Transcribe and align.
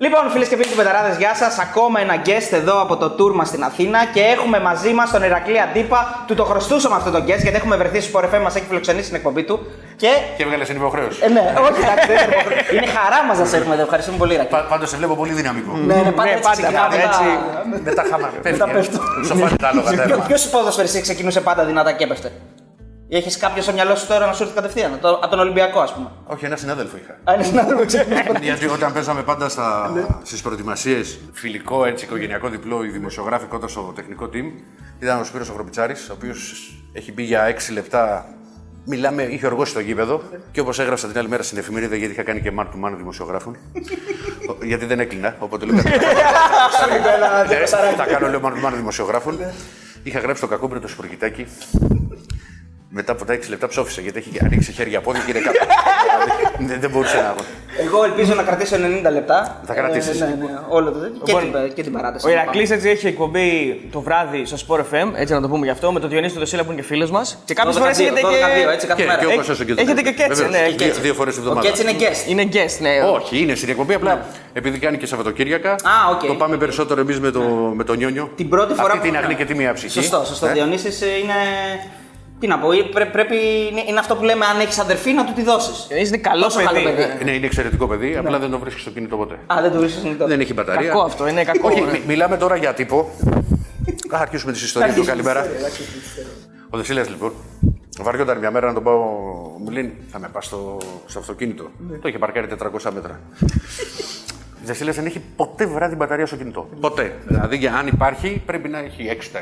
Λοιπόν, 0.00 0.30
φίλες 0.30 0.48
και 0.48 0.56
φίλοι 0.56 0.70
του 0.70 0.76
Πεταράδες, 0.76 1.16
γεια 1.16 1.34
σας. 1.34 1.58
Ακόμα 1.58 2.00
ένα 2.00 2.14
guest 2.26 2.52
εδώ 2.52 2.80
από 2.80 2.96
το 2.96 3.14
tour 3.18 3.32
μας 3.34 3.48
στην 3.48 3.62
Αθήνα 3.64 4.04
και 4.14 4.20
έχουμε 4.20 4.60
μαζί 4.60 4.92
μας 4.92 5.10
τον 5.10 5.22
Ηρακλή 5.22 5.60
Αντίπα. 5.60 6.24
Του 6.26 6.34
το 6.34 6.44
χρωστούσαμε 6.44 6.94
αυτό 6.96 7.10
το 7.10 7.18
guest 7.18 7.42
γιατί 7.46 7.56
έχουμε 7.56 7.76
βρεθεί 7.76 8.00
στο 8.00 8.10
Πορεφέ, 8.10 8.38
μας 8.38 8.54
έχει 8.56 8.64
φιλοξενήσει 8.66 9.04
στην 9.04 9.16
εκπομπή 9.16 9.42
του. 9.42 9.66
Και. 9.96 10.08
Και 10.36 10.42
έβγαλε 10.42 10.64
την 10.64 10.76
υποχρέωση. 10.76 11.20
Ε, 11.24 11.28
ναι, 11.28 11.54
όχι, 11.60 11.80
εντάξει, 11.82 12.06
δεν 12.06 12.16
είναι 12.16 12.34
υποχρέωση. 12.34 12.76
Είναι 12.76 12.86
χαρά 12.86 13.24
μας 13.28 13.38
να 13.38 13.44
σε 13.44 13.56
έχουμε 13.56 13.74
εδώ. 13.74 13.82
Ευχαριστούμε 13.82 14.18
πολύ, 14.18 14.34
Ηρακλή. 14.34 14.58
Πάντως 14.68 14.88
σε 14.88 14.96
βλέπω 14.96 15.14
πολύ 15.14 15.32
δυναμικό. 15.32 15.72
Ναι, 15.76 15.94
ναι, 15.94 16.10
πάντα 16.10 16.22
Ναι, 16.22 16.30
έτσι 16.30 16.42
πάντα, 16.42 16.62
ξεκινάμε. 16.62 16.96
πάντα, 16.96 17.06
έτσι. 17.08 17.24
Με 17.84 17.92
τα 17.92 18.04
χάμα. 18.10 18.30
Πέφτει. 18.42 18.58
τα 18.58 18.68
πέφτω. 18.68 18.98
Σοφάρι 19.26 19.56
τα 19.56 19.68
άλογα. 19.68 19.96
τα 19.96 20.02
αίμα. 20.02 20.24
Ποιος 20.26 20.48
ποδοσφαιριστή 20.48 21.00
ξεκινούσε 21.00 21.40
πάντα 21.40 21.64
δυνατά 21.64 21.92
και 21.92 22.04
έπεφτε; 22.04 22.32
Ή 23.10 23.16
έχεις 23.16 23.36
κάποιο 23.36 23.62
στο 23.62 23.72
μυαλό 23.72 23.94
σου 23.96 24.06
τώρα 24.06 24.26
να 24.26 24.32
σου 24.32 24.42
έρθει 24.42 24.54
κατευθείαν, 24.54 24.98
το- 25.00 25.08
από 25.08 25.28
τον 25.28 25.38
Ολυμπιακό, 25.38 25.80
ας 25.80 25.94
πούμε. 25.94 26.10
Όχι, 26.26 26.44
ένα 26.44 26.56
συνάδελφο 26.56 26.96
είχα. 26.96 27.12
Α, 27.30 27.34
είναι 27.34 27.42
συνάδελφο, 27.42 27.86
ξεκινάει. 27.86 28.22
Γιατί 28.42 28.66
όταν 28.66 28.92
παίζαμε 28.92 29.22
πάντα 29.22 29.48
στα... 29.48 29.92
στις 30.22 30.42
προετοιμασίες, 30.42 31.18
φιλικό 31.32 31.84
έτσι, 31.84 32.04
οικογενειακό 32.04 32.48
διπλό, 32.48 32.84
οι 32.84 32.88
δημοσιογράφοι 32.88 33.46
κοντά 33.46 33.68
στο 33.68 33.92
τεχνικό 33.96 34.28
team, 34.32 34.62
ήταν 35.00 35.20
ο 35.20 35.24
Σπύρος 35.24 35.48
Αγροπιτσάρη, 35.50 35.92
ο 35.92 36.12
οποίος 36.12 36.72
έχει 36.92 37.12
μπει 37.12 37.22
για 37.22 37.54
6 37.68 37.72
λεπτά. 37.72 38.26
Μιλάμε, 38.84 39.22
είχε 39.22 39.46
οργώσει 39.46 39.74
το 39.74 39.80
γήπεδο 39.80 40.22
και 40.52 40.60
όπως 40.60 40.78
έγραψα 40.78 41.08
την 41.08 41.18
άλλη 41.18 41.28
μέρα 41.28 41.42
στην 41.42 41.58
εφημερίδα, 41.58 41.96
γιατί 41.96 42.12
είχα 42.12 42.22
κάνει 42.22 42.40
και 42.40 42.52
man 42.58 42.62
to 42.62 42.86
man 42.88 42.92
δημοσιογράφων. 42.96 43.56
Ο- 44.50 44.64
γιατί 44.64 44.84
δεν 44.86 45.00
έκλεινα, 45.00 45.36
οπότε 45.38 45.64
λέω 45.66 45.76
κάτι. 45.76 45.88
Ναι, 47.48 47.66
Θα 47.96 48.06
κάνω 48.06 48.28
λέω 48.28 48.40
man 48.44 48.48
to 48.64 48.68
man 48.68 48.72
δημοσιογράφων. 48.74 49.38
Είχα 50.02 50.18
γράψει 50.18 50.40
το 50.42 50.48
κακόμπρετο 50.48 50.86
το 50.86 50.92
σπουργητάκι. 50.92 51.46
Μετά 52.90 53.12
από 53.12 53.24
τα 53.24 53.34
6 53.34 53.38
λεπτά 53.48 53.66
ψόφισα 53.68 54.00
γιατί 54.00 54.18
έχει 54.18 54.30
ανοίξει 54.44 54.72
χέρια 54.72 55.00
πόδια 55.00 55.22
και 55.26 55.30
είναι 55.30 55.40
κάτω. 55.40 55.58
Δηλαδή, 55.58 56.68
δεν- 56.72 56.80
δεν 56.80 56.90
μπορούσε 56.90 57.16
να. 57.16 57.34
Εγώ 57.84 58.04
ελπίζω 58.04 58.34
να 58.34 58.42
κρατήσω 58.42 58.76
90 58.76 59.10
λεπτά. 59.12 59.60
Θα 59.66 59.74
κρατήσεις. 59.74 60.20
Ε, 60.20 60.24
ναι, 60.24 60.44
ναι, 60.44 60.58
όλο 60.68 60.90
το 60.92 60.98
τέτοιο. 60.98 61.20
Και, 61.24 61.32
Λοιπόν, 61.32 61.62
την, 61.64 61.74
και 61.74 61.82
την 61.82 61.92
παράταση. 61.92 62.26
Ο 62.26 62.30
Ηρακλή 62.30 62.68
έτσι 62.70 62.88
έχει 62.88 63.06
εκπομπή 63.06 63.80
το 63.92 64.00
βράδυ 64.00 64.44
στο 64.44 64.56
Sport 64.66 64.80
FM, 64.80 65.08
έτσι 65.14 65.32
να 65.34 65.40
το 65.40 65.48
πούμε 65.48 65.64
γι' 65.64 65.70
αυτό, 65.70 65.92
με 65.92 66.00
τον 66.00 66.08
Διονύση 66.10 66.32
του 66.34 66.38
Δεσίλα 66.40 66.64
που 66.64 66.72
είναι 66.72 66.80
και 66.80 66.86
φίλος 66.86 67.10
μας. 67.10 67.38
Και 67.44 67.54
κάποιες 67.54 67.76
12-2, 67.76 67.78
φορές 67.78 67.98
έχετε 67.98 68.20
12-2, 68.20 68.72
έτσι 68.72 68.86
και. 68.86 68.92
κάθε 68.92 69.02
Και, 69.02 69.06
μέρα. 69.08 69.18
και 69.18 69.24
ο 69.24 69.28
Έχει- 69.28 69.36
Κώστας 69.38 69.60
ο 69.60 69.64
Κέτσος. 69.64 69.84
έχετε 69.84 70.02
και 70.02 70.12
Κέτσες, 70.12 70.36
Βεβαίως. 70.42 70.60
ναι, 70.60 70.66
Δύο- 70.68 70.76
Κέτσες. 70.76 71.02
Δύο 71.02 71.14
φορές 71.14 71.34
την 71.34 71.42
Ο 71.42 71.46
εβδομάδα. 71.46 71.68
Κέτς 71.68 71.80
είναι 71.80 71.94
guest. 72.00 72.30
Είναι 72.30 72.48
guest, 72.52 72.76
ναι. 72.80 73.10
Όχι, 73.12 73.38
είναι 73.42 73.54
στην 73.54 73.68
εκπομπή, 73.68 73.94
απλά 73.94 74.26
επειδή 74.52 74.78
κάνει 74.78 74.96
και 74.96 75.06
Σαββατοκύριακα. 75.06 75.74
οκ. 76.12 76.24
Το 76.26 76.34
πάμε 76.34 76.56
περισσότερο 76.56 77.00
εμείς 77.00 77.20
με, 77.20 77.30
το, 77.30 77.40
με 77.74 77.84
τον 77.84 77.96
Νιόνιο. 77.96 78.30
Την 78.36 78.48
πρώτη 78.48 78.74
φορά 78.74 78.86
Αυτή 78.86 78.98
που- 78.98 79.04
την 79.04 79.16
αγνή 79.16 79.34
και 79.34 79.44
τη 79.44 79.54
μία 79.54 79.72
ψυχή. 79.72 79.92
Σωστό, 79.92 80.24
σωστό. 80.26 80.46
Ε, 80.46 80.52
Διονύσης 80.52 81.02
ε, 81.02 81.06
είναι. 81.22 81.34
Τι 82.40 82.46
να 82.46 82.58
πω, 82.58 82.68
πρέ- 82.92 83.10
πρέπει, 83.10 83.34
είναι, 83.70 83.82
είναι 83.88 83.98
αυτό 83.98 84.16
που 84.16 84.24
λέμε 84.24 84.44
αν 84.44 84.60
έχεις 84.60 84.78
αδερφή 84.78 85.12
να 85.12 85.24
του 85.24 85.32
τη 85.32 85.42
δώσεις. 85.42 85.86
Διονύσης 85.88 86.08
είναι 86.14 86.22
καλό 86.22 86.42
Τόσο 86.42 86.58
καλό 86.58 86.70
παιδί. 86.72 86.84
παιδί. 86.84 87.02
ναι. 87.18 87.24
Ναι, 87.24 87.30
είναι 87.36 87.46
εξαιρετικό 87.46 87.86
παιδί, 87.86 88.16
απλά 88.16 88.38
δεν 88.38 88.50
το 88.50 88.58
βρίσκεις 88.58 88.82
στο 88.82 88.90
κινητό 88.90 89.16
ποτέ. 89.16 89.38
Α, 89.46 89.56
δεν 89.62 89.70
του 89.72 89.78
βρίσκεις 89.78 90.00
συνειδητό. 90.00 90.26
Δεν 90.26 90.40
έχει 90.40 90.52
μπαταρία. 90.54 90.88
Κακό 90.88 91.00
αυτό, 91.02 91.28
είναι 91.28 91.44
κακό. 91.44 91.68
Όχι, 91.68 91.80
ναι. 91.80 91.90
μι- 91.90 92.06
μιλάμε 92.06 92.36
τώρα 92.36 92.56
για 92.56 92.74
τύπο. 92.74 93.10
Θα 94.10 94.18
αρχίσουμε 94.18 94.52
τις 94.52 94.62
ιστορίες 94.62 94.94
του. 94.94 95.04
Καλημέρα. 95.04 95.46
Ο 96.70 96.76
Δεσίλα 96.76 97.02
λοιπόν. 97.08 97.32
Βαριόταν 98.00 98.38
μια 98.38 98.50
μέρα 98.50 98.66
να 98.66 98.74
τον 98.74 98.82
πάω. 98.82 98.98
Μου 99.64 99.70
λέει 99.70 99.96
θα 100.10 100.18
με 100.18 100.28
πας 100.32 100.44
στο, 100.46 100.76
στο 101.06 101.18
αυτοκίνητο. 101.18 101.70
Το 102.02 102.08
είχε 102.08 102.18
παρκάρει 102.18 102.46
400 102.86 102.90
μέτρα. 102.94 103.20
Ο 104.62 104.70
Δεσίλα 104.70 104.92
δεν 104.92 105.06
έχει 105.06 105.22
ποτέ 105.36 105.66
βράδυ 105.66 105.94
μπαταρία 105.94 106.26
στο 106.26 106.36
κινητό. 106.36 106.68
Ποτέ. 106.80 107.16
Δηλαδή 107.26 107.56
για 107.56 107.74
αν 107.74 107.86
υπάρχει 107.86 108.42
πρέπει 108.46 108.68
να 108.68 108.78
έχει 108.78 109.16
6%. 109.32 109.38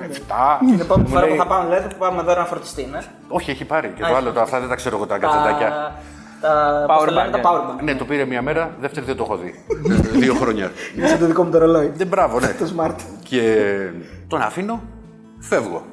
7. 0.00 0.66
Την 0.70 0.80
επόμενη 0.80 1.08
Μου 1.08 1.14
φορά 1.14 1.22
που 1.22 1.28
λέει, 1.28 1.36
θα 1.38 1.46
πάμε, 1.46 1.68
λέτε, 1.68 1.88
που 1.88 1.96
πάμε 1.98 2.20
εδώ 2.20 2.34
να 2.34 2.44
φορτιστεί, 2.44 2.88
ναι. 2.92 2.98
Όχι, 3.28 3.50
έχει 3.50 3.64
πάρει. 3.64 3.88
Και 3.96 4.02
Α, 4.02 4.06
το 4.06 4.12
έχει 4.12 4.14
άλλο, 4.22 4.32
το, 4.32 4.40
αυτά 4.40 4.60
δεν 4.60 4.68
τα 4.68 4.74
ξέρω 4.74 4.96
εγώ 4.96 5.06
τα 5.06 5.18
κατσεντάκια. 5.18 5.68
Τα, 5.68 6.46
τα, 6.48 6.84
Power 6.88 6.96
πώς 6.96 7.04
το 7.04 7.12
λένε, 7.12 7.28
bank, 7.28 7.30
τα 7.30 7.36
ναι. 7.38 7.44
power 7.44 7.80
bank. 7.80 7.82
Ναι, 7.84 7.94
το 7.94 8.04
πήρε 8.04 8.24
μια 8.24 8.42
μέρα, 8.42 8.70
δεύτερη 8.80 9.06
δεν 9.06 9.16
το 9.16 9.22
έχω 9.22 9.36
δει. 9.36 9.54
Δύο 10.22 10.34
χρόνια. 10.34 10.72
Είναι 10.96 11.06
σαν 11.08 11.18
το 11.18 11.26
δικό 11.26 11.42
μου 11.44 11.50
το 11.50 11.58
ρολόι. 11.58 11.92
Δεν 11.94 12.06
μπράβο, 12.06 12.40
ναι. 12.40 12.46
Το 12.60 12.72
smart. 12.76 12.94
Και 13.22 13.66
τον 14.28 14.40
αφήνω, 14.40 14.82
φεύγω. 15.38 15.84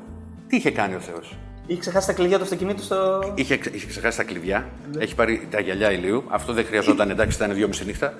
Τι 0.47 0.55
είχε 0.55 0.71
κάνει 0.71 0.95
ο 0.95 0.99
Θεός; 0.99 1.37
Είχε 1.65 1.79
ξεχάσει 1.79 2.07
τα 2.07 2.13
κλειδιά 2.13 2.37
του 2.37 2.43
αυτοκινήτου 2.43 2.83
στο. 2.83 3.31
Είχε, 3.35 3.57
ξε- 3.57 3.75
είχε 3.75 3.87
ξεχάσει 3.87 4.17
τα 4.17 4.23
κλειδιά, 4.23 4.65
έχει 4.99 5.15
πάρει 5.15 5.47
τα 5.51 5.59
γυαλιά 5.59 5.91
ηλίου. 5.91 6.23
Αυτό 6.29 6.53
δεν 6.53 6.65
χρειαζόταν, 6.65 7.09
εντάξει, 7.09 7.37
ήταν 7.37 7.53
δυόμιση 7.53 7.85
νύχτα. 7.85 8.13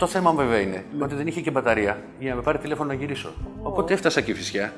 Το 0.00 0.06
θέμα 0.06 0.30
μου 0.30 0.36
βέβαια 0.36 0.60
είναι 0.60 0.84
ότι 1.00 1.14
δεν 1.14 1.26
είχε 1.26 1.40
και 1.40 1.50
μπαταρία 1.50 2.02
για 2.18 2.30
να 2.30 2.36
με 2.36 2.42
πάρει 2.42 2.58
τηλέφωνο 2.58 2.88
να 2.88 2.94
γυρίσω. 2.94 3.32
Οπότε 3.62 3.92
έφτασα 3.92 4.20
εκεί 4.20 4.34
φυσικά 4.34 4.72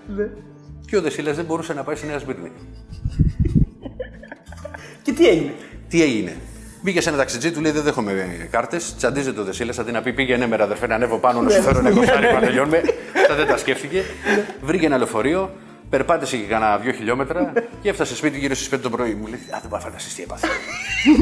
και 0.86 0.96
ο 0.96 1.00
Δεσίλας 1.00 1.36
δεν 1.36 1.44
μπορούσε 1.44 1.74
να 1.74 1.82
πάει 1.82 1.96
στη 1.96 2.06
Νέα 2.06 2.18
Σμύρνη. 2.18 2.52
Και 5.02 5.12
τι 5.12 5.28
έγινε; 5.28 5.54
Τι 5.88 6.02
έγινε; 6.02 6.36
Μπήκε 6.82 7.00
σε 7.00 7.08
ένα 7.08 7.18
ταξιτζί, 7.18 7.52
του 7.52 7.60
λέει: 7.60 7.72
Δεν 7.72 7.82
δέχομαι 7.82 8.48
κάρτες. 8.50 8.94
Τσαντίζεται 8.96 9.40
ο 9.40 9.44
Δεσίλας 9.44 9.78
αντί 9.78 9.92
να 9.92 10.02
πει: 10.02 10.12
Πήγαινε 10.12 10.46
με 10.46 10.56
αδερφέ 10.60 10.86
να 10.86 10.94
ανέβω 10.94 11.18
πάνω 11.18 11.42
να 11.42 11.50
σου 11.50 11.62
φέρω 11.62 11.78
ένα 11.78 11.90
κοστάρι 11.90 12.32
να 12.32 12.40
τελειώνουμε. 12.40 12.82
Αυτά 13.20 13.34
δεν 13.34 13.46
τα 13.46 13.56
σκέφτηκε. 13.56 14.02
Βρήκε 14.62 14.86
ένα 14.86 14.96
λεωφορείο, 14.96 15.50
περπάτησε 15.92 16.36
και 16.36 16.42
κανένα 16.42 16.78
δύο 16.78 16.92
χιλιόμετρα 16.92 17.52
και 17.82 17.88
έφτασε 17.88 18.16
σπίτι 18.16 18.38
γύρω 18.38 18.54
στι 18.54 18.76
5 18.76 18.80
το 18.82 18.90
πρωί. 18.90 19.14
Μου 19.14 19.26
λέει: 19.26 19.40
Α, 19.50 19.58
δεν 19.60 19.68
μπορεί 19.68 19.82
να 19.82 19.88
φανταστείς 19.88 20.14
τι 20.14 20.22
έπαθε. 20.22 20.46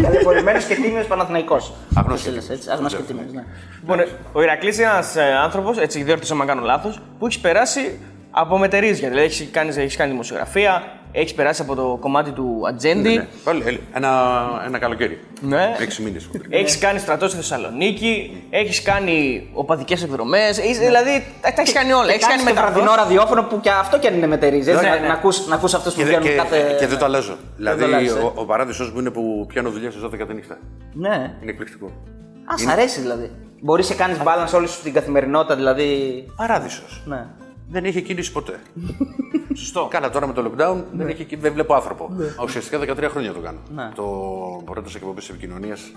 Ταλαιπωρημένος 0.02 0.64
και 0.64 0.74
τίμιος 0.74 1.06
Παναθυναϊκό. 1.06 1.56
Αγνός 1.94 2.22
και 2.22 2.52
έτσι. 2.52 2.70
Αγνός 2.70 2.96
και 2.96 3.02
τίμιος, 3.02 3.32
ναι. 3.32 3.44
Λοιπόν, 3.80 3.98
ο 4.32 4.42
Ηρακλής 4.42 4.78
είναι 4.78 4.86
ένας 4.86 5.16
άνθρωπος, 5.16 5.78
έτσι 5.78 6.02
δεν 6.02 6.14
ρωτήσω 6.14 6.34
αν 6.34 6.46
κάνω 6.46 6.62
λάθος, 6.62 7.00
που 7.18 7.26
έχει 7.26 7.40
περάσει 7.40 7.98
από 8.30 8.58
μετερίζια. 8.58 9.08
Δηλαδή 9.08 9.26
έχεις 9.26 9.48
κάνεις, 9.50 9.76
έχεις 9.76 9.96
κάνει 9.96 10.10
δημοσιογραφία, 10.10 10.82
έχεις 11.12 11.34
περάσει 11.34 11.62
από 11.62 11.74
το 11.74 11.96
κομμάτι 12.00 12.30
του 12.30 12.62
ατζέντη. 12.68 13.14
Ναι, 13.16 13.26
πάλι, 13.44 13.62
έλε, 13.66 13.78
ένα, 13.92 14.38
ένα 14.66 14.78
καλοκαίρι. 14.78 15.20
Ναι. 15.40 15.74
Έξι 15.78 16.02
μήνες. 16.02 16.28
Έχεις 16.48 16.78
κάνει 16.78 16.98
στρατός 16.98 17.28
στη 17.30 17.38
Θεσσαλονίκη, 17.40 18.42
έχεις 18.50 18.82
κάνει 18.82 19.48
οπαδικές 19.52 20.02
εκδρομές. 20.02 20.58
Δηλαδή 20.78 21.24
τα 21.40 21.52
έχεις 21.56 21.72
κάνει 21.72 21.92
όλα. 21.92 22.08
Έχεις 22.12 22.26
κάνει 22.26 22.42
Κάνεις 22.42 22.44
και 22.52 22.60
βραδινό 22.60 22.80
μεταδόσει. 22.90 23.02
ραδιόφωνο 23.02 23.42
που 23.42 23.60
και 23.60 23.70
αυτό 23.70 23.98
και 23.98 24.06
αν 24.08 24.14
είναι 24.14 24.26
μετερίζει. 24.26 24.70
έτσι, 24.70 24.84
Ναι, 24.84 24.90
να- 24.90 24.98
ναι. 25.00 25.06
Να 25.06 25.12
ακούς- 25.12 25.46
να 25.46 25.54
ακούς 25.54 25.74
αυτούς 25.74 25.92
που 25.92 25.98
Και, 25.98 26.04
δε- 26.04 26.10
βγαίνουν 26.10 26.28
και, 26.28 26.34
κάθε. 26.34 26.76
και 26.78 26.86
δεν 26.86 26.98
το 26.98 27.04
αλλάζω. 27.04 27.32
το 27.32 27.36
Δηλαδή, 27.56 27.84
αλλάζεις, 27.84 28.10
ε. 28.14 28.18
ο, 28.18 28.32
ο 28.34 28.44
παράδεισος 28.44 28.92
μου 28.92 28.98
είναι 29.00 29.10
που 29.10 29.44
πιάνω 29.48 29.70
δουλειά 29.70 29.90
στις 29.90 30.02
12 30.02 30.26
τη 30.26 30.34
νύχτα. 30.34 30.58
Ναι. 30.92 31.34
Είναι 31.42 31.50
εκπληκτικό. 31.50 31.86
Α, 32.52 32.56
σ' 32.56 32.66
αρέσει 32.68 33.00
δηλαδή. 33.00 33.30
Μπορείς 33.62 33.88
να 33.90 33.94
κάνεις 33.96 34.16
balance 34.24 34.54
όλη 34.54 34.68
σου 34.68 34.82
την 34.82 34.92
καθημερινότητα, 34.92 35.54
δηλαδή. 35.56 35.88
Παράδεισος. 36.36 37.02
Ναι. 37.04 37.26
Δεν 37.70 37.84
είχε 37.84 38.00
κίνηση 38.00 38.32
ποτέ. 38.32 38.60
Σωστό. 39.54 39.88
Καλά, 39.90 40.10
τώρα 40.10 40.26
με 40.26 40.32
το 40.32 40.44
lockdown 40.44 40.82
δεν, 40.92 41.08
έχει, 41.08 41.36
δεν 41.36 41.52
βλέπω 41.52 41.74
άνθρωπο. 41.74 42.10
Ουσιαστικά 42.44 42.78
13 42.78 43.08
χρόνια 43.10 43.32
το 43.32 43.40
κάνω. 43.40 43.58
Ναι. 43.74 43.90
Το 43.94 44.06
πρώτος 44.64 44.94
εκπομπής 44.94 45.28
επικοινωνίας, 45.28 45.92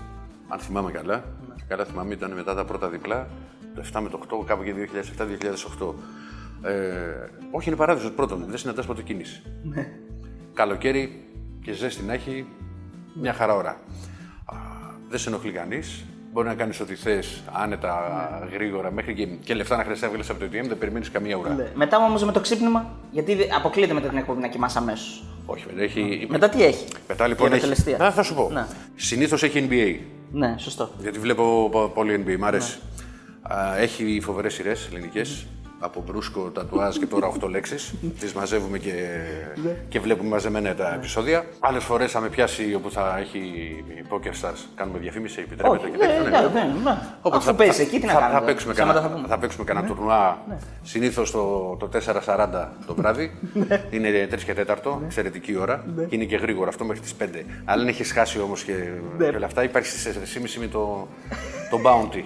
αν 0.48 0.58
θυμάμαι 0.58 0.90
καλά, 0.90 1.24
καλά 1.68 1.84
θυμάμαι, 1.84 2.14
ήταν 2.14 2.32
μετά 2.32 2.54
τα 2.54 2.64
πρώτα 2.64 2.88
διπλά, 2.88 3.28
το 3.74 3.82
7 3.92 4.00
με 4.00 4.08
το 4.08 4.20
8, 4.42 4.44
κάπου 4.46 4.62
και 4.62 4.74
2007-2008. 5.78 5.94
Ε, 6.62 6.72
όχι, 7.50 7.68
είναι 7.68 7.78
παράδεισος 7.78 8.10
πρώτον, 8.10 8.44
δεν 8.48 8.58
συναντάς 8.58 8.86
ποτέ 8.86 9.02
κίνηση. 9.02 9.42
Καλοκαίρι 10.54 11.24
και 11.62 11.72
ζέστη 11.72 12.04
να 12.04 12.12
έχει, 12.12 12.46
μια 13.20 13.32
χαρά 13.32 13.54
ώρα. 13.54 13.70
Α, 14.44 14.56
δεν 15.08 15.18
σε 15.18 15.28
ενοχλεί 15.28 15.52
κανείς. 15.52 16.04
Μπορεί 16.34 16.48
να 16.48 16.54
κάνεις 16.54 16.80
ό,τι 16.80 16.94
θες 16.94 17.42
άνετα, 17.52 18.48
γρήγορα, 18.52 18.90
μέχρι 18.90 19.14
και, 19.14 19.26
και 19.26 19.54
λεφτά 19.54 19.76
να 19.76 19.82
χρειαστεί 19.82 20.04
να 20.04 20.10
βγάλεις 20.10 20.30
από 20.30 20.38
το 20.38 20.44
ATM, 20.46 20.64
δεν 20.68 20.78
περιμένεις 20.78 21.10
καμία 21.10 21.36
ουρά. 21.36 21.56
Μετά 21.74 21.96
όμως 21.96 22.24
με 22.24 22.32
το 22.32 22.40
ξύπνημα, 22.40 22.90
γιατί 23.10 23.34
δε- 23.34 23.44
αποκλείεται 23.56 23.92
μετά 23.94 24.08
την 24.08 24.18
εκπομπή 24.18 24.40
να 24.40 24.48
κοιμάσαι 24.48 24.78
αμέσως. 24.78 25.24
Όχι, 25.46 25.64
μετά 25.70 25.82
έχει. 25.82 26.26
Μετά 26.30 26.48
τι 26.48 26.64
έχει; 26.64 26.84
Μετά 27.08 27.26
λοιπόν 27.28 27.46
Για 27.46 27.56
έχει. 27.56 27.64
τελεστία. 27.64 28.06
Α, 28.06 28.10
θα 28.12 28.22
σου 28.22 28.34
πω. 28.34 28.50
Ναι. 28.52 28.64
Συνήθως 28.96 29.42
έχει 29.42 29.66
NBA. 29.70 30.00
Ναι, 30.32 30.54
σωστό. 30.58 30.90
Γιατί 31.00 31.18
βλέπω 31.18 31.68
πο- 31.72 31.88
πολύ 31.94 32.24
NBA, 32.26 32.36
μ' 32.38 32.44
αρέσει. 32.44 32.78
Ναι. 33.48 33.54
Α, 33.54 33.76
έχει 33.76 34.20
φοβερές 34.22 34.54
σειρές 34.54 34.88
ελληνικές. 34.92 35.46
Από 35.78 36.02
μπρούσκο, 36.06 36.40
τατουάζ 36.40 36.96
και 36.96 37.06
τώρα 37.06 37.32
8 37.44 37.48
λέξεις. 37.48 37.94
Τις 38.20 38.32
μαζεύουμε 38.32 38.78
και, 38.78 38.92
Ναι. 39.64 39.76
και 39.88 40.00
βλέπουμε 40.00 40.28
μαζεμένα 40.28 40.74
τα 40.74 40.94
επεισόδια. 40.94 41.44
Άλλες 41.60 41.84
φορές 41.84 42.10
θα 42.10 42.20
με 42.20 42.28
πιάσει 42.28 42.74
όπου 42.74 42.90
θα 42.90 43.18
έχει 43.20 43.40
Poker 44.10 44.28
Stars. 44.46 44.58
Κάνουμε 44.74 44.98
διαφήμιση, 44.98 45.40
επιτρέπεται 45.40 45.84
Όχι, 45.86 45.90
και 45.90 45.96
ναι, 46.06 46.12
τέτοιο. 46.12 46.30
ναι, 46.30 46.60
ναι, 46.60 46.72
ναι. 46.84 46.98
Οπότε 47.22 47.36
Αφού 47.36 47.54
παίζει 47.54 47.82
εκεί, 47.82 48.00
τι 48.00 48.06
να 48.06 48.12
θα, 48.12 48.18
κάνουμε. 48.18 48.38
θα, 48.38 48.44
παίξουμε 48.44 48.72
Ψέματα 48.72 48.92
κανένα, 48.94 49.10
θα 49.14 49.20
πούμε. 49.20 49.28
θα 49.34 49.38
παίξουμε 49.40 49.64
κανένα 49.64 49.86
τουρνουά 49.86 50.38
συνήθως 50.82 51.30
το, 51.30 51.76
το 51.78 51.88
4.40 52.26 52.68
το 52.86 52.94
βράδυ. 52.94 53.38
είναι 53.90 54.28
3 54.32 54.38
και 54.44 54.54
4, 54.66 54.98
εξαιρετική 55.04 55.56
ώρα. 55.56 55.84
Και 56.08 56.14
είναι 56.14 56.24
και 56.24 56.36
γρήγορο 56.36 56.68
αυτό 56.68 56.84
μέχρι 56.84 57.02
τις 57.02 57.14
5. 57.20 57.24
Αλλά 57.64 57.82
αν 57.82 57.88
έχεις 57.88 58.12
χάσει 58.12 58.40
όμως 58.40 58.62
και, 58.62 58.72
και 59.18 59.24
όλα 59.36 59.46
αυτά, 59.46 59.62
υπάρχει 59.62 59.88
στι 59.88 60.12
4.30 60.38 60.50
με 60.60 60.66
το, 60.66 61.08
το 61.70 61.80
bounty. 61.84 62.22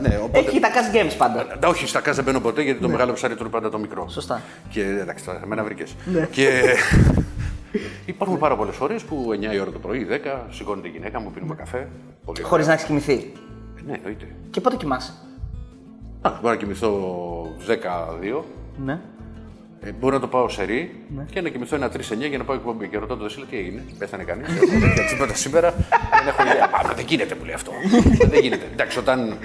ναι, 0.00 0.18
οπότε, 0.22 0.38
Έχει 0.38 0.60
τα 0.60 0.68
cash 0.68 0.94
games 0.96 1.14
πάντα. 1.18 1.46
τα 1.60 1.68
όχι, 1.68 1.86
στα 1.86 2.00
κάζα 2.00 2.22
δεν 2.22 2.24
μπαίνω 2.24 2.40
ποτέ 2.44 2.62
γιατί 2.62 2.83
το 2.86 2.92
μεγάλο 2.92 3.12
ψάρι 3.12 3.34
τρώει 3.34 3.50
πάντα 3.50 3.70
το 3.70 3.78
μικρό. 3.78 4.08
Σωστά. 4.08 4.42
Και 4.68 4.82
εντάξει, 4.82 5.24
τώρα, 5.24 5.40
εμένα 5.44 5.64
βρήκες. 5.64 5.94
Και 6.30 6.62
υπάρχουν 8.12 8.38
πάρα 8.38 8.56
πολλές 8.56 8.76
φορέ 8.76 8.94
που 9.08 9.28
9 9.50 9.54
η 9.54 9.58
ώρα 9.58 9.70
το 9.70 9.78
πρωί, 9.78 10.06
10, 10.10 10.40
σηκώνεται 10.50 10.88
η 10.88 10.90
γυναίκα 10.90 11.20
μου, 11.20 11.30
πίνουμε 11.30 11.54
καφέ. 11.54 11.78
Πολύ 12.24 12.38
ωραία. 12.38 12.46
Χωρίς 12.46 12.66
να 12.66 12.72
έχεις 12.72 12.84
κοιμηθεί. 12.84 13.32
Ναι, 13.86 13.92
εννοείται. 13.92 14.26
Και 14.50 14.60
πότε 14.60 14.76
κοιμάσαι; 14.76 15.12
Α, 16.20 16.30
Μπορώ 16.30 16.54
να 16.54 16.56
κοιμηθώ 16.56 16.90
12. 17.68 18.44
Ναι. 18.84 19.00
Ε, 19.86 19.90
μπορώ 20.00 20.14
να 20.14 20.20
το 20.20 20.26
πάω 20.26 20.48
σε 20.48 20.62
ρί 20.64 20.90
και 21.30 21.40
να 21.40 21.48
κοιμηθώ 21.48 21.76
ένα 21.76 21.90
3-9 21.92 22.28
για 22.28 22.38
να 22.38 22.44
πάω 22.44 22.56
εκπομπή. 22.56 22.88
Και 22.88 22.98
ρωτάω 22.98 23.16
τον 23.16 23.26
Δεσίλα 23.26 23.44
τι 23.50 23.56
έγινε. 23.58 23.82
Πέθανε 23.98 24.22
κανείς. 24.24 24.46
Έχω 24.48 24.80
τέτοια 24.80 25.04
τσίπατα 25.04 25.34
σήμερα. 25.34 25.70
δεν 25.70 26.28
έχω 26.28 26.42
ιδέα. 26.42 26.68
Πάμε, 26.68 26.94
δεν 26.94 27.04
γίνεται 27.08 27.34
που 27.34 27.44
λέει 27.44 27.54
αυτό. 27.54 27.70
δεν 28.30 28.40
γίνεται. 28.42 28.64
Εντάξει, 28.72 28.98
όταν 28.98 29.36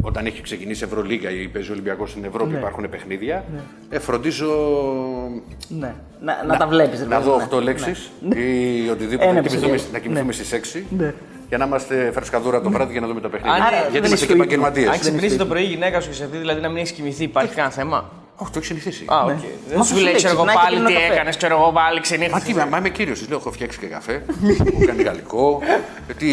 όταν 0.00 0.26
έχει 0.26 0.42
ξεκινήσει 0.42 0.84
η 0.84 0.86
Ευρωλίγα 0.86 1.30
ή 1.30 1.48
παίζει 1.48 1.68
ο 1.68 1.72
Ολυμπιακός 1.72 2.10
στην 2.10 2.24
Ευρώπη, 2.24 2.52
Ναι. 2.52 2.58
υπάρχουν 2.58 2.88
παιχνίδια. 2.90 3.44
Ε, 3.90 3.98
φροντίζω 3.98 4.46
Ναι. 5.68 5.94
Να, 6.20 6.44
να, 6.46 6.56
τα 6.56 6.66
βλέπεις. 6.66 7.06
να 7.06 7.20
δω 7.20 7.48
8 7.50 7.62
λέξεις 7.62 8.10
ή 8.34 8.88
οτιδήποτε. 8.90 9.28
Ένα 9.28 9.40
να 9.40 9.48
κοιμηθούμε, 9.48 9.74
ψυχή. 9.76 9.92
να 9.92 9.98
κοιμηθούμε 9.98 10.26
Ναι. 10.26 10.32
στις 10.32 10.52
6 10.52 10.84
Ναι. 10.96 11.14
για 11.48 11.58
να 11.58 11.64
είμαστε 11.66 12.10
φρεσκαδούρα 12.14 12.60
το 12.60 12.70
βράδυ 12.70 12.92
για 12.92 13.00
να 13.00 13.06
δούμε 13.06 13.20
τα 13.20 13.28
παιχνίδια. 13.28 13.54
Άρα, 13.64 13.76
Γιατί 13.76 13.92
δεν 13.92 14.04
είμαστε 14.04 14.16
και 14.26 14.32
ισχύει. 14.32 14.40
επαγγελματίε. 14.40 14.88
Αν 14.88 14.98
ξυπνήσει 14.98 15.36
το 15.36 15.46
πρωί 15.46 15.62
η 15.62 15.66
γυναίκα 15.66 16.00
σου 16.00 16.08
και 16.08 16.14
σε 16.14 16.26
δει, 16.26 16.38
δηλαδή 16.38 16.60
να 16.60 16.68
μην 16.68 16.76
έχεις 16.76 16.90
κοιμηθεί, 16.92 17.22
υπάρχει 17.24 17.54
κανένα 17.54 17.74
θέμα. 17.74 18.10
Όχι, 18.36 18.50
το 18.50 18.58
έχει 18.58 18.66
συνηθίσει. 18.66 19.04
Α, 19.08 19.16
οκ. 19.22 19.28
Μα 19.28 19.34
Δεν 19.68 19.76
πώς 19.76 19.86
σου 19.86 19.94
σου 19.94 19.94
λέει, 19.94 20.04
λέει, 20.04 20.14
ξέρω 20.14 20.32
εγώ 20.32 20.44
ξυπνάει 20.44 20.56
και 20.56 20.62
πάλι 20.70 20.76
πίνει 20.76 20.86
τι 20.88 20.92
ένα 20.92 21.00
καφέ. 21.02 21.14
έκανες, 21.14 21.36
ξέρω 21.36 21.54
εγώ 21.56 21.72
πάλι 21.72 21.94
Μα 21.94 21.94
τι, 21.94 22.00
ξενύχτησε. 22.00 22.54
μα, 22.58 22.64
μα 22.64 22.78
είμαι 22.78 22.88
κύριος, 22.88 23.18
τη 23.20 23.28
λέω: 23.28 23.38
Έχω 23.38 23.50
φτιάξει 23.52 23.78
και 23.78 23.86
καφέ, 23.86 24.24
έχω 24.66 24.84
κάνει 24.86 25.02
γαλλικό. 25.02 25.60
ε, 26.08 26.12
Τι, 26.12 26.26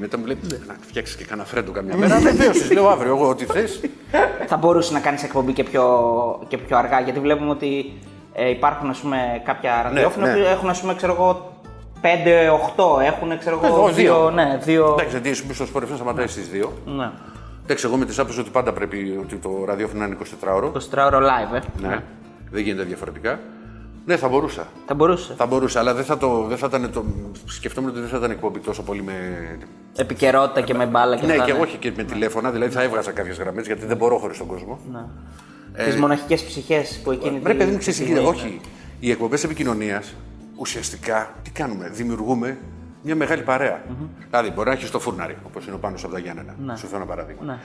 μετά 0.00 0.18
μου 0.18 0.24
λέει: 0.26 0.38
Να 0.66 0.76
φτιάξεις 0.88 1.16
και 1.16 1.24
κανένα 1.24 1.46
φρέντο 1.48 1.72
καμιά 1.72 1.96
μέρα. 1.96 2.18
Βεβαίως, 2.18 2.50
τη 2.50 2.72
λέω 2.74 2.88
αύριο, 2.88 3.14
εγώ 3.16 3.28
ό,τι 3.28 3.44
θες. 3.44 3.80
Θα 4.46 4.56
μπορούσες 4.56 4.92
να 4.92 5.00
κάνεις 5.00 5.22
εκπομπή 5.22 5.52
και 5.52 5.64
πιο, 5.64 5.84
και 6.48 6.58
πιο 6.58 6.76
αργά, 6.76 7.00
γιατί 7.00 7.20
βλέπουμε 7.20 7.50
ότι 7.50 7.92
ε, 8.32 8.48
υπάρχουν 8.50 8.90
ας 8.90 8.98
πούμε, 8.98 9.42
κάποια 9.44 9.82
ραδιόφωνα 9.82 10.26
ναι. 10.26 10.32
που 10.32 10.38
έχουν 10.48 10.68
ας 10.68 10.80
πούμε, 10.80 10.94
ξέρω 10.94 11.12
εγώ, 11.12 11.52
5-8, 12.02 13.02
έχουν 13.02 13.38
ξέρω 13.38 13.60
εγώ, 13.62 13.74
Εγώ, 13.76 13.88
δύο. 13.88 13.94
δύο, 13.94 14.30
ναι, 14.30 14.58
δύο... 14.64 14.84
Εντάξει, 14.92 15.10
γιατί 15.10 15.30
εσύ 15.30 15.44
στο 15.54 15.66
Sport 15.66 15.82
FM 15.84 15.94
σταματάει 15.94 16.26
στις 16.26 16.50
2. 16.64 16.68
Ναι. 16.84 17.10
Εντάξει, 17.70 17.86
εγώ 17.86 17.96
με 17.96 18.04
τη 18.04 18.14
άποψη 18.18 18.40
ότι 18.40 18.50
πάντα 18.50 18.72
πρέπει 18.72 19.18
ότι 19.20 19.36
το 19.36 19.64
ραδιόφωνο 19.66 19.98
να 20.00 20.06
είναι 20.06 20.16
24 20.48 20.54
ώρο. 20.54 20.72
24 20.92 21.06
ώρο 21.06 21.18
live, 21.18 21.54
ε. 21.54 21.86
Ναι, 21.88 22.02
δεν 22.50 22.62
γίνεται 22.62 22.82
διαφορετικά. 22.82 23.40
Ναι, 24.06 24.16
θα 24.16 24.28
μπορούσα. 24.28 24.66
Θα 24.86 24.94
μπορούσε. 24.94 25.34
Θα 25.36 25.46
μπορούσα, 25.46 25.78
αλλά 25.80 25.94
δεν 25.94 26.04
θα, 26.04 26.18
το, 26.18 26.44
δεν 26.48 26.56
θα 26.58 26.66
ήταν 26.66 26.90
το. 26.92 27.04
Σκεφτόμουν 27.46 27.90
ότι 27.90 28.00
δεν 28.00 28.08
θα 28.08 28.16
ήταν 28.16 28.30
εκπομπή 28.30 28.58
τόσο 28.58 28.82
πολύ 28.82 29.02
με. 29.02 29.12
Επικαιρότητα 29.96 30.60
και 30.60 30.74
με 30.74 30.86
μπάλα 30.86 31.16
και 31.16 31.26
Ναι, 31.26 31.32
αυτά. 31.32 31.44
και 31.44 31.52
όχι 31.52 31.76
και 31.76 31.92
με 31.96 32.02
τηλέφωνα, 32.04 32.50
δηλαδή 32.50 32.72
θα 32.72 32.82
έβγαζα 32.82 33.10
κάποιες 33.12 33.38
γραμμές 33.38 33.66
γιατί 33.66 33.86
δεν 33.86 33.96
μπορώ 33.96 34.18
χωρίς 34.18 34.38
τον 34.38 34.46
κόσμο. 34.46 34.78
Ναι. 34.92 35.84
Τις 35.84 35.96
μοναχικές 35.96 36.42
ψυχές 36.44 37.00
που 37.04 37.10
εκείνη 37.10 37.40
Ρε 37.44 37.50
τη- 37.52 37.56
παιδί 37.56 37.70
μου, 37.70 37.76
τη 37.76 37.78
ξέρεις, 37.78 37.98
στιγμή- 38.00 38.26
όχι. 38.26 38.60
Οι 39.00 39.10
εκπομπές 39.10 39.44
επικοινωνίας 39.44 40.14
ουσιαστικά 40.56 41.34
τι 41.42 41.50
κάνουμε, 41.50 41.88
δημιουργούμε 41.92 42.58
μια 43.08 43.16
μεγάλη 43.16 43.42
παρέα. 43.42 43.80
Δηλαδή, 44.30 44.50
μπορεί 44.50 44.68
να 44.68 44.74
έχεις 44.74 44.90
το 44.90 44.98
φούρναρι, 44.98 45.36
όπως 45.46 45.66
είναι 45.66 45.74
ο 45.74 45.78
πάνω 45.78 45.96
από 46.02 46.12
τα 46.12 46.18
Γιάννενα. 46.18 46.76
Σου 46.76 46.86
φέρω 46.86 46.96
ένα 46.96 47.10
παράδειγμα. 47.10 47.44
Ναι. 47.44 47.58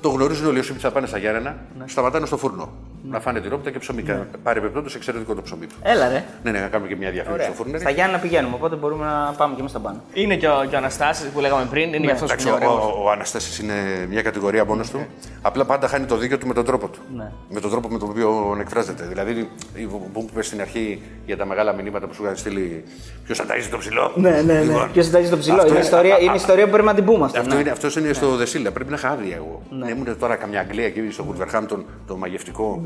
Το 0.00 0.08
γνωρίζουν 0.08 0.46
όλοι 0.46 0.58
όσοι 0.58 0.72
θα 0.72 0.90
πάνε 0.90 1.06
στα 1.06 1.18
Γιάννενα, 1.18 1.56
σταματάνε 1.86 2.26
στο 2.26 2.36
φούρνο. 2.36 2.68
Να 3.10 3.20
φάνε 3.20 3.40
τυρόπιτα 3.40 3.70
και 3.70 3.78
ψωμί. 3.78 4.02
Ναι. 4.02 4.22
Παρεμπιπτόντω 4.42 4.88
εξαιρετικό 4.96 5.34
το 5.34 5.42
ψωμί 5.42 5.66
του. 5.66 5.74
Έλα 5.82 6.08
ρε. 6.08 6.24
Ναι, 6.42 6.50
ναι, 6.50 6.60
να 6.60 6.66
κάνουμε 6.66 6.88
και 6.90 6.96
μια 6.96 7.10
διαφήμιση 7.10 7.44
στο 7.44 7.52
φούρναρι. 7.52 7.80
Στα 7.80 7.90
Γιάννα 7.90 8.18
πηγαίνουμε, 8.18 8.54
οπότε 8.54 8.76
μπορούμε 8.76 9.04
να 9.06 9.34
πάμε 9.36 9.52
και 9.54 9.58
εμείς 9.60 9.70
στον 9.70 9.82
πάνω. 9.82 10.00
Είναι 10.12 10.36
και 10.36 10.48
ο, 10.48 10.64
και 10.68 10.74
ο 10.74 10.78
Αναστάσης 10.78 11.28
που 11.28 11.40
λέγαμε 11.40 11.66
πριν, 11.70 11.88
είναι 11.94 12.04
γι' 12.04 12.10
αυτός 12.10 12.32
που 12.34 12.38
Εντάξει, 12.40 12.48
είναι 12.48 12.66
ο, 12.66 12.72
ωραίος. 12.72 12.94
ο, 12.94 13.04
ο 13.04 13.10
Αναστάσης 13.10 13.58
είναι 13.58 14.06
μια 14.10 14.22
κατηγορία 14.22 14.64
μόνος 14.64 14.90
του. 14.90 15.06
Απλά 15.42 15.64
πάντα 15.64 15.88
χάνει 15.88 16.06
το 16.06 16.16
δίκιο 16.16 16.38
του 16.38 16.46
με 16.46 16.54
τον 16.54 16.64
τρόπο 16.64 16.88
του. 16.88 16.98
Ναι. 17.16 17.30
Με 17.48 17.60
τον 17.60 17.70
τρόπο 17.70 17.88
με 17.88 17.98
τον 17.98 18.08
οποίο 18.08 18.56
εκφράζεται. 18.60 19.04
Δηλαδή, 19.04 19.48
η- 19.74 19.84
που 19.86 20.10
μου 20.14 20.28
είπε 20.30 20.42
στην 20.42 20.60
αρχή 20.60 21.02
για 21.26 21.36
τα 21.36 21.46
μεγάλα 21.46 21.72
μηνύματα 21.72 22.06
που 22.06 22.14
σου 22.14 22.22
είχαν 22.22 22.36
στείλει. 22.36 22.84
Ποιος 23.24 23.38
θα 23.38 23.44
ταΐζει 23.48 23.68
το 23.70 23.78
ψηλό; 23.78 24.12
Ναι, 24.14 24.30
ναι, 24.30 24.42
ναι. 24.42 24.60
Λοιπόν, 24.62 24.90
Ποιος 24.92 25.04
συντάζει 25.04 25.30
το 25.30 25.38
ψηλό. 25.38 25.54
αυτό 25.56 25.66
Είναι 25.66 25.76
είναι- 25.76 25.84
ιστορία, 25.84 26.14
α, 26.14 26.18
είναι 26.20 26.30
α, 26.32 26.34
ιστορία 26.34 26.64
που 26.64 26.70
πρέπει 26.70 26.86
να 26.86 26.94
την 26.94 27.04
πούμε 27.04 27.24
αυτό. 27.24 27.40
Αυτό 27.40 27.54
ναι. 27.54 27.60
είναι, 27.60 27.70
αυτός 27.70 27.96
είναι 27.96 28.12
στο 28.12 28.36
Δεσίλα. 28.36 28.70
Πρέπει 28.70 28.90
να 28.90 28.96
είχα 28.96 29.08
άδεια 29.08 29.36
εγώ. 29.36 29.62
Ναι. 29.84 29.90
Ήμουν 29.90 30.18
τώρα 30.18 30.36
καμιά 30.36 30.60
Αγγλία 30.60 30.84
εκεί 30.86 31.10
στο 31.10 31.24
Wolverhampton, 31.28 31.78
το 32.06 32.16
μαγευτικό, 32.16 32.82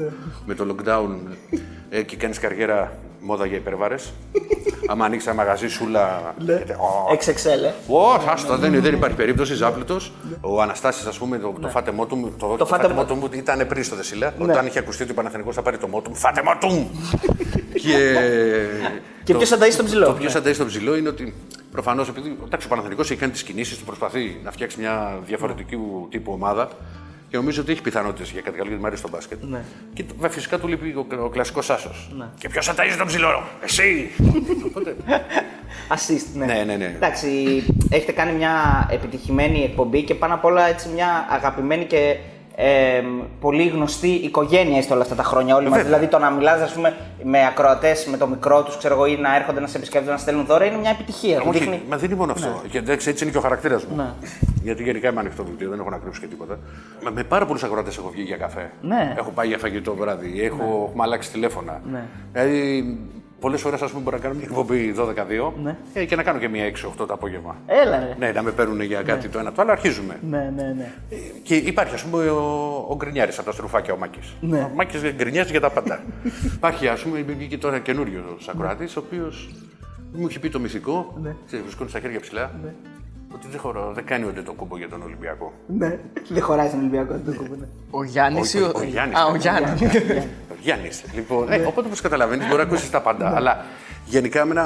με 0.46 0.54
το 0.54 0.66
lockdown 0.70 1.08
ε, 1.90 2.02
και 2.02 2.16
κάνεις 2.16 2.38
καριέρα 2.38 2.92
μόδα 3.20 3.46
για 3.46 3.56
υπερβάρες. 3.56 4.12
Άμα 4.86 5.04
ανοίξεις 5.04 5.28
ένα 5.28 5.36
μαγαζί 5.36 5.68
σούλα. 5.68 6.34
λέτε, 6.38 6.72
«Ω, 6.72 7.12
XXL, 7.12 7.64
ε. 7.64 7.92
Ω, 7.92 8.00
άστο, 8.28 8.56
δεν, 8.56 8.80
δεν 8.82 8.94
υπάρχει 8.94 9.16
περίπτωση, 9.16 9.54
ζάπλητος. 9.54 10.12
Ο 10.40 10.60
Αναστάσης, 10.62 11.06
ας 11.06 11.18
πούμε, 11.18 11.38
το, 11.38 11.54
το 11.60 11.68
φάτε 11.68 11.90
μότουμ, 11.90 12.22
το, 12.38 12.56
το, 12.56 12.66
φάτε 12.66 12.82
φάτε 12.82 12.88
μο- 12.88 13.00
μότουμ 13.00 13.18
μου 13.18 13.28
ήταν 13.32 13.66
πριν 13.66 13.84
στο 13.84 13.96
Δεσίλα. 13.96 14.34
Όταν 14.38 14.66
είχε 14.66 14.78
ακουστεί 14.78 15.02
ότι 15.02 15.12
ο 15.12 15.14
Παναθηναϊκός 15.14 15.54
θα 15.54 15.62
πάρει 15.62 15.78
το 15.78 15.88
μότουμ, 15.88 16.14
φάτε 16.14 16.42
μότουμ! 16.44 16.86
και 17.82 18.16
Και 19.24 19.34
ποιος 19.34 19.48
θα 19.48 19.58
ταΐσει 19.58 19.76
τον 19.76 19.84
ψηλό. 19.84 20.06
Το 20.06 20.12
ποιος 20.12 20.32
θα 20.32 20.40
ταΐσει 20.44 20.56
τον 20.56 20.66
ψηλό 20.66 20.96
είναι 20.96 21.08
ότι 21.08 21.34
προφανώς 21.74 22.08
επειδή 22.08 22.36
εντάξει, 22.44 22.66
ο 22.66 22.70
Παναθηναϊκός 22.70 23.10
έχει 23.10 23.20
κάνει 23.20 23.32
τις 23.32 23.42
κινήσεις 23.42 23.78
του, 23.78 23.84
προσπαθεί 23.84 24.40
να 24.44 24.50
φτιάξει 24.50 24.80
μια 24.80 25.18
διαφορετικού 25.26 26.08
τύπου 26.10 26.32
ομάδα. 26.32 26.68
Και 27.28 27.36
νομίζω 27.36 27.60
ότι 27.62 27.72
έχει 27.72 27.82
πιθανότητες 27.82 28.30
για 28.30 28.40
κάτι 28.40 28.56
καλό 28.56 28.66
γιατί 28.68 28.80
μου 28.80 28.86
αρέσει 28.86 29.02
το 29.02 29.08
μπάσκετ. 29.08 29.42
Ναι. 29.42 29.62
Και 29.94 30.04
το- 30.04 30.28
φυσικά 30.28 30.58
του 30.58 30.68
λείπει 30.68 30.88
ο, 30.96 31.06
ο 31.24 31.28
κλασικός 31.28 31.70
άσος. 31.70 32.10
Και 32.38 32.48
ποιος 32.48 32.66
θα 32.66 32.74
ταΐζει 32.74 32.96
τον 32.98 33.06
ψηλό, 33.06 33.42
εσύ! 33.64 34.10
Οπότε, 34.66 34.96
Assist, 35.88 36.26
ναι. 36.34 36.44
Ναι, 36.46 36.62
ναι, 36.66 36.76
ναι. 36.76 36.92
Εντάξει, 36.96 37.28
έχετε 37.90 38.12
κάνει 38.12 38.32
μια 38.32 38.86
επιτυχημένη 38.90 39.62
εκπομπή 39.64 40.02
και 40.02 40.14
πάνω 40.14 40.34
απ' 40.34 40.44
όλα 40.44 40.66
έτσι 40.68 40.88
μια 40.88 41.26
αγαπημένη 41.30 41.84
και 41.84 42.16
ε, 42.56 43.02
πολύ 43.40 43.66
γνωστή 43.68 44.08
οικογένεια 44.08 44.78
είστε 44.78 44.92
όλα 44.92 45.02
αυτά 45.02 45.14
τα 45.14 45.22
χρόνια 45.22 45.54
όλοι 45.56 45.64
μας. 45.68 45.76
Βέβαια. 45.76 45.84
Δηλαδή 45.92 46.06
το 46.10 46.18
να 46.18 46.30
μιλάς 46.30 46.60
ας 46.60 46.72
πούμε 46.72 46.94
με 47.22 47.46
ακροατές, 47.46 48.06
με 48.06 48.16
το 48.16 48.26
μικρό 48.26 48.62
τους 48.62 48.76
ξέρω 48.76 48.94
εγώ 48.94 49.06
ή 49.06 49.16
να 49.16 49.36
έρχονται 49.36 49.60
να 49.60 49.66
σε 49.66 49.76
επισκέπτονται 49.76 50.12
να 50.12 50.18
στέλνουν 50.18 50.44
δώρα 50.46 50.64
είναι 50.64 50.76
μια 50.76 50.90
επιτυχία. 50.90 51.40
Όχι, 51.40 51.58
Δείχνει- 51.58 51.82
μα 51.88 51.96
δεν 51.96 52.06
είναι 52.10 52.18
μόνο 52.18 52.32
αυτό. 52.32 52.62
Και 52.70 52.78
εντάξει, 52.78 53.08
έτσι 53.08 53.22
είναι 53.24 53.32
και 53.32 53.38
ο 53.38 53.40
χαρακτήρας 53.40 53.84
μου. 53.84 53.96
Ναι. 53.96 54.06
Γιατί 54.62 54.82
γενικά 54.82 55.08
είμαι 55.08 55.20
ανοιχτό 55.20 55.44
βιβλίο, 55.44 55.70
δεν 55.70 55.78
έχω 55.80 55.90
να 55.90 55.98
κρύψω 55.98 56.20
και 56.20 56.26
τίποτα. 56.26 56.58
Με, 57.02 57.10
με 57.10 57.24
πάρα 57.24 57.46
πολλούς 57.46 57.62
ακροατές 57.62 57.96
έχω 57.96 58.10
βγει 58.12 58.22
για 58.22 58.36
καφέ. 58.36 58.70
Ναι. 58.82 59.14
Έχω 59.18 59.30
πάει 59.30 59.46
για 59.46 59.58
φαγητό 59.58 59.94
βράδυ, 59.94 60.42
έχω, 60.42 60.86
έχουμε 60.88 61.02
αλλάξει 61.02 61.30
τηλέφωνα. 61.30 61.80
Ναι. 61.92 62.02
Δηλαδή, 62.32 62.98
πολλές 63.44 63.60
φορέ 63.60 63.76
ας 63.82 63.90
πούμε 63.90 64.02
μπορώ 64.02 64.16
να 64.16 64.22
κάνω 64.22 64.34
μια 64.34 64.44
εκπομπή 64.48 64.94
12-2 64.98 65.52
Ναι. 65.62 65.76
ε, 65.94 66.04
και 66.04 66.16
να 66.16 66.22
κάνω 66.22 66.38
και 66.38 66.48
μια 66.48 66.64
6-8 66.64 67.06
το 67.06 67.06
απόγευμα. 67.08 67.56
Έλα 67.66 67.98
ρε. 67.98 68.14
Ναι, 68.18 68.32
να 68.32 68.42
με 68.42 68.50
παίρνουν 68.50 68.80
για 68.80 69.02
κάτι 69.02 69.28
το 69.28 69.38
ένα 69.38 69.52
το 69.52 69.62
άλλο, 69.62 69.70
αρχίζουμε. 69.70 70.18
Ναι, 70.30 70.52
ναι, 70.56 70.62
ναι. 70.76 70.92
Ε, 71.10 71.16
Και 71.42 71.54
υπάρχει, 71.56 71.94
ας 71.94 72.02
πούμε, 72.04 72.28
ο, 72.28 72.40
ο 72.88 72.96
Γκρινιάρης 72.96 73.36
από 73.38 73.46
τα 73.46 73.52
στρουφάκια, 73.52 73.94
ο 73.94 73.96
Μάκης. 73.96 74.34
Ναι. 74.40 74.58
Ο 74.58 74.70
Μάκης 74.74 75.00
γκρινιάζει 75.14 75.50
για 75.50 75.60
τα 75.60 75.70
πάντα. 75.70 76.02
υπάρχει, 76.56 76.88
ας 76.88 77.02
πούμε, 77.02 77.20
βγήκε 77.22 77.58
τώρα 77.58 77.78
καινούριο 77.78 78.22
ακροάτη, 78.50 78.84
ο 78.84 78.88
οποίος 79.06 79.50
μου 80.12 80.26
έχει 80.26 80.38
πει 80.38 80.48
το 80.48 80.60
μυθικό, 80.60 81.14
Ναι. 81.22 81.34
ξέρεις, 81.46 81.64
βρισκόνται 81.64 81.90
στα 81.90 82.00
χέρια 82.00 82.20
ψηλά, 82.20 82.50
ότι 83.34 83.48
δεν, 83.50 83.60
χωρώ, 83.60 83.92
δεν 83.94 84.04
κάνει 84.04 84.26
ούτε 84.26 84.42
το 84.42 84.52
κούμπο 84.52 84.76
για 84.78 84.88
τον 84.88 85.02
Ολυμπιακό. 85.02 85.52
ναι. 85.66 85.98
Δεν 86.28 86.42
χωράει 86.42 86.66
στον 86.68 86.78
Ολυμπιακό 86.80 87.14
το 87.26 87.32
κούμπο. 87.34 87.54
ναι. 87.54 87.66
Ο 87.90 88.04
Γιάννης 88.04 88.54
Ο- 88.54 88.58
ή 88.58 88.62
ο- 88.62 88.72
ο 88.74 88.82
Γιάννης. 88.82 89.18
Α, 89.18 89.26
ο 89.26 89.34
Γιάννης. 89.36 89.80
Ο 90.50 90.54
Γιάννης. 90.60 91.04
Λοιπόν, 91.14 91.52
ε, 91.52 91.56
οπότε 91.66 91.86
όπως 91.86 92.00
καταλαβαίνεις, 92.00 92.46
μπορεί 92.46 92.56
να 92.56 92.62
ακούσεις 92.62 92.90
τα 92.90 93.00
πάντα. 93.00 93.36
Αλλά 93.36 93.64
γενικά 94.04 94.40
εμένα. 94.40 94.62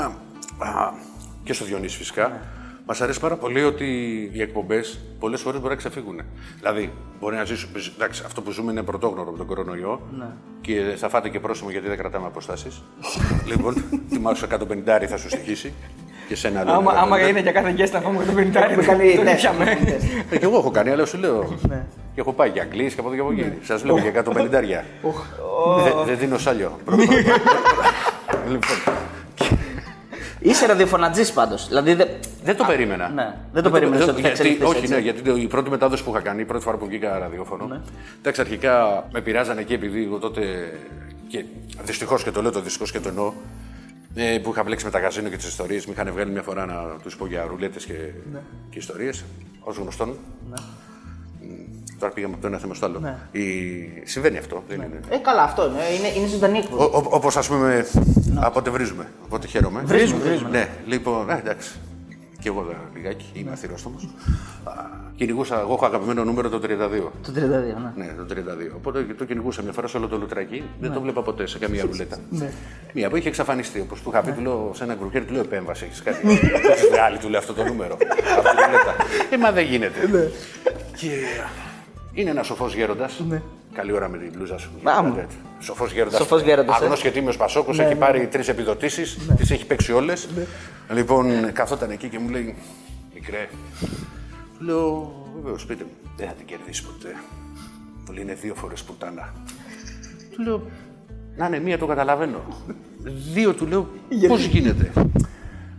Α, 0.58 0.92
και 1.44 1.52
στο 1.52 1.64
Διονύσης 1.64 1.96
φυσικά. 1.98 2.40
Μας 2.90 3.00
αρέσει 3.00 3.20
πάρα 3.20 3.36
πολύ 3.36 3.64
ότι 3.64 3.84
οι 4.32 4.42
εκπομπές 4.42 4.98
πολλές 5.18 5.40
φορές 5.40 5.60
μπορεί 5.60 5.72
να 5.72 5.78
ξεφύγουν. 5.78 6.20
Δηλαδή, 6.58 6.92
μπορεί 7.20 7.36
να 7.36 7.44
ζήσουμε. 7.44 7.72
Εντάξει, 7.94 8.22
αυτό 8.26 8.42
που 8.42 8.50
ζούμε 8.50 8.72
είναι 8.72 8.82
πρωτόγνωρο 8.82 9.30
με 9.30 9.36
τον 9.36 9.46
κορονοϊό. 9.46 10.00
Και 10.60 10.94
θα 10.96 11.08
φάτε 11.08 11.28
και 11.28 11.40
πρόσημο 11.40 11.70
γιατί 11.70 11.88
δεν 11.88 11.96
κρατάμε 11.96 12.26
αποστάσεις. 12.26 12.82
λοιπόν, 13.50 13.84
τιμάσου 14.08 14.46
150 14.50 15.06
θα 15.08 15.16
σου 15.16 15.28
στοιχήσει. 15.28 15.72
Και 16.28 16.36
σένα 16.36 16.64
λέω. 16.64 16.74
Άμα, 16.74 16.92
150. 16.92 16.96
άμα 16.96 17.28
είναι 17.28 17.40
για 17.40 17.52
κάθε 17.52 17.74
guest 17.78 17.90
να 17.90 18.00
φάμε 18.00 18.24
το 18.24 18.32
50 18.36 18.54
Έχουμε 18.54 18.82
κάνει 18.82 19.14
το 19.16 19.22
τεστ. 19.22 19.36
πιάμε. 19.36 19.78
Ε, 20.30 20.38
και 20.38 20.44
εγώ 20.44 20.56
έχω 20.56 20.70
κάνει, 20.70 20.90
αλλά 20.90 21.06
σου 21.06 21.18
λέω. 21.18 21.58
Και 22.14 22.20
έχω 22.20 22.32
πάει 22.32 22.48
για 22.48 22.62
Αγγλίες 22.62 22.94
και 22.94 23.00
από 23.00 23.08
εδώ 23.08 23.16
και 23.16 23.22
από 23.22 23.32
εκεί. 23.48 23.66
Σας 23.66 23.84
λέω 23.84 23.98
για 23.98 24.24
150. 24.24 24.48
Δεν 24.50 24.84
δεν 26.06 26.18
δίνω 26.18 26.38
σάλιο. 26.38 26.78
Λοιπόν, 28.48 28.76
Είσαι 30.40 30.66
ραδιοφωνατζής 30.66 31.32
πάντως. 31.32 31.68
Δηλαδή 31.68 31.94
δεν... 31.94 32.08
Δεν 32.44 32.56
το 32.56 32.64
περίμενα. 32.64 33.08
ναι. 33.08 33.34
Δεν 33.52 33.62
το 33.62 33.70
περίμενες 33.70 34.02
ότι 34.08 34.12
θα 34.12 34.18
γιατί, 34.20 34.28
εξελιχθείς 34.28 34.66
Όχι, 34.66 34.78
έτσι; 34.78 34.94
ναι, 34.94 35.00
γιατί 35.00 35.40
η 35.40 35.46
πρώτη 35.46 35.70
μετάδοση 35.70 36.04
που 36.04 36.10
είχα 36.10 36.20
κάνει, 36.20 36.40
η 36.40 36.44
πρώτη 36.44 36.64
φορά 36.64 36.76
που 36.76 36.86
βγήκα 36.86 37.18
ραδιόφωνο. 37.18 37.80
Εντάξει, 38.18 38.40
αρχικά 38.40 39.04
με 39.12 39.20
πειράζανε 39.20 39.60
εκεί 39.60 39.72
επειδή 39.72 40.04
εγώ 40.04 40.18
τότε. 40.18 40.40
Και 41.28 41.44
δυστυχώς 41.84 42.22
και 42.22 42.30
το 42.30 42.42
λέω 42.42 42.50
το 42.50 42.60
δυστυχώς 42.60 42.92
και 42.92 43.00
το 43.00 43.08
εννοώ. 43.08 43.32
Ε, 44.18 44.38
που 44.38 44.50
είχα 44.50 44.62
μπλέξει 44.62 44.84
με 44.84 44.90
τα 44.90 45.00
καζίνο 45.00 45.28
και 45.28 45.36
τις 45.36 45.46
ιστορίες. 45.46 45.86
Με 45.86 45.92
είχαν 45.92 46.12
βγάλει 46.12 46.30
μια 46.30 46.42
φορά 46.42 46.66
να 46.66 46.96
τους 47.02 47.16
πω 47.16 47.26
για 47.26 47.46
ρουλέτες 47.48 47.84
και, 47.84 47.94
και 48.70 48.78
ιστορίες. 48.78 49.24
Ω 49.60 49.72
γνωστόν. 49.72 50.08
Μ, 50.08 50.52
Τώρα 51.98 52.12
πήγαμε 52.12 52.32
από 52.32 52.42
το 52.42 52.48
ένα 52.48 52.58
θέμα 52.58 52.74
στο 52.74 52.86
άλλο. 52.86 53.18
Η... 53.32 53.42
Συμβαίνει 54.04 54.38
αυτό. 54.38 54.62
Δεν 54.68 54.76
είναι. 54.76 55.00
Ε, 55.08 55.16
καλά, 55.16 55.42
αυτό 55.42 55.66
είναι. 55.66 55.82
Είναι, 55.98 56.18
είναι 56.18 56.26
ζωντανή 56.26 56.58
εκπομπή. 56.58 56.90
Όπως 56.92 57.36
ας 57.36 57.48
πούμε, 57.48 57.86
από 58.34 58.58
ό,τι 58.58 58.70
βρίζουμε. 58.70 59.12
Οπότε 59.24 59.46
χαίρομαι. 59.46 59.82
Βρίζουμε, 59.84 60.24
βρίζουμε. 60.24 60.50
Ναι, 60.50 60.68
λοιπόν, 60.86 61.30
ε, 61.30 61.38
εντάξει. 61.38 61.70
Και 62.40 62.48
εγώ 62.48 62.66
ε, 62.70 62.96
λιγάκι, 62.96 63.26
είμαι 63.32 63.50
αθυρόστομος. 63.52 64.08
Κυνηγούσα, 65.18 65.60
εγώ 65.60 65.72
έχω 65.72 65.86
αγαπημένο 65.86 66.24
νούμερο 66.24 66.48
το 66.48 66.60
32. 66.64 66.68
Το 67.22 67.32
32, 67.34 67.38
ναι. 67.96 68.04
Ναι, 68.04 68.12
το 68.16 68.34
32. 68.34 68.36
Οπότε 68.76 69.02
το 69.18 69.24
κυνηγούσα 69.24 69.62
μια 69.62 69.72
φορά 69.72 69.86
σε 69.86 69.96
όλο 69.96 70.08
το 70.08 70.16
λουτράκι. 70.18 70.62
Δεν 70.80 70.92
το 70.92 71.00
βλέπα 71.00 71.22
ποτέ 71.22 71.46
σε 71.46 71.58
καμία 71.58 71.82
ρουλέτα. 71.90 72.16
Μία 72.92 73.08
που 73.10 73.16
είχε 73.16 73.28
εξαφανιστεί. 73.28 73.80
Όπως 73.80 74.00
του 74.02 74.08
είχα 74.12 74.20
πει, 74.22 74.32
του 74.32 74.40
λέω 74.40 74.70
σε 74.74 74.84
ένα 74.84 74.94
γκρουπιέρ, 74.94 75.24
του 75.24 75.32
λέω 75.32 75.42
επέμβαση. 75.42 75.84
Έχεις 75.84 76.02
κάτι. 76.02 76.26
Δεν 76.26 76.70
έχει 76.70 76.86
βγάλει, 76.92 77.18
του 77.18 77.28
λέω 77.28 77.38
αυτό 77.38 77.52
το 77.52 77.64
νούμερο. 77.64 77.94
Από 78.38 78.48
τη 78.48 78.54
ρουλέτα. 78.64 78.94
Ε, 79.30 79.36
μα 79.36 79.52
δεν 79.52 79.64
γίνεται. 79.64 80.30
Και 80.96 81.08
είναι 82.12 82.30
ένας 82.30 82.46
σοφός 82.46 82.74
γέροντας. 82.74 83.22
Καλή 83.74 83.92
ώρα 83.92 84.08
με 84.08 84.18
την 84.18 84.32
μπλούζα 84.34 84.58
σου. 84.58 84.70
Μπράβο. 84.82 85.26
Σοφός 85.58 85.92
γέροντας. 85.92 86.18
Σοφός 86.20 86.42
γέροντας, 86.42 86.80
ε. 86.80 86.84
Αγνός 86.84 87.00
και 87.00 87.10
τίμιος 87.10 87.36
Πασόκος. 87.36 87.78
έχει 87.78 87.94
πάρει 87.94 88.26
τρεις 88.26 88.48
επιδοτήσεις. 88.48 89.18
Τις 89.36 89.50
έχει 89.50 89.66
παίξει 89.66 89.92
όλες. 89.92 90.28
Λοιπόν, 90.94 91.52
καθόταν 91.52 91.90
εκεί 91.90 92.08
και 92.08 92.18
μου 92.18 92.28
λέει 92.28 92.54
Μικρέ. 93.14 93.48
Του 94.58 94.64
λέω, 94.64 95.12
βεβαίως, 95.34 95.66
πείτε 95.66 95.84
μου. 95.84 95.90
Δεν 96.16 96.26
θα 96.26 96.32
την 96.32 96.46
κερδίσει 96.46 96.84
ποτέ. 96.84 97.14
Μου 98.06 98.12
λέει 98.12 98.22
είναι 98.22 98.34
δύο 98.34 98.54
φορές 98.54 98.82
πουτάνα. 98.82 99.32
Του 100.30 100.42
λέω, 100.42 100.62
να 101.36 101.46
είναι 101.46 101.58
μία 101.58 101.78
το 101.78 101.86
καταλαβαίνω. 101.86 102.40
Δύο 103.32 103.54
του 103.54 103.66
λέω, 103.66 103.88
πώς 104.28 104.44
γίνεται; 104.44 104.92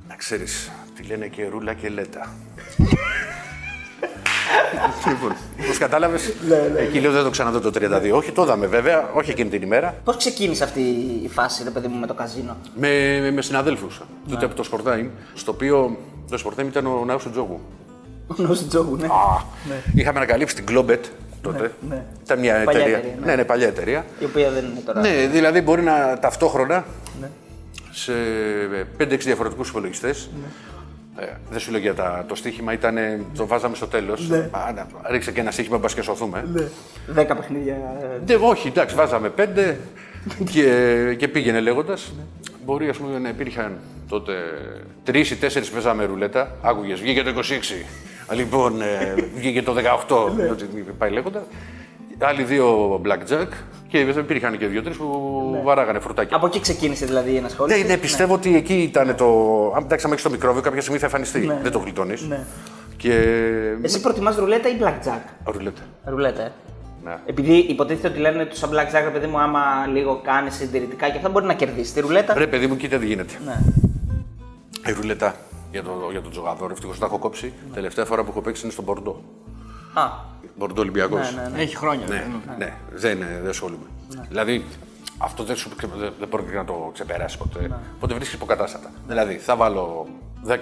Να 0.07 0.15
ξέρεις, 0.15 0.71
τη 0.95 1.03
λένε 1.03 1.27
και 1.27 1.47
ρούλα 1.47 1.73
και 1.73 1.89
λέτα. 1.89 2.33
λοιπόν, 5.07 5.35
όπως 5.63 5.77
κατάλαβες, 5.77 6.33
εκεί 6.77 6.99
λέω 6.99 7.11
δεν 7.11 7.23
το 7.23 7.29
ξαναδώ 7.29 7.59
το 7.59 7.71
32. 7.75 8.11
Όχι, 8.13 8.31
το 8.31 8.43
είδαμε 8.43 8.67
βέβαια, 8.67 9.09
όχι 9.13 9.31
εκείνη 9.31 9.49
την 9.49 9.61
ημέρα. 9.61 9.95
Πώς 10.03 10.17
ξεκίνησε 10.17 10.63
αυτή 10.63 10.81
η 11.23 11.27
φάση, 11.27 11.63
ρε 11.63 11.69
παιδί 11.69 11.87
μου, 11.87 11.99
με 11.99 12.07
το 12.07 12.13
καζίνο; 12.13 12.57
Με, 12.75 13.19
με, 13.19 13.31
με 13.31 13.41
συναδέλφους. 13.41 14.01
Τότε 14.29 14.45
από 14.45 14.55
το 14.55 14.63
Σπορτάιν, 14.63 15.09
στο 15.33 15.51
οποίο 15.51 15.97
το 16.29 16.37
Σπορτάιν 16.37 16.67
ήταν 16.67 16.85
ο 16.85 17.03
Νάο 17.05 17.17
του 17.17 17.31
Τζόγου. 17.31 17.59
Ο 18.37 18.41
Νόση 18.43 18.65
Τζόγου, 18.65 18.95
ναι. 18.95 19.05
Α, 19.05 19.41
Είχαμε 19.95 20.17
ανακαλύψει 20.17 20.55
την 20.55 20.65
Globet 20.69 20.99
τότε. 21.41 21.71
ναι. 21.89 22.03
Ήταν 22.23 22.39
μια 22.39 22.61
Παλιά 22.65 22.79
εταιρεία. 22.79 22.97
εταιρεία, 22.97 23.15
ναι. 23.19 23.25
ναι, 23.25 23.35
ναι, 23.35 23.43
παλιά 23.43 23.67
εταιρεία. 23.67 24.05
Η 24.19 24.25
οποία 24.25 24.49
δεν 24.51 24.65
είναι 24.65 24.79
τώρα. 24.85 24.99
Ναι, 24.99 25.27
δηλαδή 25.31 25.61
μπορεί 25.61 25.81
να 25.81 26.17
ταυτόχρονα 26.21 26.85
Ναι. 27.21 27.29
σε 27.91 28.13
5-6 28.99 29.17
διαφορετικούς 29.19 29.69
υπολογιστές. 29.69 30.29
Ναι. 30.41 30.47
Ε, 31.23 31.27
δεν 31.49 31.59
σου 31.59 31.71
λέω 31.71 31.79
για 31.79 31.93
τα, 31.93 32.25
το 32.27 32.35
στοίχημα, 32.35 32.73
ήταν, 32.73 32.95
το 33.37 33.47
βάζαμε 33.47 33.75
στο 33.75 33.87
τέλος. 33.87 34.29
Ναι. 34.29 34.49
Ρίξε 35.09 35.31
και 35.31 35.39
ένα 35.39 35.51
στοίχημα, 35.51 35.77
μπας 35.77 35.93
και 35.93 36.01
σωθούμε. 36.01 36.69
Δέκα 37.07 37.35
παιχνίδια. 37.35 37.73
ε, 37.73 38.31
Ναι, 38.33 38.35
όχι, 38.41 38.67
εντάξει, 38.67 38.95
βάζαμε 38.95 39.29
πέντε 39.29 39.77
και, 40.51 40.63
και 41.17 41.27
πήγαινε 41.27 41.59
λέγοντας. 41.59 42.13
Μπορεί 42.65 42.89
ας 42.89 42.97
πούμε, 42.97 43.19
να 43.19 43.29
υπήρχαν 43.29 43.77
τότε 44.09 44.33
τρεις 45.03 45.31
ή 45.31 45.35
τέσσερις 45.35 45.69
παίζαμε 45.69 46.03
ρουλέτα. 46.05 46.51
Άκουγες, 46.61 46.99
βγήκε 46.99 47.23
το 47.23 47.29
26. 47.29 47.85
Λοιπόν, 48.33 48.81
ε, 48.81 49.15
βγήκε 49.35 49.61
το 49.63 49.73
18. 50.07 50.31
ότι 50.51 50.65
πάει 50.97 51.11
λέγοντας. 51.11 51.43
Άλλοι 52.21 52.43
δύο 52.43 52.95
blackjack 53.05 53.47
και 53.87 53.99
υπήρχαν 53.99 54.57
και 54.57 54.67
δύο-τρεις 54.67 54.97
που 54.97 55.61
βαράγανε 55.63 55.99
φρουτάκια. 55.99 56.35
Από 56.37 56.45
εκεί 56.45 56.59
ξεκίνησε 56.59 57.05
δηλαδή 57.05 57.29
η 57.29 57.33
Ναι, 57.33 57.39
ενασχόληση; 57.39 57.83
ναι, 57.83 57.97
πιστεύω 57.97 58.33
ότι 58.33 58.55
εκεί 58.55 58.73
ήταν 58.73 59.15
το. 59.15 59.25
Αν 59.75 59.83
εντάξει, 59.83 60.05
αν 60.05 60.11
έχεις 60.11 60.23
το 60.23 60.29
μικρόβιο, 60.29 60.61
κάποια 60.61 60.81
στιγμή 60.81 60.99
θα 60.99 61.05
εμφανιστεί. 61.05 61.51
Δεν 61.61 61.71
το 61.71 61.79
γλιτώνεις. 61.79 62.21
Ναι. 62.27 62.39
Και. 62.97 63.13
Εσύ 63.81 64.01
προτιμάς 64.01 64.35
ρουλέτα 64.35 64.69
ή 64.69 64.73
blackjack. 64.81 65.21
Ρουλέτα. 65.43 65.81
Ρουλέτα, 66.03 66.41
ε. 66.41 66.51
Ναι. 67.03 67.17
Επειδή 67.25 67.53
υποτίθεται 67.57 68.07
ότι 68.07 68.19
λένε 68.19 68.45
του 68.45 68.55
σαν 68.55 68.69
blackjack, 68.69 69.03
ρε 69.03 69.09
παιδί 69.09 69.27
μου, 69.27 69.39
άμα 69.39 69.59
λίγο 69.91 70.21
κάνεις 70.23 70.55
συντηρητικά 70.55 71.09
και 71.09 71.17
αυτά 71.17 71.29
μπορεί 71.29 71.45
να 71.45 71.53
κερδίσεις. 71.53 71.93
Τη 71.93 71.99
ρουλέτα. 71.99 72.33
Ρε, 72.37 72.47
παιδί 72.47 72.67
μου, 72.67 72.77
κοίτα 72.77 72.97
τι 72.97 73.05
γίνεται. 73.05 73.33
Ναι. 73.45 73.55
Η 74.91 74.93
ρουλέτα 74.93 75.35
για, 75.71 75.83
το, 75.83 76.07
για 76.11 76.21
τον 76.21 76.31
τζογαδόρο. 76.31 76.71
Ευτυχώς 76.71 76.99
τα 76.99 77.05
έχω 77.05 77.17
κόψει. 77.17 77.53
Τελευταία 77.73 78.05
φορά 78.05 78.23
που 78.23 78.29
έχω 78.31 78.41
παίξει 78.41 78.61
είναι 78.63 78.71
στον 78.71 78.83
Μπορντό. 78.83 79.21
Α, 79.93 80.03
Μπορντό 80.57 80.81
Ολυμπιακός. 80.81 81.33
ναι, 81.35 81.41
ναι, 81.41 81.47
ναι. 81.49 81.61
Έχει 81.61 81.75
χρόνια. 81.77 82.05
ναι, 82.07 82.27
ναι, 82.57 82.73
δεν, 82.93 83.17
δεν 83.41 83.49
ασχολούμαι. 83.49 83.85
Δηλαδή, 84.29 84.65
αυτό 85.17 85.43
δεν, 85.43 85.55
σου, 85.55 85.69
δεν, 85.99 86.13
δεν 86.19 86.29
πρόκειται 86.29 86.55
να 86.57 86.65
το 86.65 86.89
ξεπεράσει 86.93 87.37
ποτέ. 87.37 87.59
Ναι. 87.59 87.75
Οπότε 87.95 88.13
βρίσκεις 88.13 88.35
υποκατάστατα. 88.35 88.91
Δηλαδή, 89.07 89.35
θα 89.37 89.55
βάλω 89.55 90.07
10, 90.47 90.53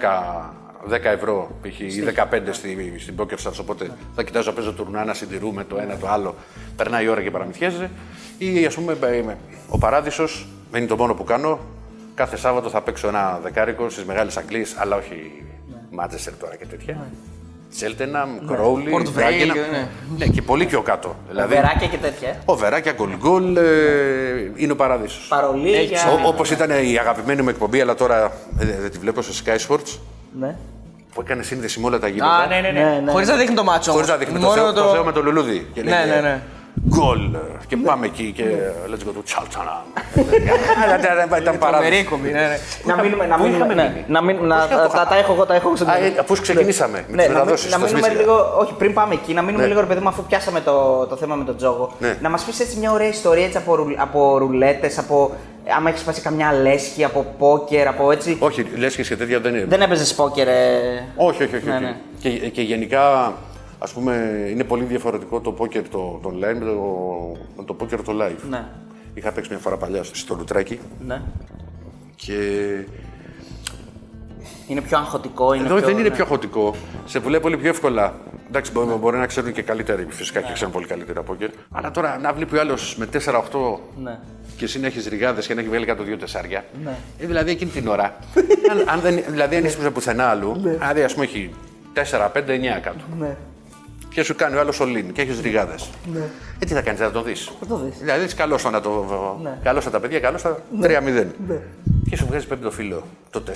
10 0.90 1.04
ευρώ 1.04 1.50
π.χ. 1.62 1.80
ή 1.80 2.04
15 2.30 2.40
στη, 2.50 2.94
στην 2.98 3.14
Poker 3.18 3.34
Stars. 3.48 3.58
Οπότε 3.60 3.84
Ναι. 3.84 3.94
θα 4.14 4.22
κοιτάζω, 4.22 4.52
παίζω 4.52 4.72
τουρνά 4.72 5.04
να 5.04 5.14
συντηρούμε 5.14 5.64
το 5.64 5.78
ένα 5.78 5.96
το 5.96 6.08
άλλο. 6.08 6.34
Περνάει 6.76 7.04
η 7.04 7.08
ώρα 7.08 7.22
και 7.22 7.30
παραμυθιέζεται. 7.30 7.90
Ή 8.38 8.66
ας 8.66 8.74
πούμε, 8.74 8.92
ε, 8.92 9.22
με- 9.22 9.38
ο 9.68 9.78
Παράδεισος 9.78 10.46
είναι 10.74 10.86
το 10.86 10.96
μόνο 10.96 11.14
που 11.14 11.24
κάνω. 11.24 11.58
Κάθε 12.18 12.36
Σάββατο 12.36 12.68
θα 12.68 12.80
παίξω 12.80 13.08
ένα 13.08 13.40
δεκάρικο 13.42 13.88
στις 13.90 14.04
μεγάλες 14.04 14.36
Αγγλίες, 14.36 14.74
αλλά 14.78 14.96
όχι 14.96 15.44
Μάτζεστερ 15.90 16.34
τώρα 16.36 16.56
και 16.56 16.66
τέτοια. 16.66 17.10
Τσέλτεναμ, 17.74 18.30
Κρόουλι, 18.46 18.90
Port 18.94 19.18
Vale, 19.18 19.22
Dagenham. 19.22 19.54
ναι. 19.70 19.88
Ναι, 20.18 20.26
και 20.26 20.42
πολύ 20.42 20.66
πιο 20.66 20.82
κάτω. 20.82 21.16
Δηλαδή, 21.28 21.54
Βεράκια 21.54 21.86
και 21.88 21.96
τέτοια. 21.96 22.28
ε. 22.28 22.36
ο 22.44 22.54
Βεράκια, 22.56 22.92
γκολ 22.92 23.16
γκολ, 23.16 23.56
ε, 23.56 23.62
είναι 24.56 24.72
ο 24.72 24.76
παράδεισος. 24.76 25.26
Παρολίγια. 25.28 26.00
Όπως 26.26 26.50
ήταν 26.50 26.70
η 26.70 26.98
αγαπημένη 26.98 27.42
μου 27.42 27.48
εκπομπή, 27.48 27.80
αλλά 27.80 27.94
τώρα 27.94 28.24
ε, 28.58 28.64
δεν 28.80 28.90
τη 28.90 28.98
βλέπω 28.98 29.22
στο 29.22 29.32
Sky 29.44 29.68
Sports, 29.68 29.98
Ναι. 30.40 30.56
που 31.14 31.20
έκανε 31.20 31.42
σύνδεση 31.42 31.80
με 31.80 31.86
όλα 31.86 31.98
τα 31.98 32.08
γήπεδα. 32.08 32.30
Α, 32.36 32.46
ναι, 32.46 32.60
ναι, 32.60 32.70
Ναι, 32.70 32.80
ναι. 32.84 33.00
ναι. 33.04 33.10
Χωρίς 33.12 33.28
να 33.28 33.36
δείχνει 33.36 33.54
το 33.54 33.64
μάτσο. 33.64 33.90
Χωρίς 33.92 34.08
όμως. 34.08 34.20
να 34.20 34.24
δείχνει 34.26 34.40
το, 34.40 34.46
Μόνο 34.48 34.60
Θεό, 34.62 34.72
το 34.72 34.92
Θεό 34.92 35.04
με 35.04 35.12
το 35.12 35.22
λουλούδι. 35.22 35.66
Και 35.74 35.82
Ναι, 35.82 35.90
λέγε, 35.90 36.14
ναι, 36.14 36.20
ναι. 36.20 36.42
Γκολ. 36.88 37.34
ε, 37.34 37.38
Και 37.68 37.76
πάμε 37.76 38.06
εκεί 38.06 38.32
και 38.36 38.44
let's 38.90 39.02
go 39.08 39.12
to 39.12 39.22
Chaltana. 39.32 39.76
Ήταν 41.26 41.42
Τρομερή 41.42 41.58
παράδεισο. 41.58 41.98
εκπομπή, 41.98 42.30
ναι, 42.30 42.40
ναι. 42.40 42.58
Να 42.84 43.02
μείνουμε. 43.02 43.26
Να 43.26 43.36
πού 43.36 43.42
μείνουμε. 43.42 43.56
είχαμε 43.64 43.74
ναι. 43.82 43.88
μείνει; 43.88 44.04
Να 44.08 44.22
μείνουμε. 44.22 44.46
να- 44.46 44.66
Τα 44.68 45.06
τα 45.08 45.16
έχω 45.16 45.32
εγώ, 45.32 45.46
τα 45.46 45.54
έχω 45.54 45.66
εγώ 45.66 45.76
στον 45.76 45.88
Α, 45.90 45.94
καιρό. 45.94 46.06
ε, 46.18 46.22
Πώ 46.26 46.34
ξεκινήσαμε 46.34 47.04
με 47.08 47.14
Ναι, 47.14 47.16
τις 47.16 47.16
να, 47.16 47.22
μείνουμε- 47.22 47.38
μεταδόσει. 47.38 47.68
να 47.68 47.78
μείνουμε 47.78 48.08
λίγο. 48.20 48.56
Όχι, 48.60 48.72
πριν 48.78 48.92
πάμε 48.94 49.14
εκεί, 49.14 49.32
να 49.34 49.42
μείνουμε 49.42 49.66
λίγο, 49.66 49.80
ρε 49.80 49.86
παιδί 49.86 50.00
μου, 50.00 50.08
αφού 50.08 50.22
πιάσαμε 50.24 50.60
το, 50.60 51.06
το 51.06 51.16
θέμα 51.16 51.34
με 51.34 51.44
τον 51.44 51.56
τζόγο. 51.56 51.92
Ναι. 51.98 52.16
Να 52.22 52.28
μας 52.30 52.42
πεις 52.42 52.60
έτσι 52.60 52.76
μια 52.78 52.92
ωραία 52.92 53.08
ιστορία 53.08 53.44
έτσι, 53.44 53.56
από, 53.56 53.74
ρου- 53.74 54.00
από 54.00 54.38
ρουλέτες, 54.38 54.98
από. 54.98 55.30
Άμα 55.76 55.88
έχεις 55.88 56.00
σπάσει 56.00 56.20
καμιά 56.20 56.52
λέσχη, 56.62 57.04
από 57.04 57.34
πόκερ, 57.38 57.86
από 57.88 58.10
έτσι. 58.12 58.36
Όχι, 58.40 58.64
λε 58.76 58.86
και 58.88 59.16
τέτοια 59.16 59.40
δεν 59.40 59.54
είναι. 59.54 59.64
Δεν 59.68 59.80
έπαιζες 59.80 60.14
πόκερ. 60.14 60.48
Ε... 60.48 60.52
Όχι, 61.16 61.42
όχι, 61.42 61.56
όχι. 61.56 61.66
Ναι, 61.66 61.74
όχι. 61.74 61.82
ναι. 61.84 61.96
Και, 62.20 62.30
και 62.30 62.62
γενικά, 62.62 63.32
ας 63.78 63.92
πούμε, 63.92 64.44
είναι 64.50 64.64
πολύ 64.64 64.84
διαφορετικό 64.84 65.40
το 65.40 65.56
poker 65.58 65.82
το, 65.90 66.20
το 66.22 66.32
online 66.34 66.58
με 66.58 66.64
το, 66.64 67.36
με 67.56 67.64
το 67.64 67.76
poker 67.80 67.98
το 68.04 68.12
live. 68.22 68.48
Ναι. 68.50 68.64
Είχα 69.14 69.32
παίξει 69.32 69.50
μια 69.50 69.58
φορά 69.58 69.76
παλιά 69.76 70.04
στο 70.04 70.34
Λουτράκι 70.34 70.80
ναι. 71.06 71.22
και 72.16 72.34
Είναι 74.66 74.80
πιο 74.80 74.98
αγχωτικό. 74.98 75.52
Είναι 75.52 75.66
εδώ 75.66 75.76
πιο, 75.76 75.86
δεν 75.86 75.98
είναι 75.98 76.08
ναι. 76.08 76.14
πιο 76.14 76.24
χωτικό. 76.24 76.74
Σε 77.04 77.18
βουλεύει 77.18 77.42
πολύ 77.42 77.56
πιο 77.56 77.68
εύκολα. 77.68 78.14
Εντάξει, 78.48 78.72
μπορεί, 78.72 78.94
μπορεί 79.00 79.16
να 79.16 79.26
ξέρουν 79.26 79.52
και 79.52 79.62
καλύτεροι 79.62 80.06
φυσικά 80.08 80.40
και 80.40 80.52
ξέρουν 80.52 80.72
πολύ 80.72 80.86
καλύτερα 80.86 81.22
poker. 81.22 81.48
Αλλά 81.70 81.90
τώρα 81.90 82.18
να 82.18 82.32
βλέπει 82.32 82.56
ο 82.56 82.60
άλλος 82.60 82.96
με 82.96 83.08
4-8 83.12 83.18
Ναι. 84.02 84.18
και 84.56 84.64
εσύ 84.64 84.80
να 84.80 84.86
έχεις 84.86 85.06
ρηγάδε 85.06 85.40
και 85.40 85.54
να 85.54 85.60
έχεις 85.60 85.70
βγάλει 85.70 85.86
κάτω 85.86 86.02
δύο 86.02 86.16
τεσσάρια. 86.16 86.64
Ναι. 86.84 86.96
Ε, 87.18 87.26
δηλαδή 87.26 87.50
εκείνη 87.50 87.70
την 87.70 87.88
ώρα. 87.88 88.16
αν, 88.70 88.84
αν 88.88 89.00
δεν, 89.00 89.22
δηλαδή 89.28 89.56
αν 89.56 89.64
είσαι 89.64 89.90
πουθενά 89.90 90.24
αλλού, 90.24 90.56
δηλαδή 90.62 91.02
ας 91.02 91.12
πούμε 91.12 91.24
έχει 91.24 91.50
4, 91.94 92.30
5, 92.32 92.78
9 92.78 92.80
κάτω. 92.82 93.04
Ναι. 93.18 93.36
Και 94.18 94.24
σου 94.24 94.34
κάνει 94.34 94.56
ο 94.56 94.60
άλλος 94.60 94.80
ολίν 94.80 95.12
και 95.12 95.22
έχεις 95.22 95.40
ρηγάδε. 95.40 95.74
Ναι. 96.12 96.18
Ε, 96.58 96.64
τι 96.66 96.72
θα 96.74 96.80
κάνεις, 96.82 97.00
θα 97.00 97.10
το 97.10 97.22
δεις. 97.22 97.50
Θα 97.60 97.66
το 97.66 97.76
δεις. 97.76 97.98
Δηλαδή 97.98 98.22
έτσι 98.22 98.36
καλώ 98.36 98.58
να 98.70 98.80
το. 98.80 99.06
Ναι. 99.42 99.58
Καλώ 99.62 99.80
τα 99.80 100.00
παιδιά, 100.00 100.20
καλώ 100.20 100.38
τα 100.40 100.58
3-0. 100.82 101.26
Και 102.10 102.16
σου 102.16 102.26
βγάζει 102.26 102.46
πέμπτο 102.46 102.70
φίλο 102.70 103.02
το 103.30 103.42
4. 103.46 103.50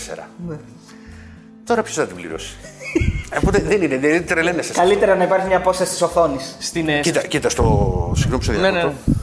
Ναι. 0.49 0.57
Τώρα 1.64 1.83
ποιος 1.83 1.97
θα 1.97 2.07
την 2.07 2.16
πληρώσει; 2.16 2.57
Ε, 3.31 3.37
Οπότε 3.38 3.59
δεν 3.59 3.83
είναι, 3.83 3.99
δεν 3.99 4.26
τρελαίνεσαι. 4.26 4.73
Καλύτερα 4.73 5.14
να 5.14 5.25
υπάρχει 5.25 5.47
μια 5.47 5.57
απόσταση 5.57 5.90
της 5.90 6.02
οθόνης. 6.02 6.57
Στην 6.59 6.88
ε, 6.88 7.00
Κοίτα, 7.00 7.21
κοίτα 7.26 7.49
στο. 7.49 8.12
Συγγνώμη 8.16 8.45
που 8.45 8.52
σε 8.52 8.59
Ναι, 8.61 8.71
διακόπτω. 8.71 8.87
ναι. 9.07 9.14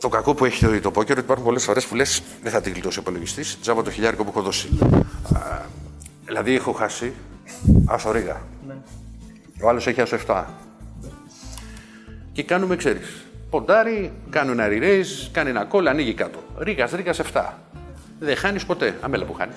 Το 0.00 0.08
κακό 0.08 0.34
που 0.34 0.44
έχει 0.44 0.66
το, 0.66 0.80
το 0.80 0.90
πόκερ 0.90 1.16
ότι 1.16 1.24
υπάρχουν 1.24 1.44
πολλές 1.44 1.64
φορές 1.64 1.84
που 1.86 1.94
λες 1.94 2.22
δεν 2.42 2.52
θα 2.52 2.60
την 2.60 2.72
γλιτώσει 2.72 2.98
ο 2.98 3.02
υπολογιστής. 3.02 3.58
Τζάμπα 3.60 3.82
το 3.82 3.90
χιλιάρικο 3.90 4.24
που 4.24 4.30
έχω 4.34 4.42
δώσει. 4.42 4.68
Α, 5.34 5.40
δηλαδή 6.26 6.54
έχω 6.54 6.72
χάσει 6.72 7.12
άσο 7.86 8.10
ρίγα. 8.12 8.40
Ο 9.62 9.68
άλλος 9.68 9.86
έχει 9.86 10.00
άσο 10.00 10.16
7. 10.26 10.44
Και 12.32 12.42
κάνουμε, 12.42 12.76
ξέρει. 12.76 12.98
Ποντάρι, 13.50 14.12
κάνει 14.30 14.50
ένα 14.50 14.66
re-raise, 14.68 15.28
κάνει 15.32 15.50
ένα 15.50 15.68
call, 15.72 15.84
ανοίγει 15.88 16.14
κάτω. 16.14 16.38
Ρίγας, 16.58 16.90
ρίγας 16.92 17.18
7. 17.32 17.42
Δεν 18.18 18.36
χάνεις 18.36 18.64
ποτέ. 18.64 18.94
Αμέλα 19.00 19.24
που 19.24 19.32
χάνεις. 19.32 19.56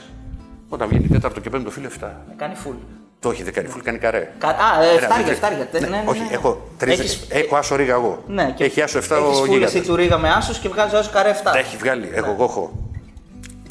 Όταν 0.69 0.87
βγαίνει 0.87 1.07
τέταρτο 1.07 1.39
και 1.39 1.49
πέμπτο 1.49 1.69
φίλο 1.71 1.87
7. 1.87 1.99
Να 2.27 2.33
κάνει 2.35 2.53
full. 2.65 2.75
Το 3.19 3.29
όχι, 3.29 3.43
δεν 3.43 3.53
κάνει 3.53 3.67
full, 3.75 3.79
κάνει 3.83 3.97
καρέ. 3.97 4.31
Κα... 4.37 4.47
Α, 4.47 4.83
ε, 4.83 4.89
Ένα, 4.89 4.99
φτάρια, 4.99 5.25
δύο, 5.25 5.35
φτάρια. 5.35 5.57
ναι, 5.73 5.79
Ναι, 5.79 5.87
ναι, 5.87 5.97
ναι, 5.97 6.03
όχι, 6.09 6.19
ναι. 6.21 6.27
έχω, 6.31 6.67
τρεις, 6.77 6.99
Έχεις- 6.99 7.25
έχω 7.29 7.55
άσο 7.55 7.75
ρίγα 7.75 7.93
εγώ. 7.93 8.23
Ναι, 8.27 8.51
και 8.55 8.63
έχει 8.63 8.81
άσο 8.81 8.97
7 8.99 9.01
έχεις 9.01 9.11
ο 9.39 9.43
full 9.43 9.47
γίγαντας. 9.47 9.73
εσύ 9.75 9.83
του 9.85 9.95
ρίγα 9.95 10.17
με 10.17 10.29
άσους 10.29 10.57
και 10.59 10.69
βγάζεις 10.69 10.93
άσου 10.93 11.11
καρέ 11.11 11.29
7. 11.31 11.51
Τα 11.51 11.57
έχει 11.57 11.77
βγάλει. 11.77 12.09
Έχω, 12.13 12.31
εγώ 12.31 12.43
έχω 12.43 12.89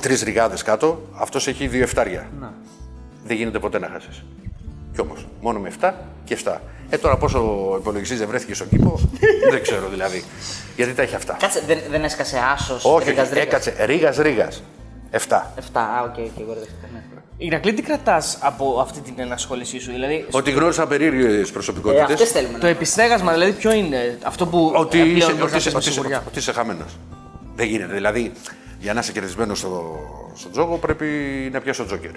τρεις 0.00 0.22
ριγάδες 0.22 0.62
κάτω. 0.62 1.02
Αυτός 1.12 1.46
έχει 1.48 1.66
δύο 1.66 1.82
εφτάρια. 1.82 2.28
Δεν 3.24 3.36
γίνεται 3.36 3.58
ποτέ 3.58 3.78
να 3.78 3.88
χάσεις. 3.92 4.24
Κι 4.94 5.00
όμως, 5.00 5.26
μόνο 5.40 5.58
με 5.58 5.68
7 5.80 5.92
και 6.24 6.34
7. 6.44 6.60
Ε, 6.94 6.98
τώρα 6.98 7.16
πόσο 7.16 7.38
ο 7.72 7.76
υπολογιστής 7.76 8.18
δεν 8.18 8.28
βρέθηκε 8.28 8.54
στον 8.54 8.68
κήπο, 8.68 9.00
δεν 9.50 9.62
ξέρω 9.62 9.88
δηλαδή. 9.88 10.24
Γιατί 10.76 10.92
τα 10.92 11.02
έχει 11.02 11.14
αυτά. 11.14 11.36
Κάτσε, 11.40 11.62
δεν, 11.66 11.78
δεν 11.90 12.04
έσκασε 12.04 12.38
άσος. 12.52 12.84
όχι, 12.84 13.10
όχι, 13.10 13.38
έκατσε 13.38 13.74
ρίγας 13.84 14.16
ρίγας. 14.16 14.62
7. 15.12 15.16
7, 15.16 15.18
α, 15.72 16.02
OK, 16.04 16.16
OK, 16.18 16.40
εγώ 16.40 16.52
δεν 16.52 16.66
ναι. 16.92 17.02
Ηρακλή, 17.36 17.72
τι 17.72 17.82
κρατάς 17.82 18.38
από 18.40 18.80
αυτή 18.80 19.00
την 19.00 19.14
ενασχόλησή 19.16 19.78
σου, 19.78 19.90
δηλαδή. 19.92 20.26
Ότι 20.30 20.50
γνώρισα 20.50 20.86
περίεργες 20.86 21.48
Ε, 21.48 21.52
προσωπικότητες. 21.52 22.02
αυτές 22.02 22.30
θέλουμε. 22.30 22.58
Το 22.58 22.66
επιστέγασμα, 22.66 23.32
δηλαδή, 23.32 23.52
ποιο 23.52 23.72
είναι 23.72 24.18
αυτό 24.22 24.46
που. 24.46 24.72
Ότι 24.76 24.98
ε, 25.00 25.02
πλέον 25.02 25.16
είσαι, 25.16 25.32
μπορείς 25.32 25.42
ότι 25.42 25.50
να 25.52 25.56
είσαι, 25.56 25.64
πεις 25.64 25.72
με 25.72 25.78
ότι 25.78 25.88
είσαι, 25.88 25.92
σιγουριά. 25.92 26.22
ότι 26.26 26.38
είσαι 26.38 26.52
χαμένος. 26.52 26.96
Δεν 27.56 27.66
γίνεται. 27.66 27.92
Δηλαδή, 27.94 28.32
για 28.80 28.92
να 28.92 29.00
είσαι 29.00 29.12
κερδισμένος 29.12 29.58
στο, 29.58 29.98
στο 30.34 30.50
τζόγο 30.50 30.76
πρέπει 30.76 31.06
να 31.52 31.60
πιάσεις 31.60 31.82
το 31.82 31.86
τζόκερ. 31.88 32.10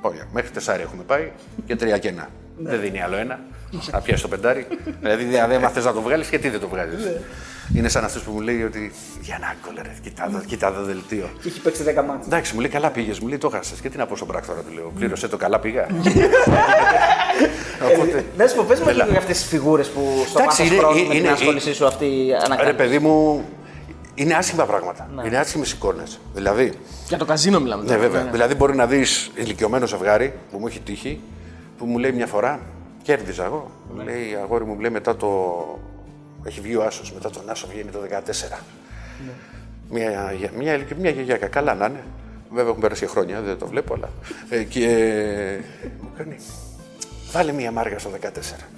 Ωραία. 0.00 0.26
Μέχρι 0.32 0.50
τεσσάρι 0.50 0.82
έχουμε 0.82 1.02
πάει 1.02 1.30
και 1.66 1.76
τρία 1.76 1.98
και 1.98 2.08
ένα. 2.08 2.28
Δεν 2.58 2.80
δίνει 2.80 3.02
άλλο 3.02 3.16
ένα. 3.16 3.40
Να 3.92 4.00
πιάσεις 4.00 4.22
το 4.22 4.28
πεντάρι. 4.28 4.66
δηλαδή, 5.00 5.38
αν 5.38 5.48
δεν 5.48 5.68
θε 5.68 5.80
να 5.80 5.92
το 5.92 6.00
βγάλεις, 6.00 6.28
γιατί 6.28 6.48
δεν 6.48 6.60
το 6.60 6.68
βγάζει. 6.68 6.96
Είναι 7.76 7.88
σαν 7.88 8.04
αυτός 8.04 8.22
που 8.22 8.30
μου 8.32 8.40
λέει 8.40 8.62
ότι. 8.62 8.92
Για 9.20 9.38
να 9.40 9.54
κολλέ, 9.66 9.80
ρε, 9.82 9.94
κοιτά, 10.02 10.24
εδώ- 10.28 10.40
κοιτά 10.46 10.66
εδώ 10.66 10.82
δελτίο. 10.82 11.30
Και 11.42 11.48
έχει 11.48 11.60
παίξει 11.60 11.82
10 11.82 12.02
μάτς. 12.06 12.26
Εντάξει, 12.26 12.54
μου 12.54 12.60
λέει 12.60 12.68
καλά 12.70 12.90
πήγες, 12.90 13.18
μου 13.20 13.28
λέει 13.28 13.38
το 13.38 13.48
χάσε. 13.48 13.74
Και 13.82 13.88
τι 13.88 13.96
να 13.96 14.06
πω 14.06 14.16
στον 14.16 14.28
πράκτορα, 14.28 14.60
του 14.60 14.72
λέω. 14.74 14.92
Πλήρωσε 14.98 15.28
το 15.28 15.36
καλά 15.36 15.58
πήγα. 15.60 15.86
Οπότε. 17.94 18.24
Δεν 18.36 18.48
σου 18.48 18.56
πω, 18.56 18.64
πες 18.68 18.80
μου 18.80 18.88
Έλα. 18.88 18.98
λίγο 18.98 19.10
για 19.10 19.18
αυτές 19.18 19.36
τις 19.38 19.46
φιγούρες 19.46 19.88
που 19.88 20.00
στο 20.28 20.38
Εντάξει, 20.40 20.62
βάθος 20.62 20.66
είναι- 20.66 20.78
χρόνου 20.78 21.02
με 21.02 21.08
την 21.08 21.18
είναι- 21.18 21.30
ασχόλησή 21.30 21.74
σου 21.74 21.86
αυτή 21.86 22.26
Ρε 22.28 22.36
ανακαλύπτει. 22.44 22.76
παιδί 22.82 22.98
μου, 22.98 23.44
είναι 24.14 24.34
άσχημα 24.34 24.64
πράγματα. 24.64 25.08
Ναι. 25.14 25.22
Είναι 25.26 25.36
άσχημες 25.36 25.72
εικόνες. 25.72 26.18
Δηλαδή, 26.34 26.72
Για 27.08 27.18
το 27.18 27.24
καζίνο 27.24 27.60
μιλάμε. 27.60 27.82
ναι, 27.82 27.88
τώρα. 27.88 28.00
βέβαια. 28.00 28.22
Δηλαδή, 28.30 28.54
μπορεί 28.54 28.76
να 28.76 28.86
δεις 28.86 29.30
ηλικιωμένο 29.34 29.86
ζευγάρι 29.86 30.32
που 30.50 30.58
μου 30.58 30.66
έχει 30.66 30.80
τύχει, 30.80 31.20
που 31.78 31.84
μου 31.86 31.98
λέει 31.98 32.12
μια 32.12 32.26
φορά, 32.26 32.60
κέρδιζα 33.02 33.44
εγώ. 33.44 33.70
Μου 33.94 34.02
λέει, 34.04 34.34
αγόρι 34.42 34.64
μου, 34.64 34.74
μου 34.74 34.80
λέει 34.80 34.90
μετά 34.90 35.16
το. 35.16 35.28
Έχει 36.44 36.60
βγει 36.60 36.76
ο 36.76 36.82
Άσος, 36.84 37.12
μετά 37.12 37.30
τον 37.30 37.50
Άσο 37.50 37.66
βγαίνει 37.70 37.90
το 37.90 37.98
14. 38.00 38.58
Μια, 39.90 40.32
γε- 40.38 40.56
μια, 40.56 40.74
ηλικιο- 40.74 40.96
μια 40.96 41.10
γιαγιάκα, 41.10 41.46
καλά 41.46 41.74
να 41.74 41.86
είναι. 41.86 42.02
Βέβαια 42.50 42.68
έχουν 42.70 42.80
περάσει 42.80 43.00
και 43.04 43.10
χρόνια, 43.10 43.40
δεν 43.40 43.58
το 43.58 43.66
βλέπω, 43.66 43.94
αλλά. 43.94 44.08
Ε, 44.50 44.62
και 44.62 44.84
ε, 44.88 45.60
μου 46.02 46.08
κάνει. 46.16 46.36
Βάλε 47.32 47.52
μια 47.52 47.70
μάρκα 47.72 47.98
στο 47.98 48.10
14. 48.20 48.28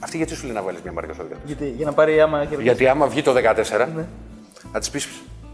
Αυτή 0.01 0.17
γιατί 0.17 0.35
σου 0.35 0.45
λέει 0.47 0.55
να 0.55 0.63
βάλεις 0.63 0.81
μια 0.83 0.93
μάρκα 0.93 1.13
στο 1.13 1.25
14. 1.33 1.37
Γιατί, 1.45 1.69
για 1.69 1.87
να 1.87 1.93
πάρει 1.93 2.21
άμα 2.21 2.39
κερδίσει. 2.39 2.63
Γιατί 2.63 2.87
άμα 2.89 3.07
βγει 3.07 3.23
το 3.23 3.33
14, 3.35 3.89
θα 4.73 4.79
της 4.79 4.91
πεις 4.91 5.09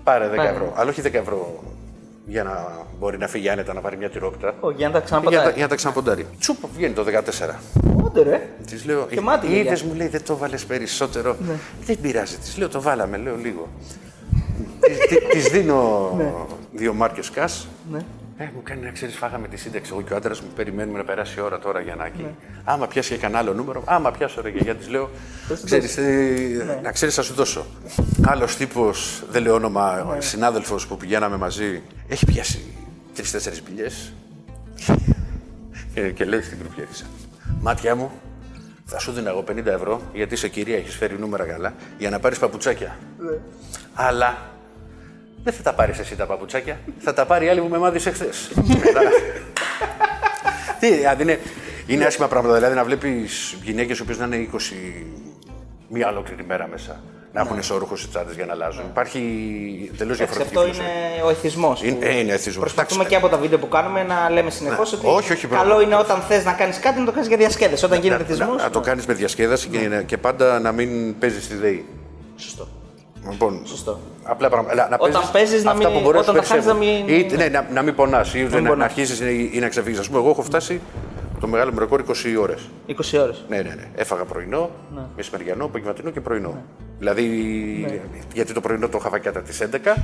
πάρε 0.04 0.28
10 0.32 0.36
Πάρε. 0.36 0.48
ευρώ. 0.48 0.72
Αλλά 0.76 0.90
όχι 0.90 1.00
10 1.04 1.14
ευρώ 1.14 1.62
για 2.26 2.42
να 2.42 2.68
μπορεί 2.98 3.18
να 3.18 3.26
φύγει 3.26 3.48
άνετα 3.48 3.72
να 3.74 3.80
πάρει 3.80 3.96
μια 3.96 4.10
τυρόπιτα. 4.10 4.54
Όχι, 4.60 4.76
για 4.76 4.88
να 4.88 4.92
τα 4.92 4.98
Για, 4.98 5.16
να- 5.18 5.20
ξαναπατάει. 5.22 5.52
για 5.52 5.62
να 5.62 5.68
τα 5.68 5.74
ξαναποντάρει. 5.74 6.26
Τσουπ, 6.38 6.56
βγαίνει 6.74 6.94
το 6.94 7.04
14. 7.04 7.60
Όντε 8.04 8.22
ρε. 8.22 8.48
Της 8.66 8.84
λέω, 8.84 9.06
Και 9.06 9.20
μάτι, 9.20 9.46
γιαγιά. 9.46 9.72
είδε 9.72 9.84
μου 9.86 9.94
λέει 9.94 10.08
δεν 10.08 10.24
το 10.24 10.36
βάλες 10.36 10.64
περισσότερο. 10.64 11.36
Ναι. 11.46 11.54
Δεν 11.84 12.00
πειράζει. 12.00 12.36
Της 12.36 12.56
λέω, 12.58 12.68
το 12.68 12.80
βάλαμε, 12.82 13.16
λέω 13.16 13.36
λίγο. 13.36 13.68
Τη 15.30 15.38
δίνω 15.38 16.10
δύο 16.72 16.94
μάρκες 16.94 17.30
κας. 17.30 17.68
Ναι. 17.92 17.98
Ε, 18.42 18.50
μου 18.54 18.60
κάνει 18.62 18.84
να 18.84 18.90
ξέρεις, 18.90 19.16
φάγαμε 19.16 19.48
τη 19.48 19.56
σύνταξη. 19.56 19.90
Εγώ 19.92 20.02
και 20.02 20.12
ο 20.12 20.16
άντρας 20.16 20.40
μου 20.40 20.48
περιμένουμε 20.56 20.98
να 20.98 21.04
περάσει 21.04 21.38
η 21.38 21.42
ώρα 21.42 21.58
τώρα 21.58 21.80
για 21.80 21.94
να 21.94 22.04
εκεί. 22.06 22.22
Ναι. 22.22 22.30
Άμα 22.64 22.86
πιάσει 22.86 23.16
κανένα 23.16 23.38
άλλο 23.38 23.54
νούμερο, 23.54 23.82
άμα 23.86 24.10
πιάσω 24.10 24.40
ρε 24.40 24.48
γιαγιά, 24.48 24.74
τη 24.74 24.90
λέω. 24.90 25.10
Πες, 25.48 25.62
Ξέρεις, 25.64 25.96
Ναι. 26.66 26.80
να 26.82 26.92
ξέρεις, 26.92 27.14
θα 27.14 27.22
σου 27.22 27.34
δώσω. 27.34 27.66
Άλλος 28.26 28.56
τύπος, 28.56 29.22
δεν 29.30 29.42
λέω 29.42 29.54
όνομα, 29.54 30.12
Ναι. 30.14 30.20
συνάδελφος 30.20 30.86
που 30.86 30.96
πηγαίναμε 30.96 31.36
μαζί, 31.36 31.82
έχει 32.08 32.26
πιάσει 32.26 32.74
τρει-τέσσερι 33.14 33.60
πηγέ. 33.60 33.86
και, 35.94 36.10
και 36.10 36.24
λέει 36.24 36.42
στην 36.42 36.58
κρυπιέρισα. 36.58 37.04
Μάτια 37.60 37.94
μου, 37.96 38.10
θα 38.84 38.98
σου 38.98 39.12
δίνω 39.12 39.28
εγώ 39.28 39.42
50 39.42 39.66
ευρώ 39.66 40.00
γιατί 40.14 40.36
σε 40.36 40.48
κυρία 40.48 40.76
έχεις 40.76 40.94
φέρει 40.94 41.18
νούμερα 41.18 41.44
καλά 41.44 41.74
για 41.98 42.10
να 42.10 42.18
πάρεις 42.18 42.38
παπουτσάκια. 42.38 42.96
Ναι. 43.18 43.36
Αλλά 43.94 44.36
δεν 45.44 45.52
θα 45.52 45.62
τα 45.62 45.74
πάρεις 45.74 45.98
εσύ 45.98 46.16
τα 46.16 46.26
παπουτσάκια, 46.26 46.78
θα 46.98 47.12
τα 47.14 47.26
πάρει 47.26 47.44
η 47.44 47.48
άλλη 47.48 47.60
που 47.60 47.68
με 47.68 47.78
μάθησε 47.78 48.10
χθε. 48.10 48.28
Τι, 50.80 50.94
δηλαδή 50.94 51.22
είναι, 51.22 51.40
είναι 51.86 52.04
άσχημα 52.04 52.28
πράγματα. 52.28 52.54
Δηλαδή 52.56 52.74
να 52.74 52.84
βλέπεις 52.84 53.56
γυναίκες 53.62 53.98
οι 53.98 54.02
οποίες 54.02 54.18
να 54.18 54.24
είναι 54.24 54.48
20 54.52 54.56
μία 55.88 56.08
ολόκληρη 56.08 56.44
μέρα 56.44 56.68
μέσα. 56.70 57.00
Να 57.32 57.40
έχουν 57.40 57.58
ισορρούχου 57.58 57.94
οι 57.94 58.06
τσάντες 58.10 58.34
για 58.34 58.46
να 58.46 58.52
αλλάζουν. 58.52 58.84
Υπάρχει 58.84 59.18
τελείως 59.96 60.20
Εντάξει, 60.20 60.38
διαφορετική 60.38 60.58
αυτό 60.58 60.60
φιλοσοφία. 60.60 60.84
είναι 61.14 61.22
ο 61.24 61.30
εθισμός. 61.30 61.82
Είναι- 61.82 62.06
ε, 62.06 62.18
είναι 62.18 62.32
εθισμός. 62.32 62.56
Προσπαθούμε 62.58 63.02
Εντάξει. 63.04 63.18
και 63.20 63.26
από 63.26 63.36
τα 63.36 63.42
βίντεο 63.42 63.58
που 63.58 63.68
κάνουμε 63.68 64.02
να 64.02 64.30
λέμε 64.30 64.50
συνεχώς 64.50 64.92
ότι 64.92 65.06
Όχι, 65.06 65.32
όχι, 65.32 65.46
καλό 65.46 65.64
μπράβο. 65.64 65.80
είναι 65.80 65.94
όταν 65.94 66.20
θες 66.20 66.44
να 66.44 66.52
κάνεις 66.52 66.78
κάτι 66.78 66.98
να 66.98 67.04
το 67.04 67.12
κάνεις 67.12 67.28
για 67.28 67.36
διασκέδαση. 67.36 67.84
Όταν 67.84 68.00
γίνεται 68.00 68.22
να, 68.22 68.28
εθισμός. 68.28 68.56
να, 68.56 68.62
να 68.62 68.70
το 68.70 68.80
κάνεις 68.80 69.06
με 69.06 69.14
διασκέδαση 69.14 69.68
και, 69.68 69.78
να- 69.78 70.02
και 70.02 70.18
πάντα 70.18 70.60
να 70.60 70.72
μην 70.72 71.18
παίζεις 71.18 71.48
τη 71.48 71.54
ΔΕΗ. 71.54 71.84
Σωστό. 72.36 72.68
Λοιπόν, 73.30 73.60
Σωστό. 73.64 73.98
Απλά 74.22 74.48
πράγματα. 74.48 74.74
Να 74.74 74.96
Όταν 74.98 75.10
παίζεις 75.12 75.30
παίζεις 75.30 75.64
να 75.64 75.70
αυτά 75.70 75.88
μην- 75.88 75.96
που 75.98 76.04
μπορείς 76.04 76.20
όταν 76.20 76.34
σου 76.34 76.40
τα 76.40 76.46
χάνεις 76.46 76.66
να 76.66 76.74
περισσεύουν. 76.74 77.04
μην- 77.10 77.32
Ή, 77.32 77.36
ναι, 77.36 77.48
να, 77.48 77.66
να 77.72 77.82
μην 77.82 77.94
πονάς 77.94 78.34
ή 78.34 78.42
να, 78.42 78.60
να, 78.60 78.68
πονάς. 78.68 78.84
αρχίσει 78.84 79.24
ή, 79.32 79.50
ή 79.52 79.58
να 79.58 79.68
ξεφύγεις. 79.68 79.98
Α 79.98 80.02
πούμε, 80.02 80.18
εγώ 80.18 80.30
έχω 80.30 80.42
φτάσει 80.42 80.80
το 81.40 81.46
μεγάλο 81.46 81.72
μου 81.72 81.78
ρεκόρ 81.78 82.00
20 82.00 82.36
ώρες. 82.40 82.68
20 82.86 83.18
ώρες. 83.18 83.44
Ναι, 83.48 83.56
ναι, 83.56 83.62
ναι. 83.62 83.84
Έφαγα 83.96 84.24
πρωινό, 84.24 84.70
Ναι. 84.94 85.00
μεσημεριανό, 85.16 85.64
απογευματινό 85.64 86.10
και 86.10 86.20
πρωινό. 86.20 86.62
Δηλαδή, 86.98 87.24
γιατί 88.34 88.52
το 88.52 88.60
πρωινό 88.60 88.88
το 88.88 88.98
είχα 89.06 89.18
κατά 89.18 89.40
τις 89.40 89.60
11, 89.60 89.94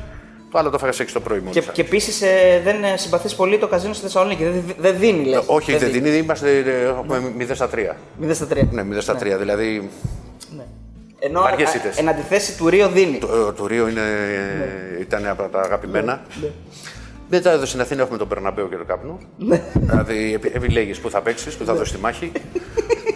το 0.50 0.58
άλλο 0.58 0.68
το 0.70 0.76
έφαγα 0.76 0.92
σε 0.92 1.02
6 1.02 1.12
το 1.12 1.20
πρωί 1.20 1.38
μόνο. 1.38 1.50
Και, 1.50 1.60
και 1.72 1.80
επίσης 1.80 2.22
ε, 2.22 2.60
δεν 2.64 2.76
συμπαθείς 2.94 3.34
πολύ 3.34 3.58
το 3.58 3.66
καζίνο 3.66 3.92
στη 3.92 4.02
Θεσσαλονίκη. 4.02 4.44
Δεν, 4.44 4.62
δεν 4.78 4.96
δίνει, 4.98 5.24
λες. 5.24 5.42
Όχι, 5.46 5.76
δεν 5.76 5.90
δίνει, 5.92 6.08
είμαστε 6.10 6.58
ε, 6.58 6.82
έχουμε 6.88 7.32
0 7.38 7.54
στα 7.54 7.68
3. 7.68 7.96
0 8.20 8.30
στα 8.34 8.46
3. 8.46 8.68
Ναι, 8.70 8.82
0 8.82 9.00
στα 9.00 9.14
3. 9.16 9.36
Δηλαδή, 9.38 9.90
Ενώ 11.18 11.40
Βαριές 11.40 11.70
α, 11.70 11.76
ήττες. 11.76 11.98
εν 11.98 12.08
αντιθέσει 12.08 12.56
του 12.56 12.68
Ρίο 12.68 12.88
δίνει. 12.88 13.18
το, 13.18 13.26
ε, 13.48 13.52
το 13.52 13.66
Ρίο 13.66 13.88
είναι, 13.88 14.02
ήταν 15.00 15.26
από 15.26 15.42
τα 15.52 15.60
αγαπημένα. 15.60 16.22
Μετά 17.30 17.50
εδώ 17.50 17.64
στην 17.64 17.80
Αθήνα 17.80 18.02
έχουμε 18.02 18.18
τον 18.18 18.28
Περναμπέο 18.28 18.68
και 18.68 18.76
τον 18.76 18.86
Κάπνο. 18.86 19.18
δηλαδή, 19.74 20.32
επι- 20.34 20.54
επιλέγεις 20.54 20.98
που 21.00 21.10
θα 21.10 21.20
παίξεις, 21.20 21.54
που 21.54 21.64
θα 21.64 21.74
δώσεις 21.74 21.94
τη 21.94 22.00
μάχη. 22.00 22.32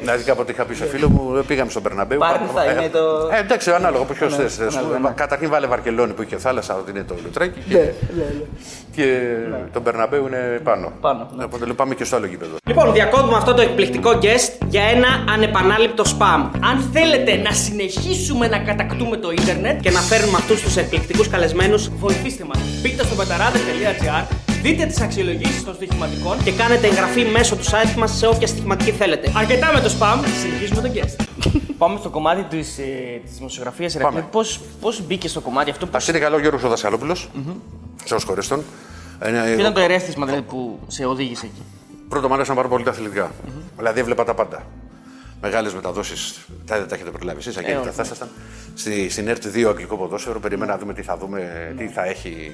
Δηλαδή, 0.00 0.22
κάποτε 0.22 0.52
είχα 0.52 0.64
πει 0.64 0.74
σε 0.74 0.84
φίλο 0.86 1.08
μου, 1.08 1.36
ε, 1.36 1.40
πήγαμε 1.46 1.70
στον 1.70 1.82
Περναμπέου. 1.82 2.18
Πάρτι 2.18 2.44
θα 2.54 2.64
Ε, 2.64 2.72
είναι 2.72 2.88
το- 2.88 3.30
Ε, 3.32 3.38
εντάξει, 3.38 3.70
ανάλογα 3.70 4.02
από 4.02 4.12
ποιος 4.12 4.34
θες. 4.34 4.58
ανάλογα, 4.60 4.98
ναι. 4.98 5.10
Καταρχήν 5.14 5.48
βάλε 5.50 5.66
Βαρκελόνη 5.66 6.12
που 6.12 6.22
είχε 6.22 6.36
θάλασσα, 6.36 6.74
ότι 6.76 6.90
είναι 6.90 7.02
το 7.02 7.14
Λουτράκι. 7.24 7.58
Ναι, 7.68 7.74
Και, 7.76 7.92
και 9.02 9.28
τον 9.72 9.82
Περναμπέου 9.82 10.26
είναι 10.26 10.60
πάνω. 10.64 10.92
Πάνω, 11.00 11.28
ναι. 11.36 11.44
Οπότε 11.44 11.64
λέω, 11.64 11.74
πάμε 11.74 11.94
και 11.94 12.04
στο 12.04 12.16
άλλο 12.16 12.26
γήπεδο. 12.26 12.54
Λοιπόν, 12.68 12.92
διακόπτουμε 12.92 13.36
αυτό 13.36 13.54
το 13.54 13.62
εκπληκτικό 13.62 14.10
guest 14.22 14.64
για 14.68 14.82
ένα 14.82 15.08
ανεπανάληπτο 15.34 16.04
spam. 16.18 16.50
Αν 16.70 16.90
θέλετε 16.92 17.36
να 17.36 17.50
συνεχίσουμε 17.52 18.48
να 18.48 18.58
κατακτούμε 18.58 19.16
το 19.16 19.30
ίντερνετ 19.30 19.80
Και 19.80 19.90
να 19.90 20.00
φέρνουμε 20.00 20.36
αυτούς 20.38 20.62
τους 20.62 20.76
εκπληκτικούς 20.76 21.28
καλεσμένους 21.28 21.88
βοηθήστε 21.98 22.44
μας. 22.44 22.58
Μπείτε 22.82 23.04
στο 23.04 23.14
πεταράδε.gr, 23.14 24.24
δείτε 24.66 24.86
τις 24.86 25.00
αξιολογήσεις 25.00 25.64
των 25.64 25.74
στοιχηματικών 25.74 26.42
και 26.44 26.52
κάνετε 26.52 26.86
εγγραφή 26.86 27.24
μέσω 27.24 27.56
του 27.56 27.64
site 27.64 27.94
μας 27.96 28.16
σε 28.16 28.26
όποια 28.26 28.46
στοιχηματική 28.46 28.90
θέλετε. 28.90 29.32
Αρκετά 29.36 29.72
με 29.74 29.80
το 29.80 29.90
spam, 29.98 30.18
συνεχίζουμε 30.40 30.80
τον 30.80 30.92
guest. 30.94 31.24
Πάμε 31.78 31.98
στο 31.98 32.10
κομμάτι 32.10 32.42
της 32.42 32.74
της 33.24 33.36
δημοσιογραφίας. 33.36 33.96
Πάμε. 33.96 34.26
Πώς 34.30 34.60
πώς 34.80 35.06
μπήκε 35.06 35.28
στο 35.28 35.40
κομμάτι 35.40 35.70
αυτό, 35.70 35.86
Α 35.86 35.88
πώς... 35.88 36.08
είναι 36.08 36.18
καλό 36.18 36.36
ο 36.36 36.40
Γιώργο 36.40 36.68
Δασκαλόπουλο. 36.68 37.16
Θεός 38.04 38.24
χωρίστον. 38.24 38.64
ποιο 39.18 39.58
ήταν 39.58 39.72
το 39.72 39.80
ερέθισμα 39.80 40.26
δηλαδή, 40.26 40.42
που 40.42 40.78
σε 40.86 41.04
οδήγησε 41.04 41.46
εκεί; 41.46 41.62
Πρώτο 42.08 42.28
μου 42.28 42.34
άρεσαν 42.34 42.56
πάρα 42.56 42.68
πολύ 42.68 42.84
τα 42.84 42.90
αθλητικά. 42.90 43.30
Δηλαδή 43.76 44.00
έβλεπα 44.00 44.24
τα 44.24 44.34
πάντα. 44.34 44.66
Μεγάλες 45.40 45.74
μεταδόσεις, 45.74 46.38
τα 46.66 46.78
δεν 46.78 46.88
τα 46.88 46.94
έχετε 46.94 47.10
προλάβει 47.10 47.38
εσείς, 47.38 47.56
αγγέλικα 47.56 47.80
όχι. 47.80 47.90
θα 47.90 48.02
ήσασταν. 48.02 48.28
Στη, 48.74 49.08
στην 49.10 49.28
ΕΡΤ 49.28 49.44
2 49.54 49.64
αγγλικό 49.68 49.96
ποδόσφαιρο, 49.96 50.40
περιμένω 50.40 50.72
να 50.72 50.78
δούμε 50.78 50.94
τι 50.94 51.02
θα 51.02 51.16
δούμε, 51.16 51.72
τι 51.78 51.86
θα 51.86 52.04
έχει. 52.04 52.52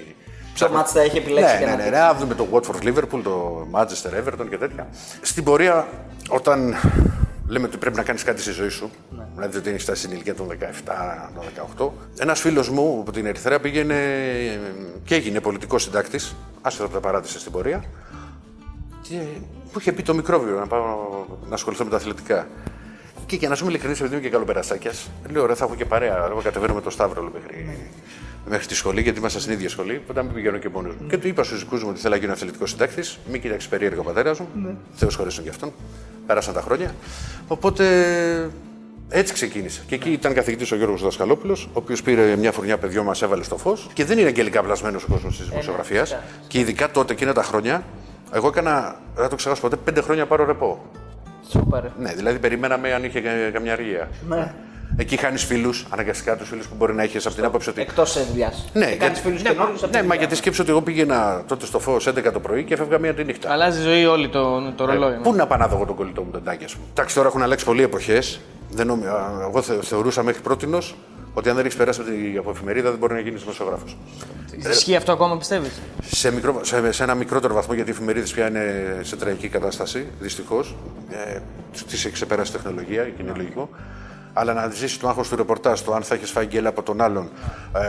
Ποιο 0.55 0.69
μάτς 0.71 0.93
θα 0.93 1.01
έχει 1.01 1.17
επιλέξει 1.19 1.53
Ναι, 1.55 1.59
και 1.59 1.65
ναι, 1.65 1.71
να 1.71 1.77
ναι, 1.77 1.83
δει. 1.85 1.91
ναι, 1.91 1.97
να 1.99 2.15
δούμε 2.15 2.35
το 2.35 2.47
Watford 2.53 2.83
Liverpool, 2.89 3.21
το 3.23 3.67
Manchester 3.73 4.11
Everton 4.23 4.47
και 4.51 4.57
τέτοια. 4.57 4.87
Στην 5.23 5.45
πορεία, 5.45 5.89
όταν 6.29 6.75
λέμε 7.47 7.67
ότι 7.67 7.77
πρέπει 7.77 7.97
να 7.97 8.03
κάνεις 8.03 8.23
κάτι 8.23 8.41
στη 8.41 8.51
ζωή 8.53 8.69
σου, 8.69 8.91
Ναι. 9.11 9.25
δηλαδή 9.35 9.57
ότι 9.57 9.71
έχεις 9.71 9.83
φτάσει 9.83 10.01
στην 10.03 10.13
ηλικία 10.15 10.35
των 10.35 10.47
17, 10.49 11.31
των 11.35 11.45
18, 11.79 11.91
ένας 12.19 12.41
φίλος 12.41 12.69
μου 12.71 12.99
από 13.01 13.13
την 13.13 13.27
Ερυθρέα 13.27 13.61
πήγαινε 13.61 13.97
και 15.05 15.15
έγινε 15.15 15.41
πολιτικός 15.41 15.83
συντάκτης, 15.83 16.35
άσχετα 16.63 16.85
από 16.85 16.95
τα 16.95 17.01
παράτησε 17.01 17.39
στην 17.39 17.53
πορεία, 17.53 17.85
και 19.03 19.15
μου 19.65 19.79
είχε 19.79 19.93
πει 19.93 20.03
το 20.03 20.15
μικρόβιο 20.15 20.59
να 20.59 20.67
πάω 20.67 20.97
να 21.49 21.55
ασχοληθώ 21.55 21.85
με 21.85 21.91
τα 21.91 21.97
αθλητικά. 21.97 22.47
Και 23.27 23.37
για 23.37 23.49
να 23.49 23.55
σου 23.55 23.63
είμαι 23.63 23.73
ειλικρινής, 23.73 23.99
επειδή 24.01 24.15
είμαι 24.15 24.23
και 24.25 24.31
καλοπεραστάκιας, 24.31 25.11
λέω 25.31 25.47
ρε, 25.47 25.55
θα 25.55 25.65
έχω 25.65 25.75
και 25.75 25.85
παρέα. 25.85 26.27
Εγώ 26.31 26.41
κατεβαίνω 26.43 26.75
με 26.75 26.81
το 26.81 26.91
Σταύρο 26.91 27.23
λέω, 27.23 27.33
μέχρι, 27.35 27.79
μέχρι 28.49 28.67
τη 28.67 28.75
σχολή, 28.75 29.01
γιατί 29.01 29.19
είμαστε 29.19 29.41
στην 29.41 29.53
ίδια 29.53 29.69
σχολή. 29.69 30.01
Οπότε 30.05 30.19
να 30.21 30.25
μην 30.27 30.35
πηγαίνω 30.35 30.59
και 30.59 30.69
μόνο 30.69 30.89
μου. 30.89 31.07
Και 31.09 31.19
του 31.19 31.29
είπα 31.29 31.45
στους 31.45 31.59
δικούς 31.59 31.83
μου 31.83 31.89
ότι 31.91 32.01
θέλω 32.01 32.15
να 32.15 32.21
γίνω 32.21 32.33
αθλητικός 32.33 32.71
συντάκτης. 32.71 33.19
Μην 33.31 33.41
κοιτάξεις 33.41 33.69
περίεργο 33.69 34.01
ο 34.01 34.05
πατέρας 34.05 34.39
μου. 34.41 34.49
Ναι. 34.55 34.75
Θεός 34.95 35.15
χωρίσουν 35.15 35.45
και 35.45 35.51
αυτόν. 35.51 35.73
Πέρασαν 36.27 36.55
τα 36.55 36.61
χρόνια. 36.61 36.95
Οπότε 37.49 37.85
έτσι 39.09 39.33
ξεκίνησε. 39.33 39.83
Και 39.87 39.95
εκεί 39.95 40.11
ήταν 40.11 40.35
καθηγητής 40.35 40.73
ο 40.73 40.77
Γιώργος 40.77 41.03
Δασκαλόπουλος, 41.03 41.65
ο 41.65 41.71
οποίος 41.73 42.03
πήρε 42.03 42.37
μια 42.37 42.53
φουρνιά 42.53 42.79
παιδιών, 42.79 43.05
μας 43.05 43.23
έβαλε 43.23 43.43
στο 43.43 43.57
φως. 43.57 43.89
Και 43.93 44.05
δεν 44.05 44.19
είναι 44.19 44.29
αγγελικά 44.29 44.63
πλασμένος 44.63 45.03
ο 45.05 45.07
κόσμος 45.11 45.37
της 45.39 45.49
δημοσιογραφίας. 45.49 46.17
και 46.49 46.59
ειδικά 46.59 46.91
τότε, 46.91 47.13
εκείνα 47.13 47.33
τα 47.33 47.43
χρόνια, 47.43 47.83
εγώ 48.33 48.49
έκανα, 48.49 48.97
δεν 49.15 49.23
θα 49.23 49.29
το 49.31 49.37
ξεχάσω 49.37 49.61
ποτέ, 49.61 49.77
πέντε 49.77 50.01
χρόνια 50.01 50.27
πάρω 50.27 50.45
ρεπό. 50.45 50.85
Σούπερ. 51.51 51.83
Ναι, 51.99 52.13
δηλαδή 52.15 52.39
περιμέναμε 52.39 52.93
αν 52.93 53.05
είχε 53.05 53.21
κα- 53.21 53.51
καμιά 53.53 53.73
αργία. 53.73 54.09
Ναι. 54.29 54.55
Εκεί 54.97 55.17
χάνεις 55.17 55.45
φίλους, 55.45 55.87
αναγκαστικά 55.91 56.37
τους 56.37 56.49
φίλους 56.49 56.67
που 56.67 56.75
μπορεί 56.79 56.95
να 56.95 57.03
έχεις 57.03 57.27
από 57.27 57.35
την 57.35 57.45
άποψη 57.45 57.69
ότι. 57.69 57.81
Εκτός 57.81 58.27
δουλειά. 58.31 58.53
Ναι, 58.73 58.85
κάνεις 58.85 58.99
γιατί- 58.99 59.21
φίλους 59.21 59.43
ναι, 59.43 59.51
καινούριους. 59.51 59.83
ναι, 59.91 60.03
μα 60.03 60.15
γιατί 60.15 60.35
σκέψω 60.35 60.63
ότι 60.63 60.71
εγώ 60.71 60.83
πήγαινα 60.83 61.43
τότε 61.47 61.67
στο 61.67 61.79
φως 61.79 62.07
11 62.07 62.33
το 62.33 62.41
πρωί 62.41 62.65
και 62.65 62.75
έφευγα 62.75 62.99
μία 62.99 63.15
τη 63.15 63.25
νύχτα. 63.25 63.51
Αλλάζει 63.53 63.81
η 63.81 63.83
ζωή 63.83 64.07
όλη 64.07 64.29
το, 64.29 64.73
το 64.77 64.85
ρολόι. 64.85 65.17
Πού 65.23 65.35
να 65.35 65.47
πάω 65.47 65.59
να 65.59 65.69
δω 65.69 65.77
εγώ 65.77 65.85
τον 65.87 65.97
κολλητό 65.97 66.23
μου 66.23 66.31
τον 66.31 66.45
τάκι, 66.45 66.65
ας 66.65 66.73
πούμε. 66.75 66.87
Εντάξει, 66.91 67.15
τώρα 67.15 67.29
έχουν 67.29 67.43
αλλάξει 67.43 67.65
πολλοί 67.65 67.83
εποχές. 67.83 68.41
Εγώ 69.49 69.63
θε, 69.63 69.75
θεωρούσα 69.83 70.23
μέχρι 70.23 70.43
πρότινος 70.43 70.69
ότι 71.35 71.49
αν 71.49 71.57
δεν 71.57 71.65
έχεις 71.65 71.77
περάσει 71.77 72.01
από 72.01 72.11
την- 72.11 72.39
από 72.39 72.51
εφημερίδα 72.51 72.91
δεν 72.91 72.99
μπορεί 72.99 73.13
να 73.13 73.21
γίνεις 73.21 73.41
δημοσιογράφος. 73.41 73.97
Ισχύει 74.71 74.97
αυτό 74.97 75.13
ακόμα 75.13 75.39
πιστεύεις; 75.39 75.81
Σε, 76.11 76.33
μικρό, 76.33 76.61
σε, 76.65 76.93
σε 76.93 77.03
ένα 77.03 77.15
μικρότερο 77.15 77.55
βαθμό, 77.55 77.75
γιατί 77.75 77.91
οι 77.91 77.93
εφημερίδες 77.93 78.31
πια 78.33 78.49
είναι 78.49 78.99
σε 79.03 79.17
τραγική 79.17 79.49
κατάσταση, 79.49 80.07
δυστυχώς. 80.21 80.75
Ε, 81.11 81.39
τι 81.73 81.95
έχει 81.95 82.11
ξεπεράσει 82.11 82.51
η 82.51 82.55
τεχνολογία 82.55 83.03
και 83.05 83.23
είναι 83.23 83.33
λογικό. 83.37 83.69
Αλλά 84.35 84.53
να 84.53 84.69
ζήσει 84.75 85.01
το 85.01 85.09
άγχος 85.09 85.29
του 85.29 85.37
ρεπορτάζ, 85.37 85.81
το 85.81 85.93
αν 85.95 86.03
θα 86.03 86.15
έχεις 86.15 86.31
φάει 86.31 86.47
γκέλα 86.47 86.69
από 86.69 86.83
τον 86.83 87.01
άλλον, 87.01 87.29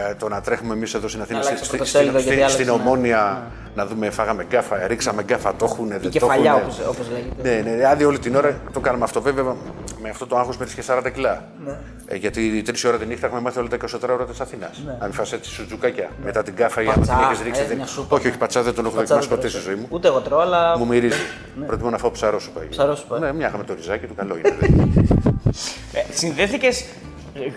ε, 0.10 0.14
το 0.16 0.28
να 0.30 0.42
τρέχουμε 0.42 0.74
εμείς 0.74 0.94
εδώ 0.94 1.08
στην 1.08 1.22
Αθήνα, 1.22 1.40
Να 1.40 1.46
αλλάξεις 1.46 1.68
στη- 1.68 1.76
πρωτοσέλιδο 1.78 2.20
στην, 2.20 2.34
γιατί 2.34 2.52
στην, 2.52 2.70
άλλαξε, 2.70 2.84
ναι. 2.84 2.90
Ομόνοια, 2.92 3.42
να 3.76 3.86
δούμε, 3.86 4.10
φάγαμε 4.10 4.44
γκάφα, 4.50 4.88
ρίξαμε 4.88 5.24
γκάφα, 5.24 5.56
το 5.56 5.66
έχουν, 5.66 5.88
δεν 5.88 5.98
Η 5.98 6.02
το 6.04 6.10
κεφαλιά, 6.10 6.52
έχουν. 6.52 6.62
όπως, 6.64 6.80
όπως 6.88 7.10
λέγεται. 7.12 7.64
Ναι, 7.64 7.70
ναι, 7.70 7.76
ναι, 7.78 7.86
άδειο 7.88 8.08
όλη 8.08 8.20
την 8.20 8.36
ώρα 8.36 8.60
το 8.74 8.80
κάναμε 8.80 9.04
αυτό. 9.04 9.22
Βέβαια, 9.22 9.44
με 10.02 10.10
αυτό 10.10 10.28
το 10.28 10.38
άγχος 10.38 10.58
πέτυχε 10.58 10.82
40 10.82 11.10
κιλά. 11.14 11.44
Ε, 12.06 12.16
γιατί 12.16 12.62
τρεις 12.62 12.84
ώρα 12.84 12.98
τη 12.98 13.06
νύχτα 13.06 13.26
έχουμε 13.26 13.42
μάθει 13.42 13.60
όλα 13.60 13.68
τα 13.68 13.76
24 13.76 14.14
ώρα 14.14 14.26
της 14.26 14.40
Αθήνας. 14.40 14.82
Να 15.00 15.06
μην 15.06 15.14
φας 15.14 15.34
έτσι 15.34 15.50
σουτζουκάκια 15.52 16.10
μετά 16.24 16.44
την 16.44 16.56
κάφα 16.56 16.82
ή 16.82 16.88
αν 16.88 16.94
την 16.94 17.06
Πατσά, 17.06 17.28
έχεις 17.32 17.44
ρίξει. 17.44 17.62
ε, 17.62 17.66
δεν- 17.66 17.78
μια 17.78 17.86
σούπα. 17.86 18.16
Όχι, 18.16 18.28
όχι, 18.28 18.38
πατσά 18.38 18.62
δεν 18.62 18.74
τον 18.74 18.86
έχω 18.86 18.96
Πατσά 18.96 19.16
δοκιμάσει 19.16 19.28
δεν 19.30 19.38
ποτέ 19.38 19.50
το 19.52 19.60
στη 19.60 19.70
ζωή 19.70 19.76
μου. 19.80 19.88
Ούτε 19.90 20.08
εγώ 20.08 20.20
τρώω, 20.20 20.40
αλλά. 20.40 20.78
Μου 20.78 20.86
μυρίζει. 20.88 21.18
Προτιμώ 21.68 21.90
να 21.90 21.98
φάω 21.98 22.12
ψαρόσουπα. 22.12 22.62
Ψαρόσουπα, 22.70 23.16
ε. 23.16 23.20
Ναι, 23.20 23.34
μια 23.34 23.48
είχαμε 23.48 23.64
το 23.64 23.74
ριζάκι 23.74 24.06
του, 24.06 24.16
καλό 24.16 24.36
είναι. 24.38 24.56
Ε, 25.94 26.00
Συνδέθηκες 26.14 26.86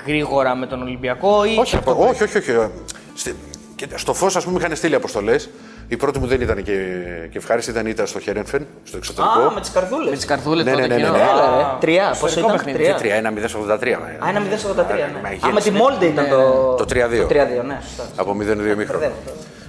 γρήγορα 0.07 0.55
με 0.55 0.66
τον 0.66 0.83
Ολυμπιακό 0.83 1.44
ή. 1.44 1.57
όχι, 1.59 1.77
από- 1.77 1.96
όχι, 2.09 2.22
όχι, 2.22 2.38
όχι. 2.38 2.51
ε, 2.51 2.68
Στη- 3.14 3.35
και 3.77 3.87
Στο 3.94 4.14
φως, 4.14 4.37
ας 4.37 4.44
πούμε, 4.44 4.59
είχαν 4.59 4.77
στείλει 4.77 4.94
αποστολές. 4.94 5.49
Η 5.88 5.96
πρώτη 5.96 6.18
μου 6.18 6.27
δεν 6.27 6.40
ήταν 6.40 6.62
και, 6.62 6.72
και 7.31 7.38
ευχάριστη, 7.38 7.70
ήταν 7.70 7.87
ήταν 7.87 8.07
στο 8.07 8.20
Χέρενφεν, 8.20 8.66
στο 8.85 8.96
εξωτερικό. 8.96 9.38
Α, 9.40 9.53
με 9.55 9.61
τις 9.61 9.70
καρδούλες. 9.70 10.11
Με 10.11 10.16
τις 10.16 10.25
καρδούλες 10.25 10.64
Ναι, 10.64 10.70
τότε. 10.70 10.83
ναι, 10.83 10.88
ναι, 10.88 10.94
εκείνο. 10.94 11.11
ναι, 11.12 11.18
ναι. 11.18 11.25
Α, 11.25 11.31
Έλα, 11.31 11.57
ρε. 11.57 11.64
Τρία, 11.81 12.09
πόσο 12.09 12.27
ιστορικό 12.27 12.53
ήταν, 12.55 12.64
παιχνίδι. 12.64 12.79
τρία. 12.79 12.94
Και 12.94 13.03
3-1, 13.03 13.31
0-83. 13.31 13.92
Α, 14.25 14.29
ένα 14.29 14.40
083, 14.40 15.09
Μα 15.22 15.29
ναι. 15.29 15.29
γέννησε, 15.29 15.46
Α, 15.46 15.53
με 15.53 15.61
τη 15.61 15.70
ναι. 15.70 15.79
Μόλντε 15.79 16.07
ήταν 16.07 16.29
το. 16.29 16.75
Το 16.79 16.85
3-2. 16.85 17.20
Το 17.20 17.27
3-2, 17.27 17.62
ναι, 17.66 17.79
σωστά. 17.87 18.05
Από 18.16 18.33
0-2 18.33 18.72
ημίχρονο. 18.72 18.99
Μπερδεύω. 18.99 19.14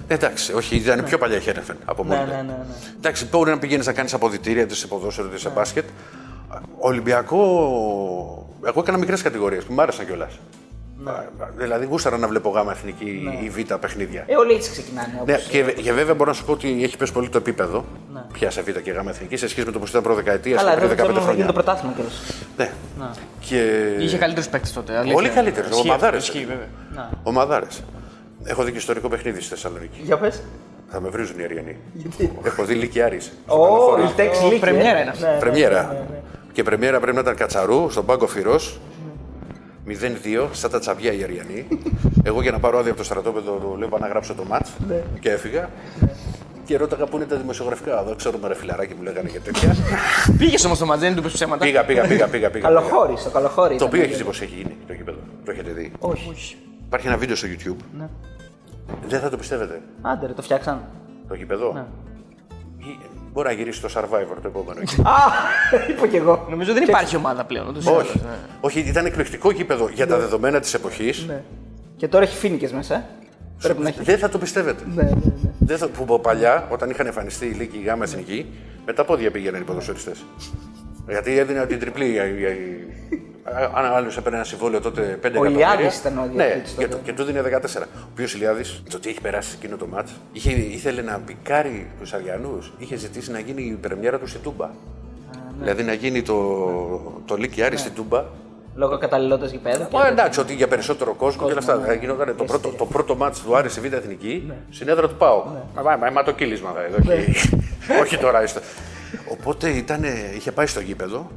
Εντάξει, 0.08 0.53
όχι, 0.53 0.75
ήταν 0.75 1.03
πιο 1.03 1.17
παλιά 1.17 1.38
η 1.38 1.39
Χέρενφεν 1.41 1.75
από 1.86 2.03
Ναι, 2.03 2.15
μόνο. 2.15 2.27
ναι, 2.27 2.36
ναι, 2.36 2.41
ναι. 2.41 2.56
Εντάξει, 2.97 3.25
μπορεί 3.32 3.49
να 3.49 3.58
πηγαίνεις 3.60 3.86
να 3.86 3.93
κάνεις 3.93 4.13
αποδητήρια 4.13 4.62
είτε 4.62 4.75
σε 4.75 4.88
ποδόσφαιρο 4.88 5.27
είτε 5.27 5.38
σε 5.38 5.49
μπάσκετ. 5.49 5.86
Ολυμπιακό. 6.77 7.38
Εγώ 8.65 8.79
έκανα 8.79 8.97
μικρές 8.97 9.21
κατηγορίες 9.21 9.63
που 9.63 9.73
μου 9.73 9.81
άρεσαν 9.81 10.05
κιόλας. 10.05 10.39
Δηλαδή, 11.57 11.86
γούσταρα 11.86 12.17
να 12.17 12.27
βλέπω 12.27 12.49
γάμα 12.49 12.71
εθνική 12.71 13.39
ή 13.43 13.49
β 13.49 13.73
παιχνίδια. 13.73 14.23
Ε, 14.27 14.36
όλοι 14.36 14.53
έτσι 14.53 14.71
ξεκινάνε. 14.71 15.07
Ναι, 15.25 15.33
όπως- 15.33 15.47
και, 15.47 15.62
και 15.62 15.93
βέβαια 15.93 16.13
μπορώ 16.13 16.29
να 16.29 16.36
σου 16.36 16.45
πω 16.45 16.51
ότι 16.51 16.83
έχει 16.83 16.97
πέσει 16.97 17.12
πολύ 17.12 17.29
το 17.29 17.38
επίπεδο 17.38 17.86
πια 18.33 18.49
σε 18.51 18.62
β 18.62 18.69
και 18.69 18.91
γάμα 18.91 19.10
εθνική 19.10 19.38
σε 19.38 19.47
σχέση 19.47 19.65
με 19.65 19.71
το 19.71 19.79
πώ 19.79 19.86
ήταν 19.89 20.01
προδεκαετία 20.01 20.55
Καλά, 20.55 20.75
και 20.75 20.83
εδώ 20.83 20.88
πριν 20.95 20.97
δεν 20.97 21.05
15 21.05 21.07
θέλουμε 21.07 21.25
να 21.25 21.33
γίνει 21.33 21.43
χρόνια. 21.43 21.45
το 21.45 21.53
πρωτάθλημα 21.53 21.93
κιόλας. 21.93 22.21
Ναι. 22.57 22.69
Και... 23.39 24.03
Είχε 24.03 24.17
καλύτερους 24.17 24.49
παίκτες 24.49 24.73
τότε. 24.73 24.97
αλήθεια. 24.97 25.15
Όλοι 25.15 25.29
καλύτερους. 25.29 25.69
Ισχύει, 25.69 25.88
Ομαδάρε. 25.89 26.17
Ισχύει, 26.17 26.45
βέβαια. 26.45 27.10
Ομαδάρε. 27.23 27.65
Έχω 28.43 28.63
δει 28.63 28.71
και 28.71 28.77
ιστορικό 28.77 29.07
παιχνίδι 29.10 29.39
στη 29.39 29.49
Θεσσαλονίκη. 29.49 29.99
Για 30.03 30.17
πες. 30.17 30.43
Θα 30.88 31.01
με 31.01 31.10
βρίζουν 31.10 31.39
οι 31.39 31.43
Αριανοί. 31.43 31.77
Έχω 32.43 32.63
δει 32.63 32.73
Λυκιάρη. 32.73 33.19
Ω, 33.47 33.57
η 33.99 34.13
τέξη 34.15 34.43
λίγη. 34.43 34.60
πρεμιέρα 34.60 34.97
ε. 34.97 35.01
είναι 35.01 35.10
αυτή. 35.10 35.23
Ναι, 35.23 35.31
ναι. 35.31 35.38
Πρεμιέρα. 35.39 36.05
Και 36.57 36.63
πρεμιέρα 36.63 36.99
πρέπει 36.99 37.15
να 37.15 37.21
ήταν 37.21 37.35
Κατσαρού, 37.35 37.89
στον 37.89 38.05
πάγκο 38.05 38.27
Φυρό. 38.27 38.59
0-2, 39.87 40.47
σαν 40.51 40.71
τα 40.71 40.79
τσαβιά 40.79 41.13
οι 41.13 41.23
Αριανοί. 41.23 41.67
Εγώ 42.23 42.41
για 42.41 42.51
να 42.51 42.59
πάρω 42.59 42.77
άδεια 42.77 42.89
από 42.91 42.99
το 42.99 43.05
στρατόπεδο 43.05 43.51
το 43.51 43.75
λέω 43.77 43.87
«Πάω 43.87 43.99
να 43.99 44.07
γράψω 44.07 44.33
το 44.33 44.43
μάτς 44.43 44.71
και 45.19 45.29
έφυγα. 45.29 45.69
Και 46.65 46.77
ρώταγα 46.77 47.05
πού 47.05 47.15
είναι 47.15 47.25
τα 47.25 47.35
δημοσιογραφικά. 47.35 47.99
Εδώ 48.01 48.15
ξέρουμε 48.15 48.47
ρε 48.47 48.55
φιλαράκι 48.55 48.93
μου 48.93 49.01
λέγανε 49.01 49.29
και 49.29 49.39
τέτοια. 49.39 49.75
Πήγες 50.37 50.65
όμως 50.65 50.77
στο 50.77 50.85
Ματζένι 50.85 51.15
του 51.15 51.21
πες 51.21 51.31
ψέματα. 51.31 51.65
πήγα, 51.65 51.85
πήγα, 51.85 52.07
πήγα, 52.07 52.27
πήγα. 52.27 52.49
πήγα. 52.49 52.67
Καλοχώρη, 52.67 53.17
στο 53.17 53.29
καλοχώρη. 53.29 53.69
Το 53.69 53.75
ήταν. 53.75 53.87
οποίο 53.87 54.01
έχει 54.01 54.15
δει 54.15 54.23
πώ 54.23 54.29
έχει 54.29 54.45
γίνει 54.55 54.77
το 54.87 54.93
γήπεδο. 54.93 55.17
Το 55.45 55.51
έχετε 55.51 55.71
δει. 55.71 55.91
Όχι. 55.99 56.55
Υπάρχει 56.85 57.07
ένα 57.07 57.17
βίντεο 57.17 57.35
στο 57.35 57.47
YouTube. 57.47 58.07
Δεν 59.07 59.19
θα 59.19 59.29
το 59.29 59.37
πιστεύετε. 59.37 59.81
Άντε, 60.01 60.25
ρε, 60.27 60.33
το 60.33 60.41
φτιάξαν. 60.41 60.83
Το 61.27 61.35
γήπεδο. 61.35 61.87
Ή- 62.77 62.99
Μπορεί 63.38 63.50
να 63.50 63.56
γυρίσει 63.56 63.82
το 63.82 63.89
Survivor 63.95 64.36
το 64.41 64.47
επόμενο. 64.47 64.80
Α, 65.13 65.15
είπα 65.89 66.08
κι 66.08 66.15
εγώ. 66.15 66.45
Νομίζω 66.50 66.73
δεν 66.73 66.84
υπάρχει 66.84 67.15
ομάδα 67.15 67.45
πλέον. 67.45 67.67
ούτως 67.67 67.86
ή 67.86 67.88
Όχι. 67.88 67.97
άλλως, 67.97 68.13
ναι. 68.15 68.38
Όχι, 68.62 68.80
ήταν 68.80 69.06
εκπληκτικό 69.06 69.52
γήπεδο 69.52 69.89
για 69.93 70.08
τα 70.08 70.17
δεδομένα 70.17 70.60
της 70.60 70.73
εποχής. 70.73 71.26
Ναι. 71.28 71.41
Και 71.97 72.08
τώρα 72.08 72.23
έχει 72.23 72.38
φίνικες 72.38 72.71
μέσα. 72.71 72.95
ε. 72.95 73.04
Πρέπει 73.62 73.82
να 73.82 73.88
έχει. 73.88 74.04
Δεν 74.04 74.17
θα 74.17 74.30
το 74.30 74.38
πιστεύετε. 74.38 74.84
Ναι, 74.93 75.04
ναι, 75.04 75.10
ναι. 75.10 75.32
Δεν 75.60 75.78
θα, 75.78 75.88
που 75.88 76.04
από 76.04 76.19
παλιά, 76.19 76.67
όταν 76.69 76.89
είχαν 76.89 77.06
εμφανιστεί 77.06 77.45
οι 77.45 77.50
Λύκοι, 77.50 77.78
η 77.78 77.84
Γάμα 77.84 78.04
Εθνική, 78.04 78.45
με 78.86 78.93
τα 78.93 79.06
πόδια 79.06 79.32
πήγαιναν 79.32 79.62
οι 79.62 79.63
ποδοσφαιριστές. 79.63 80.26
Γιατί 81.08 81.38
έδινε 81.38 81.65
την 81.65 81.80
τριπλή. 81.80 82.19
Η- 83.49 83.62
η- 83.62 83.69
Αν 83.75 83.86
άλλος 83.86 84.17
έπαιρνε 84.17 84.38
ένα 84.38 84.45
συμβόλαιο 84.45 84.81
τότε 84.81 85.01
5 85.01 85.05
Ο 85.23 85.27
εκατομμύρια. 85.27 85.73
Ηλιάδης 85.73 85.99
ήταν 85.99 86.17
ο 86.17 86.29
Ναι, 86.36 86.43
διαιτητής 86.45 86.71
και, 86.71 86.81
τότε. 86.81 86.95
το- 86.95 87.01
και 87.03 87.13
του 87.13 87.23
δίνει 87.23 87.39
14. 87.39 87.86
Ο 87.95 88.07
οποίος 88.12 88.33
Ηλιάδη, 88.33 88.63
το 88.89 88.99
τι 88.99 89.10
έχει 89.10 89.21
περάσει 89.21 89.49
σε 89.49 89.55
εκείνο 89.62 89.77
το 89.77 89.88
μάτς, 89.88 90.12
είχε, 90.31 90.51
ήθελε 90.51 91.01
να 91.01 91.19
πικάρει 91.25 91.88
τους 91.99 92.13
Αριανούς. 92.13 92.73
Είχε 92.77 92.95
ζητήσει 92.95 93.31
να 93.31 93.39
γίνει 93.39 93.62
η 93.62 93.77
πρεμιέρα 93.81 94.19
του 94.19 94.27
στην 94.27 94.41
Τούμπα. 94.41 94.65
ναι. 94.65 94.71
Δηλαδή 95.60 95.83
να 95.83 95.93
γίνει 95.93 96.21
το, 96.21 96.36
το 97.25 97.36
Λύκη 97.36 97.62
Άρη 97.63 97.77
στην 97.77 97.93
Τούμπα. 97.93 98.23
Λόγω 98.75 98.97
καταλληλότητας 98.97 99.51
γηπέδου. 99.51 99.86
Μα 99.91 100.07
εντάξει, 100.07 100.39
ότι 100.39 100.53
για 100.53 100.67
περισσότερο 100.67 101.13
κόσμο, 101.13 101.45
και 101.45 101.51
όλα 101.51 101.60
αυτά. 101.60 101.79
Θα 101.86 101.93
γινόταν 101.93 102.36
το 102.38 102.43
πρώτο, 102.43 102.69
το 102.69 102.86
πρώτο 102.86 103.15
μάτς 103.15 103.41
του 103.41 103.55
Άρη 103.57 103.69
στη 103.69 103.79
Β' 103.79 103.93
Εθνική 103.93 104.51
στην 104.69 104.88
έδρα 104.89 105.07
του 105.10 105.15
ΠΑΟ. 105.15 105.43
Μα, 105.75 105.81
μα, 105.81 105.95
μα, 105.97 106.10
μα 106.10 106.23
το 106.23 106.31
κύλισμα 106.31 106.71
θα 106.75 106.81
εδώ. 106.83 107.13
όχι- 107.13 107.49
Όχι 108.01 108.17
τώρα. 108.17 108.43
είστε. 108.43 108.60
Οπότε 109.31 109.69
ήταν, 109.69 110.03
είχε 110.36 110.51
πάει 110.51 110.65
στο 110.65 110.79
γήπεδο. 110.79 111.31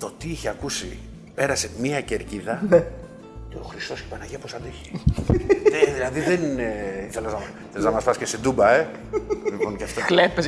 Το 0.00 0.12
τι 0.18 0.28
είχε 0.28 0.48
ακούσει. 0.48 0.98
Πέρασε 1.34 1.70
μία 1.80 2.00
κερκίδα. 2.00 2.62
Και 3.50 3.56
ο 3.56 3.66
Χριστός 3.70 3.98
και 4.00 4.04
η 4.08 4.10
Παναγία 4.10 4.38
πώ 4.38 4.48
αντέχει. 4.56 4.90
Ε, 5.88 5.92
δηλαδή 5.92 6.20
δεν. 6.20 6.58
Ε, 6.58 7.06
ήθελα 7.08 7.28
να, 7.30 7.38
θες 7.72 7.84
να 7.84 7.90
μας 7.90 8.04
πας 8.04 8.16
και 8.16 8.26
στην 8.26 8.40
Τούμπα, 8.42 8.70
ε; 8.70 8.88
λοιπόν 9.50 9.76
και 9.76 9.84
αυτά. 9.84 10.00
Κλέπες. 10.02 10.46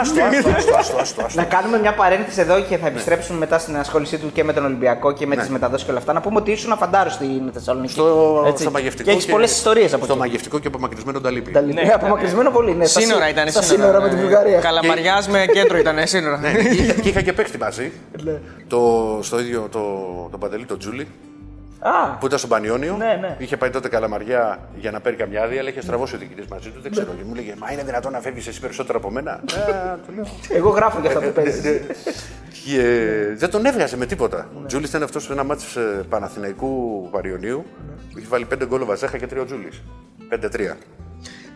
Άστο, 0.00 0.22
άστο, 0.22 0.48
άστο, 0.56 0.76
άστο, 0.76 0.96
άστο, 1.00 1.22
άστο. 1.24 1.40
Να 1.40 1.44
κάνουμε 1.46 1.78
μια 1.78 1.94
παρένθεση 1.94 2.40
εδώ 2.40 2.60
και 2.60 2.76
θα 2.76 2.86
επιστρέψουμε 2.86 3.38
μετά 3.38 3.58
στην 3.58 3.76
ασχόλησή 3.76 4.18
του 4.18 4.32
και 4.32 4.44
με 4.44 4.52
τον 4.52 4.64
Ολυμπιακό 4.64 5.12
και 5.12 5.26
με 5.26 5.36
τις 5.36 5.48
μεταδόσεις 5.48 5.84
και 5.84 5.90
όλα 5.90 6.00
αυτά. 6.00 6.12
Να 6.12 6.20
πούμε 6.20 6.38
ότι 6.38 6.50
ήσουν 6.50 6.72
αφαντάρος 6.72 7.12
στην 7.12 7.50
Θεσσαλονίκη. 7.52 7.92
Στο, 7.92 8.44
Έτσι. 8.46 8.62
στο 8.62 8.70
μαγευτικό. 8.70 9.08
Και 9.08 9.14
έχεις 9.14 9.26
πολλές 9.26 9.50
ιστορίες 9.50 9.92
από 9.92 10.04
Στο 10.04 10.12
εκεί. 10.12 10.22
μαγευτικό 10.22 10.58
και 10.58 10.66
απομακρυσμένο 10.66 11.20
ταλίπι. 11.20 11.50
Τα 11.50 11.60
λοιπά. 11.60 11.94
Απομακρυσμένο 11.94 12.50
πολύ, 12.50 12.74
ναι. 12.74 12.84
στα 12.86 13.00
Σύνορα 13.00 13.22
σύ- 13.24 13.32
ήταν. 13.32 13.48
Στα 13.50 13.62
σύνορα 13.62 14.00
με 14.00 14.08
τη 14.08 14.16
Βουλγαρία. 14.16 14.58
Καλαμαριάς 14.60 15.28
με 15.28 15.44
κέντρο 15.52 15.78
ήταν 15.78 16.06
σύνορα. 16.06 16.38
Ναι, 16.38 16.52
και 16.52 16.68
είχα- 16.82 16.92
και 16.92 17.08
είχα 17.08 17.20
και 17.22 17.32
παίχτη 17.32 17.58
μαζί. 17.58 17.92
Ναι. 18.24 18.38
το, 18.68 19.18
στο 19.22 19.40
ίδιο 19.40 19.68
το, 19.70 19.80
το 20.30 20.38
παντελή, 20.38 20.64
το 20.64 20.76
Τζούλι, 20.76 21.06
Α, 21.82 22.16
που 22.18 22.26
ήταν 22.26 22.38
στον 22.38 22.50
Πανιόνιο. 22.50 22.96
Ναι, 22.96 23.18
ναι. 23.20 23.36
Είχε 23.38 23.56
πάει 23.56 23.70
τότε 23.70 23.88
καλαμαριά 23.88 24.58
για 24.76 24.90
να 24.90 25.00
παίρνει 25.00 25.18
καμιά 25.18 25.42
άδεια, 25.42 25.60
αλλά 25.60 25.68
είχε 25.68 25.80
στραβώσει 25.80 26.14
ο 26.14 26.18
διοικητής 26.18 26.46
μαζί 26.46 26.70
του. 26.70 26.80
Δεν 26.80 26.90
ξέρω. 26.90 27.12
Και 27.12 27.24
μου 27.24 27.34
λέγε 27.34 27.54
Μα 27.58 27.72
είναι 27.72 27.82
δυνατόν 27.82 28.12
να 28.12 28.20
φεύγεις 28.20 28.46
εσύ 28.46 28.60
περισσότερο 28.60 28.98
από 28.98 29.10
μένα; 29.10 29.40
Ε, 29.68 29.96
του 30.06 30.12
λέω. 30.14 30.24
εγώ 30.58 30.68
γράφω 30.70 31.00
για 31.00 31.08
αυτά 31.08 31.20
που 31.20 31.32
παίζεις. 31.32 31.80
Και 32.64 32.82
δεν 33.34 33.50
τον 33.50 33.66
έβγαζε 33.66 33.96
με 33.96 34.06
τίποτα. 34.06 34.48
Ο 34.62 34.66
Τζούλης 34.66 34.88
ήταν 34.88 35.02
αυτός 35.02 35.22
σε 35.24 35.32
ένα 35.32 35.44
μάτι 35.44 35.64
Παναθηναϊκού 36.08 37.08
Παριονίου 37.10 37.64
που 38.12 38.18
είχε 38.18 38.26
βάλει 38.30 38.46
5 38.54 38.66
γκολ 38.66 38.80
ο 38.82 38.84
Βαζέχα 38.84 39.18
και 39.18 39.26
3 39.34 39.40
ο 39.40 39.44
Τζούλης. 39.44 39.82
5-3. 40.30 40.76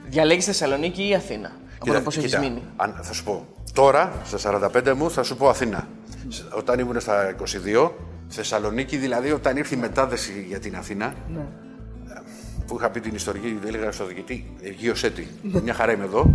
Διαλέγεις 0.08 0.44
Θεσσαλονίκη 0.44 1.08
ή 1.08 1.14
Αθήνα; 1.14 1.50
Από 1.80 1.92
το 1.92 2.00
πώς 2.00 2.16
έχεις 2.16 2.30
κοίτα, 2.30 2.42
μείνει. 2.42 2.62
αν- 2.76 2.98
θα 3.02 3.12
σου 3.12 3.24
πω. 3.24 3.46
Τώρα, 3.72 4.12
στα 4.24 4.38
45 4.38 4.94
μου, 4.94 5.10
θα 5.10 5.22
σου 5.22 5.36
πω 5.36 5.48
Αθήνα. 5.48 5.86
Σε- 6.28 6.44
Όταν 6.56 6.78
ήμουν 6.78 7.00
στα 7.00 7.28
22, 7.28 7.92
Θεσσαλονίκη, 8.28 8.96
δηλαδή 8.96 9.32
όταν 9.32 9.56
ήρθε 9.56 9.74
η 9.74 9.78
μετάδεση 9.78 10.44
για 10.48 10.58
την 10.58 10.76
Αθήνα, 10.76 11.14
Ναι. 11.34 11.38
ε, 11.38 12.20
που 12.66 12.76
είχα 12.78 12.90
πει 12.90 13.00
την 13.00 13.14
ιστορική, 13.14 13.58
έλεγα 13.66 13.92
στο 13.92 14.06
διοικητή, 14.06 14.52
Αιγείο 14.62 14.94
Σέτη, 14.94 15.28
μια 15.62 15.74
χαρά 15.74 15.92
είμαι 15.92 16.04
εδώ, 16.04 16.32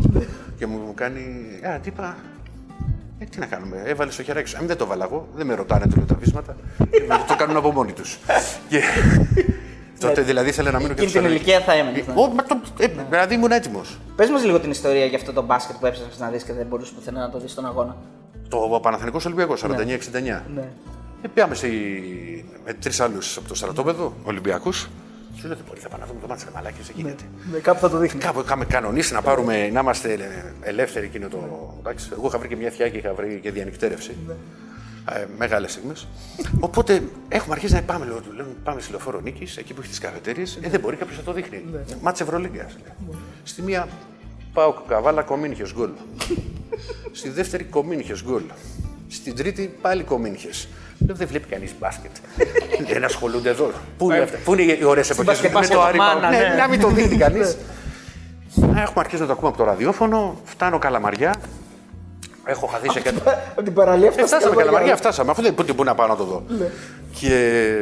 και 0.58 0.66
μου 0.66 0.92
κάνει, 0.96 1.22
Α, 1.68 1.80
τι 1.80 1.90
είπα, 1.90 2.18
ε, 3.20 3.26
τι 3.26 3.40
να 3.40 3.46
κάνουμε, 3.46 3.82
έβαλε 3.86 4.12
στο 4.12 4.24
χεράκι 4.24 4.50
σου. 4.50 4.58
Αν 4.58 4.68
δεν 4.68 4.78
το 4.78 4.86
βάλα 4.86 5.06
εγώ, 5.06 5.28
δεν 5.36 5.46
με 5.46 5.54
ρωτάνε 5.54 5.86
του 5.88 5.96
λέω 5.98 6.06
τα 6.06 6.16
βίσματα. 6.16 6.56
το 7.28 7.36
κάνουν 7.38 7.56
από 7.58 7.72
μόνοι 7.72 7.92
τους. 7.94 8.18
και 8.70 8.82
τότε 10.00 10.22
δηλαδή 10.22 10.50
ήθελα 10.50 10.72
να 10.72 10.78
μείνω 10.80 10.94
και 10.94 11.02
Εκείνη 11.02 11.12
την 11.12 11.22
Θεσσαλονίκη. 11.22 11.50
ηλικία 11.50 11.66
θα 11.66 11.74
έμενε. 11.74 12.04
Ω, 12.20 12.28
μα 12.28 12.44
το- 12.44 12.62
ε, 12.80 12.88
Δηλαδή 13.10 13.34
ήμουν 13.34 13.52
έτοιμος. 13.52 14.00
Πες 14.16 14.30
μας 14.30 14.44
λίγο 14.46 14.60
την 14.60 14.72
ιστορία 14.72 15.06
για 15.06 15.18
αυτό 15.18 15.34
το 15.34 15.42
μπάσκετ 15.44 15.76
που 15.80 15.86
έψαχνες 15.86 16.20
να 16.20 16.30
δεις 16.30 16.44
και 16.44 16.54
δεν 16.54 16.66
μπορούσες 16.66 16.94
πουθενά 16.94 17.20
να 17.20 17.30
το 17.30 17.40
δεις 17.40 17.52
στον 17.52 17.66
αγώνα. 17.66 17.96
Το 18.50 18.80
Παναθηνικός 18.82 19.26
Ολυμπιακός, 19.26 19.60
49-69. 19.60 20.44
Ναι. 20.56 20.64
Ε, 21.22 21.28
πήγαμε 21.28 21.56
στη... 21.56 21.70
με 22.66 22.74
τρεις 22.74 23.00
άλλους 23.00 23.38
από 23.38 23.48
το 23.48 23.56
στρατόπεδο, 23.56 24.14
Ολυμπιακούς. 24.24 24.90
Σου 25.36 25.48
λέω 25.48 25.56
δεν 25.56 25.66
μπορεί, 25.68 25.80
θα 25.80 25.90
πάμε 25.90 26.02
να 26.04 26.08
δούμε 26.10 26.22
το 26.22 26.28
μάτσο, 26.28 26.46
ρε 26.48 26.52
μαλάκες, 26.56 26.86
δεν 26.86 26.96
γίνεται. 26.98 27.24
Ναι, 27.52 27.58
κάπου 27.60 27.80
θα 27.80 27.90
το 27.90 27.98
δείχνει. 27.98 28.20
Κάπου 28.20 28.40
είχαμε 28.40 28.66
κανονίσει 28.66 29.14
να, 29.14 29.22
πάρουμε, 29.22 29.70
να 29.70 29.80
είμαστε 29.80 30.12
ελε- 30.14 30.28
ελεύθεροι 30.62 31.06
εκείνο 31.06 31.28
το. 31.28 31.74
Εντάξει, 31.80 32.10
εγώ 32.12 32.28
είχα 32.28 32.38
βρει 32.40 32.48
και 32.48 32.56
μια 32.56 32.70
θιά 32.70 32.90
και 32.90 32.98
είχα 32.98 33.14
βρει 33.14 33.40
και 33.42 33.52
διανυκτέρευση. 33.52 34.16
Ε, 35.14 35.26
Μεγάλες 35.38 35.72
στιγμές. 35.72 36.08
Οπότε 36.60 37.04
έχουμε 37.30 37.54
αρχίσει 37.54 37.74
να 37.74 37.82
πάμε, 37.82 38.06
λέω, 38.06 38.20
του 38.22 38.32
λέμε, 38.32 38.50
πάμε 38.64 38.82
στη 38.82 38.92
λεωφόρο 38.92 39.20
Νίκης, 39.20 39.58
εκεί 39.58 39.74
που 39.74 39.82
έχει 39.82 39.90
τις 39.90 40.00
καφετέρειες. 40.00 40.60
Ε, 40.62 40.70
δεν 40.70 40.80
μπορεί 40.80 40.96
κάποιος 40.96 41.18
να 41.18 41.24
το 41.24 41.34
δείχνει. 41.34 41.64
Μάτσε 42.02 42.24
Ευρωλίγκα. 42.24 42.68
Στη 43.44 43.62
μία 43.62 43.88
πάω 44.54 44.74
καβάλα 44.88 45.22
κομίνιχες 45.22 45.74
γκολ. 45.74 45.90
Στη 47.12 47.30
δεύτερη 47.30 47.64
κομίνιχες 47.64 48.24
γκολ. 48.24 48.44
Στην 49.08 49.36
τρίτη 49.36 49.74
πάλι 49.82 50.04
κομίνιχες. 50.04 50.68
Λέω 51.06 51.16
δεν 51.16 51.28
βλέπει 51.28 51.48
κανείς 51.48 51.74
μπάσκετ. 51.80 52.12
δεν 52.94 53.04
ασχολούνται 53.04 53.50
εδώ. 53.50 53.72
Πού 53.98 54.06
είναι, 54.12 54.20
αυτά- 54.20 54.38
πού 54.44 54.54
είναι 54.56 54.72
οι 54.74 54.84
ωραίες 54.84 55.10
εποχές; 55.10 55.42
μπάσκετ- 55.42 55.54
με 55.54 55.68
το 55.68 55.76
μπασκετομάνα, 55.78 56.12
άρημα. 56.28 56.30
ναι. 56.30 56.48
Ναι, 56.48 56.56
να 56.56 56.68
μην 56.68 56.80
το 56.80 56.88
δείχνει 56.88 57.18
κανείς. 57.18 57.58
Έχουμε 58.56 58.94
αρχίσει 58.96 59.22
να 59.22 59.28
το 59.28 59.32
ακούμε 59.34 59.48
από 59.48 59.58
το 59.58 59.64
ραδιόφωνο. 59.64 60.40
Φτάνω 60.44 60.78
καλαμαριά. 60.78 61.36
Έχω 62.46 62.68
χαθείς 62.68 62.92
σε 62.92 63.00
κάτι. 63.00 63.18
Από 63.52 63.64
την 63.64 63.74
παραλία 63.74 64.08
Ε, 64.08 64.12
φτάσαμε. 64.12 64.28
φτάσαμε 64.42 64.56
καλαμαριά, 64.56 64.96
φτάσαμε. 64.96 65.32
Αφού 65.32 65.42
δεν 65.42 65.56
πού 65.56 65.64
πού 65.76 65.84
να 65.84 65.96
πάω 65.96 66.08
να 66.08 66.16
το 66.16 66.24
δω. 66.24 66.44
Ναι. 66.48 66.66
Και 67.20 67.74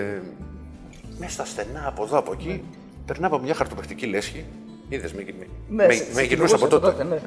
μέσα 1.20 1.32
στα 1.32 1.46
στενά 1.46 1.84
από 1.88 2.04
εδώ 2.04 2.18
από 2.18 2.32
εκεί, 2.32 2.64
περνάω 3.06 3.30
από 3.36 3.44
μια 3.44 3.54
χαρτοπαιχτική 3.54 4.06
λέσχη. 4.06 4.46
Είδες 4.90 5.14
με, 5.14 5.26
με, 5.40 5.46
Ναι, 5.70 5.86
με, 5.88 5.94
σε- 5.94 6.06
με 6.14 6.20
σε 6.22 6.26
γυρνούσε 6.28 6.56
από 6.56 6.64
κοιτούσε 6.68 6.92
τότε. 6.92 7.04
ναι. 7.04 7.18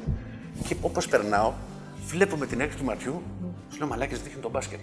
Και 0.67 0.75
όπως 0.81 1.07
περνάω, 1.07 1.51
βλέπω 2.07 2.35
με 2.35 2.45
την 2.45 2.59
έκτη 2.61 2.75
του 2.75 2.83
ματιού, 2.83 3.21
σου 3.71 3.77
λέω 3.79 3.87
μαλάκι 3.87 4.15
δείχνει 4.15 4.41
τον 4.41 4.51
μπάσκετ. 4.51 4.79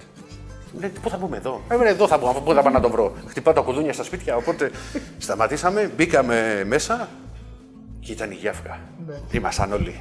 Μου 0.72 0.80
λέει, 0.80 0.92
πού 1.02 1.08
θα 1.10 1.16
μπούμε 1.16 1.36
εδώ. 1.36 1.60
Ε, 1.68 1.88
εδώ 1.88 2.06
θα 2.06 2.18
μπούμε, 2.18 2.30
αφού 2.30 2.42
πού 2.42 2.52
θα 2.52 2.62
πάω 2.62 2.72
να 2.72 2.80
τον 2.80 2.90
βρω. 2.90 3.12
Χτυπάω 3.26 3.54
τα 3.54 3.60
κουδούνια 3.60 3.92
στα 3.92 4.02
σπίτια. 4.02 4.36
Οπότε 4.36 4.70
σταματήσαμε, 5.18 5.90
μπήκαμε 5.96 6.64
μέσα 6.66 7.08
και 8.00 8.12
ήταν 8.12 8.30
η 8.30 8.34
γεύκα. 8.34 8.78
Ναι. 9.06 9.14
Ήμασταν 9.30 9.72
όλοι. 9.72 10.00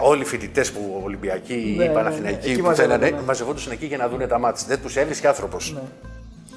Όλοι 0.00 0.20
οι 0.22 0.24
φοιτητές 0.24 0.72
που 0.72 1.00
Ολυμπιακοί 1.04 1.74
Ναι, 1.76 1.84
ή 1.84 1.86
ναι, 1.88 1.92
Παναθηναϊκοί 1.94 2.46
ναι. 2.46 2.52
Εκεί 2.52 2.60
που 2.60 2.66
μαζεύονταν, 2.66 2.98
θέλανε, 3.00 3.16
ναι. 3.16 3.26
μαζευόντουσαν 3.26 3.72
εκεί 3.72 3.86
για 3.86 3.96
να 3.96 4.08
δουν 4.08 4.28
τα 4.28 4.38
μάτια. 4.38 4.64
Δεν 4.68 4.80
τους 4.82 4.96
έβρισκε 4.96 5.26
άνθρωπος. 5.28 5.76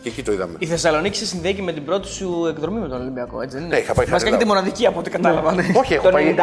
Και 0.01 0.09
εκεί 0.09 0.23
το 0.23 0.31
είδαμε. 0.31 0.55
Η 0.59 0.65
Θεσσαλονίκη 0.65 1.17
σε 1.17 1.25
συνδέει 1.25 1.53
και 1.53 1.61
με 1.61 1.73
την 1.73 1.85
πρώτη 1.85 2.07
σου 2.07 2.45
εκδρομή 2.49 2.79
με 2.79 2.87
τον 2.87 3.01
Ολυμπιακό, 3.01 3.41
έτσι 3.41 3.55
δεν 3.57 3.65
είναι; 3.65 3.75
Ναι, 3.75 3.81
είχα 3.81 3.93
πάει 3.93 4.05
Βασικά 4.05 4.29
είναι 4.29 4.37
τη 4.39 4.43
Χαριλάου. 4.45 4.63
μοναδική 4.63 4.85
από 4.87 4.99
ό,τι 4.99 5.09
κατάλαβα. 5.09 5.53
ναι. 5.53 5.63
Όχι, 5.77 5.93
έχω 5.93 6.03
Το 6.03 6.09
πάει. 6.11 6.35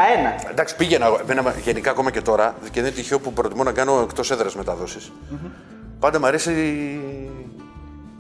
91. 0.47 0.51
Εντάξει, 0.51 0.77
πήγαινα 0.77 1.07
εγώ. 1.07 1.21
Εμένα, 1.29 1.55
γενικά 1.65 1.91
ακόμα 1.91 2.11
και 2.11 2.21
τώρα 2.21 2.55
και 2.63 2.71
δεν 2.81 2.85
είναι 2.85 2.91
τυχαίο 2.91 3.19
που 3.19 3.33
προτιμώ 3.33 3.63
να 3.63 3.73
κάνω 3.73 4.01
εκτός 4.03 4.31
έδρας 4.31 4.55
μεταδόσει. 4.57 4.99
Πάντα 6.01 6.19
μου 6.19 6.27
αρέσει 6.27 6.51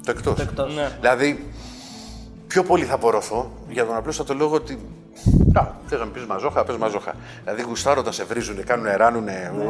το 0.04 0.10
εκτός. 0.10 0.38
εκτός. 0.40 0.74
Ναι. 0.74 0.96
Δηλαδή, 1.00 1.50
πιο 2.46 2.62
πολύ 2.62 2.84
θα 2.84 2.94
απορροφώ 2.94 3.52
για 3.68 3.86
τον 3.86 3.96
απλούστατο 3.96 4.34
λόγο 4.34 4.54
ότι. 4.54 4.78
Α, 5.52 5.66
θε 5.86 5.96
να 5.96 6.06
πεις 6.06 6.24
μαζόχα, 6.24 6.64
πες 6.64 6.76
μαζόχα. 6.76 7.14
Δηλαδή, 7.44 7.62
γουστάρω 7.62 8.00
όταν 8.00 8.12
σε 8.12 8.24
βρίζουν, 8.24 8.64
κάνουν, 8.64 8.86
ράνουνε. 8.96 9.52
Ναι. 9.56 9.64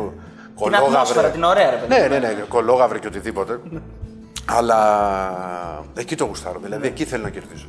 Την 0.65 0.77
ατμόσφαιρα, 0.77 1.29
την 1.29 1.43
ωραία, 1.43 1.71
ρε 1.71 1.77
παιδί. 1.77 2.01
Ναι, 2.01 2.07
ναι, 2.09 2.19
ναι, 2.19 2.45
κολόγαυρε 2.49 2.99
και 2.99 3.07
οτιδήποτε. 3.07 3.61
Αλλά 4.45 5.85
εκεί 5.95 6.17
το 6.17 6.25
γουστάρω. 6.25 6.61
Δηλαδή, 6.63 6.87
εκεί 6.87 7.05
θέλω 7.05 7.23
να 7.23 7.31
κερδίζω. 7.31 7.69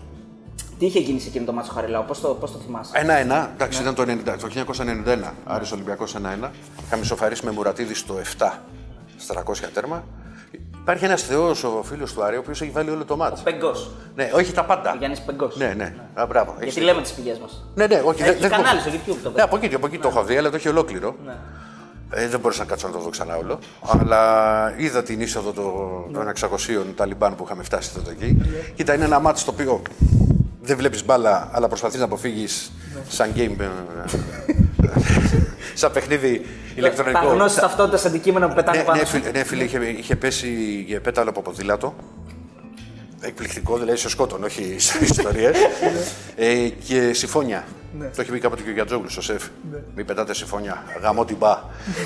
Τι 0.79 0.85
είχε 0.85 0.99
γίνει 0.99 1.19
σε 1.19 1.27
εκείνο 1.27 1.45
το 1.45 1.53
μάτσο 1.53 1.71
Χαριλάου, 1.71 2.05
πώς 2.07 2.21
το, 2.21 2.27
πώς 2.27 2.51
το 2.51 2.57
θυμάσαι; 2.57 2.91
Ένα-ένα, 2.95 3.49
εντάξει, 3.53 3.81
ήταν 3.81 3.95
το, 3.95 4.01
90, 4.01 4.37
το 4.39 4.47
1991. 5.23 5.33
Άρης 5.45 5.71
Ολυμπιακός 5.71 6.15
1-1. 6.15 6.49
Είχαμε 6.85 7.01
ισοφαρίσει 7.01 7.45
με 7.45 7.51
Μουρατίδη 7.51 7.93
στο 7.93 8.15
7, 8.37 8.51
στα 9.17 9.43
300 9.43 9.69
τέρμα. 9.73 10.03
Υπάρχει 10.81 11.05
ένας 11.05 11.21
θεός, 11.23 11.63
ο 11.63 11.83
φίλος 11.83 12.13
του 12.13 12.23
Άρη, 12.23 12.35
ο 12.35 12.39
οποίος 12.39 12.61
έχει 12.61 12.71
βάλει 12.71 12.89
όλο 12.89 13.05
το 13.05 13.15
μάτ. 13.17 13.37
Πεγκός. 13.43 13.91
Ναι, 14.15 14.29
όχι 14.33 14.51
τα 14.51 14.63
πάντα. 14.65 14.95
Γιάννης 14.99 15.19
Πεγκός. 15.21 15.55
Ναι, 15.55 15.73
ναι. 15.77 15.93
Α, 16.13 16.25
μπράβο. 16.25 16.51
Έχεις 16.51 16.63
Γιατί 16.63 16.79
δίκιο. 16.79 16.85
λέμε 16.93 17.01
τις 17.01 17.11
πηγές 17.11 17.39
μας. 17.39 17.63
Ναι, 17.75 17.87
ναι, 17.87 18.01
όχι. 18.05 18.21
Έχει 18.21 18.31
δεν- 18.31 18.39
δεν- 18.39 18.49
κανάλι 18.49 18.79
στο 18.79 18.89
YouTube 18.89 19.17
το 19.23 19.29
Ναι. 19.29 19.35
Ναι, 19.35 19.41
από 19.41 19.55
εκεί, 19.61 19.75
από 19.75 19.85
εκεί 19.85 19.97
το 19.97 20.07
έχω 20.07 20.23
δει, 20.23 20.37
αλλά 20.37 20.49
το 20.49 20.55
έχει 20.55 20.67
ολόκληρο. 20.69 21.15
Ε, 22.11 22.27
δεν 22.27 22.39
μπορούσα 22.39 22.59
να 22.59 22.65
κάτσω 22.69 22.87
να 22.87 22.93
το 22.93 22.99
δω 22.99 23.09
ξανά 23.09 23.35
όλο. 23.37 23.59
Αλλά 23.99 24.73
είδα 24.77 25.03
την 25.03 25.21
είσοδο 25.21 25.51
το- 25.51 26.05
Ναι. 26.11 26.17
των 26.17 26.27
600 26.27 26.93
Ταλιμπάν 26.95 27.35
που 27.35 27.43
είχαμε 27.45 27.63
φτάσει 27.63 27.93
τότε 27.93 28.11
εκεί. 28.11 28.41
Κοίτα, 28.75 28.93
είναι 28.93 29.05
ένα 29.05 29.19
μάτι 29.19 29.39
στο 29.39 29.51
οποίο 29.51 29.81
δεν 30.61 30.77
βλέπεις 30.77 31.05
μπάλα, 31.05 31.49
αλλά 31.51 31.67
προσπαθείς 31.67 31.99
να 31.99 32.05
αποφύγεις 32.05 32.71
Ναι. 32.95 33.01
σαν 33.07 33.31
game. 33.35 33.55
Ε, 34.95 35.01
σαν 35.73 35.91
παιχνίδι 35.91 36.37
Τα 36.39 36.45
ηλεκτρονικό. 36.75 37.27
γνώση 37.27 37.59
ταυτότητας 37.59 38.05
αντικείμενα 38.05 38.47
που 38.47 38.55
πετάνε 38.55 38.77
Ναι, 38.77 38.83
πάνω. 38.83 38.99
ναι, 38.99 39.05
σου. 39.05 39.11
φίλε, 39.17 39.31
ναι, 39.31 39.43
φίλε 39.43 39.63
είχε, 39.63 39.77
είχε 39.97 40.15
πέσει 40.15 40.47
για 40.87 41.01
πέταλο 41.01 41.29
από 41.29 41.41
ποδήλατο. 41.41 41.95
Εκπληκτικό, 43.21 43.77
δηλαδή 43.77 43.97
σε 43.97 44.09
σκότων, 44.09 44.43
όχι 44.43 44.75
σε 44.77 44.97
ιστορίες. 45.11 45.57
ε, 46.35 46.55
και 46.87 47.13
συμφώνια. 47.13 47.63
Το 48.15 48.21
έχει 48.21 48.31
πει 48.31 48.39
κάποτε 48.39 48.61
και 48.61 48.69
ο 48.69 48.73
Γιατζόγλου 48.73 49.09
στο 49.09 49.21
σεφ. 49.21 49.43
Μην 49.95 50.05
πετάτε 50.05 50.33
συμφώνια. 50.33 50.83
Γαμώ 51.01 51.25
την 51.25 51.35
μπα. 51.39 51.59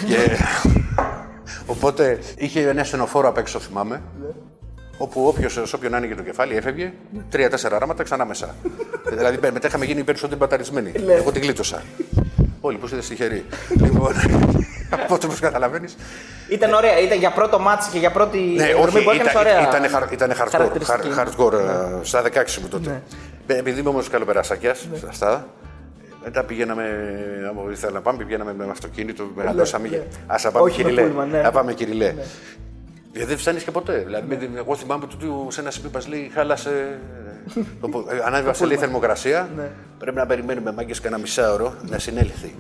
και... 0.08 0.18
Οπότε 1.74 2.20
είχε 2.36 2.68
ένα 2.68 2.84
στενοφόρο 2.84 3.28
απ' 3.28 3.38
έξω, 3.38 3.60
θυμάμαι. 3.60 4.02
Όπου 4.98 5.26
όποιος, 5.28 5.54
σε 5.64 5.76
όποιον 5.76 5.94
άνοιγε 5.94 6.16
το 6.16 6.22
κεφάλι, 6.22 6.56
έφευγε 6.56 6.94
τρία-τέσσερα 7.30 7.80
ράματα 7.80 8.04
ξανά 8.04 8.26
μέσα. 8.26 8.56
δηλαδή 9.18 9.38
μετά 9.54 9.68
είχαμε 9.68 9.86
γίνει 9.86 10.00
οι 10.00 10.04
περισσότεροι 10.04 10.40
μπαταρισμένοι. 10.40 10.92
Εγώ 11.08 11.32
την 11.32 11.42
κλείτωσα. 11.42 11.82
Όλοι 12.66 12.78
που 12.78 12.86
είστε 12.86 12.98
τυχεροί. 12.98 13.46
λοιπόν, 13.82 14.14
οπότε 15.04 15.26
όπω 15.26 15.36
καταλαβαίνεις, 15.40 15.96
Ήταν 16.50 16.74
ωραία, 16.74 17.00
ήταν 17.00 17.18
για 17.18 17.32
πρώτο 17.32 17.60
μάτσο 17.60 17.90
και 17.92 17.98
για 18.00 18.12
πρώτη 18.12 18.38
ναι, 18.38 18.64
εκδρομή 18.64 18.88
όχι, 18.98 19.04
που 19.04 19.12
έκανες 19.12 19.32
ήταν, 19.32 19.42
ωραία. 19.46 19.62
ήταν, 19.68 19.84
ήταν, 19.84 20.08
ήταν 20.12 20.32
hardcore, 20.32 20.48
χαρακτηριστική. 20.50 21.08
hard- 21.16 21.40
hardcore 21.40 21.54
ε, 21.54 22.04
στα 22.04 22.22
16 22.22 22.28
μου 22.62 22.68
τότε. 22.68 23.02
Ε, 23.48 23.58
Επειδή 23.58 23.80
είμαι 23.80 23.90
όμως 23.90 24.10
καλοπερασάκιας, 24.10 24.88
αυτά, 25.10 25.48
μετά 26.24 26.44
πηγαίναμε, 26.44 26.84
άμα 27.50 27.72
ήθελα 27.72 27.92
να 27.92 28.02
πάμε, 28.02 28.18
πηγαίναμε 28.24 28.54
με 28.54 28.66
αυτοκίνητο, 28.72 29.30
μεγαλώσαμε. 29.36 29.88
ναι. 29.88 30.02
Α 30.28 30.52
πάμε 30.52 30.66
Όχι 30.70 30.84
με 30.84 30.90
κυριλέ. 30.90 31.08
πούλμαν, 31.08 31.30
ναι. 31.30 31.42
Να 31.42 31.52
πάμε 31.52 31.74
κυριλέ. 31.74 32.14
Γιατί 33.14 33.28
δεν 33.28 33.38
φτάνεις 33.38 33.64
και 33.64 33.72
ποτέ. 33.72 33.98
Δηλαδή, 34.06 34.28
με 34.28 34.36
την- 34.36 34.58
εγώ 34.58 34.76
θυμάμαι 34.76 35.08
του 35.08 35.18
τύπου 35.18 35.48
σε 35.52 35.62
ένα 35.62 35.72
σημείο 35.72 35.90
μα 35.94 36.02
λέει 36.08 36.32
χάλασε. 36.34 37.00
το 37.82 37.88
πο- 37.88 38.06
ε, 38.10 38.22
Ανέβασε 38.26 38.66
λέει 38.66 38.76
η 38.76 38.80
θερμοκρασία. 38.80 39.50
Ναι. 39.56 39.70
Πρέπει 40.00 40.18
να 40.18 40.26
περιμένουμε 40.26 40.72
μάγκες 40.72 41.00
κανένα 41.02 41.22
μισάωρο 41.22 41.74
να 41.90 42.00
συνέλθει. 42.00 42.56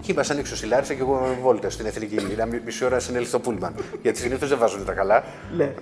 Και 0.00 0.12
ήμασταν 0.12 0.38
έξω 0.38 0.56
στη 0.56 0.66
Λάρισα 0.66 0.94
και 0.94 1.00
εγώ 1.00 1.36
βόλτες 1.42 1.72
στην 1.72 1.86
εθνική. 1.86 2.16
Μια 2.34 2.48
μισή 2.64 2.84
ώρα 2.84 2.94
να 2.94 3.00
συνέλθει 3.00 3.30
το 3.30 3.38
πούλμαν. 3.38 3.74
Γιατί 4.02 4.18
συνήθως 4.18 4.48
δεν 4.48 4.58
βάζουν 4.58 4.84
τα 4.84 4.92
καλά. 4.92 5.24
Ναι. 5.56 5.72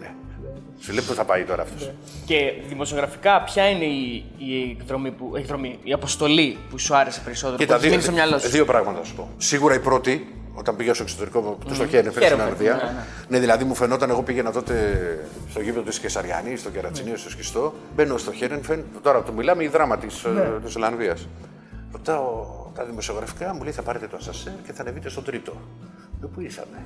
Σου 0.81 0.93
λέει 0.93 1.05
πού 1.05 1.15
θα 1.15 1.25
πάει 1.25 1.43
τώρα 1.45 1.63
αυτός; 1.63 1.91
Και 2.25 2.53
δημοσιογραφικά, 2.69 3.43
ποια 3.43 3.69
είναι 3.71 3.85
η, 3.85 4.25
η 4.39 4.77
εκδρομή, 4.81 5.11
που, 5.11 5.33
εκδρομή, 5.37 5.79
η 5.83 5.93
αποστολή 5.93 6.59
που 6.71 6.79
σου 6.79 6.97
άρεσε 6.97 7.21
περισσότερο, 7.25 7.57
Κοίτα, 7.59 7.79
που 7.79 7.85
έχεις 7.85 7.89
δύο, 7.89 7.91
μείνει 7.91 8.03
στο 8.03 8.13
μυαλό 8.13 8.39
σου; 8.39 8.49
δύο 8.49 8.65
πράγματα 8.65 8.99
θα 8.99 9.05
σου 9.05 9.15
πω. 9.15 9.31
Σίγουρα 9.37 9.75
η 9.75 9.79
πρώτη, 9.81 10.35
όταν 10.55 10.77
πήγα 10.77 10.95
στο 10.95 11.03
εξωτερικό, 11.03 11.59
mm. 11.61 11.67
στο 11.73 11.87
χέρι, 11.87 12.03
φέρει 12.11 12.11
στην 12.11 12.23
Χαίρομαι, 12.23 12.43
Αρδία. 12.43 12.75
ναι, 12.75 12.83
ναι. 12.83 13.05
Ναι, 13.29 13.38
δηλαδή 13.38 13.64
μου 13.64 13.75
φαινόταν, 13.75 14.11
εγώ 14.11 14.23
πήγαινα 14.23 14.53
τότε 14.53 14.75
στο 15.51 15.61
γήπεδο 15.61 15.83
της 15.83 15.99
Κεσαριανής, 15.99 16.61
στο 16.61 16.71
Κερατσινίο, 16.71 17.17
στο 17.17 17.31
Σκιστό. 17.31 17.75
Μπαίνω 17.97 18.17
στο 18.19 18.33
Χέρενφεν, 18.33 18.85
τώρα 19.03 19.23
το 19.23 19.33
μιλάμε 19.33 19.64
η 19.64 19.69
δράμα 19.69 19.99
της 19.99 20.25
Ναι. 20.35 20.43
της 20.64 20.77
Ολλανδίας. 20.77 21.29
Ρωτάω 21.93 22.47
τα 22.75 22.85
δημοσιογραφικά, 22.85 23.55
μου 23.55 23.62
λέει 23.62 23.73
θα 23.73 23.83
πάρετε 23.83 24.07
το 24.07 24.17
ασασέρ 24.21 24.53
και 24.67 24.73
θα 24.73 24.83
ανεβείτε 24.83 25.09
στο 25.09 25.23
τρίτο. 25.23 25.53
Λέω, 26.21 26.29
Πού 26.35 26.40
ήρθαμε; 26.40 26.77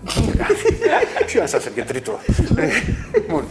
Ποιο 1.26 1.42
ασασέρ 1.42 1.72
και 1.72 1.82
τρίτο; 1.84 2.18
Μου- 3.28 3.42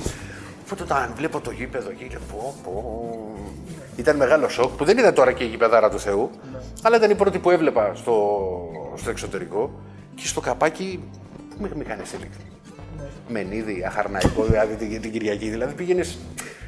Οπότε 0.65 0.84
όταν 0.84 1.13
βλέπω 1.15 1.39
το 1.39 1.51
γήπεδο 1.51 1.89
εκεί, 1.89 2.08
λέω 2.12 2.19
πω, 2.32 2.56
πω. 2.63 3.03
Ήταν 3.95 4.15
μεγάλο 4.15 4.49
σοκ 4.49 4.71
που 4.75 4.86
δεν 4.86 4.97
ήταν 4.97 5.13
τώρα 5.13 5.32
και 5.32 5.43
η 5.43 5.47
γηπεδάρα 5.47 5.89
του 5.89 5.99
Θεού, 5.99 6.30
αλλά 6.82 6.97
ήταν 6.97 7.10
η 7.10 7.15
πρώτη 7.15 7.39
που 7.39 7.49
έβλεπα 7.51 7.91
στο, 7.95 8.39
στο 8.95 9.10
εξωτερικό 9.10 9.71
και 10.21 10.27
στο 10.27 10.41
καπάκι 10.41 10.99
που 11.49 11.56
με, 11.60 11.69
με 11.75 11.84
κάνει 11.84 12.03
θέλει. 12.03 12.30
Μενίδη, 13.27 13.84
αχαρναϊκό, 13.86 14.43
δηλαδή 14.43 14.75
την, 14.75 15.01
την 15.01 15.12
Κυριακή. 15.12 15.49
Δηλαδή 15.49 15.73
πήγαινε. 15.73 16.03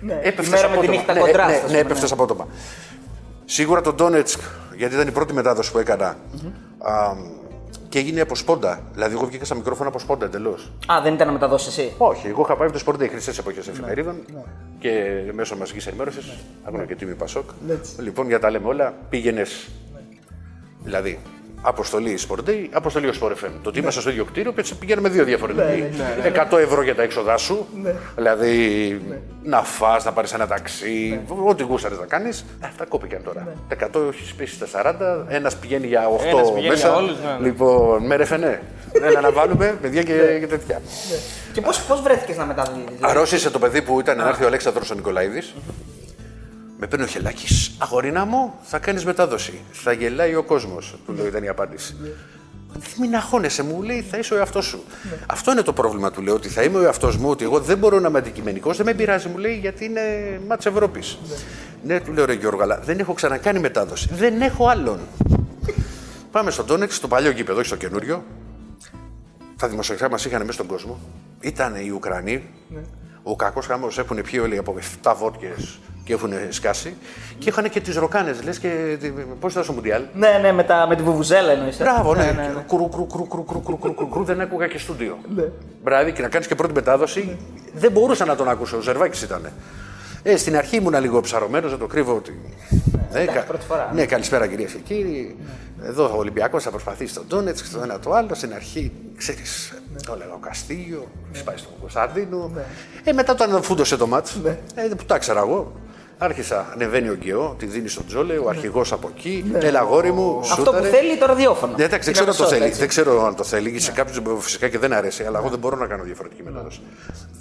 Ναι, 0.02 0.14
η 0.14 0.48
μέρα 0.50 0.70
με 0.70 0.78
τη 0.78 0.88
νύχτα 0.88 1.14
ναι, 1.14 1.20
κοντρά, 1.20 1.46
Ναι, 1.46 1.54
ας 1.54 1.62
ναι, 1.62 1.68
πούμε, 1.68 1.80
έπεφτε 1.80 2.08
απότομα. 2.12 2.48
Σίγουρα 3.46 3.82
το 3.82 3.94
Ντόνετσκ, 3.94 4.40
γιατί 4.78 4.96
ήταν 4.96 5.08
η 5.08 5.12
πρώτη 5.12 5.34
μετάδοση 5.34 5.72
που 5.72 5.78
έκανα. 5.78 6.06
Α, 6.80 7.14
και 7.90 8.00
έγινε 8.00 8.22
από 8.22 8.36
σπόντα. 8.36 8.82
Δηλαδή, 8.94 9.14
εγώ 9.16 9.26
βγήκα 9.26 9.46
στα 9.46 9.56
μικρόφωνα 9.56 9.90
από 9.90 10.00
σπόντα 10.00 10.26
εντελώς. 10.26 10.72
Α, 10.92 11.02
δεν 11.02 11.14
ήταν 11.14 11.28
να 11.28 11.34
μεταδώσεις 11.34 11.68
εσύ; 11.68 11.94
Όχι, 11.98 12.28
εγώ 12.28 12.42
είχα 12.42 12.56
πάει 12.56 12.64
από 12.64 12.74
το 12.74 12.80
σπορντέ 12.80 13.08
χρυσές 13.08 13.38
εποχές 13.38 13.68
εφημερίδων 13.68 14.16
και 14.80 15.22
μέσω 15.34 15.56
μαζικής 15.56 15.88
ενημέρωσης, 15.88 16.38
ακόμα 16.64 16.86
και 16.86 16.96
τίμη 16.96 17.14
Πασόκ. 17.14 17.50
Λοιπόν, 18.00 18.28
για 18.28 18.40
τα 18.40 18.50
λέμε 18.50 18.68
όλα, 18.68 18.94
πήγαινες. 19.10 19.70
Δηλαδή, 20.84 21.20
αποστολή 21.62 22.20
Sport 22.28 22.68
αποστολή 22.72 23.08
ο 23.08 23.14
Sport 23.22 23.32
FM. 23.32 23.52
Το 23.64 23.70
ότι 23.70 23.80
είμαστε 23.80 24.02
στο 24.02 24.10
ίδιο 24.10 24.26
κτίριο, 24.26 24.54
έτσι 24.56 24.76
πηγαίνουμε 24.76 25.10
δύο 25.10 25.24
διαφορετικοί. 25.24 25.84
100 26.52 26.58
ευρώ 26.58 26.84
για 26.84 26.96
τα 26.96 27.04
έξοδά 27.04 27.38
σου. 27.38 27.68
Δηλαδή, 28.16 29.02
να 29.44 29.64
φας, 29.64 30.06
να 30.06 30.12
πάρεις 30.12 30.34
ένα 30.34 30.48
ταξί, 30.48 31.20
ό,τι 31.46 31.64
γούσταρε 31.64 31.96
να 31.96 32.06
κάνεις. 32.06 32.46
Αυτά 32.60 32.86
κόπηκαν 32.86 33.24
τώρα. 33.24 33.48
Τα 33.68 33.76
100 33.76 34.08
έχεις 34.14 34.34
πέσει 34.34 34.54
στα 34.56 34.66
40, 34.66 35.26
ένας 35.28 35.56
πηγαίνει 35.56 35.88
για 35.88 36.08
8 36.10 36.26
Ένας 36.26 36.54
πηγαίνει 36.54 36.68
μέσα. 36.70 36.88
για 36.88 36.98
όλους, 36.98 37.16
ναι, 37.20 37.32
ναι. 37.40 37.48
Λοιπόν, 37.48 38.06
με 38.06 38.16
ρεφενέ. 38.16 38.62
Έλα 38.92 39.22
να 39.22 39.32
βάλουμε 39.32 39.78
παιδιά 39.82 40.04
και, 40.04 40.38
και 40.40 40.48
τέτοια. 40.48 40.82
Και 41.54 41.62
πώς 41.62 41.82
πώς 41.82 42.02
βρέθηκες 42.02 42.38
να 42.38 42.46
μεταδίδεις. 42.46 42.98
Αρρώστησε 43.02 43.50
το 43.50 43.60
παιδί 43.60 43.82
που 43.82 44.00
ήταν 44.00 44.18
να 44.18 44.28
έρθει 44.28 44.44
ο 44.44 44.48
Αλέξανδρος 44.48 44.92
ο 44.92 44.96
Νικολαίδης. 44.96 45.54
Με 46.82 46.88
παίρνει 46.88 47.06
ο 47.06 47.08
Χελάκης. 47.08 47.72
Αγορίνα 47.78 48.26
μου, 48.26 48.54
θα 48.62 48.80
κάνεις 48.80 49.06
μετάδοση. 49.06 49.62
Θα 49.72 49.92
γελάει 49.92 50.36
ο 50.36 50.44
κόσμος. 50.44 50.96
Του 51.06 51.14
λέω 51.14 51.28
ήταν 51.28 51.44
η 51.44 51.48
απάντηση. 51.48 51.96
Μην 53.00 53.16
αγχώνεσαι, 53.16 53.64
μου 53.64 53.82
λέει, 53.82 54.02
θα 54.02 54.18
είσαι 54.18 54.34
ο 54.34 54.38
εαυτός 54.38 54.66
σου. 54.66 54.84
Αυτό 55.26 55.52
είναι 55.52 55.62
το 55.62 55.74
πρόβλημα 55.74 56.12
του 56.12 56.22
λέω, 56.22 56.34
ότι 56.34 56.50
θα 56.50 56.64
είμαι 56.64 56.78
ο 56.78 56.82
εαυτός 56.82 57.18
μου, 57.18 57.30
ότι 57.30 57.44
εγώ 57.44 57.60
δεν 57.60 57.78
μπορώ 57.78 58.00
να 58.00 58.08
είμαι 58.08 58.18
αντικειμενικός, 58.18 58.78
δεν 58.78 58.86
με 58.86 58.94
πειράζει, 58.94 59.28
μου 59.28 59.38
λέει, 59.38 59.58
γιατί 59.58 59.86
είναι 59.86 60.02
μάτς 60.48 60.66
Ευρώπης. 60.66 61.18
Ναι, 61.84 62.00
του 62.00 62.12
λέω 62.12 62.26
ρε 62.26 62.34
Γιώργο, 62.34 62.62
αλλά 62.62 62.80
δεν 62.80 63.00
έχω 63.00 63.14
ξανακάνει 63.14 63.60
μετάδοση. 63.60 64.10
Δεν 64.14 64.42
έχω 64.42 64.68
άλλον. 64.68 65.00
Πάμε 66.32 66.52
στον 66.52 66.66
Τόνεξ, 66.66 66.96
στο 66.96 67.08
παλιό 67.08 67.32
γήπεδο, 67.32 67.58
όχι 67.58 67.68
στο 67.68 67.76
καινούριο. 67.76 68.24
Τα 69.58 69.68
δημοσιογραφικά 69.68 70.12
μας 70.12 70.26
είχαν 70.26 70.42
μέσα 70.42 70.54
στον 70.54 70.66
κόσμο. 70.66 71.00
Ήταν 71.40 71.76
οι 71.76 71.90
Ουκρανοί. 71.90 72.44
Ο 73.32 73.36
κακός 73.36 73.66
χαμός 73.66 73.98
έχουν 74.00 74.22
πιει 74.22 74.40
όλοι 74.44 74.58
από 74.58 74.76
7 75.04 75.14
βότκες 75.18 75.80
και 76.04 76.14
έχουν 76.14 76.34
σκάσει. 76.50 76.96
Και 77.38 77.50
είχαν 77.50 77.70
και 77.70 77.80
τις 77.80 77.96
ροκάνες, 77.96 78.44
λες 78.44 78.60
και. 78.60 78.98
Πώς 79.40 79.52
ήταν 79.52 79.64
στο 79.64 79.74
Μουντιάλ; 79.74 80.04
Ναι, 80.14 80.40
ναι, 80.42 80.52
με, 80.52 80.64
τα, 80.64 80.86
με 80.88 80.96
τη 80.96 81.04
βουβουζέλα 81.04 81.52
εννοείται. 81.52 81.84
Μπράβο, 81.84 82.16
ναι. 82.16 82.24
ναι, 82.24 82.32
ναι, 82.32 82.42
ναι. 82.42 82.66
Κρου, 84.12 84.24
δεν 84.24 84.42
ακούγα 84.42 84.68
και 84.68 84.78
στούντιο. 84.78 85.18
Ναι. 85.36 85.44
Μπράβο, 85.84 86.10
και 86.10 86.22
να 86.22 86.30
κάνεις 86.30 86.48
και 86.48 86.56
πρώτη 86.56 86.74
μετάδοση. 86.74 87.38
Δεν 87.74 87.92
μπορούσα 87.92 88.26
να 88.26 88.36
τον 88.36 88.50
ακούσω, 88.50 88.78
ο 88.78 88.82
Ζερβάκης 88.82 89.22
ήταν. 89.22 89.52
Ε, 90.24 90.38
στην 90.38 90.58
αρχή 90.58 90.76
ήμουν 90.76 91.00
λίγο 91.00 91.22
ψαρωμένος, 91.22 91.70
δεν 91.70 91.80
το 91.80 91.88
κρύβω 91.88 92.16
ότι. 92.16 92.40
Ναι, 93.14 93.26
κα- 93.26 93.42
πρώτη 93.44 93.66
φορά. 93.66 93.92
Ναι, 93.94 94.06
καλησπέρα 94.06 94.48
κυρίε 94.48 94.66
και 94.66 94.78
κύριοι. 94.78 95.36
Εδώ 95.84 96.06
ο 96.14 96.18
Ολυμπιακός 96.18 96.64
θα 96.64 96.70
προσπαθήσει 96.70 97.14
τον 97.14 97.24
Ντόνετ 97.28 97.56
και 97.56 97.68
το 97.74 97.82
ένα 97.84 98.00
το 98.00 98.14
άλλο. 98.14 98.34
Στην 98.34 98.54
αρχή, 98.54 98.92
ξέρεις, 99.18 99.74
το 100.06 100.14
έλεγα 100.14 100.34
ο 100.34 100.38
Καστίγιο, 100.38 101.08
πάει 101.46 101.58
στον 101.58 101.72
Κωνσταντίνο. 101.80 102.52
Ε, 103.04 103.12
μετά 103.14 103.32
όταν 103.32 103.64
φούντωσε 103.64 103.98
το 103.98 104.08
μάτς, 104.08 104.38
ε, 104.76 104.82
που 104.98 105.06
τα 105.06 105.16
ήξερα 105.16 105.40
εγώ. 105.40 105.74
Άρχισα, 106.22 106.68
ανεβαίνει 106.74 107.10
ο 107.10 107.16
Γκαιό, 107.16 107.56
τη 107.60 107.66
δίνει 107.66 107.88
στον 107.90 108.06
Τζόλε, 108.06 108.38
ο 108.38 108.50
αρχηγός 108.50 108.92
από 108.92 109.10
εκεί. 109.16 109.52
Έλα, 109.54 109.82
γόρι 109.82 110.12
μου, 110.12 110.40
Αυτό 110.42 110.56
που 110.56 110.64
σούταρε. 110.66 110.90
θέλει 110.90 111.18
το 111.18 111.26
ραδιόφωνο. 111.26 111.74
Ναι, 111.78 111.84
εντάξει, 111.84 112.12
δεν 112.12 112.24
Είναι 112.24 112.32
ξέρω 112.32 112.32
αν 112.32 112.38
το 112.38 112.44
αυτό, 112.44 112.56
θέλει. 112.56 112.66
έτσι. 112.68 112.80
Δεν 112.80 112.88
ξέρω 112.88 113.26
αν 113.26 113.36
το 113.36 113.44
θέλει. 113.44 113.80
Σε 113.80 113.92
κάποιους 113.92 114.22
φυσικά 114.40 114.68
και 114.68 114.78
δεν 114.78 114.94
αρέσει, 114.94 115.24
αλλά 115.24 115.40
εγώ 115.40 115.50
δεν 115.50 115.60
μπορώ 115.60 115.76
να 115.78 115.86
κάνω 115.88 116.04
διαφορετική 116.04 116.44
μετάδοση. 116.44 116.82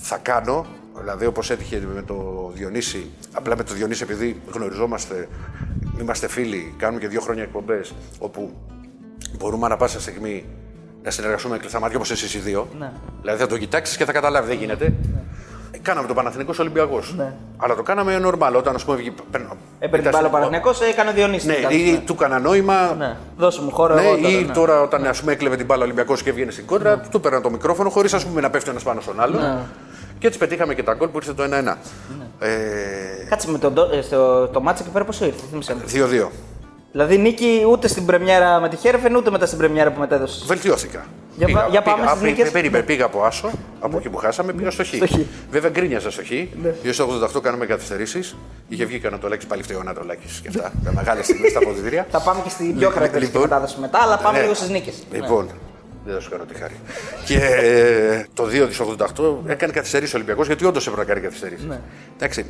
Θα 0.00 0.16
κάνω, 0.22 0.66
δηλαδή 1.00 1.26
όπως 1.26 1.50
έτυχε 1.50 1.82
με 1.94 2.02
το 2.02 2.50
Διονύση, 2.54 3.10
απλά 3.32 3.56
με 3.56 3.62
το 3.62 3.74
Διονύση 3.74 4.02
επειδή 4.02 4.40
γνωριζόμαστε, 4.52 5.28
είμαστε 6.00 6.28
φίλοι, 6.28 6.74
κάνουμε 6.76 7.00
και 7.00 7.08
δύο 7.08 7.20
χρόνια 7.20 7.42
εκπομπές, 7.42 7.94
όπου 8.18 8.50
μπορούμε 9.38 9.66
ανά 9.66 9.76
πάσα 9.76 10.00
στιγμή 10.00 10.44
να 11.02 11.10
συνεργαστούμε 11.10 11.54
με 11.54 11.60
κλειστά 11.60 11.80
μάτια 11.80 11.96
όπως 11.96 12.10
εσείς 12.10 12.34
οι 12.34 12.38
δύο. 12.38 12.68
Ναι. 12.78 12.90
Δηλαδή 13.20 13.40
θα 13.40 13.46
το 13.46 13.58
κοιτάξεις 13.58 13.96
και 13.96 14.04
θα 14.04 14.12
καταλάβει, 14.12 14.48
δεν 14.48 14.56
γίνεται. 14.58 14.92
Ε, 15.70 15.78
Κάναμε 15.82 16.08
το 16.08 16.14
Παναθηνικό 16.14 16.52
Ολυμπιακός. 16.60 17.14
Αλλά 17.56 17.74
το 17.74 17.82
κάναμε 17.82 18.20
normal. 18.24 18.52
Όταν 18.56 18.74
ας 18.74 18.84
πούμε 18.84 18.96
βγει. 18.96 19.14
παίρνω- 19.30 19.48
Έπαιρνε 19.78 19.88
την 19.90 19.98
ήταν- 20.00 20.12
μπάλα 20.12 20.26
ο 20.26 20.30
Παναθηναϊκός, 20.30 20.80
έκανε 20.80 21.10
ο 21.10 21.12
Διονύσης. 21.12 21.44
Ναι, 21.46 21.54
την 21.54 21.78
ή 21.78 21.90
κάτω, 21.90 22.04
του 22.04 22.12
έκανα 22.12 22.38
νόημα. 22.38 22.94
ναι. 22.98 23.16
Δώσε 23.36 23.62
μου 23.62 23.70
χώρο 23.70 23.94
Ναι, 23.94 24.02
εγώ 24.06 24.28
ή 24.28 24.44
ναι. 24.44 24.52
τώρα 24.52 24.80
όταν 24.82 25.06
ας 25.06 25.20
πούμε, 25.20 25.32
έκλεβε 25.32 25.56
την 25.56 25.66
μπάλα 25.66 25.80
ο 25.82 25.84
Ολυμπιακός 25.84 26.22
και 26.22 26.30
έβγαινε 26.30 26.50
στην 26.50 26.66
κόντρα, 26.66 26.98
του 26.98 27.16
έπαιρνα 27.16 27.40
το 27.40 27.50
μικρόφωνο 27.50 27.88
χωρίς 27.90 28.26
να 28.34 28.50
πέφτει 28.50 28.70
ένας 28.70 28.82
πάνω 28.82 29.00
στον 29.00 29.20
άλλο. 29.20 29.38
Ναι. 29.38 29.56
Και 30.18 30.26
έτσι 30.26 30.38
πετύχαμε 30.38 30.74
και 30.74 30.82
τα 30.82 30.94
γκολ 30.94 31.08
που 31.08 31.16
ήρθε 31.16 31.32
το 31.32 31.42
1-1. 31.42 31.74
Ε, 32.38 32.48
Κάτσε 33.28 33.50
με 33.50 33.58
τον, 33.58 33.72
Ντο- 33.72 33.90
ε, 33.92 34.02
στο, 34.02 34.46
το 34.48 34.60
μάτσο 34.60 34.82
εκεί 34.82 34.92
πέρα 34.92 35.04
πόσο 35.04 35.24
ήρθε, 35.24 35.40
θύμισε 35.50 35.74
μου. 35.74 35.80
2-2. 36.26 36.28
Δηλαδή 36.92 37.18
νίκη 37.18 37.62
ούτε 37.70 37.88
στην 37.88 38.06
πρεμιέρα 38.06 38.60
με 38.60 38.68
τη 38.68 38.76
Χέρφεν 38.76 39.16
ούτε 39.16 39.30
μετά 39.30 39.46
στην 39.46 39.58
πρεμιέρα 39.58 39.92
που 39.92 40.00
μετέδωσε. 40.00 40.44
Βελτιώθηκα. 40.46 41.04
Για 41.36 41.48
πα- 41.48 41.66
για 41.70 41.82
πάμε 41.82 41.96
πήγα, 42.00 42.08
στις 42.10 42.22
α, 42.22 42.26
νίκες. 42.26 42.50
περίμενε, 42.50 42.84
πήγα 42.84 43.04
από 43.04 43.22
άσο, 43.22 43.50
από 43.80 43.98
εκεί 43.98 44.08
που 44.08 44.16
χάσαμε, 44.16 44.52
πήγα 44.52 44.70
στο 44.70 44.84
χ. 44.84 44.86
Στο 44.86 45.06
Χ. 45.06 45.10
Ναι. 45.12 45.24
Βέβαια 45.50 45.70
γκρίνιαζα 45.70 46.10
στο 46.10 46.22
χ. 46.22 46.30
Γύρω 46.30 46.92
στο 46.92 47.06
88 47.36 47.40
κάναμε 47.42 47.66
καθυστερήσεις. 47.66 48.36
Είχε 48.68 48.84
βγει 48.84 48.98
κανένα 48.98 49.20
το 49.20 49.28
λέξη 49.28 49.46
πάλι 49.46 49.62
φταίωνα 49.62 49.94
το 49.94 50.02
λέξη 50.04 50.42
και 50.42 50.48
αυτά. 50.48 50.72
Τα 50.84 50.92
μεγάλες 50.94 51.24
στιγμές 51.24 51.50
στα 51.50 51.58
αποδητήρια. 51.58 52.06
Θα 52.10 52.20
πάμε 52.20 52.40
και 52.44 52.50
στην 52.50 52.78
πιο 52.78 52.90
χαρακτηριστική 52.90 53.36
Λοιπόν. 53.38 53.48
μετάδοση 53.50 53.80
μετά, 53.80 53.98
αλλά 54.02 54.16
πάμε 54.18 54.36
Ναι. 54.36 54.42
λίγο 54.42 54.54
στις 54.54 54.68
νίκες. 54.68 54.94
Λοιπόν, 55.12 55.48
δεν 56.04 56.14
θα 56.14 56.20
σου 56.20 56.30
κάνω 56.30 56.44
τη 56.44 56.54
χάρη. 56.54 56.74
και 57.24 57.38
ε, 57.38 58.26
το 58.34 58.44
2 58.44 58.68
της 58.68 58.80
88 59.16 59.34
έκανε 59.46 59.72
καθυστερήσεις 59.72 60.14
ο 60.14 60.16
Ολυμπιακός 60.16 60.46
γιατί 60.46 60.64
όντως 60.64 60.86
έπρεπε 60.86 61.06
να 61.06 61.12
κάνει 61.12 61.26
καθυστερήσεις. 61.26 61.64
Ναι. 61.64 61.80
Εντάξει, 62.16 62.46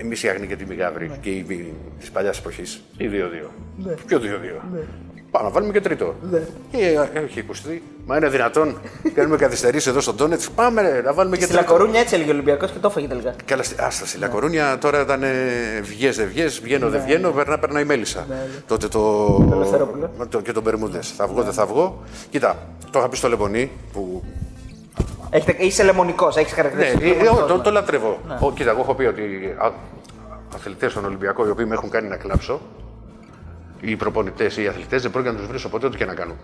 εμείς 0.00 0.22
οι 0.22 0.28
Αγνοί 0.28 0.46
και 0.46 0.56
τη 0.56 0.64
Μιγάβρη 0.66 1.10
και 1.20 1.30
οι 1.30 1.74
της 2.00 2.10
παλιάς 2.10 2.38
εποχής, 2.38 2.82
οι 2.96 3.08
2-2. 3.08 3.50
Ναι. 3.76 3.92
Ποιο 4.06 4.18
2-2. 4.18 4.24
Πάμε 5.30 5.44
να 5.46 5.50
βάλουμε 5.54 5.72
και 5.72 5.80
τρίτο. 5.80 6.14
Και 6.70 6.76
ε, 7.12 7.18
έχει 7.18 7.40
ακουστεί. 7.40 7.82
Μα 8.06 8.16
είναι 8.16 8.28
δυνατόν. 8.28 8.76
Κάνουμε 9.14 9.36
καθυστερήσεις 9.36 9.86
εδώ 9.86 10.00
στον 10.00 10.16
Τόνετ. 10.16 10.40
Πάμε 10.54 10.82
ρε, 10.82 11.02
να 11.02 11.12
βάλουμε 11.12 11.36
και 11.36 11.42
Στη 11.44 11.52
τρίτο. 11.54 11.70
Λακορούνια 11.72 12.00
έτσι 12.00 12.14
έλεγε 12.14 12.30
ο 12.30 12.32
Ολυμπιακός 12.32 12.70
και 12.70 12.78
το 12.78 12.88
έφαγε 12.88 13.06
τελικά. 13.06 13.34
Καλά, 13.44 13.62
στη- 13.62 13.74
άστα 13.80 14.06
στη 14.06 14.18
Λακορούνια 14.18 14.78
τώρα 14.78 15.00
ήταν 15.00 15.22
βγες 15.82 16.16
δεν 16.16 16.26
βγες, 16.28 16.60
βγαίνω 16.60 16.88
δεν 16.88 17.02
βγαίνω, 17.02 17.30
περνά 17.30 17.58
περνά 17.58 17.80
η 17.80 17.84
Μέλισσα. 17.84 18.26
Τότε 18.66 18.88
το. 18.88 19.00
Ελευθερόπουλο. 19.52 20.10
με 20.18 20.26
το- 20.26 20.40
και 20.40 20.52
τον 20.52 20.62
Μπερμούδες. 20.62 21.10
Θα 21.16 21.26
βγω, 21.26 21.42
δεν 21.42 21.52
θα 21.52 21.66
βγω. 21.66 22.02
Κοίτα, 22.30 22.56
το 22.90 22.98
είχα 22.98 23.08
πει 23.08 23.16
στο 23.16 23.28
Λεμονί 23.28 23.70
που. 23.92 24.22
Έχετε, 25.30 25.64
είσαι 25.64 25.82
λεμονικός, 25.82 26.36
έχεις 26.36 26.50
Ναι, 26.50 26.56
χαρακτηριστικά. 26.56 27.04
ε, 27.06 27.10
ε, 27.10 27.46
το, 27.48 27.58
το 27.58 27.70
λατρεύω. 27.70 28.18
Ο, 28.40 28.52
κοίτα, 28.52 28.70
εγώ 28.70 28.80
έχω 28.80 28.94
πει 28.94 29.04
ότι 29.04 29.22
αθλητές 30.54 30.90
στον 30.90 31.04
Ολυμπιακό 31.04 31.46
οι 31.46 31.50
οποίοι 31.50 31.64
με 31.68 31.74
έχουν 31.74 31.90
κάνει 31.90 32.08
να 32.08 32.16
κλάψω, 32.16 32.60
οι 33.80 33.96
προπονητές 33.96 34.56
ή 34.56 34.62
οι 34.62 34.68
αθλητές 34.72 35.02
δεν 35.02 35.10
πρόκειται 35.10 35.32
να 35.34 35.38
τους 35.38 35.48
βρίσω 35.50 35.68
ποτέ 35.68 35.86
ό,τι 35.86 35.96
και 35.96 36.08
να 36.10 36.14
κάνουν. 36.20 36.38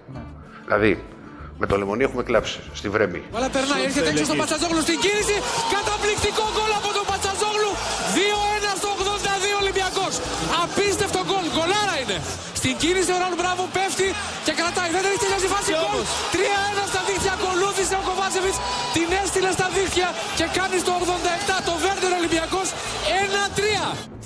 Δηλαδή, 0.67 1.05
με 1.61 1.67
το 1.71 1.75
Λεμονί 1.81 2.03
έχουμε 2.09 2.23
κλάψει 2.29 2.59
στη 2.81 2.89
Βρέμη. 2.95 3.21
Βαλά 3.37 3.49
περνάει, 3.57 3.83
έρχεται 3.89 4.09
έξω 4.13 4.25
στον 4.29 4.39
Πατσαζόγλου 4.41 4.83
στην 4.89 4.99
κίνηση. 5.05 5.37
Καταπληκτικό 5.77 6.45
γκολ 6.55 6.73
από 6.81 6.91
τον 6.97 7.05
Πατσαζόγλου. 7.11 7.73
2-1 8.17 8.73
στο 8.81 8.89
82 8.99 9.53
Ολυμπιακός. 9.63 10.13
Απίστευτο 10.63 11.21
γκολ. 11.29 11.45
Γκολάρα 11.55 11.95
είναι. 12.03 12.17
Στην 12.61 12.75
κίνηση 12.83 13.11
ο 13.17 13.19
Ραν 13.23 13.35
Μπράβο 13.39 13.63
πέφτει 13.77 14.09
και 14.47 14.53
κρατάει. 14.61 14.91
Δεν 14.97 15.03
έχει 15.09 15.21
τελειώσει 15.25 15.47
η 15.51 15.53
φάση 15.55 15.71
γκολ. 15.83 16.01
3-1 16.35 16.85
στα 16.93 17.01
δίχτυα. 17.09 17.33
Ακολούθησε 17.39 17.95
ο 18.01 18.03
Κοβάτσεβιτς. 18.09 18.59
Την 18.97 19.09
έστειλε 19.23 19.51
στα 19.59 19.67
δίχτυα 19.77 20.09
και 20.39 20.47
κάνει 20.59 20.77
στο 20.85 20.93
87 21.01 21.57
το 21.69 21.73
Βέρντερ 21.85 22.11
Ολυμπιακός 22.21 22.69
1-3. 23.23 24.26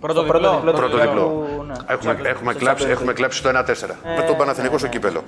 Πρώτο 0.00 0.22
διπλό. 0.22 0.62
Πρώτο 0.74 0.98
διπλό. 0.98 1.46
Έχουμε, 2.22 2.54
κλάψει, 2.54 2.86
έχουμε 2.88 3.12
κλάψει 3.12 3.42
το 3.42 3.48
1-4. 3.48 3.52
με 4.16 4.22
τον 4.26 4.36
Παναθηνικό 4.36 4.78
στο 4.78 4.86
κύπελο. 4.86 5.22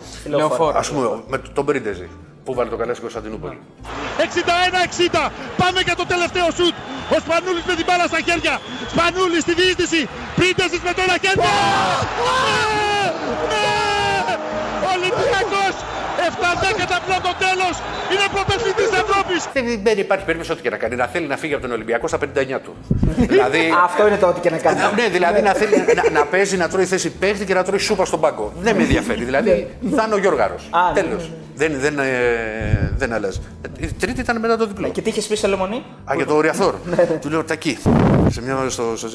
Α 0.75 0.81
πούμε, 0.93 1.23
με 1.29 1.39
τον 1.39 1.65
Πρίντεζη. 1.65 2.09
Πού 2.45 2.55
βάλε 2.55 2.71
το 2.71 2.77
καλέ 2.77 2.91
στην 2.91 3.03
Κωνσταντινούπολη. 3.03 3.59
61-60. 4.19 5.31
Πάμε 5.57 5.81
για 5.81 5.97
το 5.97 6.07
τελευταίο 6.07 6.51
σουτ. 6.57 6.75
Ο 7.15 7.17
Σπανούλης 7.25 7.65
με 7.71 7.75
την 7.75 7.85
μπάλα 7.89 8.07
στα 8.13 8.21
χέρια. 8.27 8.55
Σπανούλης 8.93 9.43
στη 9.47 9.53
διείσδυση. 9.55 10.09
Πρίντεζης 10.39 10.81
με 10.87 10.93
το 10.97 11.01
ένα 11.07 11.17
χέρια. 11.25 11.45
Ε! 11.45 11.57
Ε! 12.97 13.73
Ε! 14.31 14.35
Ολυμπιακός! 14.93 15.62
7 16.67 16.69
και 16.79 16.87
ταμπλό 16.93 17.17
το 17.29 17.33
τέλος. 17.45 17.75
Είναι 18.13 18.27
πρωταθλητής 18.35 18.87
της 18.91 18.99
Ευρώπης. 19.05 19.41
Δεν 19.83 19.99
υπάρχει 19.99 20.25
περίπτωση 20.25 20.53
ότι 20.53 20.63
και 20.63 20.71
να 20.71 20.77
κάνει. 20.77 20.95
Να 20.97 21.07
θέλει 21.07 21.27
να 21.27 21.37
φύγει 21.37 21.55
από 21.55 21.63
τον 21.63 21.73
Ολυμπιακό 21.73 22.07
στα 22.09 22.19
59 22.19 22.59
του. 22.65 22.73
δηλαδή... 23.33 23.61
Αυτό 23.85 24.07
είναι 24.07 24.17
το 24.17 24.27
ότι 24.27 24.41
και 24.41 24.51
να 24.51 24.59
κάνει. 24.59 24.81
ναι, 24.95 25.09
δηλαδή 25.09 25.41
να 25.43 25.53
θέλει 25.53 25.77
να, 25.95 26.11
να 26.11 26.25
παίζει, 26.25 26.57
να 26.57 26.69
τρώει 26.69 26.85
θέση 26.85 27.11
παίχτη 27.11 27.45
και 27.45 27.55
να 27.55 27.63
τρώει 27.63 27.79
σούπα 27.79 28.05
στον 28.05 28.21
πάγκο. 28.21 28.53
δεν 28.61 28.77
με 28.77 28.83
ενδιαφέρει. 28.83 29.25
Δηλαδή 29.25 29.51
ναι. 29.81 29.97
θα 29.97 30.03
είναι 30.07 30.15
ο 30.15 30.19
Γιώργαρος. 30.19 30.69
Ναι, 30.73 31.01
ναι, 31.01 31.09
τέλος. 31.09 31.31
Δεν, 31.55 31.73
δεν, 31.81 31.99
ε, 31.99 32.93
δεν 32.97 33.13
αλλάζει. 33.13 33.41
Ε, 33.81 33.87
η 33.87 33.93
τρίτη 33.93 34.21
ήταν 34.21 34.41
μετά 34.41 34.57
το 34.57 34.67
διπλό. 34.67 34.89
Και 34.89 35.03
τι 35.03 35.09
είχες 35.09 35.27
πει 35.27 35.37
σε 35.37 35.47
λεμονή. 35.47 35.83
Α, 36.05 36.13
για 36.17 36.27
το 36.27 36.35
Οριαθόρ. 36.35 36.75
του 37.21 37.31
λέω 37.31 37.45
τακί. 37.45 37.79
Σε 38.29 38.43
μια 38.43 38.57
ώρα 38.57 38.71
στο, 38.71 38.97
στο 38.97 39.09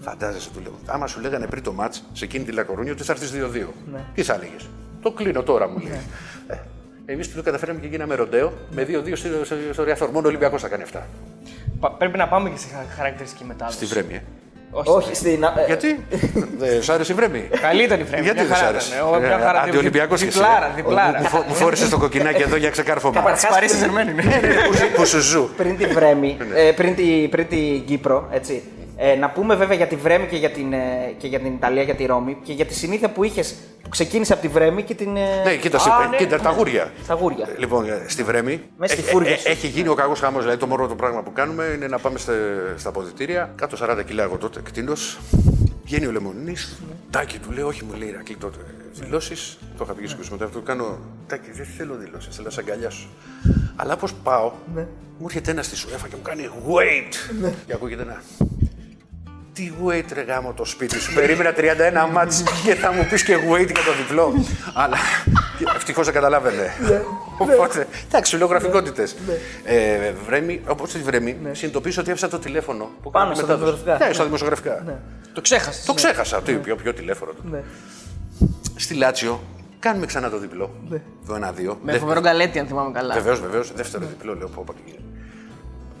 Φαντάζεσαι, 0.00 0.48
του 0.54 0.60
λέω. 0.62 0.72
Άμα 0.86 1.06
σου 1.06 1.20
λέγανε 1.20 1.46
πριν 1.46 1.62
το 1.62 1.72
μάτς 1.72 2.04
σε 2.12 2.24
εκείνη 2.24 2.44
τη 2.44 2.52
λακορούνια 2.52 2.92
ότι 2.92 3.02
θα 3.02 3.12
έρθεις 3.12 3.32
2-2. 3.32 3.66
Τι 4.14 4.22
θα 4.22 4.34
έλεγες; 4.34 4.68
Το 5.02 5.10
κλείνω 5.10 5.42
τώρα, 5.42 5.68
μου 5.68 5.78
λέει. 5.78 6.00
Ε, 7.06 7.12
Εμείς 7.12 7.32
του 7.32 7.42
καταφέραμε 7.42 7.80
και 7.80 7.86
γίναμε 7.86 8.14
ροντέο 8.14 8.52
με 8.70 8.82
2-2 8.88 9.12
στο, 9.14 9.28
στο, 9.44 9.54
στο 9.72 9.84
Ριαθόρ. 9.84 10.10
Μόνο 10.10 10.26
ο 10.26 10.28
Ολυμπιακός 10.28 10.62
θα 10.62 10.68
κάνει 10.68 10.82
αυτά. 10.82 11.06
Πα- 11.80 11.90
Πρέπει 11.90 12.18
να 12.18 12.28
πάμε 12.28 12.50
και 12.50 12.58
σε 12.58 12.66
χα- 12.74 12.94
χαρακτηριστική 12.96 13.44
μετάδοση. 13.44 13.76
Στη 13.76 13.86
Βρέμη, 13.86 14.14
ε. 14.14 14.20
Όχι, 14.72 15.14
στην. 15.14 15.42
ε, 15.42 15.48
Γιατί; 15.66 16.04
Δεν 16.58 16.82
σ' 16.82 16.88
άρεσε 16.88 17.12
η 17.12 17.14
Βρέμη; 17.14 17.48
Καλή 17.60 17.82
ήταν 17.82 18.00
η 18.00 18.04
Φρέμη. 18.04 18.22
Γιατί 18.24 18.38
μια 18.40 18.46
δεν 18.48 18.56
σ' 18.56 18.58
χαρά 18.58 18.68
άρεσε; 18.70 18.94
ήταν. 18.94 19.06
Εγώ 19.08 19.20
μια 19.20 19.38
χαρά. 19.38 19.64
Ε, 19.64 19.68
Αντιολυμπιακός 19.68 20.20
και 20.22 20.26
εσύ, 20.26 20.38
ε. 20.38 20.42
Διπλάρα, 20.42 20.72
διπλάρα. 20.76 21.18
Μου 21.18 21.24
φο- 21.26 21.44
Μου 21.48 21.54
φόρεσες 21.54 21.88
το 21.88 21.98
κοκκινάκι 21.98 22.42
εδώ 22.42 22.56
για 22.56 22.70
ξεκάρφωμα. 22.70 23.14
Καταρχάς, 23.14 23.40
Της 23.40 23.48
Παρίσι 23.50 23.76
Ζερμένη. 23.76 24.12
ναι. 24.12 24.22
Που 24.68 24.74
σου- 24.74 24.90
Που 24.94 25.06
σου 25.06 25.20
ζου. 25.20 25.48
πριν 25.56 25.76
τη 25.76 25.86
Βρέμη, 25.86 26.36
ε, 26.54 26.70
πριν, 26.72 26.94
τη, 26.94 27.28
πριν 27.30 27.48
την 27.48 27.84
Κύπρο, 27.84 28.28
έτσι. 28.32 28.62
Ε, 28.96 29.14
να 29.14 29.30
πούμε 29.30 29.54
βέβαια 29.54 29.76
για 29.76 29.86
τη 29.86 29.96
Βρέμη 29.96 30.26
και 30.26 30.36
για, 30.36 30.50
την, 30.50 30.72
ε, 30.72 30.78
και 31.18 31.26
για 31.26 31.38
την 31.38 31.52
Ιταλία, 31.54 31.82
για 31.82 31.94
τη 31.94 32.06
Ρώμη 32.06 32.36
και 32.44 32.52
για 32.52 32.64
τη 32.66 32.74
συνήθεια 32.74 33.10
που 33.10 33.24
είχες 33.24 33.54
που 33.82 33.88
ξεκίνησε 33.88 34.32
από 34.32 34.42
τη 34.42 34.48
Βρέμη 34.48 34.82
και 34.82 34.94
την. 34.94 35.16
ε, 35.16 35.42
Ναι, 35.44 35.56
κοίτα, 35.56 35.76
Α, 35.76 35.80
σε- 35.80 35.90
ναι, 36.10 36.16
κοίτα, 36.16 36.36
ναι. 36.36 36.42
τα 36.42 36.50
γούρια. 36.50 36.92
Τα 37.06 37.14
γούρια. 37.14 37.48
Λοιπόν, 37.58 37.84
ε, 37.88 38.04
στη 38.06 38.22
Βρέμη 38.22 38.60
Μέσα 38.76 38.92
στη 38.92 39.02
έχει, 39.02 39.10
φούρια 39.10 39.30
ε, 39.32 39.36
σου. 39.36 39.48
έχει 39.50 39.66
γίνει 39.66 39.88
ο 39.88 39.94
κακό 39.94 40.14
χαμός. 40.14 40.40
Δηλαδή, 40.42 40.58
το 40.60 40.66
μόνο 40.66 40.86
το 40.86 40.94
πράγμα 40.94 41.22
που 41.22 41.32
κάνουμε 41.32 41.64
είναι 41.76 41.86
να 41.86 41.98
πάμε 41.98 42.18
στε- 42.18 42.34
στα 42.76 42.88
αποδητήρια. 42.88 43.52
Κάτω 43.56 43.76
40 43.76 44.02
κιλά 44.06 44.22
εγώ 44.22 44.36
τότε 44.36 44.60
κτίνος. 44.64 45.18
Βγαίνει 45.84 46.06
ο 46.06 46.10
Λεμονής. 46.12 46.78
Τάκι 47.10 47.38
του 47.38 47.50
λέει: 47.52 47.64
Όχι, 47.64 47.84
μου 47.84 47.92
λέει 47.98 48.08
Ηρακλή 48.08 48.36
τότε. 48.36 48.58
Δηλώσεις. 48.92 49.58
Το 49.78 49.84
είχα 49.84 49.92
πει 49.94 50.02
και 50.02 50.08
στο 50.22 50.32
μετά. 50.38 50.46
Του 50.48 50.62
κάνω. 50.62 50.98
Τάκι, 51.26 51.50
δεν 51.52 51.66
θέλω 51.76 51.94
δηλώσεις. 51.94 52.34
Θέλω 52.34 52.46
να 52.46 52.52
σε 52.52 52.60
αγκαλιάσω. 52.60 53.06
Αλλά 53.76 53.96
πώς 53.96 54.14
πάω, 54.14 54.52
μου 55.18 55.24
έρχεται 55.26 55.50
ένας 55.50 55.66
στη 55.66 55.76
σουέφα 55.76 56.08
και 56.08 56.14
μου 56.16 56.22
κάνει 56.22 56.48
wait. 56.68 57.14
Και 57.66 57.72
ακούγεται 57.72 58.02
ένα. 58.02 58.22
Τι 59.54 59.72
wait 59.86 60.04
ρε 60.12 60.22
γάμο 60.22 60.52
το 60.52 60.64
σπίτι 60.64 60.98
σου. 61.00 61.14
Περίμενα 61.14 61.52
31 61.56 62.12
μάτς 62.12 62.42
και 62.64 62.74
θα 62.74 62.92
μου 62.92 63.06
πεις 63.10 63.22
και 63.24 63.36
wait 63.36 63.64
για 63.72 63.82
το 63.84 63.92
διπλό. 64.06 64.34
Αλλά 64.74 64.96
ευτυχώς 65.76 66.04
δεν 66.04 66.14
καταλάβαινε. 66.14 66.72
Οπότε, 67.38 67.86
εντάξει, 68.08 68.30
σου 68.32 68.38
λέω 68.38 68.46
γραφικότητες. 68.46 69.16
Ε, 69.64 70.12
βρέμει, 70.26 70.60
όπως 70.66 70.92
τη 70.92 70.98
βρέμει, 70.98 71.36
συνειδητοποίησα 71.52 72.00
ότι 72.00 72.10
έφυσα 72.10 72.28
το 72.28 72.38
τηλέφωνο. 72.38 72.90
Που 73.02 73.10
Πάνω 73.10 73.24
κάνω 73.24 73.34
στα 73.34 73.46
μετάδοση. 73.46 73.74
δημοσιογραφικά. 73.82 74.06
Ναι, 74.06 74.12
στα 74.12 74.24
δημοσιογραφικά. 74.24 75.00
Το 75.32 75.40
ξέχασες. 75.40 75.84
Το 75.84 75.94
ξέχασα. 75.94 76.42
Τι, 76.42 76.52
ποιο, 76.52 76.76
ποιο 76.76 76.94
τηλέφωνο. 76.94 77.32
του. 77.32 77.64
Στη 78.76 78.94
Λάτσιο, 78.94 79.40
κάνουμε 79.78 80.06
ξανά 80.06 80.30
το 80.30 80.38
διπλό. 80.38 80.70
Το 81.26 81.34
1-2. 81.34 81.76
Με 81.82 81.98
φοβερό 81.98 82.20
γκαλέτη, 82.20 82.58
αν 82.58 82.66
θυμάμαι 82.66 82.92
καλά. 82.92 83.14
Βεβαίως, 83.14 83.40
βεβαίως. 83.40 83.72
Δεύτερο 83.74 84.04
διπλό, 84.06 84.34
λέω 84.34 84.48
πω, 84.48 84.62
πω 84.66 84.72
τι 84.72 84.80
γίνεται. 84.84 85.02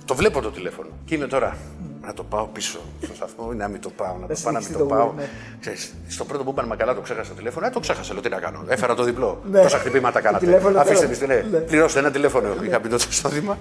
Το 0.04 0.14
βλέπω 0.14 0.40
το 0.40 0.50
τηλέφωνο. 0.50 0.88
Και 1.04 1.14
είμαι 1.14 1.26
τώρα. 1.26 1.56
Να 2.04 2.14
το 2.14 2.24
πάω 2.24 2.46
πίσω 2.46 2.78
στο 3.02 3.14
σταθμό 3.14 3.50
ή 3.52 3.56
να 3.56 3.68
μην 3.68 3.80
το 3.80 3.90
πάω, 3.90 4.16
να 4.20 4.26
το 4.26 4.34
πάω, 4.42 4.52
να 4.52 4.58
μην 4.58 4.68
συνεχίσει 4.68 4.72
το 4.72 4.78
το 4.78 4.84
πάω. 4.84 5.10
Uber, 5.10 5.14
ναι. 5.16 5.28
Ξέρεις, 5.60 5.94
στο 6.08 6.24
πρώτο 6.24 6.44
που 6.44 6.50
είπαν 6.50 6.64
μα 6.68 6.76
καλά 6.76 6.94
το 6.94 7.00
ξέχασα 7.00 7.28
το 7.28 7.36
τηλέφωνο, 7.36 7.66
ε, 7.66 7.70
το 7.70 7.80
ξέχασα. 7.80 8.12
Λέω 8.12 8.22
τι 8.22 8.28
να 8.28 8.38
κάνω. 8.40 8.64
Έφερα 8.68 8.94
το 8.94 9.02
διπλό. 9.02 9.42
Ναι. 9.50 9.62
Τόσα 9.62 9.78
χτυπήματα 9.78 10.20
κάνατε. 10.20 10.44
τηλέφωνο 10.44 10.80
Αφήστε 10.80 11.06
τώρα. 11.06 11.26
με, 11.26 11.34
ναι. 11.34 11.48
Ναι. 11.50 11.58
Πληρώστε 11.58 11.98
ένα 11.98 12.10
τηλέφωνο. 12.10 12.54
Είχα 12.64 12.80
πει 12.80 12.88
τότε 12.88 13.04
στο 13.10 13.28
δήμα. 13.28 13.58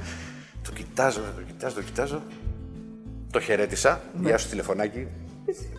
Το 0.64 0.72
κοιτάζω, 0.72 1.20
το 1.20 1.42
κοιτάζω, 1.48 1.76
το 1.76 1.82
κοιτάζω. 1.82 2.22
Το 3.32 3.40
χαιρέτησα. 3.40 4.02
Γεια 4.22 4.38
σου 4.38 4.50
τηλεφωνάκι. 4.50 5.08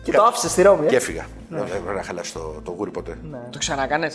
Και 0.03 0.11
το 0.11 0.23
άφησες 0.23 0.51
στη 0.51 0.61
Ρώμη. 0.61 0.87
Και 0.87 0.93
Ε; 0.95 0.97
έφυγα. 0.97 1.25
Δεν 1.49 1.65
πρέπει 1.65 1.95
να 1.95 2.03
χαλάσει 2.03 2.33
το, 2.33 2.61
το 2.63 2.71
γούρι 2.71 2.91
ποτέ. 2.91 3.17
Το 3.49 3.57
ξανάκανες. 3.57 4.11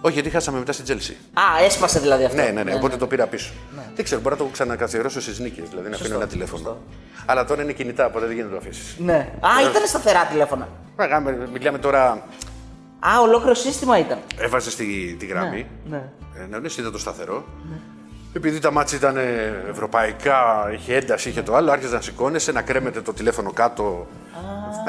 Όχι, 0.00 0.14
γιατί 0.14 0.30
χάσαμε 0.30 0.58
μετά 0.58 0.72
στην 0.72 0.84
Τσέλσι. 0.84 1.16
Α, 1.34 1.64
έσπασε 1.64 1.98
δηλαδή 2.00 2.24
αυτό. 2.24 2.36
Ναι, 2.36 2.50
ναι, 2.50 2.62
ναι, 2.62 2.74
οπότε 2.74 2.96
το 2.96 3.06
πήρα 3.06 3.26
πίσω. 3.26 3.52
Δεν 3.94 4.04
ξέρω, 4.04 4.20
μπορεί 4.20 4.34
να 4.38 4.44
το 4.44 4.48
ξανακαθιερώσω 4.52 5.20
στις 5.20 5.38
νίκες, 5.38 5.68
δηλαδή 5.68 5.88
να 5.88 5.96
αφήνω 5.96 6.14
ένα 6.14 6.26
τηλέφωνο. 6.26 6.78
Αλλά 7.26 7.44
τώρα 7.44 7.62
είναι 7.62 7.72
κινητά, 7.72 8.06
οπότε 8.06 8.26
δεν 8.26 8.34
γίνεται 8.34 8.54
να 8.54 8.60
το 8.60 8.66
αφήσεις. 8.66 8.96
Ναι. 8.98 9.32
Α, 9.40 9.70
ήταν 9.70 9.86
σταθερά 9.86 10.24
τηλέφωνα. 10.24 10.68
Μιλάμε 11.52 11.78
τώρα, 11.78 12.22
Α, 13.00 13.20
ολόκληρο 13.20 13.54
σύστημα 13.54 13.98
ήταν. 13.98 14.18
έβαζες 14.38 14.76
τη, 14.76 15.14
τη 15.14 15.26
γραμμή. 15.26 15.66
Ναι. 15.90 16.02
Ε, 16.34 16.46
ναι, 16.50 16.58
ναι, 16.58 16.68
είδα 16.78 16.90
το 16.90 16.98
σταθερό. 16.98 17.44
Επειδή 18.32 18.58
τα 18.58 18.70
ματς 18.72 18.98
ήταν 18.98 19.16
ε, 19.16 19.64
ευρωπαϊκά, 19.70 20.70
είχε 20.74 20.94
ένταση, 20.96 21.28
είχε 21.28 21.42
το 21.42 21.54
άλλο, 21.54 21.70
άρχισε 21.70 21.94
να 21.94 22.00
σηκώνεσαι, 22.00 22.52
να 22.52 22.62
κρέμεται 22.62 23.00
το 23.00 23.12
τηλέφωνο 23.12 23.52
κάτω. 23.52 24.06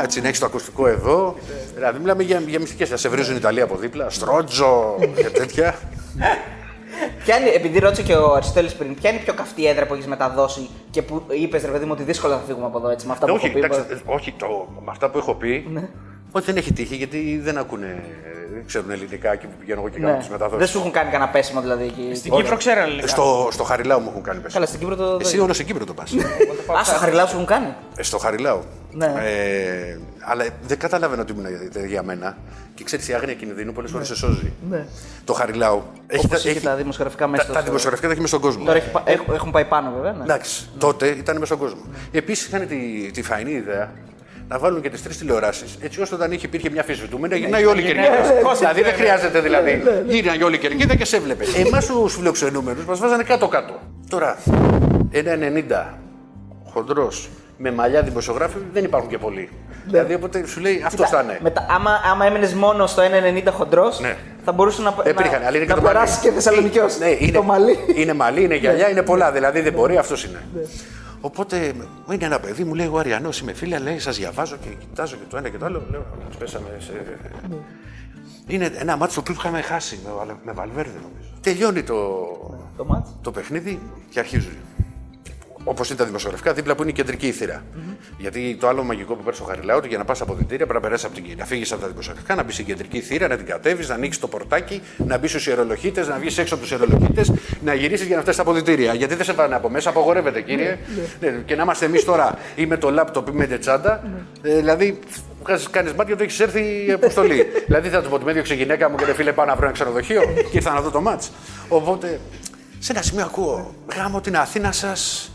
Έτσι, 0.03 0.21
να 0.21 0.27
έχεις 0.27 0.39
το 0.39 0.45
ακουστικό 0.45 0.87
εδώ. 0.87 1.35
Δηλαδή, 1.75 1.99
μιλάμε 1.99 2.23
για, 2.23 2.39
για 2.39 2.59
μυστικές. 2.59 2.89
Θα 2.89 2.97
σε 2.97 3.09
βρίζουν 3.09 3.35
Ιταλία 3.35 3.63
από 3.63 3.75
δίπλα, 3.75 4.09
στρότζο 4.09 4.95
και 5.15 5.29
τέτοια. 5.29 5.75
Ποια 7.23 7.37
είναι, 7.37 7.49
επειδή 7.49 7.79
ρώτησε 7.79 8.01
και 8.03 8.15
ο 8.15 8.33
Αριστοτέλης 8.33 8.73
πριν, 8.73 8.95
ποια 8.95 9.09
είναι 9.09 9.19
η 9.19 9.23
πιο 9.23 9.33
καυτή 9.33 9.67
έδρα 9.67 9.85
που 9.87 9.93
έχεις 9.93 10.07
μεταδώσει 10.07 10.69
και 10.89 11.01
που 11.01 11.23
είπες 11.29 11.63
ρε 11.65 11.71
παιδί 11.71 11.85
μου 11.85 11.91
ότι 11.93 12.03
δύσκολα 12.03 12.37
θα 12.37 12.43
φύγουμε 12.45 12.65
από 12.65 12.77
εδώ 12.77 12.89
έτσι 12.89 13.05
με 13.05 13.11
αυτά 13.11 13.25
που 13.25 13.33
όχι, 13.33 13.45
έχω 13.45 13.53
πει. 13.59 13.65
εντάξει, 13.65 13.85
ε, 13.89 13.97
όχι 14.05 14.31
το, 14.37 14.67
με 14.79 14.91
αυτά 14.91 15.09
που 15.09 15.17
έχω 15.17 15.35
πει, 15.35 15.67
Ναι. 15.73 15.89
Ότι 16.31 16.45
δεν 16.45 16.57
έχει 16.57 16.73
τύχει 16.73 16.95
γιατί 16.95 17.39
δεν 17.43 17.57
ακούνε, 17.57 18.03
ε, 18.23 18.53
δεν 18.53 18.63
ξέρουν 18.65 18.91
ελληνικά 18.91 19.35
και 19.35 19.45
που 19.47 19.53
πηγαίνω 19.59 19.79
εγώ 19.79 19.89
και 19.89 19.99
κάνω 19.99 20.13
Ναι. 20.13 20.23
τι 20.23 20.31
μεταδόσεις. 20.31 20.57
Δεν 20.59 20.67
σου 20.67 20.77
έχουν 20.77 20.91
κάνει 20.91 21.09
κανένα 21.11 21.29
πέσιμο 21.31 21.61
δηλαδή 21.61 21.83
εκεί. 21.83 22.11
Στην 22.15 22.31
Κύπρο 22.31 22.57
ξέρανε 22.57 22.91
λίγα. 22.93 23.07
Στο, 23.07 23.47
στο 23.51 23.63
Χαριλάου 23.63 23.99
μου 23.99 24.07
έχουν 24.09 24.23
κάνει 24.23 24.39
πέσει. 24.39 24.53
Καλά, 24.53 24.65
στην 24.65 24.79
Κύπρο 24.79 24.95
το. 24.95 25.17
Εσύ 25.21 25.39
όλο 25.39 25.53
στην 25.53 25.65
Κύπρο 25.65 25.85
το 25.85 25.93
πας. 25.93 26.11
Α, 26.79 26.83
στο 26.83 26.95
Χαριλάου 26.95 27.27
σου 27.27 27.33
έχουν 27.33 27.45
κάνει; 27.45 27.73
Ε, 27.95 28.03
στο 28.03 28.17
Χαριλάου. 28.17 28.63
Ναι. 28.91 29.05
Ε, 29.05 29.97
αλλά 30.19 30.45
δεν 30.61 30.77
καταλάβαινα 30.77 31.21
ότι 31.21 31.31
ήμουν 31.31 31.45
για, 31.71 31.85
για 31.85 32.03
μένα. 32.03 32.37
Και 32.75 32.83
ξέρεις, 32.83 33.07
η 33.07 33.13
άγνοια 33.13 33.33
κινδύνου 33.33 33.71
πολλές 33.73 33.91
φορές 33.91 34.07
σε 34.07 34.15
σώζει. 34.15 34.53
Ναι. 34.69 34.85
Το 35.25 35.33
Χαριλάου. 35.33 35.83
Έχει, 36.07 36.25
Όπως 36.25 36.45
είχε 36.45 36.59
τα 36.59 36.75
δημοσιογραφικά 36.75 37.27
μέσα 37.27 37.45
τα, 37.45 37.51
τα 37.53 37.57
στο- 37.59 37.65
δημοσιογραφικά 37.67 38.07
τα 38.07 38.13
έχει 38.13 38.21
μέσα 38.21 38.35
στον 38.37 38.47
κόσμο. 38.49 38.65
Τώρα 38.65 38.77
έχει 38.77 38.89
πα- 38.91 39.01
έχουν- 39.05 39.33
έχουν 39.33 39.51
πάει 39.51 39.65
πάνω 39.65 39.91
βέβαια. 39.95 40.11
Ναι. 40.11 40.23
Εντάξει, 40.23 40.69
τότε 40.77 41.07
ήταν 41.07 41.33
μέσα 41.35 41.45
στον 41.45 41.57
κόσμο. 41.57 41.81
Επίσης 42.11 42.47
είχαν 42.47 42.67
τη, 42.67 43.11
τη 43.13 43.21
φαϊνή 43.21 43.51
ιδέα 43.51 43.91
να 44.51 44.59
βάλουν 44.59 44.81
και 44.81 44.89
τις 44.89 45.03
τρεις 45.03 45.17
τηλεοράσεις. 45.17 45.77
Έτσι 45.81 46.01
ώστε 46.01 46.15
όταν 46.15 46.31
είχε, 46.31 46.45
υπήρχε 46.45 46.69
μια 46.69 46.81
αμφισβητούμενη 46.81 47.33
να 47.33 47.39
γυρνάει 47.39 47.65
όλη 47.65 47.81
η 47.81 47.85
κερκίδα. 47.85 48.53
Δηλαδή 48.57 48.81
δεν 48.81 48.93
χρειάζεται 48.93 49.39
δηλαδή. 49.39 49.81
Γύρναγε 50.07 50.43
όλη 50.43 50.55
η 50.55 50.57
κερκίδα 50.59 50.95
και 50.95 51.05
σε 51.05 51.15
έβλεπε. 51.15 51.45
Εμάς 51.65 51.85
τους 51.85 52.15
φιλοξενούμενους 52.15 52.85
μας 52.85 52.99
βάζανε 52.99 53.23
κάτω-κάτω. 53.23 53.73
Τώρα, 54.09 54.37
ένα 55.11 55.37
90 55.93 55.93
χοντρός 56.73 57.29
με 57.57 57.71
μαλλιά 57.71 58.01
δημοσιογράφοι 58.01 58.57
δεν 58.73 58.83
υπάρχουν 58.83 59.09
και 59.09 59.17
πολλοί. 59.17 59.49
Δηλαδή 59.85 60.13
οπότε 60.13 60.45
σου 60.47 60.59
λέει 60.59 60.83
αυτό 60.85 61.05
θα 61.05 61.21
είναι. 61.23 61.37
Μετά, 61.41 61.65
άμα, 61.69 61.91
άμα 62.11 62.25
έμενες 62.25 62.53
μόνος 62.53 62.91
στο 62.91 63.01
1,90 63.01 63.51
χοντρός, 63.51 63.99
Ναι. 63.99 64.15
θα 64.45 64.51
μπορούσε 64.51 64.81
να, 64.81 64.95
Υπήρχαν, 65.09 65.41
αλλά 65.45 65.55
είναι 65.57 65.65
και 65.65 65.71
να 65.71 65.75
το 65.75 65.81
μαλλί. 65.81 65.93
περάσει 65.93 66.19
και 66.21 66.31
Θεσσαλονικιός. 66.31 66.97
Ναι, 66.99 67.07
είναι, 67.19 67.31
το 67.31 67.43
μαλλί. 67.43 67.77
είναι 67.95 68.13
μαλλί, 68.13 68.43
είναι 68.43 68.55
γυαλιά, 68.55 68.89
είναι 68.89 69.01
πολλά. 69.01 69.31
Δηλαδή 69.31 69.61
δεν 69.61 69.73
μπορεί, 69.73 69.97
αυτός 69.97 70.23
είναι. 70.23 70.39
Ναι. 71.21 71.27
Οπότε 71.27 71.73
μου 72.05 72.11
είναι 72.13 72.25
ένα 72.25 72.39
παιδί, 72.39 72.63
μου 72.63 72.73
λέει: 72.73 72.85
Εγώ 72.85 72.97
Αριανός 72.97 73.39
είμαι 73.39 73.53
φίλε, 73.53 73.79
λέει: 73.79 73.99
Σας 73.99 74.17
διαβάζω 74.17 74.57
και 74.57 74.69
κοιτάζω 74.69 75.15
και 75.15 75.23
το 75.29 75.37
ένα 75.37 75.49
και 75.49 75.57
το 75.57 75.65
άλλο. 75.65 75.85
Λέω: 75.91 76.05
«Μας 76.27 76.35
πέσαμε 76.37 76.77
σε. 76.79 76.91
Ναι. 77.49 77.55
Είναι 78.47 78.71
ένα 78.75 78.97
μάτι 78.97 79.13
το 79.13 79.19
οποίο 79.19 79.33
είχαμε 79.37 79.61
χάσει 79.61 79.99
με, 80.05 80.11
Βαλ- 80.17 80.37
με 80.45 80.51
Βαλβέρδε 80.51 80.99
νομίζω. 81.01 81.29
Τελειώνει 81.41 81.83
το, 81.83 81.95
Το 82.77 82.85
μάτς; 82.85 83.09
το 83.21 83.31
παιχνίδι 83.31 83.79
και 84.09 84.19
αρχίζει. 84.19 84.57
Όπως 85.63 85.89
είναι 85.89 85.97
τα 85.97 86.05
δημοσιογραφικά, 86.05 86.53
δίπλα 86.53 86.75
που 86.75 86.81
είναι 86.81 86.91
η 86.91 86.93
κεντρική 86.93 87.31
θύρα. 87.31 87.63
Γιατί 88.17 88.57
το 88.59 88.67
άλλο 88.67 88.83
μαγικό 88.83 89.13
που 89.13 89.23
παίρνει 89.23 89.35
στο 89.35 89.43
Χαριλάου, 89.43 89.77
ότι 89.77 89.87
για 89.87 89.97
να 89.97 90.05
πας 90.05 90.21
από 90.21 90.33
την 90.33 90.47
πρέπει 90.47 90.73
να 90.73 90.79
περάσεις 90.79 91.05
από 91.05 91.15
την 91.15 91.23
να 91.37 91.45
φύγεις 91.45 91.71
από 91.71 91.81
τα 91.81 91.87
δημοσιογραφικά, 91.87 92.35
να 92.35 92.43
μπεις 92.43 92.53
στην 92.53 92.65
κεντρική 92.65 92.99
θύρα, 92.99 93.27
να 93.27 93.37
την 93.37 93.45
κατέβεις, 93.45 93.89
να 93.89 93.95
ανοίξεις 93.95 94.21
το 94.21 94.27
πορτάκι, 94.27 94.81
να 94.97 95.17
μπεις 95.17 95.29
στους 95.29 95.47
ιερολογίτες, 95.47 96.07
να 96.07 96.17
βγεις 96.17 96.37
έξω 96.37 96.53
από 96.53 96.63
τους 96.63 96.71
ιερολογίτες, 96.71 97.31
να 97.63 97.73
γυρίσεις 97.73 98.07
για 98.07 98.15
να 98.15 98.21
φτάσεις 98.21 98.41
στα 98.41 98.49
αποδητήρια. 98.49 98.93
Γιατί 98.93 99.15
δεν 99.15 99.25
σε 99.25 99.33
πάνε 99.33 99.55
από 99.55 99.69
μέσα, 99.69 99.89
απογορεύεται 99.89 100.41
κύριε. 100.41 100.77
Ναι, 101.19 101.29
και 101.45 101.55
να 101.55 101.63
είμαστε 101.63 101.85
εμείς 101.85 102.03
τώρα 102.03 102.37
ή 102.55 102.65
με 102.65 102.77
το 102.77 102.91
λάπτοπ 102.91 103.27
ή 103.27 103.31
με 103.31 103.45
την 103.45 103.59
τσάντα. 103.59 104.03
Ε, 104.41 104.55
δηλαδή, 104.55 104.99
κάνεις 105.71 105.93
μάτια 105.93 106.13
ότι 106.13 106.23
έχεις 106.23 106.39
έρθει 106.39 106.85
η 106.87 106.91
αποστολή. 106.91 107.45
δηλαδή 107.67 107.89
θα 107.89 108.01
του 108.01 108.09
πω 108.09 108.15
ότι 108.15 108.23
με 108.23 108.29
έδιωξε 108.29 108.53
η 108.53 108.57
γυναίκα 108.57 108.89
μου 108.89 108.95
και 108.95 109.05
δεν 109.05 109.15
φίλε 109.15 109.31
πάω 109.31 109.45
να 109.45 109.55
βρω 109.55 109.63
ένα 109.63 109.73
ξενοδοχείο 109.73 110.21
και 110.51 110.57
ήρθα 110.57 110.73
να 110.73 110.81
δω 110.81 110.89
το 110.89 111.01
μάτς. 111.01 111.31
Οπότε 111.67 112.19
σε 112.83 112.91
ένα 112.91 113.01
σημείο 113.01 113.25
ακούω 113.25 113.73
γάμο 113.95 114.21
την 114.21 114.37
Αθήνα 114.37 114.71
σας. 114.71 115.31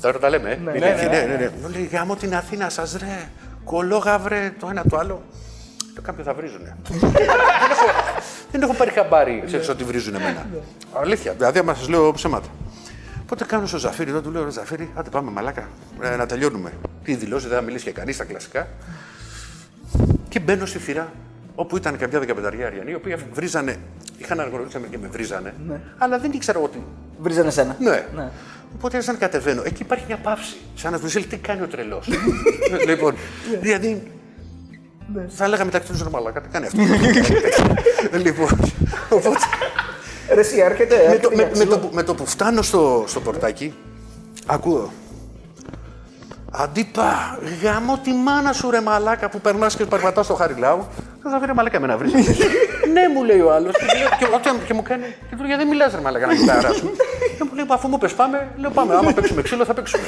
Τώρα 0.00 0.18
τα 0.18 0.28
λέμε. 0.28 0.50
ε. 0.50 0.56
Ναι, 0.56 0.70
Είναι 0.76 0.86
ναι, 0.86 0.92
εκεί, 0.92 1.04
ναι, 1.04 1.20
ναι, 1.20 1.26
ναι, 1.26 1.36
ναι. 1.36 1.50
Μου 1.62 1.68
λέει 1.68 1.84
γάμο 1.92 2.16
την 2.16 2.34
Αθήνα 2.34 2.68
σας, 2.68 2.96
ρε. 2.98 3.28
Κολόγα, 3.64 4.18
βρε, 4.18 4.54
το 4.60 4.68
ένα 4.70 4.82
το 4.88 4.96
άλλο. 4.96 5.22
Το 5.94 6.00
κάποιο 6.02 6.24
θα 6.24 6.34
βρίζουνε. 6.34 6.76
δεν, 6.90 7.00
έχω, 7.70 7.86
δεν 8.50 8.62
έχω 8.62 8.72
πάρει 8.74 8.90
χαμπάρι, 8.90 9.42
ξέρεις 9.46 9.68
ότι 9.68 9.84
βρίζουν 9.84 10.14
εμένα. 10.14 10.46
Αλήθεια, 10.92 11.32
δηλαδή, 11.32 11.58
άμα 11.58 11.74
σας 11.74 11.88
λέω 11.88 12.12
ψέματα. 12.12 12.48
Οπότε 13.22 13.44
κάνω 13.44 13.66
στο 13.66 13.78
Ζαφύρι, 13.78 14.10
εδώ 14.10 14.20
του 14.20 14.30
λέω: 14.30 14.44
«Ρε 14.44 14.50
Ζαφύρι, 14.50 14.90
άντε 14.94 15.10
πάμε 15.10 15.30
μαλάκα. 15.30 15.68
Ε, 16.00 16.16
να 16.16 16.26
τελειώνουμε. 16.26 16.72
Τι 17.04 17.14
δηλώσει, 17.14 17.48
δεν 17.48 17.56
θα 17.56 17.62
μιλήσει 17.62 17.84
και 17.84 17.90
κανείς 17.92 18.14
στα 18.14 18.24
κλασικά. 18.24 18.68
Και 20.28 20.40
μπαίνω 20.40 20.66
στη 20.66 20.78
θύρα 20.78 21.12
όπου 21.56 21.76
ήταν 21.76 21.96
καμιά 21.98 22.18
δεκαπενταριά 22.18 22.66
Αριανοί, 22.66 22.90
οι 22.90 22.94
οποίοι 22.94 23.16
βρίζανε. 23.32 23.76
Είχαν 24.18 24.40
αναγνωρίσει 24.40 24.78
και 24.90 24.98
με 24.98 25.08
βρίζανε. 25.10 25.54
Αλλά 25.98 26.18
δεν 26.18 26.30
ήξερα 26.32 26.58
ότι. 26.58 26.82
Βρίζανε 27.20 27.50
σένα. 27.50 27.76
Ναι. 27.78 28.06
Ναι. 28.16 28.30
Οπότε 28.74 28.96
άρχισα 28.96 29.12
να 29.12 29.18
κατεβαίνω. 29.18 29.62
Εκεί 29.64 29.82
υπάρχει 29.82 30.04
μια 30.06 30.16
παύση. 30.16 30.56
Σαν 30.74 30.92
να 30.92 30.98
του 30.98 31.06
λέει 31.14 31.24
τι 31.26 31.36
κάνει 31.36 31.62
ο 31.62 31.66
τρελός. 31.66 32.08
λοιπόν, 32.88 33.14
δηλαδή. 33.60 34.02
Θα 35.28 35.44
έλεγα 35.44 35.64
μεταξύ 35.64 35.92
του 35.92 36.10
μαλάκα, 36.10 36.40
τι 36.40 36.48
κάνει 36.48 36.66
αυτός. 36.66 36.84
λοιπόν, 38.24 38.48
οπότε, 39.10 39.38
Ρε, 40.34 40.40
εσύ 40.40 40.58
έρχεται. 40.58 40.94
με, 41.08 41.18
το, 41.18 41.28
έρχεται 41.30 41.36
με, 41.36 41.42
για 41.42 41.46
με, 41.46 41.52
το, 41.52 41.52
ξύλο. 41.52 41.78
που- 41.78 41.94
με 41.94 42.02
το 42.02 42.14
που 42.14 42.26
φτάνω 42.26 42.62
στο, 42.62 43.04
στο 43.06 43.20
πορτάκι, 43.20 43.74
ακούω. 44.46 44.92
Αντίπα, 46.50 47.38
γάμο 47.62 47.98
τη 48.02 48.12
μάνα 48.12 48.52
σου 48.52 48.70
ρε 48.70 48.80
μαλάκα 48.80 49.28
που 49.28 49.40
περνάς 49.40 49.76
και 49.76 49.84
περπατάς 49.84 50.24
στο 50.24 50.34
χαριλάου. 50.34 50.86
Θα 51.22 51.30
θα 51.30 51.40
βρει 51.40 51.54
μαλάκα 51.54 51.80
με 51.80 51.86
να 51.86 51.96
βρει. 51.96 52.10
ναι, 52.94 53.08
μου 53.14 53.24
λέει 53.24 53.40
ο 53.40 53.52
άλλος. 53.52 53.74
Και, 53.76 53.84
και, 54.18 54.26
και, 54.42 54.50
και 54.66 54.74
μου 54.74 54.82
κάνει. 54.82 55.04
Και 55.04 55.36
του 55.36 55.36
λέω, 55.36 55.46
γιατί 55.46 55.62
δεν 55.62 55.68
μιλάς 55.68 55.94
ρε 55.94 56.00
μαλάκα 56.00 56.26
να 56.26 56.34
κοιτάρασου. 56.34 56.90
και 57.38 57.44
μου 57.44 57.54
λέει, 57.54 57.64
αφού 57.68 57.88
μου 57.88 57.98
πες 57.98 58.12
πάμε, 58.14 58.48
λέω 58.56 58.70
πάμε. 58.70 58.94
Άμα 58.94 59.12
παίξουμε 59.12 59.42
ξύλο 59.42 59.64
θα 59.64 59.74
παίξουμε. 59.74 60.02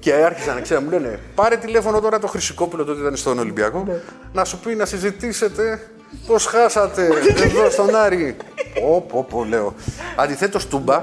και 0.00 0.12
άρχισαν 0.12 0.54
να 0.54 0.60
ξέρω, 0.60 0.80
μου 0.80 0.90
λένε, 0.90 1.18
πάρε 1.34 1.56
τηλέφωνο 1.56 2.00
τώρα 2.00 2.18
το 2.18 2.26
Χρυσικόπουλο 2.26 2.84
τότε 2.84 3.00
ήταν 3.00 3.16
στον 3.16 3.38
Ολυμπιακό. 3.38 3.86
Να 4.32 4.44
σου 4.44 4.58
πει 4.58 4.74
να 4.74 4.84
συζητήσετε 4.84 5.90
πώς 6.26 6.46
χάσατε 6.46 7.08
εδώ 7.44 7.70
στον 7.70 7.96
Άρη. 7.96 8.36
Πω, 8.80 9.06
πω, 9.08 9.26
πω, 9.30 9.44
λέω. 9.44 9.74
Αντιθέτως, 10.16 10.66
Τούμπα, 10.66 10.98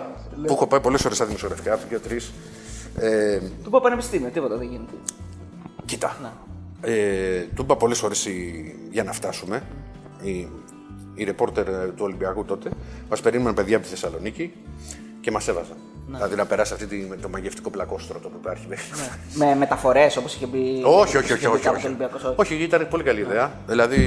που 0.46 0.54
έχω 0.54 0.68
πάει 0.68 0.80
πολλές 0.80 1.06
ώρες 1.06 1.18
στα 1.18 1.26
δημοσιογραφικά, 1.26 1.74
από 1.74 1.84
και 1.90 2.00
τρεις. 2.00 2.32
Ε, 2.98 3.40
Του 3.64 3.70
πω 3.70 3.80
πανεπιστήμιο, 3.82 4.30
τίποτα 4.30 4.56
δεν 4.56 4.68
γίνεται. 4.68 4.94
Κοίτα. 5.86 6.18
Ε, 6.82 7.42
του 7.56 7.62
είπα 7.62 7.76
πολλές 7.76 8.00
φορές 8.00 8.28
για 8.92 9.04
να 9.04 9.12
φτάσουμε. 9.12 9.64
Οι, 10.22 10.48
οι 11.16 11.24
ρεπόρτερ 11.24 11.68
ε, 11.68 11.88
του 11.88 12.04
Ολυμπιακού 12.04 12.46
τότε 12.46 12.70
μας 13.10 13.22
περίμεναν 13.22 13.54
παιδιά 13.54 13.76
από 13.76 13.86
τη 13.86 13.92
Θεσσαλονίκη 13.92 14.54
και 15.22 15.32
μας 15.32 15.48
έβαζαν. 15.48 15.78
Δηλαδή 16.12 16.36
να 16.36 16.46
περάσει 16.46 16.74
αυτή 16.74 16.86
τη, 16.86 17.06
το 17.06 17.30
μαγευτικό 17.30 17.70
πλακόστρωτο 17.70 18.30
που 18.30 18.38
υπάρχει. 18.42 18.68
Με 19.34 19.56
μεταφορές 19.56 20.18
όπως 20.18 20.36
είχε 20.36 20.48
πει. 20.48 20.82
όχι, 20.84 21.18
όχι, 21.18 21.18
όχι. 21.18 21.34
είχε 21.34 21.48
πει 21.48 21.56
όχι, 21.56 21.64
κάποτε 21.64 21.78
όχι. 21.78 21.86
ο 21.86 21.90
Ολυμπιακός, 21.90 22.24
όχι. 22.24 22.36
όχι, 22.38 22.64
ήταν 22.64 22.88
πολύ 22.90 23.04
καλή 23.04 23.20
ιδέα. 23.20 23.52
Δηλαδή 23.68 23.98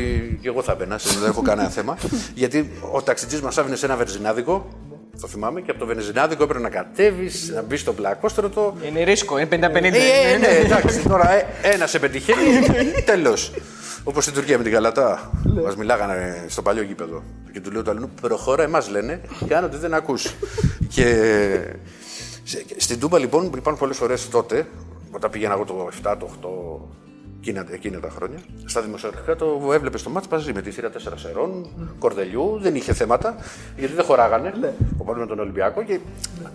και 0.42 0.48
εγώ 0.48 0.62
θα 0.62 0.74
μπαίνα, 0.74 1.00
δεν 1.20 1.28
έχω 1.28 1.42
κανένα 1.42 1.68
θέμα. 1.68 1.96
Γιατί 2.34 2.70
ο 2.92 3.02
ταξιτζής 3.02 3.40
μας 3.40 3.58
άφηνε 3.58 3.76
σε 3.76 3.86
ένα 3.86 3.96
βενζινάδικο. 3.96 4.68
Το 5.20 5.26
θυμάμαι 5.28 5.60
και 5.60 5.70
από 5.70 5.80
το 5.80 5.86
βενζινάδικο 5.86 6.42
έπρεπε 6.42 6.62
να 6.62 6.68
κατέβεις, 6.70 7.50
να 7.54 7.62
μπεις 7.62 7.80
στο 7.80 7.92
πλακόστρωτο, 7.92 8.76
Είναι 8.88 9.02
ρίσκο, 9.02 9.38
είναι 9.38 9.48
50-50. 9.50 9.74
Ε, 9.74 10.32
ε, 10.32 10.38
ναι, 10.38 10.46
εντάξει, 10.46 11.02
τώρα 11.08 11.32
ε, 11.32 11.46
ένας 11.62 11.90
σε 11.90 11.98
πετυχαίνει, 11.98 12.58
τέλος. 13.04 13.52
Όπως 14.04 14.22
στην 14.22 14.34
Τουρκία 14.36 14.56
με 14.58 14.62
την 14.64 14.72
Καλατά. 14.72 15.30
Μας 15.64 15.76
μιλάγανε 15.76 16.44
στο 16.48 16.62
παλιό 16.62 16.82
γήπεδο. 16.82 17.22
Και 17.52 17.60
του 17.60 17.70
λέω 17.70 17.82
το 17.82 17.90
άλλο, 17.90 18.10
προχώρα, 18.20 18.62
εμάς 18.62 18.88
λένε, 18.88 19.20
κάνω 19.48 19.66
ότι 19.66 19.76
δεν 19.76 19.94
ακούς. 19.94 20.34
και 20.88 21.04
σε- 22.42 22.64
στην 22.76 22.98
Τούμπα 23.00 23.18
λοιπόν 23.18 23.44
υπάρχουν 23.44 23.78
πολλές 23.78 23.96
φορές 23.96 24.28
τότε, 24.28 24.66
όταν 25.10 25.30
πήγαινα 25.30 25.54
εγώ 25.54 25.64
το 25.64 25.88
7, 26.02 26.16
το 26.18 26.28
8, 26.42 26.48
εκείνα, 27.43 27.66
εκείνα 27.70 28.01
τα 28.01 28.11
χρόνια. 28.11 28.38
Στα 28.64 28.80
δημοσιογραφικά 28.80 29.36
το 29.36 29.70
έβλεπες 29.72 30.03
το 30.03 30.11
μάτς 30.11 30.28
μαζί 30.28 30.53
με 30.53 30.62
τη 30.62 30.70
θύρα 30.70 30.90
4 30.90 31.12
σερών, 31.14 31.66
Κορδελιού, 31.99 32.59
δεν 32.61 32.74
είχε 32.74 32.93
θέματα, 32.93 33.36
γιατί 33.76 33.95
δεν 33.95 34.05
χωράγανε. 34.05 34.74
Ο 34.99 35.14
με 35.14 35.26
τον 35.26 35.38
Ολυμπιακό 35.38 35.82
και 35.82 35.99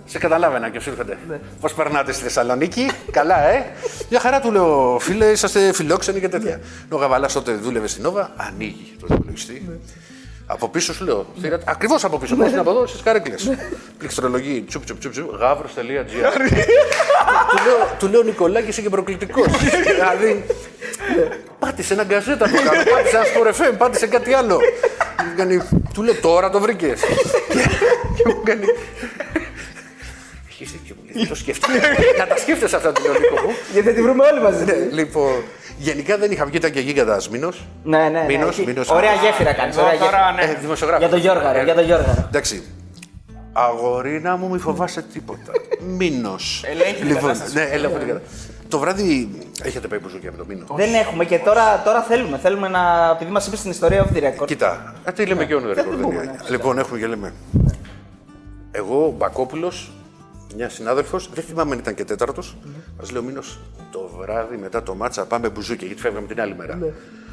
σε 0.06 0.18
καταλάβαινα 0.20 0.70
και 0.70 0.80
σου 0.80 0.90
ήρθατε. 0.90 1.18
Πώς 1.62 1.74
περνάτε 1.74 2.12
στη 2.12 2.24
Θεσσαλονίκη, 2.24 2.92
καλά, 3.12 3.48
ε; 3.48 3.66
Μια 4.10 4.20
χαρά 4.20 4.40
του 4.40 4.52
λέω, 4.52 4.98
φίλε, 5.00 5.26
είσαστε 5.26 5.74
φιλόξενοι 5.74 6.20
και 6.20 6.30
τέτοια. 6.30 6.60
Ο 6.90 6.98
Γαβαλά 6.98 7.28
τότε 7.28 7.54
δούλευε 7.54 7.88
στην 7.88 8.04
Νόβα, 8.04 8.32
ανοίγει 8.36 8.96
το 9.00 9.08
υπολογιστή. 9.10 9.80
Από 10.50 10.70
πίσω 10.70 10.94
σου 10.94 11.06
λέω. 11.06 11.26
Ακριβώς 11.66 12.04
από 12.04 12.18
πίσω. 12.18 12.36
Πώς 12.36 12.52
είναι 12.52 12.60
από 12.60 12.70
εδώ 12.70 12.88
στις 12.88 13.02
καρέκλες. 13.02 13.52
Πληκτρολογή 13.98 14.62
τσουπ 14.68 14.84
τσουπ 14.84 15.00
τσουπ 15.00 15.12
τσουπ 15.12 15.34
γάβρο.gr. 15.34 16.34
του, 17.50 17.58
λέω, 17.66 17.96
του 18.00 18.08
λέω 18.08 18.24
Νικολάκη 18.24 18.68
είσαι 18.68 18.82
και 18.82 18.90
προκλητικός. 18.90 19.48
δηλαδή. 19.96 20.46
Πάτησε 21.60 21.94
ένα 21.94 22.04
γκαζέτα 22.04 22.46
το 22.50 22.56
κάνω. 22.56 22.84
Πάτησε 22.96 23.16
ένα 23.16 23.26
σπορεφέμ. 23.26 23.78
Πάτησε 23.78 24.08
κάτι 24.08 24.34
άλλο. 24.34 24.60
Κάνει, 25.38 25.62
του 25.94 26.04
λέω 26.04 26.16
τώρα 26.16 26.50
το 26.50 26.60
βρήκες. 26.60 27.00
και 28.16 28.24
μου 28.26 28.42
κάνει. 28.44 28.66
Έχεις 30.50 30.72
δίκιο. 30.72 30.96
Το 31.30 31.36
σκέφτηκα. 31.36 31.78
Να 32.18 32.28
τα 32.28 32.38
σκέφτεσαι 32.38 32.76
αυτά 32.76 32.92
την 32.92 33.04
Νίκο 33.04 33.42
μου. 33.48 33.52
Γιατί 33.74 33.88
θα 33.88 33.94
τη 33.94 34.02
βρούμε 34.02 34.24
όλοι 34.26 34.42
μαζί. 34.42 34.64
Ναι, 34.64 34.74
λοιπόν, 34.92 35.32
γενικά 35.78 36.18
δεν 36.18 36.32
είχα 36.32 36.46
βγει, 36.46 36.58
ήταν 36.58 36.72
και 36.72 36.80
γίγαντα 36.80 37.22
μήνος. 37.32 37.66
Ναι, 37.84 37.98
ναι. 37.98 38.10
ναι. 38.10 38.24
Μήνος, 38.28 38.58
Εκεί- 38.58 38.68
μήνος. 38.68 38.90
Ωραία 38.90 39.14
γέφυρα 39.14 39.54
κάνεις. 39.54 39.78
Ωραία 39.78 39.92
γέφυρα. 39.94 40.10
Τώρα, 40.10 40.32
ναι. 40.32 40.42
Ε, 40.42 40.58
δημοσιογράφο. 40.62 41.02
Για 41.02 41.10
τον 41.10 41.20
Γιώργαρο, 41.20 41.60
Ε, 41.60 41.64
για 41.64 41.74
τον 41.74 41.84
Γιώργαρο. 41.84 42.26
Εντάξει. 42.28 42.64
Αγορίνα 43.54 44.36
μου, 44.38 44.50
μη 44.50 44.58
φοβάσαι 44.58 45.02
τίποτα. 45.14 45.52
Μήνος. 45.98 46.64
Ελέγχει 46.66 46.94
την 46.94 47.14
κατάσταση. 47.16 47.54
ναι, 47.54 47.62
ελέγχω 47.72 47.98
την 47.98 48.08
κατάσταση. 48.08 48.36
Το 48.68 48.80
βράδυ 48.80 49.30
έχετε 49.64 49.88
πάει 49.88 50.00
μπουζούκια 50.00 50.32
με 50.32 50.38
το 50.38 50.46
μήνο. 50.48 50.66
Δεν 50.76 50.94
έχουμε 50.94 51.26
και 51.26 51.40
τώρα, 51.40 51.82
τώρα 51.84 52.02
θέλουμε. 52.02 52.38
Θέλουμε 52.38 52.68
να. 52.68 53.10
Επειδή 53.16 53.32
μας 53.32 53.48
είπες 53.48 53.60
στην 53.60 53.72
ιστορία 53.72 54.06
off 54.10 54.16
the 54.18 54.22
record. 54.24 54.46
Κοίτα, 54.46 54.94
ε, 55.04 55.12
τι 55.12 55.26
λέμε 55.26 55.46
και 55.46 55.56
on 55.56 55.58
the 55.58 55.70
record, 55.72 55.74
δεν 55.76 55.86
δεν 55.90 56.00
πούμε, 56.02 56.14
είναι. 56.16 56.24
ναι, 56.24 56.32
φυσικά. 56.32 56.50
Λοιπόν, 56.52 56.78
έχουμε 56.78 57.00
και 57.00 57.08
λέμε. 57.08 57.34
Εγώ, 58.72 59.06
ο 59.06 59.12
Μπακόπουλος, 59.18 59.92
μια 60.56 60.70
συνάδελφος, 60.70 61.30
δεν 61.34 61.44
θυμάμαι 61.44 61.74
αν 61.74 61.80
ήταν 61.80 61.94
και 61.94 62.04
τέταρτος, 62.06 62.56
μα 63.00 63.12
λέει 63.12 63.22
ο 63.22 63.26
Μήνος 63.26 63.60
το 63.92 64.10
βράδυ 64.20 64.58
μετά 64.58 64.84
το 64.84 64.96
μάτσα 64.96 65.26
πάμε 65.26 65.50
μπουζούκια 65.50 65.88
γιατί 65.88 66.02
φεύγαμε 66.02 66.28
την 66.28 66.42
άλλη 66.42 66.56
μέρα. 66.56 66.78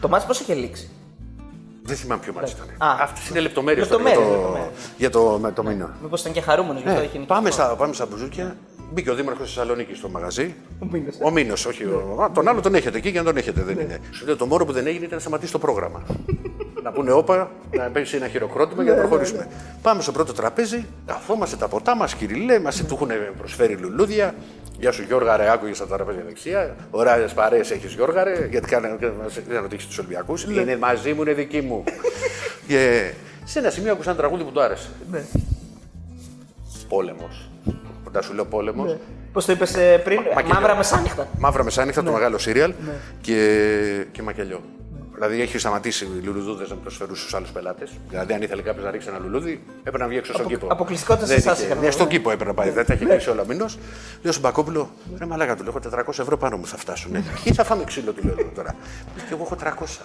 Το 0.01 0.09
μάτι 0.09 0.27
πώς 0.27 0.41
είχε 0.41 0.55
λήξει; 0.55 0.91
Δεν 1.83 1.97
θυμάμαι 1.97 2.23
ποιο 2.23 2.33
μάτσα 2.33 2.55
ήταν. 2.57 2.89
Α. 2.89 2.97
Αυτέ 3.03 3.21
είναι 3.31 3.41
λεπτομέρειε 3.41 3.83
Λεπτομέρειες, 3.83 4.17
για, 4.19 4.27
το, 4.29 4.37
λεπτομέρειες. 4.37 4.71
για 4.97 5.11
το, 5.11 5.39
με 5.41 5.53
το 5.53 5.63
μήνο. 5.65 5.89
Μήπως 6.03 6.21
ήταν 6.21 6.33
και 6.33 6.41
χαρούμενος 6.41 6.83
γι' 6.83 6.89
αυτό 6.89 7.01
Ναι, 7.01 7.07
είχε 7.07 7.19
νικήσει. 7.19 7.35
πάμε, 7.35 7.51
στα, 7.51 7.67
πάμε 7.77 7.95
στα 7.95 8.07
μπουζούκια. 8.07 8.57
Μπήκε 8.95 9.11
ο 9.11 9.15
Δήμαρχος 9.15 9.47
Θεσσαλονίκης 9.55 9.99
στο 9.99 10.09
μαγαζί. 10.09 10.55
Ο 10.79 10.87
Μήνος. 10.91 11.15
Ο 11.23 11.31
Μήνος, 11.31 11.67
όχι. 11.67 11.85
Ο... 11.85 12.19
Α, 12.23 12.31
τον 12.31 12.49
άλλο 12.49 12.61
τον 12.61 12.75
έχετε 12.75 12.99
εκεί 12.99 13.13
και 13.13 13.19
αν 13.19 13.25
τον 13.25 13.37
έχετε 13.37 13.63
δεν 13.63 13.79
είναι. 13.79 13.99
Σου 14.11 14.27
λέει 14.27 14.37
το 14.37 14.47
μόνο 14.47 14.65
που 14.65 14.73
δεν 14.73 14.87
έγινε 14.87 15.05
ήταν 15.05 15.15
να 15.15 15.21
σταματήσει 15.21 15.53
το 15.53 15.59
πρόγραμμα. 15.59 16.03
να 16.83 16.93
πούνε 16.93 17.13
όπα, 17.13 17.51
να 17.71 17.85
πέσει 17.85 18.17
ένα 18.17 18.29
χειροκρότημα 18.29 18.83
για 18.83 18.93
να 18.93 18.99
προχωρήσουμε. 18.99 19.49
Πάμε 19.83 20.03
στο 20.03 20.13
πρώτο 20.13 20.33
τραπέζι, 20.33 20.85
καθόμαστε 21.07 21.57
τα 21.57 21.69
ποτά 21.69 21.97
μας, 21.97 22.15
κυριλέ, 22.15 22.59
μας 22.59 22.85
του 22.85 22.95
έχουν 22.95 23.09
προσφέρει 23.39 23.75
λουλούδια. 23.75 24.35
Γεια 24.79 24.93
σου 24.93 25.03
Γιώργα 25.03 25.37
ρε, 25.37 25.51
άκουγες 25.51 25.77
στα 25.77 25.87
τραπέζια 25.87 26.23
δεξιά. 26.27 26.77
Ωραίες 26.91 27.33
παρέες 27.33 27.71
έχεις 27.71 27.93
Γιώργα 27.93 28.25
ρε, 28.25 28.47
γιατί 28.51 28.69
κάνανε 28.69 28.97
δεν 29.49 29.61
ρωτήσει 29.61 29.87
τους 29.87 29.99
Ολυμπιακούς. 29.99 30.45
Είναι 30.45 30.77
μαζί 30.77 31.13
μου, 31.13 31.23
είναι 31.23 31.33
δική 31.33 31.61
μου. 31.61 31.85
και 32.69 33.13
σε 33.45 33.59
ένα 33.59 33.71
σημείο 33.71 33.93
άκουσα 33.93 34.11
ένα 34.11 34.19
τραγούδι 34.19 34.45
που 34.45 34.51
του 34.51 34.61
άρεσε. 34.61 34.89
Πόλεμος. 36.89 37.49
Όταν 38.17 38.27
σου 38.29 38.35
λέω 38.35 38.45
πόλεμος, 38.45 38.97
Πώς 39.33 39.45
το 39.45 39.53
είπες 39.53 39.71
πριν, 40.05 40.21
Μακελιό. 40.35 40.55
μαύρα 40.55 40.77
μεσάνυχτα. 40.77 41.29
Μαύρα 41.39 41.65
Μεσάνυχτα, 41.65 42.03
το 42.03 42.13
μεγάλο 42.13 42.39
σύριαλ 42.39 42.73
και, 43.21 44.07
και 44.13 44.23
μακελιό. 44.23 44.61
Δηλαδή 45.15 45.41
έχει 45.41 45.59
σταματήσει 45.59 46.05
οι 46.05 46.25
λουλουδούδες 46.25 46.69
να 46.71 46.77
προσφέρουν 46.77 47.17
στους 47.17 47.35
άλλους 47.35 47.51
πελάτες. 47.51 47.91
Δηλαδή, 48.09 48.33
αν 48.33 48.43
ήθελε 48.43 48.63
κάποιος 48.63 48.85
να 48.85 48.91
ρίξει 48.91 49.09
ένα 49.11 49.19
λουλούδι, 49.19 49.63
έπρεπε 49.79 49.99
να 49.99 50.07
βγει 50.07 50.17
έξω 50.17 50.33
στον 50.33 50.45
Απο- 50.45 50.55
κήπο. 50.55 50.67
αποκλειστικότητας 50.71 51.29
σε 51.29 51.35
Δεν 51.35 51.45
εσάς 51.47 51.59
είχε- 51.59 51.67
είχαμε. 51.71 51.85
Ναι, 51.87 51.91
στον 51.93 52.07
κήπο 52.09 52.31
έπρεπε 52.31 52.51
να 52.51 52.57
πάει. 52.57 52.71
Δεν 52.71 52.87
τα 52.87 52.95
είχε 52.95 53.05
κλείσει 53.05 53.31
όλα 53.31 53.43
ο 53.43 53.45
μήνο. 53.49 53.65
Λέω 54.23 54.33
στον 54.33 54.43
Μπακόπουλο, 54.45 54.91
ρε 55.19 55.27
μαλάκα 55.27 55.57
του 55.57 55.63
λέω, 55.63 55.71
έχω 55.77 55.81
400 55.81 56.19
ευρώ 56.23 56.37
πάνω 56.37 56.57
μου 56.57 56.67
θα 56.67 56.77
φτάσουν. 56.77 57.13
Ναι. 57.13 57.23
Ποιοι 57.45 57.53
θα 57.53 57.65
φάμε 57.65 57.85
ξύλο, 57.85 58.13
του 58.13 58.25
λέω 58.27 58.35
τώρα. 58.55 58.75
Και 59.17 59.35
εγώ 59.35 59.43
έχω 59.43 59.57
300. 59.57 60.01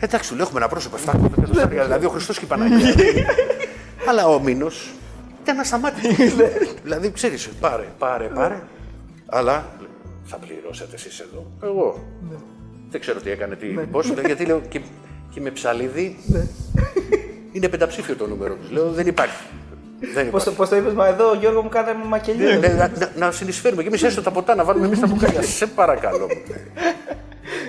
Εντάξει, 0.00 0.28
του 0.28 0.34
λέω, 0.34 0.44
έχουμε 0.44 0.60
ένα 0.60 0.68
πρόσωπο 0.68 0.96
700. 0.96 1.68
δηλαδή 1.68 2.06
ο 2.06 2.08
Χριστός 2.10 2.38
και 2.38 2.44
η 2.44 2.48
Παναγία. 2.48 2.94
Αλλά 4.08 4.26
ο 4.28 4.40
μήνος 4.40 4.90
ήταν 5.44 5.58
ασταμάτητο. 5.60 6.08
δηλαδή, 6.84 7.10
ξέρεις, 7.10 7.48
πάρε, 7.60 7.84
πάρε, 7.98 8.24
πάρε. 8.24 8.60
Αλλά 9.26 9.64
θα 10.24 10.36
πληρώσετε 10.36 10.94
εσείς 10.94 11.18
εδώ. 11.20 11.46
Εγώ. 11.62 12.04
Δεν 12.90 13.00
ξέρω 13.00 13.20
τι 13.20 13.30
έκανε, 13.30 13.54
τι, 13.56 13.66
πώς, 13.66 14.12
λέω, 14.14 14.26
γιατί 14.26 14.44
λέω 14.44 14.60
και, 14.68 14.80
και 15.30 15.40
με 15.40 15.50
ψαλίδι 15.50 16.16
είναι 17.52 17.68
πενταψήφιο 17.68 18.16
το 18.16 18.26
νούμερο 18.26 18.54
τους. 18.54 18.70
Λέω 18.70 18.90
δεν 18.90 19.06
υπάρχει. 19.06 19.42
Δεν 20.14 20.30
Πώς 20.30 20.42
υπάρχει. 20.42 20.44
το, 20.44 20.50
πώς 20.52 20.68
το 20.68 20.76
είπες, 20.76 20.92
Μα 20.92 21.06
εδώ 21.06 21.34
Γιώργο 21.34 21.62
μου 21.62 21.68
κάναμε 21.68 22.04
μακελιό. 22.04 22.58
Ναι, 22.58 22.68
να, 22.68 22.90
να, 22.98 23.10
να 23.16 23.30
συνεισφέρουμε 23.30 23.82
και 23.82 23.88
εμείς 23.88 24.02
έστω 24.02 24.22
τα 24.22 24.30
ποτά 24.30 24.54
να 24.54 24.64
βάλουμε 24.64 24.86
εμείς 24.86 25.00
τα 25.00 25.06
μπουκάλια. 25.06 25.42
Σε 25.42 25.66
παρακαλώ. 25.66 26.26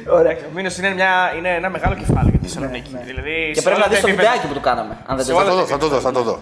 Ωραία. 0.10 0.32
Ο 0.32 0.52
Μήνο 0.56 0.70
είναι, 0.78 0.94
μια, 0.94 1.34
είναι 1.38 1.50
ένα 1.56 1.70
μεγάλο 1.70 1.96
κεφάλαιο 1.96 2.30
για 2.30 2.40
τη 2.40 2.46
Θεσσαλονίκη. 2.48 2.98
Δηλαδή, 3.06 3.30
Ναι, 3.30 3.52
Και 3.54 3.60
σε 3.60 3.62
πρέπει 3.62 3.78
όλα 3.78 3.86
να 3.88 3.92
δεις 3.92 4.00
τα 4.02 4.02
το 4.02 4.08
επίπεδα. 4.08 4.30
βιντεάκι 4.32 4.48
που 4.48 4.54
του 4.54 4.62
κάναμε. 4.62 4.98
Αν 5.06 5.16
δεν 5.16 5.26
Σε 5.26 5.32
το 5.32 5.38
θα 5.38 5.44
όλα 5.44 5.52
το 5.54 5.58
δεις. 5.60 5.70
δω, 5.70 5.74
θα 5.76 5.78
το 5.78 5.88
δω, 5.88 6.00
θα 6.00 6.12
το 6.12 6.22
δω. 6.24 6.40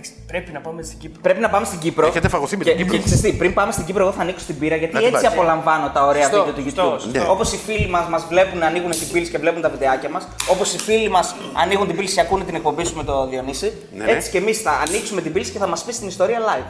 Εντάξει, 0.00 0.12
πρέπει 0.26 0.52
να 0.52 0.60
πάμε 0.60 0.82
στην 0.82 0.98
Κύπρο. 0.98 1.20
Πρέπει 1.22 1.40
να 1.40 1.48
πάμε 1.50 1.66
στην 1.66 1.78
Κύπρο. 1.78 2.06
Έχετε 2.06 2.28
φαγωθεί 2.28 2.56
με 2.56 2.64
και, 2.64 2.70
την 2.70 2.78
Κύπρο. 2.78 2.96
Και 2.96 3.02
ξέρεις 3.04 3.20
τι, 3.22 3.32
πριν 3.32 3.52
πάμε 3.54 3.72
στην 3.72 3.84
Κύπρο, 3.84 4.02
εγώ 4.02 4.12
θα 4.12 4.22
ανοίξω 4.22 4.44
την 4.46 4.58
πύρα 4.58 4.76
γιατί 4.76 4.94
Να 4.94 5.00
την 5.00 5.08
έτσι 5.08 5.22
πάρεις. 5.24 5.38
απολαμβάνω 5.38 5.90
τα 5.94 6.06
ωραία 6.06 6.22
Σωστό, 6.22 6.44
βίντεο 6.44 6.54
του 6.54 6.62
σωστό, 6.62 6.94
YouTube. 6.94 7.00
σωστό. 7.00 7.30
Όπως 7.32 7.52
οι 7.52 7.56
φίλοι 7.66 7.88
μας 7.88 8.06
μας 8.08 8.22
βλέπουν 8.28 8.58
να 8.58 8.66
ανοίγουν 8.66 8.90
την 8.90 9.08
πύλη 9.12 9.28
και 9.28 9.38
βλέπουν 9.38 9.60
τα 9.62 9.68
βιντεάκια 9.68 10.08
μας. 10.08 10.28
Όπως 10.50 10.74
οι 10.74 10.78
φίλοι 10.78 11.08
μας 11.08 11.34
ανοίγουν 11.62 11.86
την 11.86 11.96
πύλη 11.96 12.08
και 12.12 12.20
ακούνε 12.20 12.44
την 12.44 12.54
εκπομπή 12.54 12.84
σου 12.84 12.96
με 12.96 13.04
το 13.04 13.26
Διονύση. 13.30 13.72
Ναι, 13.96 14.04
ναι. 14.04 14.10
Έτσι 14.12 14.30
και 14.30 14.38
εμείς 14.38 14.56
θα 14.62 14.70
ανοίξουμε 14.86 15.20
την 15.20 15.32
πύλη 15.32 15.48
και 15.50 15.58
θα 15.58 15.66
μας 15.66 15.84
πεις 15.84 15.98
την 15.98 16.08
ιστορία 16.08 16.38
live. 16.48 16.68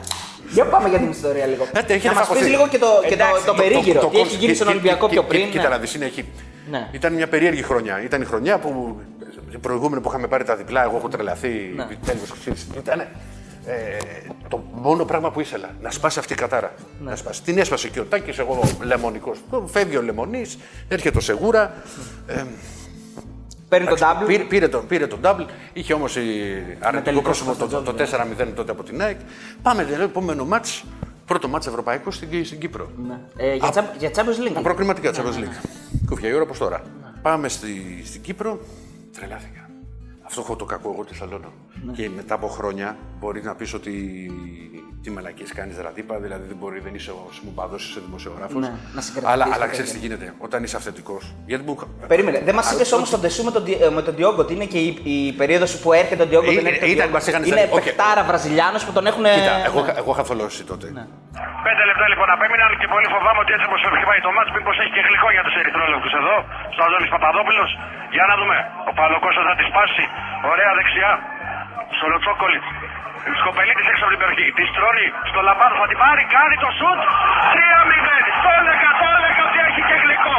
Για 0.52 0.64
πάμε 0.64 0.88
για 0.88 0.98
την 0.98 1.10
ιστορία 1.10 1.46
λίγο. 1.46 1.64
Ε, 1.72 1.78
έχετε 1.92 2.08
να 2.08 2.14
μας 2.14 2.20
πεις 2.20 2.28
φαγωθεί. 2.28 2.50
λίγο 2.50 2.68
και 2.68 2.78
το, 2.78 2.86
και 3.02 3.16
το, 3.16 3.24
Εντάξει, 3.24 3.44
το 3.44 3.52
το- 3.52 3.62
περίγυρο. 3.62 4.00
Τι 4.06 4.16
έχει 4.18 4.28
κόλ- 4.28 4.40
γίνει 4.40 4.54
στον 4.54 4.66
κοι- 4.66 4.76
Ολυμπιακό 4.76 5.04
κοι- 5.06 5.12
πιο 5.12 5.22
κοι- 5.22 5.30
πριν. 5.30 5.50
Κοίτα 5.50 5.62
ναι. 5.62 5.68
να 5.68 5.78
δεις, 5.78 5.94
είναι 5.94 6.04
εκεί. 6.04 6.24
Ναι. 6.70 6.88
Ήταν 6.92 7.12
μια 7.12 7.28
περίεργη 7.28 7.62
χρονιά. 7.62 8.02
Ήταν 8.04 8.20
η 8.22 8.24
χρονιά 8.24 8.58
που 8.58 9.00
την 9.50 9.60
προηγούμενη 9.60 10.02
που 10.02 10.08
είχαμε 10.08 10.26
πάρει 10.26 10.44
τα 10.44 10.56
διπλά, 10.56 10.82
εγώ 10.82 10.96
έχω 10.96 11.08
τρελαθεί. 11.08 11.72
Ναι. 11.76 11.88
Τέλος, 12.04 12.32
ξέρεις, 12.40 12.66
Ήταν 12.76 13.00
ε, 13.00 13.06
το 14.48 14.64
μόνο 14.72 15.04
πράγμα 15.04 15.30
που 15.30 15.40
ήθελα. 15.40 15.68
Να 15.80 15.90
σπάσει 15.90 16.18
αυτή 16.18 16.32
η 16.32 16.36
κατάρα. 16.36 16.72
Ναι. 17.02 17.10
Να 17.10 17.16
σπάσει. 17.16 17.42
Την 17.42 17.58
έσπασε 17.58 17.88
και 17.88 18.00
ο 18.00 18.04
Τάκης, 18.04 18.38
εγώ 18.38 18.60
λεμονικός. 18.82 19.38
Φεύγει 19.66 19.96
ο 19.96 20.02
Λεμονής, 20.02 20.58
έρχεται 20.88 21.18
ο 21.18 21.20
Σεγούρα. 21.20 21.72
Ε, 22.26 22.44
Παίρνει 23.68 23.86
τον 23.86 23.96
Εντάξει, 23.96 24.18
W. 24.22 24.26
Πήρε, 24.26 24.42
πήρε, 24.42 24.68
τον, 24.68 24.86
πήρε 24.86 25.06
τον 25.06 25.20
double, 25.22 25.44
είχε 25.72 25.94
όμως 25.94 26.16
αρνητικό 26.16 27.02
τελικό 27.02 27.22
πρόσωπο 27.22 27.52
στο 27.52 27.66
το, 27.66 27.82
το, 27.82 27.92
το 27.92 28.04
4-0 28.42 28.46
τότε 28.54 28.72
από 28.72 28.82
την 28.82 29.02
ΑΕΚ. 29.02 29.18
Πάμε 29.62 29.84
δηλαδή, 29.84 30.02
επόμενο 30.02 30.44
μάτς, 30.44 30.84
πρώτο 31.26 31.48
μάτς 31.48 31.66
ευρωπαϊκό 31.66 32.10
στην, 32.10 32.44
στην 32.44 32.58
Κύπρο. 32.58 32.90
Ε, 33.36 33.54
για, 33.54 33.70
τσάμπ, 33.70 33.84
για 33.98 34.10
Champions 34.14 34.48
League. 34.48 34.52
Τα 34.54 34.60
προκριματικά 34.60 35.10
Champions 35.10 35.38
League. 35.38 35.66
Κούφια 36.06 36.28
η 36.28 36.32
ώρα 36.32 36.42
όπως 36.42 36.58
τώρα. 36.58 36.82
Πάμε 37.22 37.48
στη, 37.48 38.02
στην 38.04 38.20
Κύπρο, 38.20 38.60
τρελάθηκα. 39.12 39.70
Αυτό 40.22 40.40
έχω 40.40 40.56
το 40.56 40.64
κακό 40.64 40.90
εγώ 40.92 41.04
τη 41.04 41.08
Θεσσαλόνο. 41.08 41.52
Και 41.92 42.08
μετά 42.08 42.34
από 42.34 42.46
χρόνια 42.46 42.98
μπορεί 43.18 43.42
να 43.42 43.54
πεις 43.54 43.74
ότι 43.74 44.30
τι 45.04 45.10
μαλακίες 45.16 45.50
κάνεις 45.58 45.76
ραντίπα, 45.86 46.14
δηλαδή 46.24 46.44
δεν 46.50 46.56
μπορεί, 46.60 46.78
δεν 46.86 46.94
είσαι 46.98 47.10
ο 47.10 47.22
σμουπαδό, 47.38 47.76
είσαι 47.76 48.00
δημοσιογράφος. 48.06 48.60
Ναι, 48.64 48.70
να 48.96 49.00
συγκρατηθείς 49.06 49.32
αλλά 49.34 49.44
και 49.44 49.50
αλλά 49.54 49.64
τέτοια. 49.66 49.66
ξέρεις 49.74 49.90
τι 49.94 49.98
γίνεται. 50.04 50.26
Όταν 50.46 50.58
είσαι 50.64 50.76
αυθεντικός. 50.80 51.22
Γιατί 51.50 51.62
μου. 51.68 51.74
Περίμενε, 52.12 52.38
δεν 52.48 52.54
μας 52.58 52.66
είπες 52.72 52.90
όμως 52.96 53.08
τον 53.14 53.20
Τεσού 53.24 53.42
με 53.48 53.52
τον, 53.56 53.62
Δι- 53.66 53.80
ε, 53.86 53.88
με 53.98 54.02
τον 54.06 54.14
Διόγκο 54.18 54.40
ότι 54.44 54.52
είναι 54.56 54.68
και 54.72 54.78
η, 54.86 54.88
η 55.16 55.32
περίοδος 55.40 55.70
που 55.82 55.88
έρχεται 56.02 56.22
ο 56.26 56.28
Διόγκο. 56.30 56.50
Ε, 56.50 56.54
δεν 56.58 56.66
έρχεται 56.70 56.84
ο 56.84 56.94
ήταν- 56.94 56.96
Διόγκο. 57.08 57.14
μας 57.18 57.24
είχαν 57.28 57.42
Είναι 57.48 57.56
ζαλίσει. 57.62 57.76
Οκ. 57.78 57.82
παιχτάρα 57.84 58.22
Βραζιλιάνο 58.30 58.78
που 58.86 58.92
τον 58.96 59.04
έχουν. 59.10 59.24
Κοίτα, 59.36 59.54
εγώ, 59.68 59.80
εγώ 60.00 60.10
είχα 60.14 60.24
θολώσει 60.30 60.60
τότε. 60.70 60.86
Πέντε 61.66 61.82
λεπτά 61.90 62.06
λοιπόν 62.12 62.28
απέμειναν 62.36 62.70
και 62.80 62.86
πολύ 62.94 63.06
φοβάμαι 63.14 63.40
ότι 63.44 63.52
έτσι 63.56 63.66
όπως 63.70 63.80
έχει 63.96 64.06
πάει 64.10 64.20
το 64.26 64.30
μάτς 64.36 64.50
μήπως 64.56 64.74
έχει 64.82 64.92
και 64.96 65.02
γλυκό 65.08 65.28
για 65.36 65.42
τους 65.46 65.54
ερυθρόλογους 65.60 66.12
εδώ. 66.20 66.36
Στο 66.74 66.82
Αντώνης 66.86 67.10
Παπαδόπουλος. 67.14 67.70
Για 68.16 68.24
να 68.30 68.34
δούμε. 68.40 68.56
Ο 68.90 68.92
Παλοκόστας 68.98 69.44
θα 69.48 69.54
τη 69.58 69.64
σπάσει. 69.70 70.04
Ωραία 70.52 70.70
δεξιά. 70.78 71.10
Στο 71.96 72.06
Λοτσόκολιτ. 72.12 72.64
Σκοπελίτης 73.42 73.86
έξω 73.92 74.02
από 74.04 74.12
την 74.14 74.20
περιοχή. 74.22 74.46
Τη 74.58 74.64
τρώνει 74.76 75.06
στο 75.30 75.40
λαμπάδο. 75.48 75.74
Θα 75.82 75.88
την 75.92 75.98
πάρει. 76.04 76.22
Κάνει 76.36 76.56
το 76.64 76.70
σουτ. 76.78 77.00
3-0. 77.54 78.18
Στο 78.38 78.48
έλεγα, 78.58 78.90
το 79.00 79.06
έλεγα 79.16 79.42
ότι 79.48 79.58
έχει 79.68 79.82
και 79.88 79.96
γλυκό. 80.04 80.38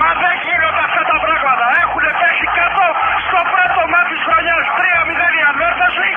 Μα 0.00 0.10
δεν 0.22 0.34
γίνονται 0.46 0.82
αυτά 0.88 1.02
τα 1.10 1.16
πράγματα. 1.24 1.66
Έχουν 1.82 2.04
πέσει 2.20 2.46
κάτω 2.58 2.84
στο 3.26 3.38
πρώτο 3.52 3.80
μάτι 3.92 4.08
της 4.12 4.20
χρονιάς. 4.26 4.64
3-0 4.78 5.30
η 5.40 5.42
ανόρθωση. 5.50 6.10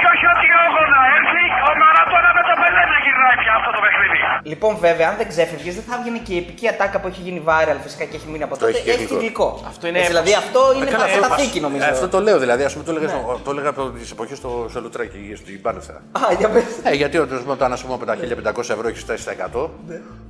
Και 0.00 0.06
όχι 0.12 0.26
ότι 0.34 0.46
ο 0.80 0.84
να 0.94 1.00
έρθει. 1.18 1.44
Ο 1.68 1.70
Μαρατώνα 1.80 2.30
με 2.38 2.42
το 2.48 2.54
Πελέ 2.60 2.84
να 2.92 2.98
γυρνάει 3.04 3.36
πια 3.42 3.52
αυτό 3.58 3.70
το 3.76 3.80
παιχνίδι. 3.84 4.21
Λοιπόν, 4.42 4.76
βέβαια, 4.80 5.08
αν 5.08 5.16
δεν 5.16 5.28
ξέφευγε, 5.28 5.70
δεν 5.72 5.82
θα 5.88 5.94
έβγαινε 5.98 6.18
και 6.18 6.34
η 6.34 6.38
επική 6.38 6.68
ατάκα 6.68 7.00
που 7.00 7.06
έχει 7.06 7.20
γίνει 7.20 7.42
viral 7.46 7.76
φυσικά 7.82 8.04
και 8.04 8.16
έχει 8.16 8.26
μείνει 8.32 8.42
από 8.42 8.54
Το 8.54 8.60
τότε. 8.60 8.72
έχει 8.72 8.82
και 8.84 8.90
Έχει 8.90 9.04
γλυκό. 9.04 9.18
γλυκό. 9.18 9.60
Αυτό 9.66 9.86
είναι 9.86 9.98
Έτσι, 9.98 10.10
έπος. 10.10 10.22
δηλαδή 10.22 10.44
αυτό 10.44 10.60
είναι 10.76 10.90
Καλά, 10.90 11.04
αυτό- 11.04 11.20
καταθήκη 11.20 11.60
νομίζω. 11.60 11.84
Ε, 11.84 11.88
Αυτό 11.88 12.08
το 12.08 12.20
λέω 12.20 12.38
δηλαδή. 12.38 12.62
Α 12.64 12.70
πούμε, 12.72 12.84
το 12.84 12.90
έλεγα, 12.90 13.08
στο- 13.08 13.40
το 13.44 13.50
έλεγα 13.50 13.68
από 13.68 13.82
τις 13.90 14.10
εποχές 14.10 14.36
στο, 14.38 14.66
στο 14.70 14.80
Λουτράκι, 14.80 15.32
στην 15.36 15.60
Πάνεθα. 15.62 15.92
Α, 15.92 16.20
για 16.38 16.48
πες. 16.48 16.64
Ε, 16.82 16.94
γιατί 16.94 17.18
όταν, 17.18 17.42
όταν 17.46 17.72
ας 17.72 17.82
πούμε, 17.82 17.94
από 17.94 18.04
τα 18.04 18.14
1500 18.16 18.72
ευρώ 18.72 18.88
έχεις 18.88 19.00
φτάσει 19.02 19.22
στα 19.22 19.32
100, 19.32 19.70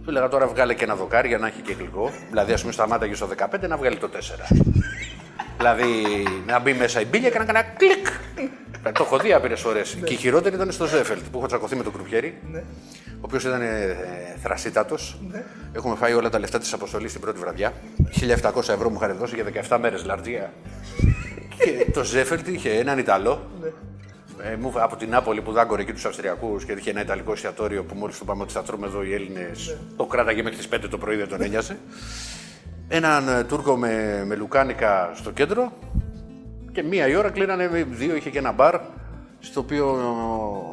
του 0.05 0.09
έλεγα 0.09 0.29
τώρα 0.29 0.47
βγάλε 0.47 0.75
και 0.75 0.85
ένα 0.85 0.95
δοκάρι 0.95 1.29
για 1.29 1.39
να 1.39 1.47
έχει 1.47 1.61
και 1.61 1.73
γλυκό. 1.79 2.11
Δηλαδή, 2.31 2.53
ας 2.53 2.61
πούμε, 2.61 2.73
σταμάταγε 2.73 3.15
στο 3.15 3.27
15 3.27 3.69
να 3.69 3.77
βγάλει 3.77 3.97
το 3.97 4.09
4. 4.09 4.47
δηλαδή, 5.59 5.85
να 6.47 6.59
μπει 6.59 6.73
μέσα 6.73 7.01
η 7.01 7.05
μπύλια 7.05 7.31
και 7.31 7.39
να 7.39 7.45
κάνει 7.45 7.59
ένα 7.59 7.69
κλικ. 7.77 8.07
Ε, 8.85 8.93
το 8.93 9.03
έχω 9.03 9.19
δει 9.19 9.33
άπειρες 9.33 9.61
φορέ. 9.61 9.83
Και 10.05 10.13
η 10.13 10.17
χειρότερη 10.17 10.55
ήταν 10.55 10.73
στο 10.73 10.87
Ζέφελτ 10.87 11.23
που 11.31 11.39
έχω 11.39 11.47
τσακωθεί 11.47 11.77
με 11.77 11.83
τον 11.83 11.93
Κρουπιέρη, 11.93 12.39
ο 13.09 13.21
οποίος 13.21 13.45
ήταν 13.45 13.63
ε, 13.63 13.97
θρασίτατος. 14.43 15.19
Έχουμε 15.73 15.97
φάει 15.97 16.13
όλα 16.13 16.29
τα 16.29 16.39
λεφτά 16.39 16.59
της 16.59 16.73
αποστολής 16.73 17.13
την 17.13 17.21
πρώτη 17.21 17.39
βραδιά. 17.39 17.73
1700 18.43 18.69
ευρώ 18.69 18.91
μου 18.91 18.99
είχαν 19.03 19.17
δώσει 19.17 19.35
για 19.35 19.67
17 19.69 19.79
μέρες 19.81 20.05
λαρτζία. 20.05 20.53
και 21.59 21.91
το 21.93 22.05
Ζέφελτ 22.05 22.49
είχε 22.49 22.71
έναν 22.71 22.99
Ιταλό 22.99 23.51
ε, 24.43 24.57
μου, 24.57 24.73
από 24.75 24.97
την 24.97 25.09
Νάπολη 25.09 25.41
που 25.41 25.53
δάγκωρε 25.53 25.83
εκεί 25.83 25.93
τους 25.93 26.05
Αυστριακούς 26.05 26.65
και 26.65 26.73
είχε 26.73 26.91
ένα 26.91 27.01
Ιταλικό 27.01 27.33
εστιατόριο 27.33 27.85
που 27.85 27.95
μόλις 27.95 28.19
του 28.19 28.25
πάμε 28.25 28.43
ότι 28.43 28.53
θα 28.53 28.63
τρώμε 28.63 28.87
εδώ 28.87 29.03
οι 29.03 29.15
Έλληνες. 29.15 29.77
Το 29.97 30.05
κράταγε 30.05 30.43
μέχρι 30.43 30.59
τις 30.59 30.69
5 30.75 30.89
το 30.91 30.99
πρωί, 30.99 31.17
δεν 31.17 31.29
τον 31.29 31.43
ένοιαζε. 31.43 31.79
Έναν 32.89 33.29
ε, 33.29 33.45
Τούρκο 33.45 33.77
με, 33.77 34.23
με 34.27 34.35
λουκάνικα 34.35 35.13
στο 35.15 35.31
κέντρο 35.31 35.73
και 36.73 36.83
μία 36.83 37.09
η 37.09 37.15
ώρα 37.15 37.31
κλείνανε 37.31 37.69
με 37.69 37.83
δύο, 37.83 38.17
είχε 38.17 38.31
και 38.31 38.39
ένα 38.39 38.53
μπαρ 38.53 38.81
στο 39.41 39.61
οποίο 39.61 39.87
ε, 39.87 40.03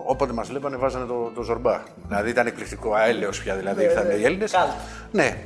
όποτε 0.06 0.34
μας 0.34 0.48
βλέπανε 0.48 0.78
βάζανε 0.78 1.06
το, 1.06 1.32
το 1.36 1.42
ζορμπά. 1.42 1.84
Δηλαδή 2.08 2.30
ήταν 2.30 2.48
εκπληκτικό, 2.48 2.94
αέλαιο 2.94 3.30
πια 3.30 3.56
δηλαδή 3.56 3.84
ήρθαν 3.84 4.20
οι 4.20 4.24
Έλληνες. 4.24 4.52
Κάλτ. 4.52 4.72
Ναι. 5.12 5.38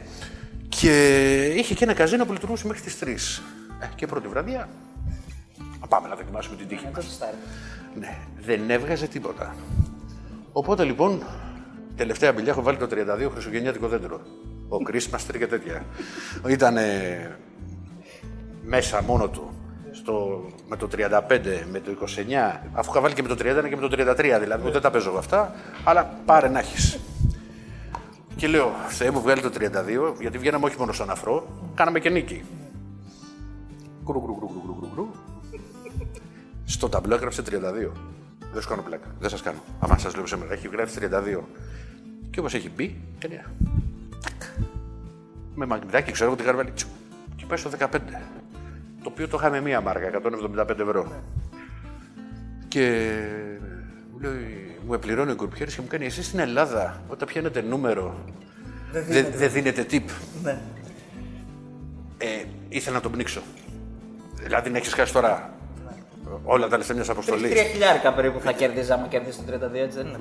Και 0.69 1.45
είχε 1.45 1.73
και 1.73 1.83
ένα 1.83 1.93
καζίνο 1.93 2.25
που 2.25 2.33
λειτουργούσε 2.33 2.67
μέχρι 2.67 2.83
τις 2.83 2.97
3. 3.03 3.07
Ε, 3.81 3.87
και 3.95 4.07
πρώτη 4.07 4.27
βραδιά. 4.27 4.69
Πάμε 5.89 6.07
να 6.07 6.15
δοκιμάσουμε 6.15 6.55
την 6.55 6.67
τύχη 6.67 6.87
μας. 6.95 7.19
Ναι, 7.99 8.17
δεν 8.39 8.69
έβγαζε 8.69 9.07
τίποτα. 9.07 9.55
Οπότε 10.51 10.83
λοιπόν, 10.83 11.23
τελευταία 11.95 12.33
μπηλιά 12.33 12.51
έχω 12.51 12.61
βάλει 12.61 12.77
το 12.77 12.87
32 12.91 13.29
χριστουγεννιάτικο 13.31 13.87
δέντρο. 13.87 14.21
Ο 14.69 14.77
Christmas 14.91 15.31
tree 15.31 15.37
και 15.37 15.47
τέτοια. 15.47 15.85
Ήταν 16.47 16.75
μέσα 18.63 19.03
μόνο 19.03 19.27
του. 19.27 19.52
Στο, 20.03 20.45
με 20.69 20.77
το 20.77 20.87
35, 20.95 21.01
με 21.71 21.79
το 21.79 21.91
29, 22.01 22.59
αφού 22.73 22.91
είχα 22.91 23.01
βάλει 23.01 23.13
και 23.13 23.21
με 23.21 23.27
το 23.27 23.35
31 23.39 23.69
και 23.69 23.75
με 23.75 23.87
το 23.87 24.13
33, 24.17 24.39
δηλαδή 24.39 24.71
δεν 24.71 24.81
τα 24.81 24.91
παίζω 24.91 25.09
εγώ 25.09 25.17
αυτά, 25.17 25.53
αλλά 25.83 26.03
πάρε 26.25 26.47
να 26.49 26.59
έχεις. 26.59 26.99
Και 28.35 28.47
λέω, 28.47 28.71
Θεέ 28.87 29.11
μου 29.11 29.21
βγάλει 29.21 29.41
το 29.41 29.51
32, 29.59 29.63
γιατί 30.19 30.37
βγαίναμε 30.37 30.65
όχι 30.65 30.75
μόνο 30.79 30.91
στον 30.91 31.09
αφρό, 31.09 31.47
κάναμε 31.75 31.99
και 31.99 32.09
νίκη. 32.09 32.43
Κρου, 34.05 34.21
κρου, 34.23 34.37
κρου, 34.37 34.47
κρου, 34.47 34.61
κρου, 34.63 34.79
κρου, 34.79 34.89
κρου. 34.93 35.07
Στο 36.65 36.89
ταμπλό 36.89 37.15
έγραψε 37.15 37.41
32. 37.41 37.51
Δεν 38.53 38.61
σου 38.61 38.69
κάνω 38.69 38.81
πλάκα. 38.81 39.07
Δεν 39.19 39.29
σας 39.29 39.41
κάνω. 39.41 39.59
Άμα 39.79 39.97
σας 39.97 40.15
λέω 40.15 40.25
σήμερα, 40.25 40.53
έχει 40.53 40.67
γράψει 40.67 40.99
32. 41.01 41.39
Και 42.29 42.39
όπως 42.39 42.53
έχει 42.53 42.69
μπει, 42.75 43.01
κάνει 43.19 43.33
ένα. 43.33 43.51
τακ. 44.23 44.41
Με 45.55 45.65
μαγνητάκι, 45.65 46.11
ξέρω 46.11 46.29
εγώ 46.29 46.37
τι 46.37 46.43
είχα 46.43 46.55
βάλει. 46.55 46.71
τσου. 46.71 46.87
Και 47.35 47.45
πάει 47.45 47.57
στο 47.57 47.69
15. 47.79 47.99
Το 49.03 49.09
οποίο 49.09 49.27
το 49.27 49.37
είχαμε 49.39 49.61
μία 49.61 49.81
μάρκα, 49.81 50.21
175 50.57 50.79
ευρώ. 50.79 51.11
Και 52.67 53.11
μου 54.11 54.19
λέει, 54.19 54.77
μου 54.85 54.93
επληρώνει 54.93 55.31
ο 55.31 55.35
κουρπιέρη 55.35 55.71
και 55.71 55.81
μου 55.81 55.87
κάνει: 55.87 56.05
Εσείς 56.05 56.25
στην 56.25 56.39
Ελλάδα, 56.39 57.01
όταν 57.07 57.27
πιάνετε 57.27 57.61
νούμερο, 57.61 58.15
δεν 58.91 59.25
δεν 59.33 59.51
δίνετε 59.51 59.85
tip. 59.91 60.03
Ναι. 60.43 60.59
Ε, 62.17 62.43
ήθελα 62.69 62.95
να 62.95 63.01
τον 63.01 63.11
πνίξω. 63.11 63.41
Δηλαδή, 64.33 64.69
να 64.69 64.77
έχεις 64.77 64.93
χάσει 64.93 65.13
τώρα 65.13 65.53
όλα 66.43 66.67
τα 66.67 66.77
λεφτά 66.77 66.93
μιας 66.93 67.09
αποστολής. 67.09 67.49
Τρία 67.49 67.63
χιλιάρικα 67.63 68.13
περίπου 68.13 68.39
θα 68.39 68.51
κέρδιζα 68.51 68.93
άμα 68.93 69.07
κέρδιζε 69.07 69.41
το 69.41 69.67
32, 69.67 69.73
έτσι 69.73 69.97
δεν 69.97 70.07
είναι. 70.07 70.19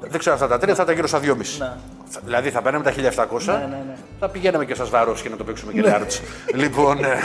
Δεν 0.00 0.18
ξέρω 0.18 0.34
αυτά 0.34 0.48
τα 0.48 0.58
τρία, 0.58 0.74
θα 0.74 0.82
ήταν 0.82 0.94
γύρω 0.94 1.06
στα 1.06 1.18
2,5. 1.20 1.58
Ναι. 1.58 1.72
Θα- 2.08 2.20
Δηλαδή 2.24 2.50
θα 2.50 2.62
παίρναμε 2.62 2.84
τα 2.84 2.90
1700, 2.92 3.52
Ναι, 3.52 3.58
ναι, 3.58 3.66
ναι. 3.86 3.96
θα 4.18 4.28
πηγαίναμε 4.28 4.64
και 4.64 4.74
στα 4.74 4.84
Σβαρός 4.84 5.22
και 5.22 5.28
να 5.28 5.36
το 5.36 5.44
παίξουμε 5.44 5.72
και 5.72 5.80
λάρτς. 5.82 6.20
λοιπόν, 6.54 7.04
ε, 7.04 7.16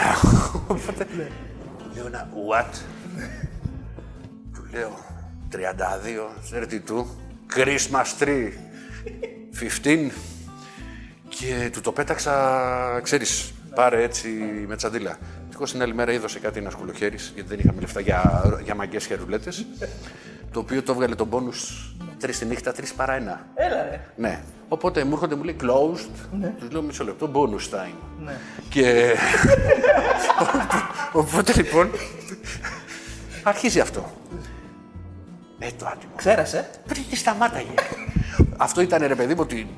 οπότε, 0.68 1.06
του 1.78 1.90
λέω 1.94 2.06
ένα 2.06 2.28
what. 2.50 2.74
του 4.54 4.66
λέω 4.72 4.90
32, 5.50 6.30
32, 6.50 7.06
Christmas 7.54 8.22
tree, 8.24 8.48
15 9.84 10.10
και 11.28 11.70
του 11.72 11.80
το 11.80 11.92
πέταξα, 11.92 13.00
ξέρεις, 13.02 13.52
πάρε 13.74 14.02
έτσι 14.02 14.28
με 14.66 14.76
τσαντίλα. 14.76 15.18
Ευτυχώς 15.44 15.70
την 15.72 15.82
άλλη 15.82 15.94
μέρα 15.94 16.12
είδωσε 16.12 16.38
κάτι 16.38 16.58
ένας 16.58 16.72
σκουλοχέρι, 16.72 17.16
γιατί 17.34 17.48
δεν 17.48 17.58
είχαμε 17.58 17.80
λεφτά 17.80 18.00
για, 18.00 18.42
για 18.64 18.74
μαγκές 18.74 19.06
και 19.06 19.14
ρουλέτες, 19.14 19.66
το 20.52 20.60
οποίο 20.60 20.82
το 20.82 20.92
έβγαλε 20.92 21.14
τον 21.14 21.28
πόνους 21.28 21.90
τρεις 22.18 22.38
τη 22.38 22.44
νύχτα, 22.44 22.72
τρεις 22.72 22.92
παρά 22.94 23.12
ένα. 23.12 23.46
Έλα 23.54 23.82
ρε. 23.82 24.00
Ναι. 24.16 24.40
Οπότε 24.68 25.04
μου 25.04 25.12
έρχονται 25.12 25.34
μου 25.34 25.42
λέει 25.42 25.56
closed. 25.62 26.26
Ναι. 26.40 26.54
Τους 26.58 26.70
λέω 26.70 26.82
μισό 26.82 27.04
λεπτό, 27.04 27.30
bonus 27.34 27.74
time. 27.74 27.94
Ναι. 28.24 28.36
Και. 28.68 29.14
Οπότε 31.12 31.52
λοιπόν. 31.56 31.90
Αρχίζει 33.42 33.80
αυτό. 33.80 34.12
Ε, 35.58 35.68
το 35.78 35.86
άτιμο. 35.86 36.12
Ξέρασε. 36.16 36.70
Πριν 36.86 37.02
τι 37.10 37.16
σταμάταγε. 37.16 37.74
αυτό 38.56 38.80
ήταν 38.80 39.06
ρε 39.06 39.14
παιδί 39.14 39.34
μου 39.34 39.40
ότι 39.42 39.68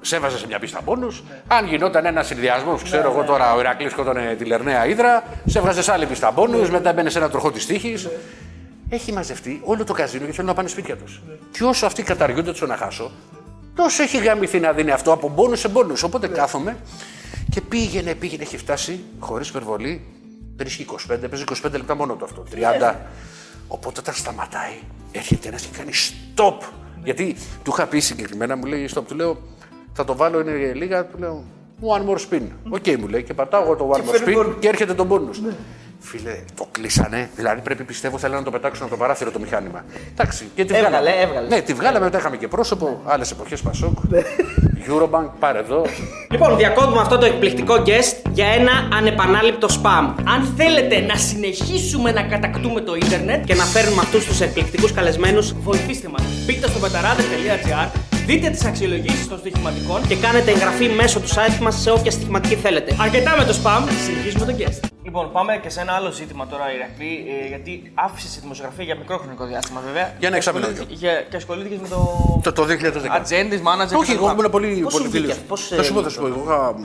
σε 0.00 0.16
έβαζε 0.16 0.38
σε 0.38 0.46
μια 0.46 0.58
πίστα 0.58 0.80
πόνους. 0.82 1.22
Αν 1.46 1.66
γινόταν 1.66 2.06
ένας 2.06 2.26
συνδυασμός, 2.26 2.82
ξέρω 2.82 3.10
εγώ 3.10 3.22
τώρα, 3.24 3.54
ο 3.54 3.60
Ηρακλής 3.60 3.92
σκότωνε 3.92 4.34
τη 4.38 4.44
Λερναία 4.44 4.86
Ήδρα, 4.86 5.24
σε 5.46 5.58
έβγαζε 5.58 5.82
σε 5.82 5.92
άλλη 5.92 6.06
πίστα 6.06 6.32
πόνους, 6.32 6.70
μετά 6.70 6.90
έμπαινε 6.90 7.10
σε 7.10 7.18
ένα 7.18 7.30
τροχό 7.30 7.50
της 7.50 7.66
τύχης. 7.66 8.08
Έχει 8.94 9.12
μαζευτεί 9.12 9.60
όλο 9.64 9.84
το 9.84 9.92
καζίνο 9.92 10.26
και 10.26 10.32
θέλουν 10.32 10.46
να 10.46 10.54
πάνε 10.54 10.68
σπίτια 10.68 10.96
τους. 10.96 11.22
Και 11.50 11.64
όσο 11.64 11.86
αυτοί 11.86 12.02
καταργούνται 12.02 12.50
τους 12.50 12.60
να 12.60 12.76
χάσω, 12.76 13.10
τόσο 13.74 14.02
έχει 14.02 14.18
γαμηθεί 14.18 14.60
να 14.60 14.72
δίνει 14.72 14.90
αυτό 14.90 15.12
από 15.12 15.28
μπόνου 15.28 15.56
σε 15.56 15.68
μπόνου. 15.68 15.94
Οπότε 16.04 16.28
κάθομαι 16.28 16.76
και 17.50 17.60
πήγαινε, 17.60 18.14
πήγαινε, 18.14 18.42
έχει 18.42 18.56
φτάσει 18.56 19.00
χωρίς 19.18 19.48
υπερβολή 19.48 20.04
3 20.58 20.66
και 20.66 20.84
25, 21.12 21.18
παίζει 21.30 21.44
25 21.64 21.70
λεπτά 21.70 21.94
μόνο 21.94 22.16
το 22.16 22.24
αυτό. 22.24 22.44
30. 22.90 22.94
Οπότε 23.68 24.00
όταν 24.00 24.14
σταματάει, 24.14 24.78
έρχεται 25.12 25.48
ένας 25.48 25.62
και 25.62 25.76
κάνει 25.76 25.90
stop. 25.92 26.66
Γιατί 27.04 27.36
του 27.62 27.70
είχα 27.74 27.86
πει 27.86 27.98
συγκεκριμένα, 27.98 28.56
μου 28.56 28.64
λέει 28.64 28.88
stop, 28.94 29.02
του 29.08 29.14
λέω 29.14 29.42
θα 29.92 30.04
το 30.04 30.16
βάλω 30.16 30.40
είναι 30.40 30.72
λίγα, 30.74 31.06
του 31.06 31.18
λέω 31.18 31.44
one 31.82 32.08
more 32.08 32.18
spin. 32.30 32.42
OK, 32.70 32.86
μου 32.98 33.08
λέει 33.08 33.22
και 33.22 33.34
πατάω 33.34 33.62
εγώ 33.62 33.76
το 33.76 33.90
one 33.94 33.98
more 33.98 34.28
spin 34.28 34.54
και 34.58 34.68
έρχεται 34.68 34.94
το 34.94 35.06
bonus. 35.10 35.52
Φίλε, 36.04 36.36
το 36.54 36.68
κλείσανε. 36.70 37.30
Δηλαδή 37.36 37.60
πρέπει 37.60 37.84
πιστεύω 37.84 38.18
θέλανε 38.18 38.38
να 38.38 38.44
το 38.44 38.50
πετάξουν 38.50 38.82
από 38.84 38.94
το 38.94 39.00
παράθυρο 39.00 39.30
το 39.30 39.38
μηχάνημα. 39.38 39.84
Εντάξει, 40.12 40.50
και 40.54 40.64
τη 40.64 40.74
Έβγαλε, 40.74 40.96
βγάλαμε. 40.98 41.22
έβγαλε. 41.22 41.48
Ναι, 41.48 41.60
τη 41.60 41.74
βγάλαμε, 41.74 42.04
μετά 42.04 42.18
είχαμε 42.18 42.36
και 42.36 42.48
πρόσωπο, 42.48 43.00
άλλες 43.04 43.30
εποχές 43.30 43.60
Πασόκ. 43.60 43.98
Eurobank, 44.88 45.28
πάρε 45.38 45.58
εδώ. 45.58 45.86
Λοιπόν, 46.30 46.56
διακόπτουμε 46.56 47.00
αυτό 47.00 47.18
το 47.18 47.26
εκπληκτικό 47.26 47.74
guest 47.86 48.30
για 48.32 48.46
ένα 48.46 48.72
ανεπανάληπτο 48.96 49.68
spam. 49.70 50.14
Αν 50.28 50.54
θέλετε 50.56 51.00
να 51.00 51.16
συνεχίσουμε 51.16 52.12
να 52.12 52.22
κατακτούμε 52.22 52.80
το 52.80 52.94
ίντερνετ 52.94 53.44
και 53.44 53.54
να 53.54 53.64
φέρνουμε 53.64 54.00
αυτούς 54.00 54.24
τους 54.26 54.40
εκπληκτικούς 54.40 54.92
καλεσμένους, 54.92 55.52
βοηθήστε 55.52 56.08
μας. 56.08 56.22
Μπείτε 56.46 56.68
στο 56.68 56.78
betarades.gr, 56.78 57.88
δείτε 58.26 58.50
τις 58.50 58.64
αξιολογήσεις 58.64 59.28
των 59.28 59.38
στοιχηματικών 59.38 60.06
Και 60.08 60.16
κάνετε 60.16 60.50
εγγραφή 60.50 60.88
μέσω 60.88 61.20
του 61.20 61.28
site 61.28 61.58
μας 61.60 61.80
σε 61.80 61.90
όποια 61.90 62.10
στοιχηματική 62.10 62.54
θέλετε. 62.54 62.96
αρκετά 63.00 63.36
με 63.38 63.44
το 63.44 63.52
spam. 63.62 63.82
Συνεχίζουμε 64.06 64.44
το 64.44 64.54
guest. 64.58 64.80
Λοιπόν, 65.04 65.32
πάμε 65.32 65.58
και 65.62 65.68
σε 65.68 65.80
ένα 65.80 65.92
άλλο 65.92 66.10
ζήτημα 66.10 66.46
τώρα, 66.46 66.64
Ηρακλή, 66.74 67.24
ε, 67.44 67.46
γιατί 67.48 67.92
άφησες 67.94 68.30
τη 68.34 68.40
δημοσιογραφία 68.40 68.84
για 68.84 68.96
μικρό 68.96 69.16
χρονικό 69.18 69.44
διάστημα, 69.46 69.80
βέβαια. 69.86 70.14
Για 70.18 70.28
ένα 70.28 70.36
εξάμηνο. 70.36 70.64
Και 70.66 70.70
ασχολήθηκε- 70.72 71.06
για- 71.06 71.22
Και 71.30 71.36
ασχολήθηκες 71.36 71.78
με 71.78 71.88
το. 71.88 71.98
Το, 72.42 72.52
το 72.52 72.64
2010. 72.64 73.16
Ατζέντη, 73.16 73.56
μάνατζερ. 73.58 73.98
Όχι, 73.98 74.12
εγώ 74.12 74.30
ήμουν 74.30 74.50
πολύ. 74.50 74.80
Πώς 74.82 74.92
πολύ 74.92 75.04
σου 75.04 75.10
βγήκε 75.10 75.18
φίλος. 75.32 75.32
αυτό, 75.36 75.46
πώς, 75.48 75.68
Θα 75.76 75.82
σου 75.82 75.92
πω, 75.92 76.00
ε, 76.00 76.02
θα 76.02 76.08
σου 76.08 76.20
πω. 76.20 76.26
Εγώ 76.26 76.42
είχα, 76.46 76.74
μ, 76.78 76.82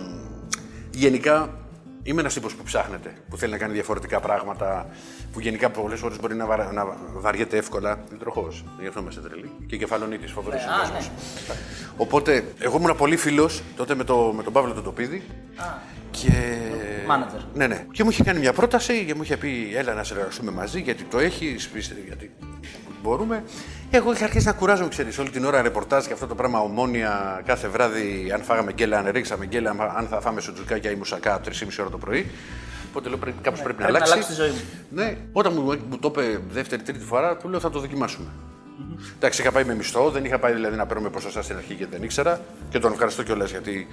γενικά 0.92 1.50
είμαι 2.08 2.20
ένας 2.22 2.34
τύπος 2.34 2.56
που 2.56 2.64
ψάχνεται, 2.64 3.14
που 3.30 3.38
θέλει 3.38 3.52
να 3.52 3.58
κάνει 3.58 3.74
διαφορετικά 3.74 4.20
πράγματα, 4.20 4.88
που 5.34 5.40
γενικά 5.40 5.70
πολλές 5.70 6.00
φορές 6.00 6.20
μπορεί 6.20 6.36
να, 6.36 6.46
βαρ, 6.46 6.74
να 6.74 6.98
βαριέται 7.14 7.58
εύκολα. 7.58 8.00
Είναι 8.10 8.20
τροχός. 8.20 8.64
Γι' 8.80 8.88
αυτό 8.88 9.00
είμαστε 9.00 9.22
τρελοί. 9.22 9.52
Και 9.68 9.78
κεφαλονίτης, 9.78 10.32
φοβερός 10.32 10.62
συνδυασμός. 10.62 11.12
Οπότε, 11.98 12.54
εγώ 12.60 12.78
ήμουν 12.78 12.96
πολύ 12.96 13.18
φίλος 13.18 13.64
τότε 13.76 13.96
με, 13.96 14.04
το, 14.04 14.34
με 14.36 14.44
τον 14.44 14.54
Παύλο 14.54 14.74
τον 14.74 14.84
Τοπίδη. 14.84 15.24
Και... 16.12 16.30
Manager. 17.10 17.42
Ναι, 17.54 17.68
ναι. 17.68 17.86
Και 17.92 18.04
μου 18.04 18.10
είχε 18.10 18.24
κάνει 18.24 18.40
μια 18.40 18.54
πρόταση 18.54 19.06
και 19.06 19.16
μου 19.16 19.24
είχε 19.24 19.38
πει: 19.38 19.74
Έλα 19.76 19.94
να 19.94 20.04
συνεργαστούμε 20.04 20.52
μαζί, 20.52 20.82
γιατί 20.82 21.04
το 21.04 21.20
έχεις, 21.20 21.70
γιατί 22.06 22.32
μπορούμε. 23.02 23.44
Εγώ 23.92 24.12
είχα 24.12 24.24
αρχίσει 24.24 24.46
να 24.46 24.52
κουράζομαι, 24.54 24.90
ξέρεις, 24.90 25.18
όλη 25.18 25.30
την 25.30 25.46
ώρα 25.46 25.62
ρεπορτάζ 25.62 26.06
και 26.06 26.14
αυτό 26.14 26.28
το 26.28 26.36
πράγμα 26.36 26.60
ομόνια 26.60 27.42
κάθε 27.46 27.68
βράδυ. 27.68 28.32
Αν 28.34 28.42
φάγαμε 28.42 28.72
γκέλα, 28.74 28.98
αν 29.00 29.08
ρίξαμε 29.12 29.46
γκέλα, 29.46 29.70
αν- 29.70 29.82
αν 29.98 30.08
θα 30.08 30.22
φάμε 30.22 30.42
σουτζουκάκια 30.42 30.92
ή 30.92 30.96
μουσακά 30.96 31.40
3,5 31.42 31.82
ώρα 31.82 31.90
το 31.90 31.98
πρωί. 31.98 32.32
Οπότε 32.90 33.10
λέω: 33.10 33.18
πρέπει, 33.18 33.38
κάπως 33.42 33.62
πρέπει, 33.62 33.76
πρέπει 33.78 33.92
να 33.92 34.00
να 34.00 34.06
αλλάξει. 34.06 34.14
αλλάξει 34.14 34.30
τη 34.36 34.42
ζωή 34.42 34.50
μου. 34.50 34.62
Ναι, 34.90 35.18
όταν 35.32 35.54
μου, 35.56 35.62
μου 35.90 35.98
το 36.00 36.08
είπε 36.16 36.40
δεύτερη-τρίτη 36.52 37.06
φορά, 37.06 37.38
του 37.38 37.50
λέω: 37.50 37.60
Θα 37.60 37.70
το 37.70 37.80
δοκιμάσουμε. 37.80 38.28
Εντάξει, 39.16 39.42
είχα 39.42 39.52
πάει 39.52 39.64
με 39.64 39.76
μισθό, 39.76 40.10
δεν 40.10 40.26
είχα 40.26 40.40
πάει 40.40 40.54
δηλαδή 40.54 40.76
να 40.76 40.86
παίρνουμε 40.86 41.10
ποσοστά 41.10 41.42
στην 41.42 41.56
αρχή 41.58 41.74
και 41.74 41.86
δεν 41.86 42.04
ήξερα. 42.04 42.42
Και 42.70 42.80
τον 42.80 42.92
ευχαριστώ 42.92 43.24
κιόλας 43.24 43.52
γιατί 43.52 43.88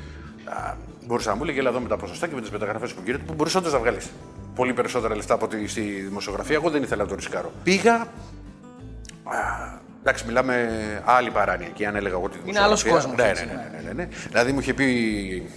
α, 0.45 0.75
μπορούσα 1.07 1.31
να 1.31 1.37
μου 1.37 1.45
λέει, 1.45 1.59
έλα 1.59 1.69
εδώ 1.69 1.81
με 1.81 1.89
τα 1.89 1.97
ποσοστά 1.97 2.27
και 2.27 2.35
με 2.35 2.41
τις 2.41 2.51
μεταγραφές 2.51 2.93
που 2.93 3.01
γίνεται, 3.05 3.23
που 3.27 3.35
μπορούσε 3.35 3.59
όντως 3.59 3.73
να 3.73 3.79
βγάλεις 3.79 4.11
πολύ 4.55 4.73
περισσότερα 4.73 5.17
λεφτά 5.17 5.35
από 5.35 5.45
ότι 5.45 5.69
στη 5.69 5.81
δημοσιογραφία. 5.81 6.55
Εγώ 6.55 6.71
δεν 6.71 6.83
ήθελα 6.83 7.03
να 7.03 7.09
το 7.09 7.15
ρισκάρω. 7.15 7.53
Πήγα. 7.63 7.95
Α, 7.95 9.83
εντάξει, 10.05 10.25
μιλάμε 10.27 10.69
άλλη 11.05 11.31
παράνοια 11.31 11.67
εκεί, 11.67 11.85
αν 11.85 11.97
έλεγα 11.97 12.15
εγώ 12.15 12.29
τη 12.29 12.39
Είναι 12.45 12.61
άλλος 12.61 12.83
δημοσιογραφία. 12.83 13.11
κόσμος, 13.11 13.25
Ναι, 13.25 13.31
έτσι, 13.31 13.45
ναι, 13.47 13.53
ναι, 13.53 13.83
ναι, 13.83 13.87
ναι, 13.87 13.93
ναι. 13.93 14.09
Δηλαδή 14.29 14.53
μου 14.53 14.61
είχε 14.61 14.75
πει. 14.75 15.51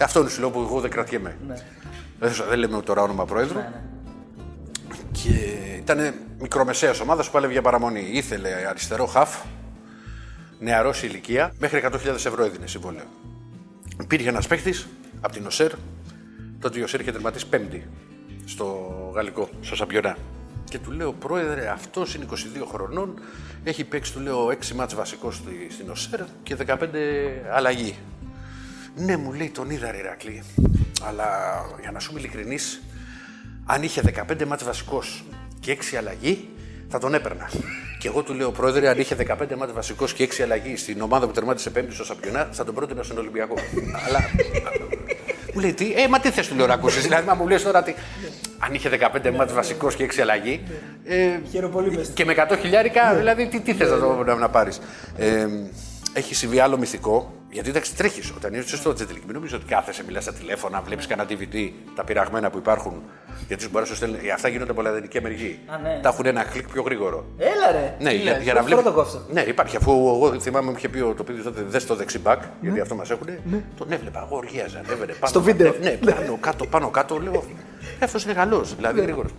Αυτό 0.00 0.20
είναι 0.20 0.28
σου 0.28 0.40
λέω 0.40 0.50
που 0.50 0.60
εγώ 0.60 0.80
δεν 0.80 0.90
κρατιέμαι. 0.90 1.36
Δεν, 2.18 2.32
δεν 2.48 2.58
λέμε 2.58 2.82
τώρα 2.82 3.02
όνομα 3.02 3.24
πρόεδρου. 3.24 3.60
Και 5.12 5.30
ήταν 5.76 6.14
μικρομεσαίας 6.40 7.00
ομάδας 7.00 7.26
που 7.26 7.32
πάλευε 7.32 7.52
για 7.52 7.62
παραμονή. 7.62 8.08
Ήθελε 8.12 8.48
αριστερό 8.68 9.06
χαφ, 9.06 9.36
νεαρός 10.58 10.98
σε 10.98 11.06
ηλικία, 11.06 11.52
μέχρι 11.58 11.82
100.000 11.92 11.96
ευρώ 12.06 12.44
έδινε 12.44 12.66
συμβόλαιο. 12.66 13.04
Υπήρχε 14.00 14.28
ένας 14.28 14.46
παίχτη 14.46 14.74
από 15.20 15.32
την 15.32 15.46
ΟΣΕΡ, 15.46 15.72
τότε 16.60 16.78
η 16.78 16.82
ΟΣΕΡ 16.82 17.00
είχε 17.00 17.12
τερματίσει 17.12 17.46
πέμπτη 17.48 17.88
στο 18.44 18.88
γαλλικό, 19.14 19.48
στο 19.60 19.76
Σαμπιονά. 19.76 20.16
Και 20.70 20.78
του 20.78 20.90
λέω, 20.90 21.12
Πρόεδρε, 21.12 21.68
αυτός 21.68 22.14
είναι 22.14 22.24
22 22.30 22.34
χρονών, 22.72 23.20
έχει 23.64 23.84
παίξει, 23.84 24.12
του 24.12 24.20
λέω, 24.20 24.50
6 24.50 24.74
μάτς 24.74 24.94
βασικός 24.94 25.34
στη- 25.36 25.66
στην 25.70 25.90
ΟΣΕΡ 25.90 26.20
και 26.42 26.54
15 26.54 27.42
αλλαγή. 27.52 27.98
Ναι, 28.96 29.16
μου 29.16 29.32
λέει, 29.32 29.48
τον 29.50 29.70
είδα, 29.70 29.90
ρε 29.90 29.96
Ηρακλή. 29.98 30.42
Αλλά 31.06 31.26
για 31.80 31.90
να 31.90 31.98
σου 31.98 32.10
είμαι 32.10 32.20
ειλικρινής, 32.20 32.80
αν 33.64 33.82
είχε 33.82 34.00
15 34.00 34.44
μάτς 34.46 34.64
βασικός 34.64 35.24
και 35.60 35.70
6 35.72 35.96
αλλαγή, 35.96 36.48
θα 36.88 36.98
τον 36.98 37.14
έπαιρνα. 37.14 37.50
Και 37.98 38.08
εγώ 38.08 38.22
του 38.22 38.34
λέω, 38.34 38.50
Πρόεδρε, 38.50 38.88
αν 38.88 38.98
είχε 38.98 39.14
15 39.14 39.56
μάτς 39.56 39.72
βασικός 39.72 40.12
και 40.12 40.22
6 40.22 40.42
αλλαγή 40.42 40.76
στην 40.76 41.00
ομάδα 41.00 41.26
που 41.26 41.32
τερμάτισε 41.32 41.70
πέμπτη 41.70 41.94
στο 41.94 42.04
Σαμπιονά, 42.04 42.48
θα 42.52 42.64
τον 42.64 42.74
πρότεινα 42.74 43.02
στον 43.02 43.18
Ολυμπιακό. 43.18 43.54
Αλλά. 44.06 44.18
Μου 45.54 45.60
λέει, 45.60 45.74
τι, 45.74 45.92
ε, 45.92 46.08
μα 46.08 46.20
τι 46.20 46.30
θες 46.30 46.48
του 46.48 46.54
λέω 46.54 46.66
να 46.66 46.74
ακούσει. 46.74 47.00
Δηλαδή, 47.00 47.26
μα 47.26 47.34
μου 47.34 47.48
λες 47.48 47.62
τώρα 47.62 47.78
ότι 47.78 47.94
αν 48.64 48.74
είχε 48.74 48.88
15 48.88 49.30
μάτς 49.36 49.52
βασικός 49.52 49.94
και 49.94 50.04
6 50.16 50.20
αλλαγή. 50.20 50.62
Ε, 51.04 51.38
και 52.14 52.24
με 52.24 52.34
100 52.50 52.56
χιλιάρικα, 52.60 53.14
δηλαδή, 53.14 53.46
τι, 53.46 53.60
τι 53.60 53.74
θες 53.74 53.90
να, 53.90 53.98
το- 53.98 54.22
να, 54.26 54.34
να 54.34 54.48
πάρεις. 54.48 54.80
Ε, 55.16 55.46
έχει 56.12 56.34
συμβεί 56.34 56.58
άλλο 56.60 56.78
μυθικό, 56.78 57.32
γιατί 57.50 57.68
εντάξει 57.68 57.96
τρέχεις. 57.96 58.30
Όταν 58.36 58.54
είσαι 58.54 58.76
στο 58.76 58.92
ατζεντιλίκι, 58.92 59.22
μην 59.24 59.34
νομίζω 59.34 59.56
ότι 59.56 59.64
κάθεσαι, 59.66 60.02
μιλάς 60.06 60.22
στα 60.22 60.32
τηλέφωνα, 60.32 60.80
βλέπεις 60.80 61.06
κανένα 61.06 61.28
DVD, 61.30 61.70
τα 61.94 62.04
πειραγμένα 62.04 62.50
που 62.50 62.58
υπάρχουν. 62.58 63.02
Γιατί 63.48 63.62
σου 63.62 63.68
μπορεί 63.72 63.84
να 63.84 63.90
σου 63.90 63.96
στέλνουν. 63.96 64.18
ε, 64.24 64.30
Αυτά 64.30 64.48
γίνονται 64.48 64.70
από 64.70 64.82
λατινική 64.82 65.18
Αμερική. 65.18 65.58
Α, 65.66 65.78
ναι. 65.78 65.98
Τα 66.02 66.08
έχουν 66.08 66.26
ένα 66.26 66.42
κλικ 66.44 66.68
πιο 66.72 66.82
γρήγορο. 66.82 67.24
Έλα 67.38 67.72
ρε. 67.72 67.94
Ναι, 68.00 68.10
Τι 68.10 68.16
για, 68.16 68.32
λες, 68.32 68.42
για 68.42 68.52
να 68.52 68.60
πώς 68.60 68.68
βλέπει. 68.68 68.82
το 68.84 68.92
κόψω. 68.92 69.22
Ναι, 69.32 69.40
υπάρχει. 69.40 69.76
Αφού 69.76 69.90
εγώ 69.90 70.40
θυμάμαι 70.40 70.70
μου 70.70 70.76
είχε 70.76 70.88
πει 70.88 71.00
ο 71.00 71.14
το 71.16 71.24
παιδί 71.24 71.40
τότε 71.42 71.62
δες 71.66 71.86
το 71.86 71.94
δεξί 71.94 72.18
μπακ, 72.18 72.42
γιατί 72.60 72.80
αυτό 72.80 72.94
μας 72.94 73.10
έχουν. 73.10 73.26
Τον 73.78 73.92
έβλεπα. 73.92 74.22
Εγώ 74.26 74.36
οργίαζα. 74.36 74.78
Ανέβαινε 74.78 75.12
πάνω. 75.12 75.26
Στο 75.26 75.42
βίντεο. 75.42 75.74
Ναι, 75.80 75.90
πάνω 75.90 76.38
κάτω, 76.40 76.66
πάνω 76.66 76.88
κάτω. 76.90 77.18
Λέω. 77.18 77.44
Αυτό 78.02 78.18
είναι 78.24 78.32
καλό, 78.32 78.64
δηλαδή 78.76 79.00
γρήγορος. 79.00 79.30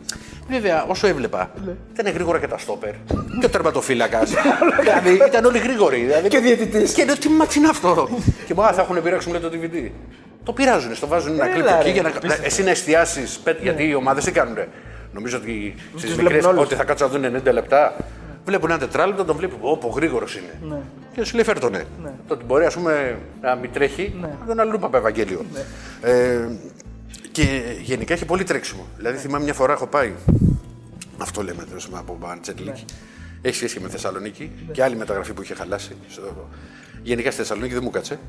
Βέβαια, 0.50 0.84
όσο 0.88 1.08
έβλεπα, 1.08 1.52
ήταν 1.94 2.14
γρήγορα 2.14 2.40
και 2.40 2.48
τα 2.48 2.58
στόπερ. 2.58 2.92
Και 3.40 3.46
ο 3.46 3.50
τερματοφύλακας. 3.50 4.32
δηλαδή 4.80 5.14
ήταν 5.28 5.46
όλοι 5.46 5.58
γρήγοροι. 5.58 5.98
Δηλαδή, 6.00 6.28
Και 6.28 6.38
ο 6.38 6.42
διαιτητής. 6.42 6.94
Και 6.94 7.06
λέω, 7.06 7.18
τι 7.18 7.30
ματς 7.30 7.60
είναι 7.60 7.68
αυτό; 7.68 8.10
και 8.46 8.54
μου 8.54 8.64
«Α, 8.64 8.74
θα 8.74 8.82
έχουν 8.82 9.02
πειράξει 9.04 9.28
μου 9.30 9.34
λέει 9.34 9.42
το 9.42 9.58
DVD. 9.58 9.90
Το 10.44 10.54
πειράζουν, 10.54 10.96
στο 10.96 11.08
βάζουν 11.08 11.34
ένα 11.34 11.46
Έλα, 11.46 11.54
κλικ 11.54 11.66
ρε. 11.66 11.78
εκεί 11.80 11.90
για 11.90 12.02
να. 12.02 12.12
Εσύ 12.44 12.64
να 12.64 12.70
εστιάσεις. 12.70 13.40
Γιατί 13.62 13.84
οι 13.88 13.94
ομάδες 13.96 14.24
τι 14.24 14.32
κάνουν. 14.32 14.58
Νομίζω 15.14 15.38
ότι 15.38 15.76
στις 15.98 16.02
Τους 16.10 16.16
μικρές 16.16 16.28
βλέπουν 16.32 16.50
όλους. 16.50 16.64
ότι 16.66 16.76
θα 16.76 16.84
κάτσουν 16.84 17.22
να 17.22 17.30
δουν 17.30 17.42
90 17.48 17.52
λεπτά. 17.54 17.96
Βλέπουν 18.46 18.70
ένα 18.70 18.80
τετράλεπτο, 18.80 19.26
τον 19.26 19.36
βλέπουν. 19.36 19.58
Όπα 19.62 19.88
γρήγορος 19.96 20.36
είναι. 20.36 20.74
Ναι. 20.76 20.82
Και 21.14 21.24
σου 21.24 21.36
λέει 21.36 21.44
φέρ 21.44 21.60
τον 21.60 21.72
ναι. 21.72 21.84
Το 22.28 22.34
ότι 22.34 22.46
μπορεί 22.46 22.66
ας 22.66 22.74
πούμε, 22.74 23.18
να 23.42 23.56
μην 23.56 23.72
τρέχει, 23.74 24.14
Ναι. 24.22 24.28
να 24.40 24.46
τον 24.48 24.60
αλλού 24.60 24.80
από 24.82 24.98
Ευαγγέλιο. 24.98 25.46
Ε, 26.02 26.40
και 27.32 27.62
γενικά 27.82 28.14
έχει 28.14 28.26
πολύ 28.26 28.44
τρέξιμο. 28.44 28.88
Δηλαδή 28.98 29.18
θυμάμαι 29.18 29.44
μια 29.44 29.54
φορά 29.54 29.74
έχω 29.74 29.88
πάει. 29.88 30.14
Αυτό 31.18 31.44
λέμε 31.44 31.64
τέλος 31.64 31.84
πάντων 31.90 32.00
από 32.00 32.18
Μπαντσέτλικ. 32.20 32.76
Έχει 33.42 33.56
σχέση 33.56 33.74
και 33.78 33.80
με 33.84 33.90
Θεσσαλονίκη 33.90 34.52
και 34.72 34.84
άλλη 34.84 34.96
μεταγραφή 34.96 35.34
που 35.34 35.42
είχε 35.42 35.54
χαλάσει. 35.54 35.96
στο- 36.10 36.48
Γενικά 37.04 37.32
στη 37.32 37.40
Θεσσαλονίκη 37.40 37.74
δεν 37.74 37.84
μου 37.84 37.90
κάτσε. 37.90 38.20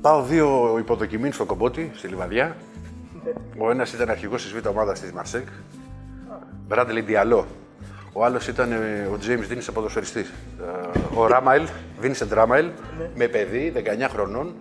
Πάω 0.00 0.22
δύο 0.22 0.76
υποδοκιμήν 0.78 1.32
στο 1.32 1.44
κομπότι, 1.44 1.90
στη 1.94 2.08
Λιβαδιά. 2.08 2.56
Ο 3.58 3.70
ένας 3.70 3.92
ήταν 3.92 4.10
αρχηγός 4.10 4.42
της 4.42 4.52
β' 4.52 4.66
ομάδας 4.66 5.00
της 5.00 5.12
Μαρσέκ. 5.12 5.46
Μπράντελι 6.68 7.00
Διαλό. 7.00 7.46
Ο 8.12 8.24
άλλος 8.24 8.48
ήταν 8.48 8.72
ε, 8.72 9.08
ο 9.12 9.18
Τζέιμς 9.18 9.46
Δίνης 9.46 9.64
σε 9.64 9.72
ποδοσφαιριστή. 9.72 10.20
Ε, 10.20 10.98
Ο 11.14 11.26
Ράμαιλ, 11.26 11.62
Βίνσεντ 12.00 12.32
Ράμαιλ, 12.32 12.66
με 13.14 13.26
παιδί 13.26 13.72
19 13.76 14.08
χρονών. 14.08 14.54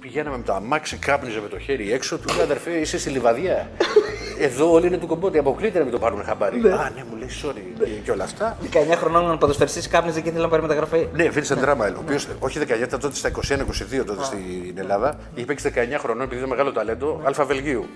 Πηγαίναμε 0.00 0.36
με 0.36 0.42
το 0.42 0.52
αμάξι, 0.54 0.96
κάπνιζε 0.96 1.40
με 1.40 1.48
το 1.48 1.58
χέρι 1.58 1.92
έξω. 1.92 2.18
Του 2.18 2.34
λέει 2.34 2.44
αδερφέ, 2.44 2.70
είσαι 2.70 2.98
στη 2.98 3.10
λιβαδιά. 3.10 3.70
Εδώ 4.38 4.72
όλοι 4.72 4.86
είναι 4.86 4.96
του 4.98 5.06
κομπότι. 5.06 5.38
Αποκλείται 5.38 5.78
να 5.78 5.84
μην 5.84 5.92
το 5.92 5.98
πάρουμε 5.98 6.24
χαμπάρι. 6.24 6.56
Α, 6.58 6.92
ναι, 6.94 7.04
μου 7.10 7.16
λέει 7.16 7.28
sorry 7.44 7.60
και- 7.78 7.84
και 8.04 8.10
όλα 8.10 8.24
αυτά. 8.24 8.56
19 8.72 8.96
χρονών 8.96 9.38
ποδοσφαιριστής 9.38 9.88
κάπνιζε 9.88 10.20
και 10.20 10.28
ήθελε 10.28 10.42
να 10.42 10.48
πάρει 10.48 10.62
μεταγραφή. 10.62 11.08
Ναι, 11.12 11.28
Βίνσεντ 11.28 11.62
Ράμαιλ, 11.62 11.94
ο 11.94 11.98
οποίος 12.00 12.28
όχι 12.38 12.58
19, 12.58 12.82
ήταν 12.86 13.00
τότε 13.00 13.14
στα 13.14 13.28
21-22 13.28 14.04
τότε 14.04 14.24
στην 14.24 14.74
Ελλάδα. 14.78 15.18
Είχε 15.34 15.44
παίξει 15.44 15.72
19 15.74 15.98
χρονών 15.98 16.22
επειδή 16.22 16.36
ήταν 16.36 16.48
μεγάλο 16.50 16.72
ταλέντο, 16.72 17.20
Αλφα 17.24 17.44
Βελγίου. 17.44 17.86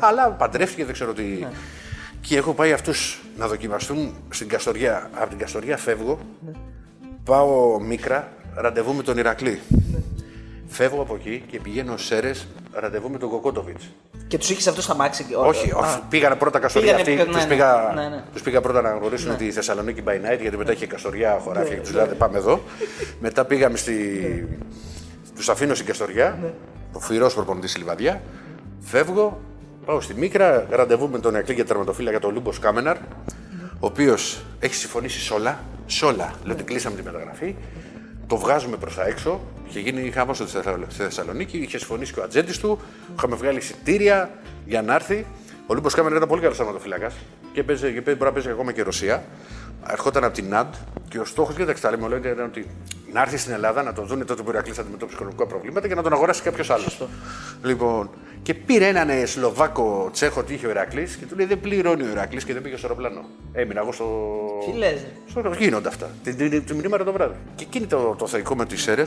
Αλλά 0.00 0.28
παντρεύτηκε, 0.30 0.84
δεν 0.84 0.92
ξέρω 0.92 1.12
τι. 1.12 1.46
Και 2.20 2.36
έχω 2.36 2.52
πάει 2.52 2.72
αυτούς 2.72 3.20
να 3.36 3.46
δοκιμαστούν 3.46 4.14
στην 4.30 4.48
Καστοριά. 4.48 5.10
Από 5.14 5.28
την 5.28 5.38
Καστοριά 5.38 5.76
φεύγω, 5.76 6.18
πάω 7.24 7.80
μίκρα, 7.80 8.28
ραντεβού 8.54 8.94
με 8.94 9.02
τον 9.02 9.18
Ηρακλή. 9.18 9.60
Φεύγω 10.76 11.02
από 11.02 11.14
εκεί 11.14 11.42
και 11.50 11.60
πηγαίνω 11.60 11.96
Σέρες, 11.96 12.46
ραντεβού 12.72 13.10
με 13.10 13.18
τον 13.18 13.28
Κοκότοβιτς. 13.28 13.84
Και 14.26 14.38
τους 14.38 14.50
είχες 14.50 14.66
αυτό 14.66 14.82
στα 14.82 14.94
μάξι. 14.94 15.24
και- 15.24 15.34
Όχι, 15.36 15.70
Α, 15.70 15.76
όχι. 15.76 16.00
Πήγαν 16.08 16.38
πρώτα 16.38 16.58
Καστοριά 16.58 16.94
Πήγανε, 16.94 17.10
αυτοί. 17.10 17.22
πήγα- 17.24 17.32
Τους 17.36 17.42
ναι, 17.44 17.48
πήγα, 17.48 17.92
ναι, 17.94 18.08
ναι. 18.08 18.22
τους 18.32 18.42
πήγα 18.42 18.60
πρώτα 18.60 18.80
να 18.80 18.90
γνωρίσουν 18.90 19.36
τη 19.36 19.50
Θεσσαλονίκη 19.52 20.02
by 20.06 20.10
night, 20.10 20.40
γιατί 20.40 20.56
μετά 20.56 20.72
είχε 20.72 20.86
Καστοριά 20.86 21.38
χωράφια 21.44 21.70
Ναι, 21.74 21.76
και 21.80 21.86
του 21.88 21.92
λέγατε 21.94 22.14
πάμε 22.14 22.38
εδώ. 22.38 22.60
μετά 23.20 23.44
πήγαμε 23.44 23.76
στη. 23.76 23.94
Τους 25.36 25.48
αφήνω 25.48 25.74
στην 25.74 25.86
Καστοριά, 25.86 26.38
Ναι. 26.42 26.52
το 26.92 26.98
φυρός 26.98 27.34
προπονητή 27.34 27.68
στη 27.68 27.78
Λιβαδιά. 27.78 28.20
Φεύγω, 28.80 29.40
πάω 29.84 30.00
στη 30.00 30.14
Μίκρα, 30.14 30.66
ραντεβού 30.70 31.08
με 31.08 31.18
τον 31.18 31.34
Εκλή 31.34 31.54
και 31.54 31.64
τερματοφύλακα 31.64 32.18
τον 32.18 32.32
Λούμπος 32.34 32.58
Κάμεναρ, 32.58 32.96
ο 33.62 33.86
οποίος 33.86 34.44
έχει 34.58 34.74
συμφωνήσει 34.74 35.20
σε 35.20 35.34
όλα. 35.34 35.58
Σε 35.86 36.04
όλα. 36.04 36.32
Λέω 36.44 36.54
ότι 36.54 36.62
κλείσαμε 36.64 36.96
τη 36.96 37.02
μεταγραφή. 37.02 37.54
Το 38.26 38.36
βγάζουμε 38.36 38.76
προς 38.76 38.94
τα 38.94 39.06
έξω. 39.06 39.40
Είχε 39.68 39.80
γίνει 39.80 40.10
χαμός 40.10 40.36
στη 40.36 40.46
Θεσσαλο- 40.46 40.86
στη 40.88 41.02
Θεσσαλονίκη. 41.02 41.58
Είχε 41.58 41.78
συμφωνήσει 41.78 42.12
και 42.12 42.20
ο 42.20 42.22
ατζέντης 42.22 42.58
του. 42.58 42.78
Είχαμε 43.16 43.36
βγάλει 43.36 43.58
εισιτήρια 43.58 44.30
για 44.64 44.82
να 44.82 44.94
έρθει. 44.94 45.26
Ο 45.66 45.74
Λούμπο 45.74 45.88
Κάμεναρ 45.88 46.16
ήταν 46.16 46.28
πολύ 46.28 46.40
καλός 46.42 46.56
τερματοφύλακα 46.56 47.10
και 47.52 47.62
παίζει, 47.62 47.92
και 47.92 48.02
παίζει, 48.02 48.18
μπορεί 48.18 48.24
να 48.24 48.32
παίζει 48.32 48.50
ακόμα 48.50 48.72
και 48.72 48.82
Ρωσία. 48.82 49.24
Ερχόταν 49.90 50.24
από 50.24 50.34
την 50.34 50.48
Ναντ 50.48 50.74
και 51.08 51.18
ο 51.18 51.24
στόχος, 51.24 51.54
κοίταξε 51.54 51.82
τα 51.82 51.90
λέμε, 51.90 52.04
όλα, 52.04 52.16
ήταν 52.16 52.44
ότι 52.44 52.66
να 53.12 53.20
έρθει 53.20 53.36
στην 53.36 53.52
Ελλάδα 53.52 53.82
να 53.82 53.92
τον 53.92 54.06
δουν 54.06 54.26
τότε 54.26 54.42
που 54.42 54.48
ο 54.48 54.52
Ηρακλής 54.52 54.78
αντιμετώπισε 54.78 55.16
οικονομικά 55.16 55.46
προβλήματα 55.46 55.88
και 55.88 55.94
να 55.94 56.02
τον 56.02 56.12
αγοράσει 56.12 56.42
κάποιος 56.42 56.70
άλλος. 56.70 57.06
Λοιπόν, 57.62 58.10
και 58.46 58.54
πήρε 58.54 58.86
έναν 58.86 59.08
ε, 59.08 59.26
Σλοβάκο 59.26 60.08
Τσέχο 60.12 60.40
ότι 60.40 60.54
είχε 60.54 60.66
ο 60.66 60.70
Ηρακλής 60.70 61.16
και 61.16 61.26
του 61.26 61.36
λέει 61.36 61.46
δεν 61.46 61.60
πληρώνει 61.60 62.02
ο 62.02 62.10
Ηρακλής 62.10 62.44
και 62.44 62.52
δεν 62.52 62.62
πήγε 62.62 62.76
στο 62.76 62.86
αεροπλάνο. 62.86 63.24
Έμεινα 63.52 63.80
εγώ 63.80 63.92
στο. 63.92 64.06
Τι 64.66 64.78
λες, 64.78 64.92
ρε; 64.92 65.40
Στο... 65.40 65.54
Γίνονται 65.58 65.88
αυτά. 65.88 66.10
Την, 66.22 66.36
την, 66.36 66.50
την, 66.50 66.64
την 66.64 66.76
μηνύματα 66.76 67.04
το 67.04 67.12
βράδυ. 67.12 67.34
Και 67.54 67.64
εκείνη 67.64 67.86
το, 67.86 68.14
το 68.18 68.26
θεϊκό 68.26 68.56
με 68.56 68.66
τις 68.66 68.86
αίρε 68.86 69.02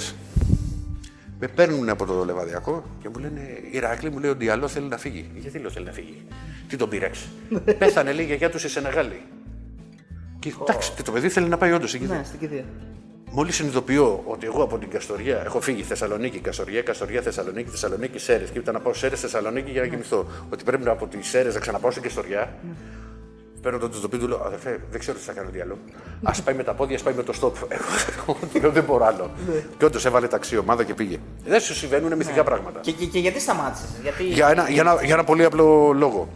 με 1.39 1.47
παίρνουν 1.47 1.89
από 1.89 2.05
το 2.05 2.25
λεβαδιακό 2.25 2.83
και 3.01 3.09
μου 3.09 3.19
λένε 3.19 3.41
Ηρακλή, 3.71 4.09
μου 4.09 4.19
λέει 4.19 4.31
ο 4.31 4.35
Διαλό 4.35 4.67
θέλει 4.67 4.87
να 4.87 4.97
φύγει. 4.97 5.29
Γιατί 5.35 5.59
λέω 5.59 5.69
θέλει 5.69 5.85
να 5.85 5.91
φύγει; 5.91 6.23
Τι 6.67 6.75
τον 6.75 6.89
πήρεξε. 6.89 7.27
Πέθανε 7.79 8.11
λέει 8.11 8.23
η 8.23 8.27
γιαγιά 8.27 8.49
τους 8.49 8.61
σε 8.61 8.69
Σενεγάλη. 8.69 9.21
Και 10.39 10.53
εντάξει, 10.61 10.91
και 10.95 11.01
το 11.01 11.11
παιδί 11.11 11.29
θέλει 11.29 11.47
να 11.47 11.57
πάει 11.57 11.71
όντως 11.71 11.93
εκεί. 11.93 12.05
Ναι, 12.05 12.21
στην 12.25 12.39
κηδεία. 12.39 12.65
Μόλις 13.31 13.55
συνειδητοποιώ 13.55 14.23
ότι 14.25 14.45
εγώ 14.45 14.63
από 14.63 14.77
την 14.77 14.89
Καστοριά 14.89 15.41
έχω 15.45 15.61
φύγει 15.61 15.83
Θεσσαλονίκη, 15.83 16.39
Καστοριά, 16.39 16.81
Καστοριά, 16.81 17.21
Θεσσαλονίκη, 17.21 17.69
Θεσσαλονίκη, 17.69 18.19
Σέρες 18.19 18.49
και 18.49 18.59
ήταν 18.59 18.73
να 18.73 18.79
πάω 18.79 18.93
Σέρες, 18.93 19.19
Θεσσαλονίκη 19.19 19.71
για 19.71 19.81
να 19.81 19.87
κοιμηθώ. 19.87 20.25
Ότι 20.49 20.63
πρέπει 20.63 20.83
να 20.83 20.91
από 20.91 21.07
τι 21.07 21.21
Σέρες 21.25 21.53
να 21.53 21.59
ξαναπάω 21.59 21.91
στην 21.91 22.03
Καστοριά. 22.03 22.53
Παίρνω 23.61 23.77
το 23.79 23.89
τοπίο 23.99 24.19
του 24.19 24.27
λέω 24.27 24.41
Αδερφέ, 24.45 24.79
δεν 24.91 24.99
ξέρω 24.99 25.17
τι 25.17 25.23
θα 25.23 25.31
κάνω 25.33 25.49
διάλογο. 25.49 25.79
Α 26.23 26.31
πάει 26.43 26.55
με 26.55 26.63
τα 26.63 26.73
πόδια, 26.73 26.95
ας 26.95 27.01
πάει 27.01 27.13
με 27.13 27.23
το 27.23 27.33
στόπ. 27.33 27.55
Εγώ 27.69 28.37
του 28.53 28.59
λέω 28.61 28.71
δεν 28.71 28.83
μπορώ 28.83 29.05
άλλο. 29.05 29.31
Και 29.77 29.85
όντως 29.85 30.05
έβαλε 30.05 30.27
ταξί 30.27 30.57
ομάδα 30.57 30.83
και 30.83 30.93
πήγε. 30.93 31.17
Δεν 31.45 31.59
σου 31.61 31.73
συμβαίνουν 31.75 32.15
μυθικά 32.15 32.43
πράγματα. 32.43 32.79
Και, 32.79 32.91
και, 32.91 33.05
και 33.05 33.19
γιατί 33.19 33.39
σταμάτησες, 33.39 33.89
γιατί. 34.01 34.23
Για 34.23 34.49
ένα, 34.49 34.69
για, 34.69 34.81
ένα, 34.81 35.03
για 35.03 35.13
ένα 35.13 35.23
πολύ 35.23 35.43
απλό 35.45 35.91
λόγο. 35.93 36.27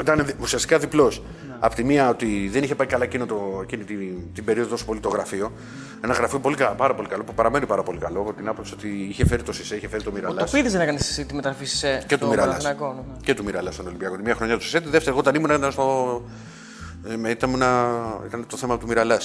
Ήταν 0.00 0.24
δι- 0.26 0.36
ουσιαστικά 0.40 0.78
διπλός. 0.78 1.22
Απ' 1.64 1.74
τη 1.74 1.84
μία 1.84 2.08
ότι 2.08 2.48
δεν 2.52 2.62
είχε 2.62 2.74
πάει 2.74 2.86
καλά 2.86 3.04
εκείνο 3.04 3.26
το, 3.26 3.60
εκείνη 3.62 3.84
την, 3.84 3.98
την 4.34 4.44
περίοδο 4.44 4.68
τόσο 4.68 4.84
πολύ 4.84 5.00
το 5.00 5.08
γραφείο. 5.08 5.52
Ένα 6.04 6.12
γραφείο 6.14 6.38
πολύ, 6.38 6.56
κα- 6.56 6.68
πάρα 6.70 6.94
πολύ 6.94 7.08
καλό, 7.08 7.24
που 7.24 7.34
παραμένει 7.34 7.66
πάρα 7.66 7.82
πολύ 7.82 7.98
καλό. 7.98 8.20
Από 8.20 8.32
την 8.32 8.48
άποψη 8.48 8.72
ότι 8.74 8.88
είχε 8.88 9.26
φέρει 9.26 9.42
το 9.42 9.52
Σισε, 9.52 9.76
είχε 9.76 9.88
φέρει 9.88 10.02
το 10.02 10.12
Μιραλά. 10.12 10.44
Το 10.44 10.50
πήρε 10.52 10.68
να 10.78 10.84
κάνει 10.84 10.98
τη 10.98 11.34
μεταγραφή 11.34 11.64
σε 11.64 12.04
Και 12.06 12.18
του 12.18 12.28
Μιραλάς. 12.28 12.46
Παναθηναϊκό, 12.62 13.04
ναι. 13.08 13.16
Και 13.22 13.34
του 13.34 13.44
Μιραλάς 13.44 13.74
στον 13.74 13.86
Ολυμπιακό. 13.86 14.16
Τη 14.16 14.22
μία 14.22 14.34
χρονιά 14.34 14.56
του 14.56 14.62
Σισε, 14.62 14.80
τη 14.80 14.88
δεύτερη 14.88 15.10
εγώ 15.10 15.18
όταν 15.18 15.34
ήμουν 15.34 15.50
ήταν 15.50 15.72
στο, 15.72 16.22
Ε, 17.08 17.16
με- 17.16 17.30
ήταν, 17.30 17.54
ένα- 17.54 18.20
ήταν 18.26 18.46
το 18.46 18.56
θέμα 18.56 18.78
του 18.78 18.86
Μυραλά. 18.86 19.20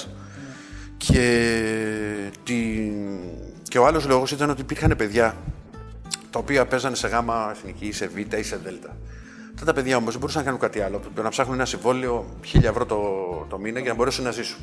Και, 0.98 2.32
τη, 2.44 2.56
και 3.64 3.78
ο 3.80 3.86
άλλος 3.86 4.06
λόγος 4.08 4.32
ήταν 4.32 4.50
ότι 4.50 4.62
υπήρχαν 4.62 4.94
παιδιά 4.98 5.36
τα 6.30 6.40
οποία 6.40 6.66
παίζανε 6.66 6.96
σε 6.96 7.08
γάμα 7.08 7.52
εθνική 7.56 7.86
ή 7.86 7.92
σε 7.92 8.08
β 8.08 8.18
ή 8.18 8.44
σε 8.44 8.56
δ. 8.56 8.68
Αυτά 9.60 9.70
τα 9.70 9.76
παιδιά 9.76 9.98
όμως 9.98 10.12
δεν 10.12 10.20
μπορούσαν 10.20 10.42
να 10.42 10.46
κάνουν 10.46 10.62
κάτι 10.62 10.82
άλλο. 10.82 11.02
Το 11.16 11.22
να 11.22 11.30
ψάχνουν 11.30 11.56
ένα 11.56 11.66
συμβόλαιο 11.66 12.26
1000 12.54 12.64
ευρώ 12.64 12.86
το, 12.86 13.00
το 13.50 13.60
μήνα 13.60 13.80
για 13.80 13.90
να 13.90 13.96
μπορέσουν 13.96 14.24
να 14.24 14.32
ζήσουν. 14.32 14.60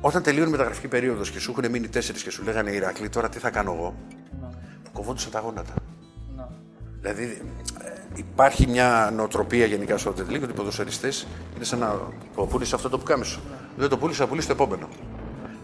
Όταν 0.00 0.22
τελείωνε 0.22 0.48
η 0.48 0.50
μεταγραφική 0.50 0.88
περίοδος 0.88 1.30
και 1.30 1.38
σου 1.38 1.50
έχουν 1.50 1.70
μείνει 1.70 1.88
τέσσερις 1.88 2.22
και 2.22 2.30
σου 2.30 2.42
λέγανε 2.44 2.70
Ηρακλή, 2.70 3.08
τώρα 3.08 3.28
τι 3.28 3.38
θα 3.38 3.50
κάνω 3.50 3.72
εγώ; 3.72 3.94
Που 4.84 4.90
κοβόντουσαν 4.92 5.30
τα 5.30 5.40
γόνατα. 5.40 5.74
Δηλαδή 7.00 7.42
ε, 7.84 7.92
υπάρχει 8.14 8.66
μια 8.66 9.12
νοοτροπία 9.14 9.66
γενικά 9.66 9.98
στο 9.98 10.14
Jet 10.16 10.32
League 10.32 10.42
ότι 10.42 10.50
οι 10.50 10.54
ποδοσφαιριστές 10.54 11.26
είναι 11.56 11.64
σαν 11.64 11.78
να 11.78 11.98
το 12.36 12.46
πούλησε 12.46 12.74
αυτό 12.74 12.88
το 12.88 12.98
πουκάμισο. 12.98 13.40
Δεν 13.76 13.88
το 13.88 13.98
πούλησε, 13.98 14.22
θα 14.22 14.28
πουλήσεις 14.28 14.48
το 14.48 14.52
επόμενο. 14.52 14.88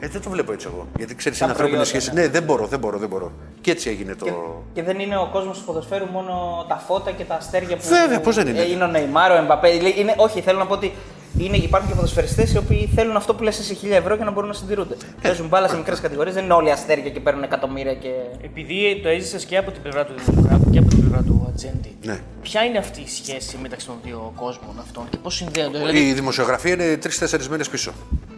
Ε, 0.00 0.08
δεν 0.08 0.22
το 0.22 0.30
βλέπω 0.30 0.52
έτσι 0.52 0.66
εγώ. 0.72 0.86
Γιατί 0.96 1.14
ξέρεις, 1.14 1.38
είναι 1.40 1.50
ανθρώπινε 1.50 1.76
προϊόντα, 1.78 1.98
σχέσει. 1.98 2.20
Ναι, 2.20 2.28
δεν 2.28 2.42
μπορώ, 2.42 2.66
δεν 2.66 2.78
μπορώ, 2.78 2.98
δεν 2.98 3.08
μπορώ. 3.08 3.32
Και 3.60 3.70
έτσι 3.70 3.88
έγινε 3.90 4.14
το. 4.14 4.24
Και, 4.24 4.32
και 4.74 4.82
δεν 4.82 4.98
είναι 4.98 5.16
ο 5.16 5.28
κόσμος 5.32 5.58
του 5.58 5.64
ποδοσφαίρου 5.64 6.06
μόνο 6.06 6.64
τα 6.68 6.76
φώτα 6.86 7.10
και 7.10 7.24
τα 7.24 7.34
αστέρια 7.34 7.76
που. 7.76 7.82
Βέβαια, 7.88 8.20
πώς 8.20 8.34
δεν 8.34 8.46
είναι; 8.46 8.58
Ε, 8.60 8.70
είναι 8.70 8.84
ο 8.84 8.86
Νεϊμάρ, 8.86 9.30
ο 9.30 9.34
Εμπαπέ. 9.36 9.68
Είναι, 9.68 10.14
όχι, 10.16 10.40
θέλω 10.40 10.58
να 10.58 10.66
πω 10.66 10.74
ότι 10.74 10.92
είναι, 11.38 11.56
υπάρχουν 11.56 11.88
και 11.88 11.94
ποδοσφαιριστές 11.94 12.52
οι 12.52 12.56
οποίοι 12.58 12.90
θέλουν 12.94 13.16
αυτό 13.16 13.34
που 13.34 13.42
λες 13.42 13.58
εσύ 13.58 13.78
1000 13.82 13.90
ευρώ 13.90 14.14
για 14.14 14.24
να 14.24 14.30
μπορούν 14.30 14.48
να 14.48 14.54
συντηρούνται. 14.54 14.96
Παίζουν 15.22 15.48
μπάλα 15.48 15.68
σε 15.68 15.76
μικρές 15.76 16.00
κατηγορίες, 16.00 16.34
δεν 16.34 16.44
είναι 16.44 16.52
όλοι 16.52 16.70
αστέρια 16.70 17.10
και 17.10 17.20
παίρνουν 17.20 17.42
εκατομμύρια 17.42 17.94
και. 17.94 18.10
Επειδή 18.44 19.00
το 19.02 19.08
έζησες 19.08 19.44
και 19.44 19.56
από 19.56 19.70
την 19.70 19.82
πλευρά 19.82 20.04
του 20.04 20.12
δημοσιογράφου 20.24 20.70
και 20.70 20.78
από 20.78 20.88
την 20.88 21.00
πλευρά 21.00 21.22
του 21.22 21.46
ατζέντη, 21.48 21.96
Ναι. 22.02 22.18
ποια 22.42 22.64
είναι 22.64 22.78
αυτή 22.78 23.00
η 23.00 23.08
σχέση 23.08 23.58
μεταξύ 23.62 23.86
των 23.86 23.94
δύο 24.04 24.32
κόσμων 24.36 24.78
αυτών 24.80 25.04
και 25.10 25.16
πώς 25.16 25.34
συνδέονται. 25.34 25.78
Δηλαδή, 25.78 26.08
Η 26.08 26.12
δημοσιογραφία 26.12 26.72
είναι 26.72 26.96
τρει-τέσσερι 26.96 27.44
μήνε 27.50 27.64
πίσω 27.70 27.92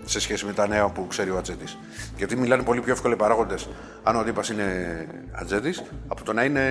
σε 0.09 0.20
σχέση 0.20 0.46
με 0.46 0.52
τα 0.52 0.66
νέα 0.68 0.88
που 0.88 1.06
ξέρει 1.06 1.30
ο 1.30 1.36
Ατζέντης. 1.36 1.78
Γιατί 2.16 2.36
μιλάνε 2.36 2.62
πολύ 2.62 2.80
πιο 2.80 2.92
εύκολα 2.92 3.14
οι 3.14 3.16
παράγοντες 3.16 3.68
αν 4.02 4.16
ο 4.16 4.18
αντίπας 4.18 4.48
είναι 4.48 5.06
Ατζέντης 5.32 5.82
από 6.09 6.24
το 6.24 6.32
να 6.32 6.44
είναι 6.44 6.62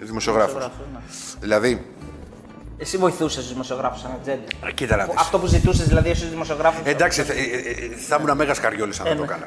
δημοσιογράφος. 0.00 0.70
Δηλαδή, 1.40 1.86
Εσύ 2.78 2.96
βοηθούσες 2.96 3.42
τους 3.42 3.52
δημοσιογράφους 3.52 4.00
σαν 4.00 4.10
ατζέντη. 4.18 4.44
ε, 4.68 4.72
κοίτα 4.72 4.96
να 4.96 5.04
δεις. 5.04 5.14
Αυτό 5.18 5.38
που 5.38 5.46
ζητούσες 5.46 5.86
δηλαδή 5.88 6.10
εσύ 6.10 6.24
δημοσιογράφους. 6.26 6.80
Εντάξει, 6.84 7.22
θε- 7.22 7.36
ε, 7.36 7.40
ε, 7.40 7.84
ε, 7.84 7.96
θα 8.08 8.16
ήμουν 8.20 8.36
μέγας 8.36 8.60
καριόλης 8.60 9.00
αν 9.00 9.06
δεν 9.06 9.16
το 9.16 9.22
έκανα. 9.22 9.46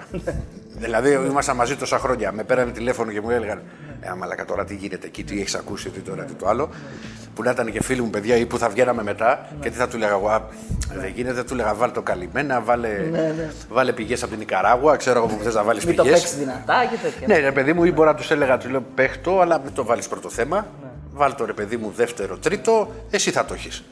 δηλαδή, 0.75 1.11
ήμασταν 1.13 1.55
μαζί 1.55 1.75
τόσα 1.75 1.99
χρόνια. 1.99 2.31
Με 2.31 2.43
πέρανε 2.43 2.71
τηλέφωνο 2.71 3.11
και 3.11 3.21
μου 3.21 3.29
έλεγαν 3.29 3.61
Ε, 4.01 4.13
μαλακα 4.17 4.45
τώρα 4.45 4.65
τι 4.65 4.75
γίνεται 4.75 5.07
εκεί, 5.07 5.23
τι 5.23 5.39
έχεις 5.39 5.55
ακούσει, 5.55 5.89
τι 5.89 5.99
τώρα, 5.99 6.23
τι 6.23 6.33
το 6.33 6.47
άλλο. 6.47 6.69
Που 7.35 7.43
να 7.43 7.51
ήταν 7.51 7.71
και 7.71 7.81
φίλοι 7.83 8.01
μου 8.01 8.09
παιδιά 8.09 8.35
ή 8.35 8.45
που 8.45 8.57
θα 8.57 8.69
βγαίναμε 8.69 9.03
μετά 9.03 9.45
και 9.61 9.69
τι 9.69 9.77
θα 9.77 9.87
του 9.87 9.97
λέγα 9.97 10.11
εγώ. 10.11 10.29
«Α, 10.29 10.41
Δεν 10.93 11.11
γίνεται, 11.15 11.35
θα 11.35 11.43
του 11.43 11.53
έλεγα 11.53 11.73
βάλε 11.73 11.91
το 11.91 12.01
καλυμμένα, 12.01 12.61
βάλε, 12.61 12.89
βάλε 13.69 13.91
πηγές 13.93 14.23
από 14.23 14.31
την 14.31 14.41
Ικαράγουα, 14.41 14.95
ξέρω 14.95 15.19
εγώ 15.19 15.27
που 15.27 15.43
θες 15.43 15.53
να 15.55 15.63
βάλεις 15.63 15.85
Μην 15.85 15.95
το 15.95 16.03
πηγές. 16.03 16.19
παίξεις 16.19 16.37
δυνατά 16.37 16.85
και 16.89 16.97
τέτοια. 17.01 17.27
Ναι, 17.27 17.37
ρε 17.39 17.51
παιδί 17.51 17.73
μου, 17.73 17.83
ή 17.83 17.91
μπορεί 17.91 18.07
να 18.07 18.15
τους 18.15 18.31
έλεγα, 18.31 18.57
του 18.57 18.69
λέω 18.69 18.83
παίχτο, 18.95 19.39
αλλά 19.39 19.59
μην 19.63 19.73
το 19.73 19.83
βάλεις 19.85 20.07
πρώτο 20.07 20.29
θέμα. 20.29 20.67
Βάλ 21.19 21.35
το 21.35 21.45
ρε 21.45 21.53
παιδί 21.53 21.77
μου 21.77 21.91
δεύτερο, 21.95 22.37
τρίτο, 22.37 22.91
εσύ 23.09 23.31
θα 23.31 23.45
το 23.45 23.53
έχεις. 23.53 23.83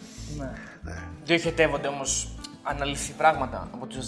διοχετεύονται 1.26 1.88
όμως 1.88 2.30
αναλυθεί 2.64 3.12
πράγματα 3.12 3.68
από 3.74 3.86
τους 3.86 4.06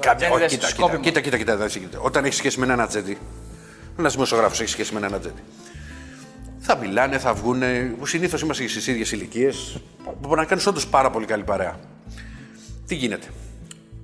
Κάποια, 0.00 0.30
όχι, 0.30 0.44
ατζέντες 0.44 0.50
κοίτα, 0.50 0.66
του 0.66 0.66
κοίτα, 0.66 0.66
σκόπιμο. 0.66 1.02
κοίτα, 1.02 1.20
κοίτα, 1.20 1.36
κοίτα, 1.36 1.56
δεν 1.56 1.68
γίνεται. 1.68 1.98
Όταν 2.00 2.24
έχεις 2.24 2.36
σχέση 2.36 2.58
με 2.58 2.64
έναν 2.64 2.80
ατζέντη, 2.80 3.18
ένας 3.98 4.12
δημοσιογράφος 4.12 4.60
έχει 4.60 4.70
σχέση 4.70 4.92
με 4.92 4.98
έναν 4.98 5.14
ατζέντη. 5.14 5.42
Θα 6.58 6.76
μιλάνε, 6.76 7.18
θα 7.18 7.34
βγούνε. 7.34 7.94
Συνήθως 8.02 8.40
είμαστε 8.42 8.68
στις 8.68 8.86
ίδιες 8.86 9.12
ηλικίες. 9.12 9.80
Μπορεί 10.20 10.40
να 10.40 10.46
κάνεις 10.46 10.66
όντως 10.66 10.86
πάρα 10.86 11.10
πολύ 11.10 11.26
καλή 11.26 11.44
παρέα. 11.44 11.78
Τι 12.86 12.94
γίνεται; 12.94 13.26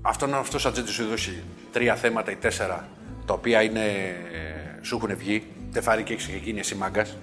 Αυτόν 0.02 0.34
αυτός 0.34 0.64
ο 0.64 0.68
ατζέντης 0.68 0.92
σου 0.94 1.06
δώσει 1.06 1.42
τρία 1.72 1.94
θέματα 1.94 2.30
ή 2.30 2.36
τέσσερα 2.36 2.88
τα 3.26 3.34
οποία 3.34 3.62
είναι, 3.62 3.84
ε, 4.32 4.82
σου 4.82 4.96
έχουν 4.96 5.16
βγει. 5.16 5.46
Δεν 5.70 5.82
φάρει 5.82 6.02
και 6.02 6.12
έχεις 6.12 6.26
ξεκίνηση 6.26 6.58
εσύ 6.58 6.74
μάγκας. 6.74 7.16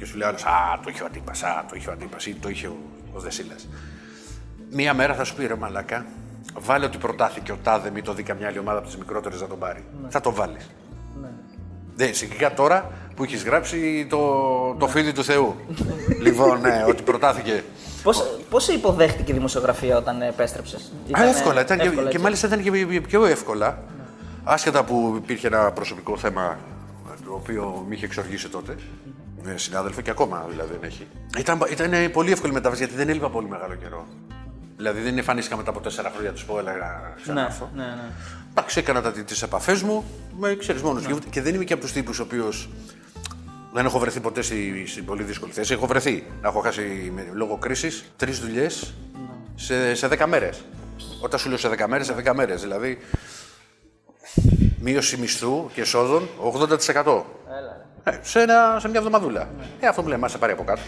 Και 0.00 0.06
σου 0.06 0.16
λέει 0.16 0.28
άλλος, 0.28 0.44
Α, 0.44 0.80
το 0.84 0.90
είχε 0.90 1.02
ο 1.02 1.06
αντίπας, 1.06 1.42
Α, 1.42 1.64
το 1.68 1.76
είχε 1.76 1.88
ο 1.88 1.92
αντίπας 1.92 2.26
ή 2.26 2.34
το 2.34 2.48
είχε 2.48 2.66
ο, 2.66 2.76
ο 3.12 3.20
Δεσίλας. 3.20 3.68
Μία 4.70 4.94
μέρα 4.94 5.14
θα 5.14 5.24
σου 5.24 5.34
πει 5.34 5.46
ρε 5.46 5.54
Μαλάκα, 5.54 6.06
βάλε 6.58 6.84
ότι 6.84 6.98
προτάθηκε 6.98 7.52
ο 7.52 7.58
Τάδε, 7.62 7.90
μη 7.90 8.02
το 8.02 8.12
δει 8.12 8.22
καμιά 8.22 8.46
άλλη 8.46 8.58
ομάδα 8.58 8.78
από 8.78 8.86
τις 8.86 8.96
μικρότερες 8.96 9.40
να 9.40 9.46
τον 9.46 9.58
πάρει. 9.58 9.84
Θα 10.08 10.20
το 10.20 10.32
βάλει. 10.32 10.56
Ναι, 11.96 12.06
συγκεκριτικά 12.06 12.54
τώρα 12.54 12.90
που 13.16 13.24
έχεις 13.24 13.44
γράψει 13.44 14.06
το, 14.10 14.74
το 14.78 14.88
φίδι 14.88 15.12
του 15.12 15.24
Θεού. 15.24 15.56
λοιπόν, 16.24 16.60
ναι, 16.60 16.84
ότι 16.88 17.02
προτάθηκε. 17.02 17.64
Πώς 18.50 18.68
υποδέχτηκε 18.68 19.30
η 19.32 19.34
δημοσιογραφία 19.34 19.96
όταν 19.96 20.22
επέστρεψε; 20.22 20.76
Α, 21.18 21.28
εύκολα, 21.28 21.60
ήταν 21.60 21.78
και, 21.78 21.88
και 22.10 22.18
μάλιστα 22.18 22.46
ήταν 22.46 22.62
και 22.62 23.00
πιο 23.00 23.24
εύκολα. 23.24 23.82
Άσχετα 24.44 24.84
που 24.84 25.14
υπήρχε 25.16 25.46
ένα 25.46 25.72
προσωπικό 25.72 26.16
θέμα 26.16 26.58
το 27.24 27.32
οποίο 27.36 27.84
με 27.88 27.94
είχε 27.94 28.04
εξοργήσει 28.04 28.48
τότε. 28.48 28.76
Με 29.42 29.56
συνάδελφο 29.56 30.00
και 30.00 30.10
ακόμα 30.10 30.46
δηλαδή 30.50 30.70
δεν 30.80 30.88
έχει. 30.90 31.06
Ήταν, 31.38 31.62
ήταν 31.70 32.10
πολύ 32.12 32.32
εύκολη 32.32 32.52
μετάβαση 32.52 32.82
γιατί 32.82 32.96
δεν 32.98 33.08
έλειπα 33.08 33.30
πολύ 33.30 33.48
μεγάλο 33.48 33.74
καιρό. 33.74 34.06
Δηλαδή 34.76 35.00
δεν 35.00 35.18
εμφανίστηκα 35.18 35.56
μετά 35.56 35.70
από 35.70 35.80
τέσσερα 35.80 36.10
χρόνια 36.10 36.32
τους 36.32 36.44
πω 36.44 36.58
έλεγα 36.58 37.00
Ναι, 37.16 37.22
ξανάρθω. 37.22 37.70
ναι, 37.74 37.82
ναι. 37.82 38.10
Εντάξει, 38.50 38.78
έκανα 38.78 39.12
τις 39.12 39.42
επαφές 39.42 39.82
μου 39.82 40.04
με 40.38 40.56
ξέρεις 40.56 40.82
μόνος. 40.82 41.04
Και 41.30 41.42
δεν 41.42 41.54
είμαι 41.54 41.64
και 41.64 41.72
από 41.72 41.82
τους 41.82 41.92
τύπους 41.92 42.18
ο 42.18 42.22
οποίος 42.22 42.68
δεν 43.72 43.84
έχω 43.84 43.98
βρεθεί 43.98 44.20
ποτέ 44.20 44.42
στη- 44.42 44.84
στην 44.86 45.04
πολύ 45.04 45.22
δύσκολη 45.22 45.52
θέση. 45.52 45.72
Έχω 45.72 45.86
βρεθεί 45.86 46.24
να 46.42 46.48
έχω 46.48 46.60
χάσει 46.60 47.12
με- 47.14 47.30
λόγω 47.32 47.56
κρίσης 47.58 48.04
τρεις 48.16 48.40
δουλειές 48.40 48.94
σε, 49.54 49.94
σε 49.94 50.08
10 50.08 50.26
μέρες. 50.26 50.64
Όταν 51.20 51.38
σου 51.40 51.48
λέω 51.48 51.58
σε 51.58 51.68
10 51.68 51.86
μέρες, 51.88 52.06
σε 52.06 52.12
10 52.14 52.34
μέρες. 52.34 52.60
Δηλαδή 52.60 52.98
μείωση 54.78 55.16
μισθού 55.16 55.70
και 55.74 55.80
εσόδων 55.80 56.28
80%. 56.38 57.24
Ε, 58.04 58.18
σε, 58.22 58.40
ένα, 58.40 58.76
σε 58.80 58.88
μια 58.88 58.98
εβδομαδούλα. 58.98 59.48
Ε, 59.80 59.86
αυτό 59.86 60.02
που 60.02 60.08
λέμε, 60.08 60.28
σε 60.28 60.38
πάρει 60.38 60.52
από 60.52 60.64
κάτω. 60.64 60.80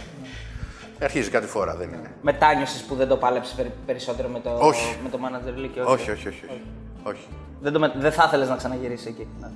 Αρχίζει 1.03 1.31
κάτι 1.31 1.47
φορά, 1.47 1.75
δεν 1.77 1.89
είναι. 1.89 2.11
Μετάνιωσε 2.23 2.85
που 2.89 2.95
δεν 2.95 3.09
το 3.09 3.17
πάλεψε 3.17 3.73
περισσότερο 3.87 4.29
με 4.29 4.41
το, 4.41 4.51
Όχι. 4.61 4.97
με 5.03 5.09
το 5.09 5.19
manager 5.23 5.65
League. 5.65 5.71
και 5.75 5.81
Όχι, 5.81 6.11
όχι, 6.11 6.29
όχι. 6.29 6.45
όχι. 6.49 6.61
όχι. 7.03 7.27
Δεν, 7.61 7.73
το, 7.73 7.79
με- 7.79 7.93
δεν 7.97 8.13
θα 8.13 8.25
ήθελες 8.27 8.49
να 8.49 8.57
ξαναγυρίσεις 8.57 9.07
εκεί. 9.07 9.27
Ναι. 9.41 9.47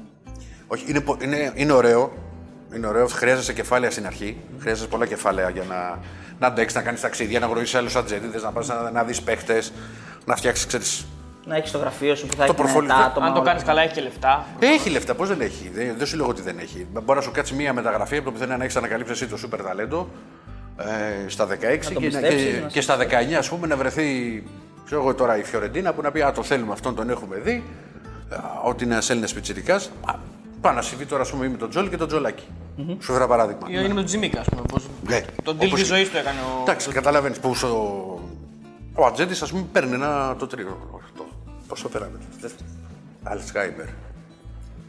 Όχι, 0.67 0.85
είναι, 0.91 1.01
πο- 1.01 1.17
είναι, 1.23 1.53
είναι 1.55 1.73
ωραίο. 1.73 2.13
Είναι 2.75 2.87
ωραίο. 2.87 3.07
Χρειάζεσαι 3.07 3.53
κεφάλαια 3.53 3.91
στην 3.91 4.07
αρχή. 4.07 4.37
Χρειάζεσαι 4.61 4.89
πολλά 4.89 5.07
κεφάλαια 5.07 5.49
για 5.51 5.63
να, 5.69 5.99
να 6.39 6.47
αντέξεις, 6.47 6.77
να 6.79 6.83
κάνεις 6.85 7.01
ταξίδια, 7.01 7.39
να 7.41 7.47
γνωρίσει 7.47 7.77
άλλους 7.77 7.97
ατζέντιδες, 7.97 8.43
να 8.43 8.51
πας 8.53 8.69
να, 8.69 8.91
να 8.91 9.05
δεις 9.05 9.23
παίχτες, 9.23 9.73
να 10.25 10.37
φτιάξεις, 10.37 10.67
ξέρεις. 10.67 11.07
Να 11.49 11.57
έχεις 11.57 11.71
το 11.71 11.79
γραφείο 11.79 12.15
σου 12.15 12.27
που 12.27 12.33
θα 12.33 12.37
Το 12.39 12.43
έχει 12.45 12.55
προφόλ- 12.55 12.89
τα 12.89 12.95
άτομα. 12.95 13.27
Αν 13.27 13.33
το 13.33 13.39
όλα. 13.41 13.49
κάνεις 13.49 13.63
καλά, 13.63 13.83
έχει 13.83 13.95
και 13.95 14.01
λεφτά. 14.01 14.47
Έχει 14.59 14.91
λεφτά, 14.91 15.15
πώς 15.15 15.29
δεν 15.29 15.41
έχει; 15.41 15.71
Δεν, 15.75 15.95
δεν 15.99 16.07
σου 16.07 16.17
λέω 16.17 16.27
ότι 16.27 16.43
δεν 16.43 16.59
έχει. 16.59 16.87
Μπορείς 16.93 17.15
να 17.15 17.21
σου 17.21 17.31
κάτσει 17.31 17.55
μία 17.55 17.73
μεταγραφή 17.73 18.17
από 18.17 18.25
το 18.25 18.31
πουθενά 18.33 18.57
να 18.57 18.63
έχεις 18.65 18.77
ανακαλύψει 18.77 19.13
εσύ 19.13 19.27
το 19.27 19.37
σούπερ 19.37 19.63
ταλέντο 19.63 20.09
ε, 20.79 21.29
στα 21.29 21.47
16 21.47 21.49
το 21.49 21.61
και, 21.61 21.95
να- 21.95 22.01
πιστέψεις, 22.01 22.45
και, 22.55 22.61
να 22.61 22.67
και 22.69 22.81
στα 22.81 22.97
19 22.97 23.33
ας 23.39 23.49
πούμε 23.49 23.67
να 23.67 23.77
βρεθεί. 23.77 24.43
Ξέρω 24.85 25.01
εγώ 25.01 25.15
τώρα 25.15 25.39
η 25.39 25.43
Φιωρεντίνα 25.43 25.93
που 25.93 26.03
να 26.03 26.11
πει 26.11 26.23
Α, 26.23 26.33
το 26.33 26.43
θέλουμε 26.43 26.73
αυτόν, 26.73 26.95
τον 26.95 27.11
έχουμε 27.11 27.37
δει. 27.37 27.63
Α, 28.31 28.39
Ότι 28.65 28.85
είναι 28.85 28.93
ένας 28.93 29.11
Έλληνας 29.11 29.33
πιτσυρικά. 29.33 29.81
Πάει 30.61 30.75
να 30.75 30.83
συμβεί 30.83 31.07
τώρα, 31.07 31.23
ας 31.23 31.31
πούμε, 31.31 31.49
με 31.49 31.57
τον 31.57 31.71
Τζόλ 31.71 31.89
και 31.89 31.97
τον 31.97 32.09
Τζολάκη. 32.09 32.45
Σου 33.01 33.13
φέρα 33.13 33.27
παράδειγμα. 33.27 33.67
Ή 33.69 33.73
είναι 33.73 33.89
με 33.89 33.95
τον 33.95 34.05
Τζιμίκα, 34.05 34.41
ας 34.41 34.47
πούμε. 34.49 34.63
Πώς... 34.73 34.87
Ναι, 35.09 35.21
Τον 35.43 35.57
deal 35.61 35.65
όπως- 35.67 35.81
τη 35.81 35.85
ζωής 35.87 36.11
του 36.11 36.17
έκανε 36.17 36.39
ο. 36.41 36.61
Εντάξει, 36.63 36.91
καταλαβαίνεις 36.91 37.39
πώ 37.39 37.51
ο, 37.67 38.21
ο 38.95 39.07
Ατζέντης, 39.07 39.43
ας 39.43 39.51
πούμε, 39.51 39.65
παίρνει 39.73 39.95
ένα 39.95 40.35
το 40.39 40.47
τρίο. 40.47 41.01
Το, 41.17 41.26
πόσο 41.69 41.89
πέραμε. 41.89 42.19
Αλτσχάιμερ. 43.23 43.87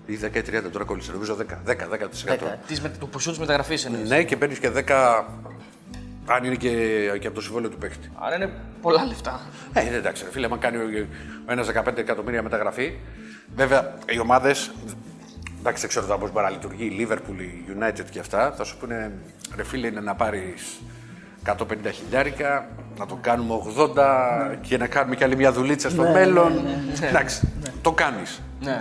Ή 0.05 0.19
10 0.21 0.35
ή 0.35 0.39
30 0.39 0.71
τώρα 0.71 0.85
κόλλησε, 0.85 1.11
νομίζω 1.11 1.37
10. 1.39 1.71
10, 1.71 1.73
10%. 1.73 2.37
Της, 2.67 2.81
με, 2.81 2.89
του 2.89 3.09
ποσού 3.09 3.29
της 3.29 3.39
μεταγραφής 3.39 3.85
εννοείς. 3.85 4.09
Ναι, 4.09 4.23
και 4.23 4.37
παίρνεις 4.37 4.59
και 4.59 4.71
10. 4.75 5.23
Αν 6.25 6.43
είναι 6.43 6.55
και, 6.55 6.69
και 7.19 7.27
από 7.27 7.35
το 7.35 7.41
συμβόλαιο 7.41 7.69
του 7.69 7.77
παίχτη. 7.77 8.11
Άρα 8.15 8.35
είναι 8.35 8.51
πολλά 8.81 9.05
λεφτά. 9.05 9.41
Ε, 9.73 9.85
είναι 9.85 9.95
εντάξει, 9.95 10.23
ρε 10.23 10.31
φίλε, 10.31 10.45
άμα 10.45 10.57
κάνει 10.57 10.77
ο 10.77 11.07
ένα 11.47 11.83
15 11.85 11.97
εκατομμύρια 11.97 12.43
μεταγραφή. 12.43 12.93
Βέβαια, 13.55 13.97
οι 14.09 14.19
ομάδες. 14.19 14.71
Εντάξει, 15.59 15.81
δεν 15.81 15.89
ξέρω 15.89 16.05
τώρα 16.05 16.19
πώς 16.19 16.31
μπορεί 16.31 16.45
να 16.45 16.51
λειτουργεί. 16.51 16.85
Η 16.85 17.07
Liverpool, 17.07 17.39
η 17.39 17.65
United 17.79 18.05
και 18.11 18.19
αυτά. 18.19 18.51
Θα 18.51 18.63
σου 18.63 18.77
πούνε, 18.77 19.11
ρε 19.55 19.63
φίλε, 19.63 19.87
είναι 19.87 19.99
να 19.99 20.15
πάρεις 20.15 20.81
150 21.45 21.53
χιλιάρικα, 21.91 22.69
να 22.99 23.05
το 23.05 23.17
κάνουμε 23.21 23.53
80 23.77 24.57
και 24.61 24.77
να 24.77 24.87
κάνουμε 24.87 25.15
κι 25.15 25.23
άλλη 25.23 25.35
μια 25.35 25.51
δουλίτσα 25.51 25.89
στο 25.89 26.01
μέλλον. 26.03 26.51
Εντάξει, 27.01 27.47
το 27.81 27.91
κάνεις. 27.91 28.41
Ναι, 28.61 28.71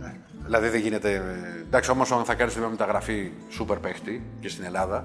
ναι. 0.00 0.12
Δηλαδή 0.44 0.68
δεν 0.68 0.80
γίνεται. 0.80 1.12
ε, 1.12 1.20
Εντάξει, 1.66 1.90
όμως 1.90 2.12
αν 2.12 2.24
θα 2.24 2.34
κάνεις 2.34 2.56
μια 2.56 2.68
μεταγραφή 2.68 3.30
σούπερ 3.50 3.76
παίχτη 3.78 4.22
και 4.40 4.48
στην 4.48 4.64
Ελλάδα, 4.64 5.04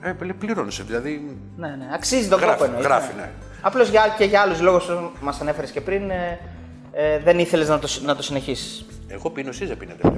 ε, 0.00 0.12
πληρώνεσαι. 0.38 0.82
Δηλαδή. 0.82 1.36
Ναι, 1.56 1.68
ναι. 1.68 1.88
Αξίζει 1.94 2.28
τον 2.28 2.38
Γράφει, 2.38 2.52
κόπο 2.52 2.64
εννοείς, 2.64 2.84
γράφει, 2.86 3.14
ναι. 3.16 3.20
ναι. 3.22 3.28
Απλώς 3.60 3.88
για, 3.88 4.14
και 4.18 4.24
για 4.24 4.40
άλλους 4.40 4.60
λόγους 4.60 4.84
που 4.84 5.10
μας 5.20 5.40
ανέφερες 5.40 5.70
και 5.70 5.80
πριν, 5.80 6.10
ε, 6.10 6.38
ε, 6.92 7.18
δεν 7.18 7.38
ήθελες 7.38 7.68
να 7.68 7.78
το, 7.78 7.86
συ- 7.86 8.04
να 8.04 8.16
το 8.16 8.22
συνεχίσεις. 8.22 8.86
Εγώ 9.08 9.30
πίνω, 9.30 9.48
εσεί 9.48 9.66
δεν 9.66 9.76
πίνετε. 9.76 10.12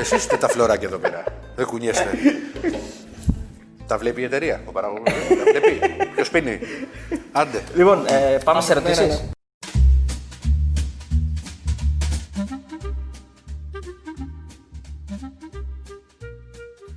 Εσείς 0.00 0.18
είστε 0.18 0.36
τα 0.36 0.48
φλωράκια 0.48 0.88
εδώ 0.88 0.98
πέρα. 0.98 1.24
Δεν 1.56 1.66
κουνιέστε. 1.66 2.10
τα 3.92 3.98
βλέπει 3.98 4.20
η 4.20 4.24
εταιρεία, 4.24 4.62
ο 4.64 4.72
παραγωγός. 4.72 5.12
τα 5.28 5.44
βλέπει. 5.50 5.80
Ποιος 6.14 6.30
πίνει. 6.30 6.60
Άντε. 7.32 7.62
Λοιπόν, 7.74 8.06
ε, 8.06 8.38
πάμε 8.44 8.60
σε 8.60 8.72
ερωτήσεις. 8.72 9.30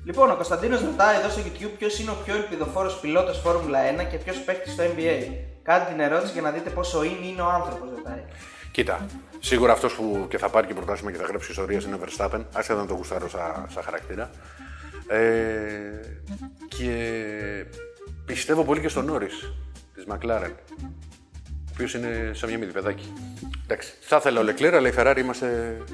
Λοιπόν, 0.05 0.31
ο 0.31 0.35
Κωνσταντίνος 0.35 0.81
ρωτάει 0.81 1.17
εδώ 1.19 1.29
στο 1.29 1.41
YouTube 1.45 1.71
ποιος 1.77 1.99
είναι 1.99 2.11
ο 2.11 2.17
πιο 2.25 2.35
ελπιδοφόρος 2.35 2.99
πιλότος 2.99 3.39
Φόρμουλα 3.39 3.79
1 3.79 4.03
και 4.03 4.17
ποιος 4.17 4.37
παίχτης 4.37 4.73
στο 4.73 4.83
NBA. 4.83 5.31
Κάντε 5.63 5.85
την 5.91 5.99
ερώτηση 5.99 6.31
για 6.33 6.41
να 6.41 6.51
δείτε 6.51 6.69
πόσο 6.69 7.03
είναι, 7.03 7.25
είναι 7.25 7.41
ο 7.41 7.49
άνθρωπος, 7.49 7.89
ρωτάει. 7.95 8.23
Κοίτα, 8.71 9.05
σίγουρα 9.39 9.71
αυτός 9.71 9.93
που 9.93 10.25
και 10.29 10.37
θα 10.37 10.49
πάρει 10.49 10.67
και 10.67 10.73
πρωτάθλημα 10.73 11.11
και 11.11 11.17
θα 11.17 11.25
γράψει 11.25 11.51
ιστορία 11.51 11.81
είναι 11.85 11.95
ο 11.95 11.99
Verstappen, 12.03 12.41
άσχετα 12.53 12.79
να 12.79 12.85
το 12.85 12.93
γουστάρω 12.93 13.29
σαν, 13.29 13.67
σαν 13.73 13.83
χαρακτήρα. 13.83 14.29
Ε, 15.07 15.19
και 16.67 16.95
πιστεύω 18.25 18.63
πολύ 18.63 18.79
και 18.81 18.87
στον 18.87 19.05
Νόρι 19.05 19.27
της 19.93 20.05
McLaren. 20.09 20.51
Ο 21.47 21.77
οποίος 21.77 21.93
είναι 21.93 22.31
σαν 22.33 22.49
μια 22.49 22.57
μύδι 22.57 22.71
παιδάκι. 22.71 23.13
Εντάξει, 23.63 23.93
θα 24.01 24.15
ήθελα 24.15 24.39
ο 24.39 24.43
Λεκλέρ, 24.43 24.75
αλλά 24.75 24.87
η 24.87 24.93
Ferrari 24.97 25.17
είμαστε. 25.17 25.45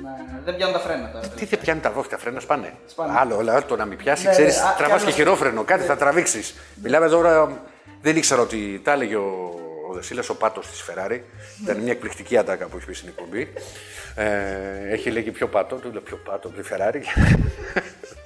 Ναι, 0.01 0.41
δεν 0.45 0.55
πιάνουν 0.55 0.73
τα 0.75 0.81
φρένα 0.81 1.11
τώρα. 1.11 1.27
Τι 1.27 1.45
δεν 1.45 1.59
πιάνει 1.59 1.79
τα 1.79 1.91
βόχτα, 1.91 2.17
φρένα 2.17 2.39
σπάνε. 2.39 2.73
Σπάνε. 2.85 3.13
Άλλο, 3.17 3.37
άλλο, 3.37 3.51
άλλο 3.51 3.63
το 3.63 3.75
να 3.75 3.85
μην 3.85 3.97
πιάσει, 3.97 4.25
Ναι, 4.25 4.31
ξέρεις, 4.31 4.57
ναι, 4.57 4.63
α, 4.63 4.73
τραβάς 4.77 4.97
κι 4.97 5.05
και 5.05 5.05
άλλο- 5.05 5.15
χειρόφρενο, 5.15 5.63
κάτι 5.63 5.83
θα 5.83 5.97
τραβήξεις. 5.97 6.53
Μιλάμε 6.83 7.07
τώρα. 7.09 7.61
Δεν 8.01 8.15
ήξερα 8.15 8.41
ότι 8.41 8.81
τα 8.83 8.91
έλεγε 8.91 9.15
ο, 9.15 9.53
ο 9.89 9.93
Δεσίλας, 9.93 10.29
ο 10.29 10.35
πάτος 10.35 10.67
της 10.67 10.83
Ferrari. 10.89 11.19
Ήταν 11.63 11.77
μια 11.77 11.91
εκπληκτική 11.91 12.37
ατάκα 12.37 12.65
που 12.67 12.77
έχει 12.77 12.85
πει 12.85 12.93
στην 12.93 13.07
εκπομπή. 13.07 13.53
Ε, 14.15 14.91
έχει 14.91 15.09
λέγει 15.09 15.31
πιο 15.31 15.47
πάτο, 15.47 15.75
του 15.75 15.91
λέω 15.91 16.01
πιο 16.01 16.17
πάτο 16.17 16.47
από 16.47 16.61
τη 16.61 16.67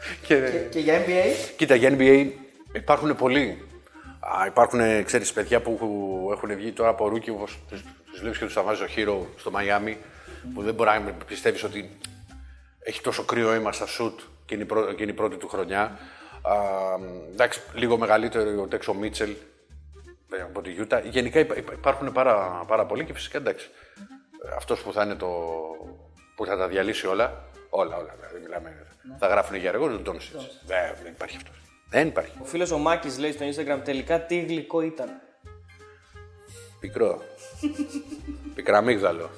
Ferrari. 0.05 0.51
και, 0.51 0.67
Και 0.69 0.79
για 0.79 1.03
NBA, 1.05 1.53
Κοίτα, 1.57 1.75
για 1.75 1.95
NBA 1.97 2.27
υπάρχουν 2.73 3.15
πολλοί. 3.15 3.63
Α, 4.19 4.45
υπάρχουν, 4.45 5.03
ξέρεις, 5.03 5.33
παιδιά 5.33 5.61
που 5.61 5.79
έχουν 6.31 6.55
βγει 6.55 6.71
τώρα 6.71 6.89
από 6.89 7.07
rookie, 7.07 7.29
όπως 7.29 7.59
τους, 7.69 7.83
τους 8.11 8.19
βλέπεις 8.19 8.37
και 8.39 8.45
τους 8.45 8.63
βάζει 8.63 8.83
ο 8.83 8.87
Herro 8.95 9.25
στο 9.37 9.51
Μαϊάμι, 9.51 9.97
που 10.53 10.61
δεν 10.63 10.73
μπορεί 10.73 10.89
να 10.89 11.11
πιστεύεις 11.27 11.63
ότι 11.63 11.97
έχει 12.79 13.01
τόσο 13.01 13.23
κρύο 13.23 13.51
αίμα 13.51 13.71
στα 13.71 13.85
σουτ 13.85 14.19
και 14.45 14.53
είναι 14.53 14.63
η, 14.63 14.67
πρω- 14.67 14.93
και 14.93 15.03
είναι 15.03 15.11
η 15.11 15.15
πρώτη 15.15 15.35
του 15.37 15.47
χρονιά. 15.47 15.81
Α, 16.41 16.55
εντάξει, 17.31 17.61
λίγο 17.73 17.97
μεγαλύτερο 17.97 18.61
ο 18.61 18.67
Τέξο 18.67 18.93
Μίτσελ 18.93 19.35
ε, 20.37 20.41
από 20.41 20.61
τη 20.61 20.71
Γιούτα. 20.71 20.99
Γενικά 20.99 21.39
υπά- 21.39 21.57
υπά- 21.57 21.73
υπάρχουν 21.77 22.11
πάρα, 22.11 22.63
πάρα 22.67 22.85
πολλοί 22.85 23.05
και 23.05 23.13
φυσικά 23.13 23.37
εντάξει. 23.37 23.69
Αυτός 24.57 24.81
που 24.81 24.93
θα 24.93 25.03
είναι 25.03 25.15
το. 25.15 25.27
που 26.35 26.45
θα 26.45 26.57
τα 26.57 26.67
διαλύσει 26.67 27.07
όλα. 27.07 27.43
Όλα, 27.77 27.95
όλα. 27.95 28.13
Δηλαδή, 28.19 28.39
μιλάμε, 28.43 28.69
Θα 29.19 29.27
γράφουν 29.27 29.55
για 29.55 29.69
αργό, 29.69 29.87
τον 29.87 30.03
Τόνσιτ. 30.03 30.35
Δεν 31.03 31.11
υπάρχει 31.11 31.35
αυτός. 31.35 31.55
Δεν 31.89 32.07
υπάρχει. 32.07 32.37
Ο 32.41 32.45
φίλος 32.45 32.71
ο 32.71 32.77
Μάκης 32.77 33.17
λέει 33.17 33.31
στο 33.31 33.45
Instagram 33.45 33.79
τελικά 33.83 34.21
τι 34.21 34.39
γλυκό 34.39 34.81
ήταν. 34.81 35.09
Πικρό. 36.79 37.21
Πικραμίγδαλο. 38.55 39.29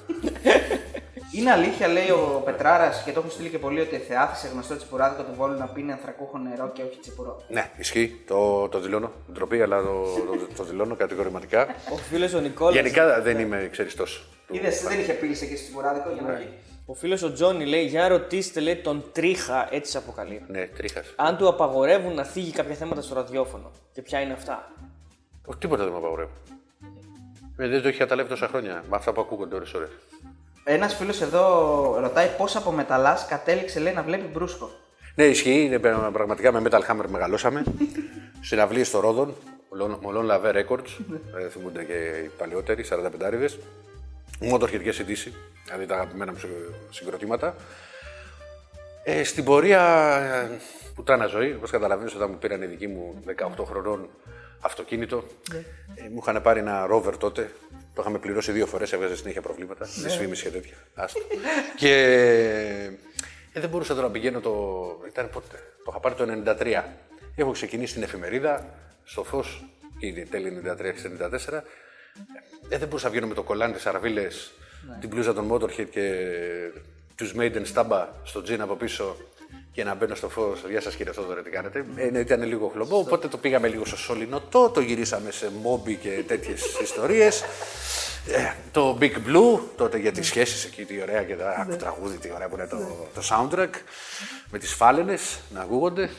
είναι 1.36 1.50
αλήθεια, 1.50 1.88
λέει 1.88 2.10
ο 2.10 2.42
Πετράρας, 2.44 3.02
και 3.02 3.12
το 3.12 3.18
έχουν 3.18 3.30
στείλει 3.30 3.48
και 3.48 3.58
πολλοί, 3.58 3.80
ότι 3.80 3.96
θεάθησε 3.96 4.48
γνωστό 4.48 4.76
τσιπουράδικο 4.76 5.22
του 5.22 5.34
Βόλου 5.36 5.58
να 5.58 5.66
πίνει 5.66 5.92
ανθρακούχο 5.92 6.38
νερό 6.38 6.70
και 6.74 6.82
όχι 6.82 6.98
τσιπουρό. 7.00 7.42
Ναι, 7.48 7.70
ισχύει. 7.76 8.22
Το, 8.26 8.68
το 8.68 8.80
δηλώνω. 8.80 9.12
Ντροπή, 9.32 9.62
αλλά 9.62 9.82
το, 9.82 10.02
το, 10.02 10.54
το 10.56 10.64
δηλώνω 10.64 10.96
κατηγορηματικά. 10.96 11.62
Ο 11.92 11.96
φίλος 11.96 12.34
ο 12.34 12.40
Νικόλας. 12.40 12.74
Γενικά 12.74 13.20
δεν 13.20 13.38
είμαι, 13.38 13.68
ξέρεις 13.72 13.94
τόσο. 13.94 14.22
Είδες, 14.50 14.82
δεν 14.82 15.00
είχε 15.00 15.12
πύλησε 15.12 15.46
και 15.46 15.56
στο 15.56 15.64
τσιπουράδικο 15.64 16.10
για 16.10 16.22
να 16.22 16.34
βγει. 16.34 16.48
Ο 16.90 16.94
φίλος 16.94 17.22
ο 17.22 17.32
Τζόνι 17.32 17.66
λέει: 17.66 17.84
Για 17.84 18.08
ρωτήστε 18.08 18.60
λέει, 18.60 18.76
τον 18.76 19.04
Τρίχα, 19.12 19.68
έτσι 19.74 19.90
σε 19.90 19.98
αποκαλεί. 19.98 20.42
Ναι, 20.48 20.66
τρίχας. 20.66 21.12
Αν 21.16 21.36
του 21.36 21.48
απαγορεύουν 21.48 22.14
να 22.14 22.24
θίγει 22.24 22.50
κάποια 22.50 22.74
θέματα 22.74 23.02
στο 23.02 23.14
ραδιόφωνο. 23.14 23.70
Και 23.92 24.02
ποια 24.02 24.20
είναι 24.20 24.32
αυτά; 24.32 24.72
Όχι, 25.46 25.58
τίποτα 25.58 25.82
δεν 25.82 25.92
με 25.92 25.98
απαγορεύει. 25.98 26.30
Ε, 27.56 27.68
δεν 27.68 27.82
το 27.82 27.88
έχει 27.88 27.98
καταλάβει 27.98 28.28
τόσα 28.28 28.48
χρόνια. 28.48 28.84
Με 28.90 28.96
αυτά 28.96 29.12
που 29.12 29.20
ακούγονται 29.20 29.54
ώρες 29.54 29.74
ώρες. 29.74 29.88
Ένας 30.64 30.94
φίλος 30.94 31.20
εδώ 31.20 31.44
ρωτάει 32.00 32.28
πώς 32.38 32.56
από 32.56 32.70
μεταλλάς 32.70 33.26
κατέληξε, 33.26 33.80
λέει, 33.80 33.92
να 33.92 34.02
βλέπει 34.02 34.26
μπρούσκο. 34.32 34.70
Ναι, 35.14 35.24
ισχύει. 35.24 35.64
Είναι 35.64 35.78
πρα- 35.78 36.10
πραγματικά 36.12 36.52
με 36.52 36.62
Metal 36.70 36.80
Hammer 36.90 37.04
μεγαλώσαμε. 37.08 37.62
Συναυλίες 38.40 38.86
στο 38.88 39.00
Ρόδον, 39.00 39.34
Μολόν 40.02 40.24
Λαβέ 40.24 40.66
Records. 40.68 40.88
ε, 41.44 41.48
θυμούνται 41.48 41.84
και 41.84 41.92
οι 42.24 42.30
παλαιότεροι, 42.38 42.84
45 42.90 43.58
Motorhead 44.40 44.82
και 44.82 44.94
CDC, 44.98 45.32
δηλαδή 45.64 45.86
τα 45.86 45.94
αγαπημένα 45.94 46.32
μου 46.32 46.38
συγκροτήματα. 46.90 47.54
Ε, 49.04 49.24
στην 49.24 49.44
πορεία, 49.44 49.82
ε, 50.50 50.58
πουτάνα 50.94 51.26
ζωή, 51.26 51.52
όπως 51.52 51.70
καταλαβαίνεις 51.70 52.14
όταν 52.14 52.30
μου 52.30 52.38
πήραν 52.38 52.62
οι 52.62 52.66
δικοί 52.66 52.86
μου 52.86 53.22
18 53.58 53.64
χρονών 53.64 54.08
αυτοκίνητο. 54.60 55.24
Ε, 55.94 56.08
μου 56.08 56.18
είχαν 56.22 56.42
πάρει 56.42 56.60
ένα 56.60 56.86
rover 56.90 57.14
τότε. 57.18 57.50
Το 57.94 58.00
είχαμε 58.00 58.18
πληρώσει 58.18 58.52
δύο 58.52 58.66
φορές, 58.66 58.92
έβγαζε 58.92 59.16
συνέχεια 59.16 59.42
προβλήματα. 59.42 59.86
Δυσφήμιση 60.02 60.42
και 60.42 60.50
τέτοια. 60.50 60.76
Άστο. 60.94 61.20
και 61.76 61.92
ε, 63.52 63.60
δεν 63.60 63.70
μπορούσα 63.70 63.94
τώρα 63.94 64.06
να 64.06 64.12
πηγαίνω 64.12 64.40
το. 64.40 64.52
Ήταν 65.08 65.30
πότε; 65.30 65.56
Το 65.84 65.90
είχα 65.90 66.00
πάρει 66.00 66.14
το 66.14 66.54
93. 66.60 66.82
Έχω 67.36 67.50
ξεκινήσει 67.50 67.94
την 67.94 68.02
εφημερίδα 68.02 68.74
στο 69.04 69.24
φως, 69.24 69.64
ήδη 69.98 70.24
τέλη 70.24 70.62
93-94. 70.64 71.62
Ε, 72.68 72.78
δεν 72.78 72.88
μπορούσα 72.88 73.04
να 73.04 73.10
βγαίνω 73.10 73.26
με 73.26 73.34
το 73.34 73.42
κολλάνι, 73.42 73.72
τις 73.72 73.86
αρβίλε, 73.86 74.26
την 75.00 75.08
πλούζα 75.08 75.34
των 75.34 75.52
Motorhead 75.52 75.86
και 75.90 76.12
τους 77.14 77.34
Maiden 77.38 77.62
Stabba 77.74 78.06
στο 78.24 78.42
τζιν 78.42 78.60
από 78.60 78.74
πίσω 78.74 79.16
και 79.72 79.84
να 79.84 79.94
μπαίνω 79.94 80.14
στο 80.14 80.28
φως. 80.28 80.64
Γεια 80.68 80.80
σας 80.80 80.94
κύριε 80.94 81.12
Θόδωρε, 81.12 81.42
τι 81.42 81.50
κάνετε. 81.50 81.84
Ε, 81.96 82.10
ναι, 82.10 82.18
ήταν 82.18 82.42
λίγο 82.42 82.68
χλωμό, 82.68 82.98
οπότε 82.98 83.28
το 83.28 83.36
πήγαμε 83.36 83.68
λίγο 83.68 83.84
στο 83.84 83.96
Σολυνοτό, 83.96 84.70
το 84.70 84.80
γυρίσαμε 84.80 85.30
σε 85.30 85.50
Μόμπι 85.62 85.94
και 85.94 86.24
τέτοιες 86.26 86.62
ιστορίες. 86.82 87.44
Ε, 88.26 88.52
το 88.72 88.98
Big 89.00 89.12
Blue, 89.12 89.60
τότε 89.76 89.98
για 89.98 90.12
τις 90.12 90.26
σχέσεις 90.26 90.64
εκεί, 90.64 90.84
τι 90.84 91.02
ωραία 91.02 91.22
και 91.22 91.34
τα 91.34 91.50
άκου 91.58 91.76
τραγούδι, 91.76 92.16
τι 92.16 92.30
ωραία 92.34 92.48
που 92.48 92.54
είναι 92.54 92.66
το, 92.66 92.76
το 93.14 93.22
soundtrack, 93.30 93.70
με 94.50 94.58
τις 94.58 94.72
φάλαινες 94.72 95.38
να 95.54 95.60
ακούγονται. 95.60 96.10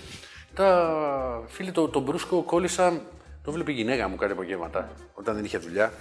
Τα 0.54 1.44
φίλοι, 1.48 1.72
το, 1.72 1.88
το 1.88 2.00
μπρούσκο 2.00 2.44
κόλλησα, 2.44 3.02
το 3.44 3.52
βλέπει 3.52 3.72
η 3.72 3.76
γυναίκα 3.76 4.08
μου 4.08 4.16
κάτι 4.16 4.32
απογεύματα, 4.32 4.90
όταν 5.14 5.36
δεν 5.36 5.46
είχε 5.46 5.58
δουλειά. 5.58 5.92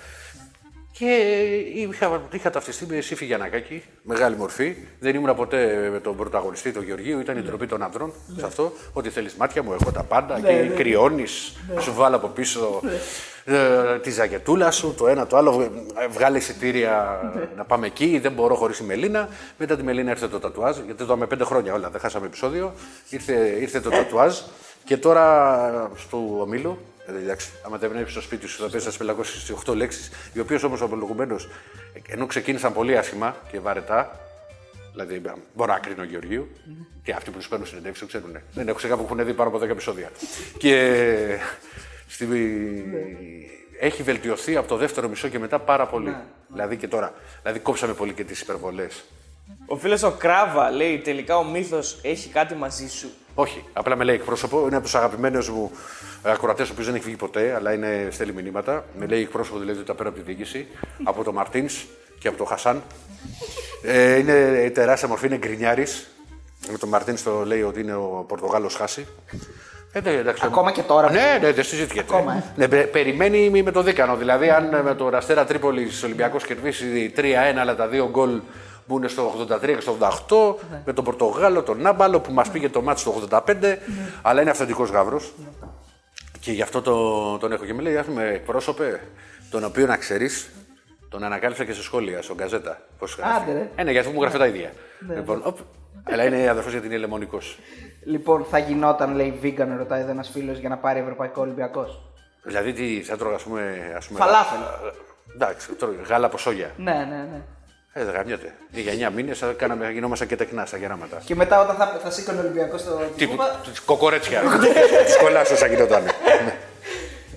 Και 0.93 1.07
είχα, 1.75 2.23
είχα 2.33 2.51
ταυτιστεί 2.51 2.87
με 2.87 3.01
Σύφη 3.01 3.25
Γιανακάκη, 3.25 3.83
μεγάλη 4.03 4.37
μορφή. 4.37 4.77
Δεν 5.01 5.15
ήμουν 5.15 5.35
ποτέ 5.35 5.89
με 5.93 6.01
τον 6.01 6.17
πρωταγωνιστή, 6.17 6.73
τον 6.73 6.85
Γεωργίου, 6.85 7.21
ήταν 7.21 7.39
η 7.39 7.43
τροπή 7.43 7.67
των 7.67 7.83
ανδρών 7.83 8.13
σε 8.37 8.47
αυτό. 8.47 8.73
Ότι 8.93 9.11
θέλεις 9.11 9.35
μάτια 9.35 9.63
μου, 9.63 9.73
έχω 9.73 9.91
τα 9.93 10.03
πάντα 10.03 10.41
και 10.41 10.71
κρυώνεις, 10.77 11.53
σου 11.81 11.95
βάλω 11.95 12.17
από 12.17 12.29
πίσω 12.29 12.81
ε, 13.45 13.99
τη 13.99 14.11
ζακετούλα 14.11 14.71
σου, 14.71 14.95
το 14.99 15.09
ένα 15.09 15.27
το 15.27 15.37
άλλο. 15.37 15.63
ε, 15.99 16.07
Βγάλε 16.07 16.39
εισιτήρια 16.39 17.21
να 17.57 17.65
πάμε 17.65 17.87
εκεί, 17.87 18.19
δεν 18.19 18.33
μπορώ 18.33 18.55
χωρίς 18.55 18.79
η 18.79 18.85
Μελίνα. 18.85 19.29
Μετά 19.59 19.77
τη 19.77 19.83
Μελίνα 19.83 20.11
ήρθε 20.11 20.29
το 20.29 20.39
τατουάζ, 20.39 20.77
γιατί 20.79 21.05
το 21.05 21.17
με 21.17 21.27
πέντε 21.27 21.45
χρόνια 21.45 21.75
όλα, 21.75 21.91
δεν 21.91 22.01
χάσαμε 22.01 22.27
επεισόδιο. 22.27 22.73
Ήρθε, 23.11 23.57
ήρθε 23.61 23.81
το 23.81 23.91
τατουάζ 23.91 24.39
και 24.85 24.97
τώρα 24.97 25.91
στο 25.97 26.41
ομίλου 26.41 26.69
Δηλαδή, 26.69 26.98
εντάξει, 27.17 27.51
άμα 27.63 27.79
δεν 27.79 27.91
βλέπει 27.91 28.11
στο 28.11 28.21
σπίτι 28.21 28.47
σου, 28.47 28.63
θα 28.63 28.79
πει 28.79 28.85
να 28.85 28.91
σπελακώσει 28.91 29.55
8 29.67 29.75
λέξεις, 29.75 30.11
οι 30.33 30.41
οποίες 30.41 30.63
όμως 30.63 30.83
απολογουμένω, 30.83 31.37
ενώ 32.09 32.27
ξεκίνησαν 32.27 32.73
πολύ 32.73 32.97
άσχημα 32.99 33.37
και 33.51 33.61
βαρετά, 33.61 34.21
δηλαδή 34.93 35.23
μπορώ 35.55 35.73
να 35.73 35.79
κρίνω 35.79 36.05
Γεωργίου, 36.05 36.49
και 37.03 37.13
αυτοί 37.13 37.31
που 37.31 37.39
τους 37.39 37.49
παίρνουν 37.49 37.67
συνεντεύξει 37.67 38.01
το 38.01 38.07
ξέρουν. 38.07 38.39
Δεν 38.53 38.69
έχω 38.69 38.79
σε 38.79 38.89
κάπου 38.89 39.05
που 39.05 39.15
έχουν 39.15 39.27
δει 39.27 39.35
πάνω 39.35 39.49
από 39.49 39.59
10 39.59 39.69
επεισόδια. 39.69 40.11
και 40.59 41.39
στη... 42.09 42.27
έχει 43.81 44.03
βελτιωθεί 44.03 44.57
από 44.57 44.69
το 44.69 44.77
δεύτερο 44.77 45.09
μισό 45.09 45.29
και 45.29 45.39
μετά 45.39 45.59
πάρα 45.59 45.87
πολύ. 45.87 46.17
Δηλαδή 46.49 46.77
και 46.77 46.89
τώρα. 46.89 47.15
Δηλαδή 47.43 47.59
κόψαμε 47.59 47.93
πολύ 47.93 48.13
και 48.13 48.25
τις 48.25 48.41
υπερβολές. 48.41 49.05
Ο 49.67 49.77
φίλος 49.77 50.03
ο 50.03 50.11
Κράβα 50.11 50.71
λέει: 50.71 50.99
Τελικά 50.99 51.37
ο 51.37 51.45
μύθος 51.45 51.99
έχει 52.03 52.29
κάτι 52.29 52.55
μαζί 52.55 52.89
σου. 52.89 53.09
Όχι, 53.41 53.65
απλά 53.73 53.97
με 53.97 54.05
λέει 54.05 54.15
εκπρόσωπο. 54.15 54.67
Είναι 54.67 54.75
από 54.75 54.85
τους 54.85 54.95
αγαπημένους 54.95 55.51
μου 55.51 55.71
ακροατές, 56.23 56.69
ο 56.69 56.73
οποίος 56.73 56.87
δεν 56.87 56.95
έχει 56.95 57.05
βγει 57.05 57.17
ποτέ, 57.17 57.55
αλλά 57.55 57.73
είναι, 57.73 58.09
στέλνει 58.11 58.33
μηνύματα. 58.33 58.85
Με 58.99 59.07
λέει 59.07 59.21
εκπρόσωπο 59.21 59.59
δηλαδή 59.59 59.79
ότι 59.79 59.87
τα 59.87 59.95
παίρνω 59.95 60.11
από 60.11 60.21
τη 60.21 60.25
διοίκηση, 60.25 60.67
από 61.03 61.25
τον 61.25 61.35
Μαρτίνς 61.35 61.85
και 62.19 62.29
από 62.29 62.37
τον 62.37 62.47
Χασάν. 62.47 62.83
Ε, 63.83 64.17
είναι 64.19 64.71
τεράστια 64.75 65.09
μορφή, 65.09 65.27
είναι 65.27 65.37
γκρινιάρης. 65.37 66.09
Με 66.73 66.79
τον 66.79 66.89
Μαρτίνς 66.89 67.23
το 67.23 67.45
λέει 67.45 67.63
ότι 67.63 67.81
είναι 67.81 67.95
ο 67.95 68.25
Πορτογάλος 68.29 68.75
Χάση. 68.75 69.07
Ε, 69.93 70.01
ναι, 70.01 70.11
εντάξει, 70.11 70.43
Ακόμα 70.47 70.73
και 70.73 70.83
τώρα. 70.83 71.11
Ναι, 71.11 71.39
ναι, 71.41 71.53
δεν 71.53 71.65
συζητιέται. 71.65 72.15
Ακόμα, 72.15 72.33
ε. 72.33 72.43
Ναι, 72.57 72.69
πε- 72.69 72.87
περιμένει 72.87 73.63
με 73.63 73.71
το 73.71 73.83
δίκανο. 73.83 74.17
Δηλαδή, 74.17 74.51
αν 74.51 74.81
με 74.85 74.95
το 74.95 75.07
Αστέρα 75.15 75.45
Τρίπολης 75.45 76.03
ο 76.03 76.07
Ολυμπιακός 76.07 76.45
κερδίσει 76.45 77.13
3-1, 77.17 77.23
αλλά 77.61 77.77
τα 77.77 77.87
δύο 77.87 78.09
γκολ 78.11 78.41
μπουν 78.89 79.09
στο 79.09 79.47
83 79.51 79.75
και 79.75 79.81
στο 79.81 79.97
88, 80.01 80.55
Ναι. 80.71 80.83
με 80.85 80.93
τον 80.93 81.05
Πορτογάλο, 81.05 81.63
τον 81.63 81.81
Νάμπαλο 81.81 82.21
που 82.21 82.33
μας 82.33 82.51
πήγε 82.51 82.69
το 82.69 82.83
μάτι 82.83 83.01
στο 83.01 83.11
85, 83.11 83.55
Ναι. 83.61 83.79
αλλά 84.23 84.41
είναι 84.41 84.51
αυθεντικός 84.51 84.91
γάβρο. 84.91 85.21
Και 86.41 86.53
γι' 86.53 86.63
αυτό 86.63 86.83
το, 86.83 87.39
τον 87.39 87.53
έχω. 87.53 87.65
Και 87.65 87.75
με 87.75 87.83
λέει, 87.83 87.95
έχουμε 87.95 88.25
εκπρόσωπε, 88.29 89.01
τον 89.51 89.65
οποίο 89.65 89.87
να 89.87 89.97
ξέρεις, 89.97 90.51
τον 91.09 91.23
ανακάλυψα 91.25 91.65
και 91.65 91.73
σε 91.73 91.83
σχόλια, 91.83 92.23
στον 92.23 92.37
Καζέτα. 92.37 92.81
Πώς 92.99 93.19
Άντε, 93.39 93.53
ρε. 93.53 93.71
Ε, 93.77 93.83
ναι, 93.83 93.91
γιατί 93.91 94.09
μου 94.09 94.21
γράφει 94.21 94.39
τα 94.39 94.47
ίδια. 94.47 94.73
Λοιπόν, 95.15 95.41
οπ, 95.45 95.59
αλλά 96.11 96.25
είναι 96.25 96.49
αδερφός 96.49 96.73
γιατί 96.73 96.87
είναι 96.87 96.97
λεμονικός. 96.97 97.59
Λοιπόν, 98.05 98.45
θα 98.51 98.59
γινόταν, 98.59 99.15
λέει, 99.15 99.41
vegan, 99.43 99.67
ρωτάει 99.79 100.01
εδώ 100.01 100.11
ένας 100.11 100.29
φίλος 100.29 100.59
για 100.59 100.69
να 100.69 100.77
πάρει 100.77 101.01
Ευρωπαϊκό 101.01 101.41
Ολυμπιακός. 101.41 102.03
Δηλαδή 102.43 102.73
τι, 102.73 103.03
θα 103.03 103.17
τρώγα, 103.17 103.35
ας 103.35 103.43
πούμε. 103.43 103.93
Ας 103.97 104.07
πούμε 104.07 104.19
Φαλάφελ. 104.19 104.59
Εντάξει, 105.35 105.73
τρώγα 105.73 106.03
γάλα 106.09 106.27
από 106.27 106.39
σόγια. 106.39 106.71
Ναι, 106.77 106.93
ναι, 106.93 107.27
ναι. 107.33 107.43
Ε, 107.93 108.05
δεν 108.05 108.15
γαμιέται. 108.15 108.55
Για 108.71 109.11
9 109.11 109.13
μήνες 109.15 109.45
γινόμασταν 109.93 110.29
και 110.29 110.37
τεκνά 110.37 110.67
στα 110.67 110.77
γεράματα. 110.77 111.21
Και 111.25 111.35
μετά 111.35 111.63
όταν 111.63 111.77
θα, 111.77 112.01
θα 112.03 112.11
σήκωνε 112.11 112.39
ο 112.39 112.41
Ολυμπιακός 112.41 112.81
στο. 112.81 113.01
Τι, 113.17 113.29
τις 113.71 113.81
κοκορέτσια. 113.81 114.41
Τη 115.07 115.25
κολλάσου 115.25 115.53
όσα 115.53 115.67
γινόταν. 115.67 116.05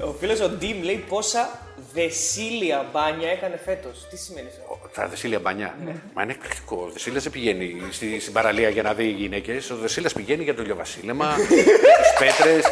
Ο 0.02 0.16
φίλος 0.20 0.42
ο 0.42 0.50
Ντίμ 0.50 0.84
λέει 0.84 1.06
πόσα 1.10 1.50
δεσίλια 1.94 2.90
μπάνια 2.94 3.30
έκανε 3.30 3.58
φέτος. 3.66 4.08
Τι 4.10 4.18
σημαίνει 4.18 4.48
αυτό; 4.48 4.90
Τα 4.94 5.08
δεσίλια 5.08 5.40
μπανιά. 5.40 5.76
Μα 6.14 6.24
είναι 6.24 6.32
εκπληκτικό. 6.32 6.76
Ο 6.88 6.92
Δεσίλα 6.92 7.20
δεν 7.20 7.32
πηγαίνει 7.32 7.82
στη, 7.92 8.20
στην 8.20 8.34
παραλία 8.34 8.70
για 8.70 8.84
να 8.84 8.94
δει 8.94 9.04
οι 9.04 9.12
γυναίκες. 9.12 9.70
Ο 9.70 9.76
Δεσίλα 9.76 10.10
πηγαίνει 10.16 10.44
για 10.44 10.56
το 10.56 10.62
ηλιοβασίλεμα, 10.62 11.36
τις 12.02 12.14
πέτρες. 12.20 12.66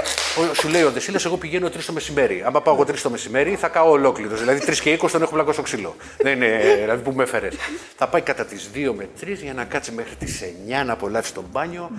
Σου 0.54 0.68
λέει 0.68 0.84
ο 0.84 0.92
Δεσίλα, 0.92 1.20
εγώ 1.26 1.38
πηγαίνω 1.38 1.70
τρεις 1.70 1.86
το 1.86 1.94
μεσημέρι. 1.94 2.44
Αν 2.46 2.62
πάω 2.64 2.74
εγώ 2.74 2.86
τρεις 2.86 3.02
το 3.02 3.10
μεσημέρι, 3.10 3.56
θα 3.56 3.68
κάω 3.68 3.92
ολόκληρος. 3.92 4.40
Δηλαδή 4.40 4.60
τρεις 4.60 4.82
και 4.82 5.00
20 5.02 5.10
τον 5.12 5.22
έχω 5.22 5.32
πλακώσει 5.34 5.54
στο 5.54 5.64
ξύλο. 5.64 5.96
δεν 6.18 6.36
είναι, 6.36 6.78
δηλαδή 6.80 7.04
που 7.04 7.12
με 7.12 7.24
έφερες. 7.24 7.56
θα 7.98 8.08
πάει 8.08 8.22
κατά 8.22 8.46
τις 8.46 8.70
2 8.74 8.92
με 8.96 9.10
3 9.22 9.28
για 9.42 9.54
να 9.54 9.66
κάτσει 9.66 9.92
μέχρι 9.92 10.16
τις 10.16 10.42
9 10.82 10.86
να 10.86 10.94
απολαύσει 10.94 11.34
τον 11.34 11.46
μπάνιο. 11.52 11.92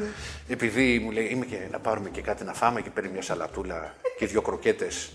Επειδή 0.49 0.99
μου 0.99 1.11
λέει, 1.11 1.25
είμαι 1.25 1.45
και 1.45 1.57
να 1.71 1.79
πάρουμε 1.79 2.09
και 2.09 2.21
κάτι 2.21 2.45
να 2.45 2.53
φάμε 2.53 2.81
και 2.81 2.91
παίρνει 2.91 3.11
μια 3.11 3.23
σαλατούλα 3.23 3.95
και 4.19 4.27
δύο 4.27 4.43
κροκέτες 4.43 5.11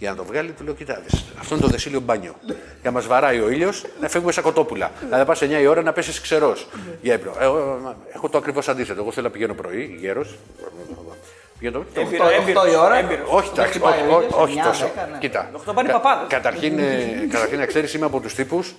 για 0.00 0.10
να 0.10 0.16
το 0.16 0.24
βγάλει, 0.24 0.50
του 0.52 0.64
λέω: 0.64 0.74
Κοιτάξτε, 0.74 1.18
αυτό 1.38 1.54
είναι 1.54 1.64
το 1.64 1.70
δεσίλιο 1.70 2.00
μπάνιο. 2.00 2.34
Για 2.46 2.56
να 2.82 2.90
μας 2.90 3.06
βαράει 3.06 3.40
ο 3.40 3.48
ήλιος, 3.50 3.84
να 4.00 4.08
φεύγουμε 4.08 4.32
σαν 4.32 4.42
κοτόπουλα. 4.42 4.90
Να 5.10 5.24
πας 5.24 5.42
9 5.42 5.60
η 5.60 5.66
ώρα 5.66 5.82
να 5.82 5.92
πέσεις 5.92 6.20
ξερός 6.20 6.66
για 7.02 7.14
ύπνο. 7.14 7.32
Εγώ 7.40 7.78
έχω 8.14 8.28
το 8.28 8.38
ακριβώς 8.38 8.68
αντίθετο. 8.68 9.00
Εγώ 9.00 9.12
θέλω 9.12 9.26
να 9.26 9.32
πηγαίνω 9.32 9.54
πρωί, 9.54 9.96
γέρος. 10.00 10.38
Πηγαίνω. 11.58 11.84
Έμπειρο, 11.94 12.24
οκτώ- 12.26 12.40
έμπειρο, 12.40 12.60
οκτώ 12.60 12.72
η 12.72 12.76
ώρα. 12.76 12.96
έμπειρο. 12.98 13.24
Όχι, 13.28 13.48
εντάξει, 13.52 13.70
χτυπάει 13.72 14.00
όχι, 14.00 14.10
ο 14.10 14.14
όχι, 14.16 14.24
ήλιος, 14.24 14.34
όχι 14.42 14.52
εννιά, 14.52 14.64
τόσο. 14.64 14.90
δέκα, 14.94 15.06
ναι. 15.12 15.18
Κοίτα. 15.18 15.50
Οκτώ 15.52 15.72
πάνε 15.72 15.88
κα- 15.88 16.00
παπάδες. 16.00 16.26
Καταρχήν, 16.28 16.78
ε, 16.78 17.26
καταρχήν 17.30 17.58
να 17.58 17.66
ξέρεις, 17.66 17.94
είμαι 17.94 18.04
από 18.06 18.20
τους 18.20 18.34
τύπους 18.34 18.74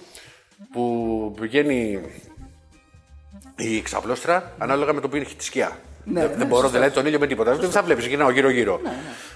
που 0.71 1.35
πηγαίνει 1.41 1.99
η 3.55 3.81
ξαπλώστρα 3.81 4.51
ανάλογα 4.57 4.93
με 4.93 5.01
το 5.01 5.09
που 5.09 5.15
είναι 5.15 5.25
τη 5.37 5.43
σκιά. 5.43 5.77
Ναι, 6.03 6.19
δεν, 6.21 6.29
ναι, 6.29 6.35
δεν 6.35 6.47
μπορώ 6.47 6.61
σωστό. 6.61 6.77
δηλαδή 6.77 6.93
τον 6.95 7.05
ήλιο 7.05 7.19
με 7.19 7.27
τίποτα. 7.27 7.55
Δεν 7.55 7.71
θα 7.71 7.81
βλέπεις, 7.81 8.05
γυρνάω 8.05 8.29
γύρω-γύρω. 8.29 8.79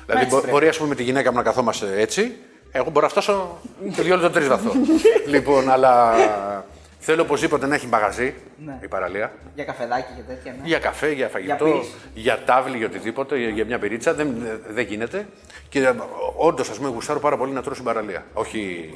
Δηλαδή, 0.06 0.24
Έτσι 0.24 0.28
μπο- 0.30 0.38
πρέπει. 0.38 0.52
μπορεί 0.52 0.68
ας 0.68 0.78
πούμε, 0.78 0.90
με 0.90 0.96
τη 0.96 1.04
γυναίκα 1.04 1.32
μου 1.32 1.38
να 1.38 1.44
καθόμαστε 1.44 2.02
έτσι. 2.02 2.36
Εγώ 2.72 2.90
μπορώ 2.90 3.06
να 3.06 3.12
φτάσω 3.12 3.60
το 3.96 4.02
δύο 4.04 4.20
το 4.20 4.30
τρεις 4.30 4.48
βαθμό. 4.48 4.72
λοιπόν, 5.34 5.70
αλλά 5.70 6.14
θέλω 7.00 7.22
οπωσδήποτε 7.22 7.66
να 7.68 7.76
έχει 7.76 7.88
μαγαζί 7.88 8.34
Ναι. 8.66 8.80
η 8.84 8.88
παραλία. 8.88 9.32
Για 9.56 9.64
καφεδάκι 9.64 10.14
και 10.16 10.22
τέτοια. 10.22 10.52
Ναι. 10.52 10.68
Για 10.68 10.80
καφέ, 10.80 11.12
για 11.12 11.28
φαγητό, 11.28 11.66
πυρής. 11.66 11.88
για, 12.14 12.40
τάβλη, 12.46 12.78
για 12.78 12.86
οτιδήποτε, 12.88 13.38
για, 13.38 13.50
για 13.50 13.66
μια 13.66 13.80
πυρίτσα. 13.80 14.14
Δεν, 14.14 14.36
δεν 14.70 14.86
γίνεται. 14.86 15.28
Και 15.70 15.94
όντως, 16.38 16.70
ας 16.70 16.78
πούμε, 16.78 16.90
γουστάρω 16.90 17.20
πάρα 17.20 17.38
πολύ 17.38 17.52
να 17.52 17.62
τρώω 17.62 17.74
στην 17.74 17.86
παραλία. 17.86 18.26
Όχι 18.34 18.90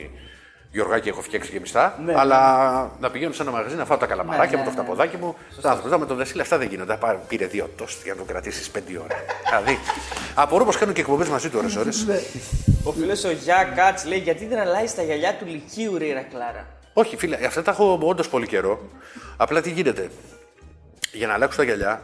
Γιωργάκι, 0.72 1.10
έχω 1.10 1.22
φτιάξει 1.22 1.52
και 1.52 1.60
μισθά, 1.60 2.00
Ναι, 2.06 2.14
αλλά 2.18 2.92
να 3.00 3.10
πηγαίνω 3.12 3.34
σε 3.34 3.42
ένα 3.42 3.52
μαγαζί 3.52 3.76
να 3.76 3.86
φάω 3.86 3.98
τα 3.98 4.06
καλαμαράκια 4.06 4.58
Ναι, 4.58 4.64
μου, 4.64 4.70
ναι, 4.70 4.76
το 4.76 4.76
ναι. 4.76 4.84
φταποδάκι 4.88 5.18
μου. 5.18 5.36
Τα 5.62 5.72
άνθρωπα 5.72 5.98
με 5.98 6.06
τον 6.06 6.18
Δεσίλα 6.18 6.42
αυτά 6.42 6.58
δεν 6.58 6.68
γίνονται. 6.68 6.96
Πάρε- 6.96 7.18
Πήρε 7.28 7.46
δύο 7.46 7.70
τόστ 7.78 8.04
για 8.04 8.14
να 8.14 8.20
το 8.20 8.26
κρατήσεις 8.26 8.70
πέντε 8.70 8.98
ώρα. 8.98 9.16
δηλαδή, 9.50 9.80
απορώ 10.36 10.66
πως 10.66 10.78
κάνουν 10.78 10.94
και 10.94 11.02
εκπομπές 11.02 11.28
μαζί 11.28 11.50
του 11.50 11.58
ώρε-ώρε. 11.64 11.90
Ναι. 12.06 12.20
Ο 12.84 12.92
φίλος 12.92 13.24
ο 13.24 13.32
Γιά 13.32 13.64
Κάτ 13.76 14.06
λέει 14.06 14.20
γιατί 14.20 14.46
δεν 14.46 14.60
αλλάζει 14.60 14.94
τα 14.96 15.02
γυαλιά 15.04 15.36
του 15.36 15.46
Λυκείου, 15.46 15.98
ρε 15.98 16.06
Ηρακλάρα. 16.06 16.66
Όχι, 16.94 17.18
φίλε, 17.18 17.46
αυτά 17.46 17.62
τα 17.62 17.72
έχω 17.72 18.00
όντως 18.04 18.30
πολύ 18.30 18.48
καιρό. 18.48 18.80
Απλά 19.38 19.62
τι 19.62 19.72
γίνεται. 19.72 20.10
Για 21.12 21.28
να 21.28 21.34
αλλάξω 21.34 21.58
τα 21.58 21.64
γυαλιά 21.64 22.02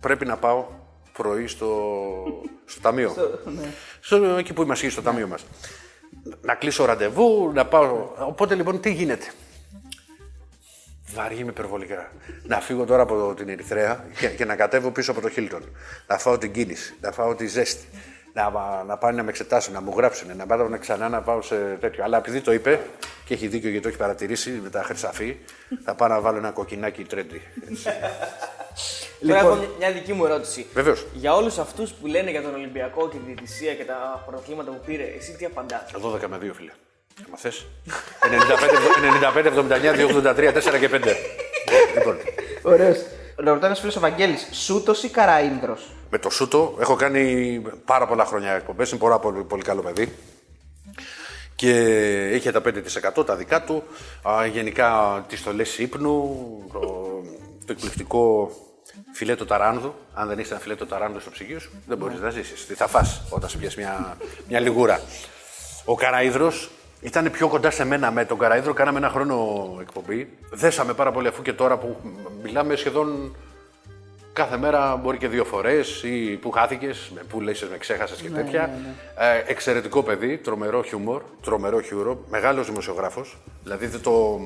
πρέπει 0.00 0.26
να 0.26 0.36
πάω 0.36 0.64
πρωί 1.12 1.46
στο, 1.46 1.68
στο 2.64 2.80
ταμείο. 2.80 3.14
στο, 4.00 4.16
εκεί 4.16 4.52
που 4.52 4.62
είμαστε, 4.62 4.88
στο 4.88 5.02
ταμείο 5.02 5.26
μας. 5.26 5.44
Να 6.40 6.54
κλείσω 6.54 6.84
ραντεβού, 6.84 7.50
να 7.54 7.66
πάω. 7.66 8.08
Οπότε 8.18 8.54
λοιπόν 8.54 8.80
τι 8.80 8.92
γίνεται; 8.92 9.26
Βαριέμαι 11.14 11.50
υπερβολικά. 11.50 12.12
Να 12.42 12.60
φύγω 12.60 12.84
τώρα 12.84 13.02
από 13.02 13.34
την 13.36 13.48
Ερυθρέα 13.48 14.04
και, 14.18 14.28
και 14.28 14.44
να 14.44 14.56
κατέβω 14.56 14.90
πίσω 14.90 15.10
από 15.10 15.20
το 15.20 15.28
Χίλτον. 15.28 15.62
Να 16.06 16.18
φάω 16.18 16.38
την 16.38 16.52
κίνηση, 16.52 16.94
να 17.00 17.12
φάω 17.12 17.34
τη 17.34 17.46
ζέστη. 17.46 17.84
Να, 18.32 18.50
να 18.86 18.96
πάνε 18.96 19.16
να 19.16 19.22
με 19.22 19.30
εξετάσουν, 19.30 19.72
να 19.72 19.80
μου 19.80 19.94
γράψουν, 19.96 20.36
να 20.36 20.46
πάω 20.46 20.68
να 20.68 20.76
ξανά 20.76 21.08
να 21.08 21.22
πάω 21.22 21.42
σε 21.42 21.56
τέτοιο. 21.80 22.04
Αλλά 22.04 22.16
επειδή 22.18 22.40
το 22.40 22.52
είπε 22.52 22.80
και 23.24 23.34
έχει 23.34 23.46
δίκιο 23.46 23.68
γιατί 23.68 23.82
το 23.82 23.88
έχει 23.88 23.98
παρατηρήσει 23.98 24.50
με 24.62 24.70
τα 24.70 24.82
χρυσαφή, 24.82 25.36
θα 25.84 25.94
πάω 25.94 26.08
να 26.08 26.20
βάλω 26.20 26.38
ένα 26.38 26.50
κοκκινάκι 26.50 27.04
τρέντι. 27.04 27.40
Τώρα 29.20 29.40
Λοιπόν. 29.40 29.52
έχω 29.52 29.54
μια- 29.54 29.68
μια 29.78 29.92
δική 29.92 30.12
μου 30.12 30.24
ερώτηση. 30.24 30.66
Βεβαίως. 30.74 31.06
Για 31.12 31.34
όλους 31.34 31.58
αυτούς 31.58 31.90
που 31.92 32.06
λένε 32.06 32.30
για 32.30 32.42
τον 32.42 32.54
Ολυμπιακό 32.54 33.08
και 33.08 33.16
τη 33.16 33.22
διαιτησία 33.26 33.74
και 33.74 33.84
τα 33.84 34.22
πρωταθλήματα 34.26 34.70
που 34.70 34.80
πήρε, 34.86 35.02
εσύ 35.18 35.32
τι 35.36 35.44
απαντάς; 35.44 35.82
12 36.00 36.28
με 36.28 36.38
2, 36.38 36.52
φίλε. 36.54 36.70
Άμα 37.26 37.36
θες. 37.36 37.66
95, 39.00 39.46
79, 39.48 39.92
283, 39.94 40.52
4 40.52 40.78
και 40.78 40.88
5. 40.88 41.16
λοιπόν, 41.94 42.16
Ωραίος. 42.62 42.98
Ρωτάει 43.44 43.70
ένα 43.70 43.74
φίλο 43.74 43.92
ο 43.96 44.00
Βαγγέλη, 44.00 44.36
Σούτος 44.52 45.02
ή 45.02 45.10
Καραΐνδρος; 45.14 45.78
με 46.10 46.18
το 46.18 46.30
Σούτο 46.30 46.76
έχω 46.80 46.94
κάνει 46.94 47.62
πάρα 47.84 48.06
πολλά 48.06 48.24
χρόνια 48.24 48.52
εκπομπές. 48.52 48.90
Είναι 48.90 49.00
πάρα 49.00 49.18
πολύ, 49.18 49.44
πολύ 49.44 49.62
καλό 49.62 49.82
παιδί. 49.82 50.12
Και 51.54 51.70
είχε 52.34 52.50
τα 52.52 52.62
5% 53.18 53.26
τα 53.26 53.36
δικά 53.36 53.62
του. 53.62 53.82
Α, 54.28 54.46
γενικά 54.46 55.24
τις 55.28 55.38
στολές 55.38 55.78
ύπνου, 55.78 56.36
το, 56.72 56.80
το 57.66 57.72
εκπληκτικό 57.72 58.50
φιλέτο 59.12 59.46
ταράνδου. 59.46 59.94
Αν 60.14 60.28
δεν 60.28 60.38
έχεις 60.38 60.50
ένα 60.50 60.60
φιλέτο 60.60 60.86
ταράνδου 60.86 61.20
στο 61.20 61.30
ψυγείο 61.30 61.58
σου, 61.58 61.70
δεν 61.86 61.98
μπορείς 61.98 62.20
να 62.20 62.30
ζήσεις. 62.30 62.66
Τι 62.66 62.74
θα 62.74 62.86
φας 62.86 63.22
όταν 63.30 63.48
σου 63.48 63.58
πιάσει 63.58 63.78
μια, 63.78 64.16
μια 64.48 64.60
λιγούρα. 64.60 65.00
Ο 65.84 65.94
Καραίδρο 65.94 66.52
ήταν 67.00 67.30
πιο 67.30 67.48
κοντά 67.48 67.70
σε 67.70 67.84
μένα. 67.84 68.10
Με 68.10 68.24
τον 68.24 68.38
Καραίδρο 68.38 68.72
κάναμε 68.72 68.98
ένα 68.98 69.08
χρόνο 69.08 69.36
εκπομπή. 69.80 70.28
Δέσαμε 70.50 70.92
πάρα 70.92 71.12
πολύ 71.12 71.28
αφού 71.28 71.42
και 71.42 71.52
τώρα 71.52 71.78
που 71.78 71.96
μιλάμε 72.42 72.76
σχεδόν 72.76 73.36
κάθε 74.32 74.56
μέρα 74.56 74.96
μπορεί 74.96 75.18
και 75.18 75.28
δύο 75.28 75.44
φορές 75.44 76.02
ή 76.02 76.38
που 76.42 76.50
χάθηκες, 76.50 77.12
που 77.28 77.40
λες, 77.40 77.66
με 77.70 77.78
ξέχασες 77.78 78.20
και 78.20 78.28
τέτοια. 78.28 78.70
Ε, 79.18 79.50
εξαιρετικό 79.50 80.02
παιδί, 80.02 80.38
τρομερό 80.38 80.82
χιούμορ, 80.82 81.22
τρομερό 81.42 81.80
χιούμορ, 81.80 82.16
μεγάλος 82.30 82.66
δημοσιογράφος. 82.66 83.36
Δηλαδή 83.62 83.86
δεν 83.86 84.00
το. 84.00 84.40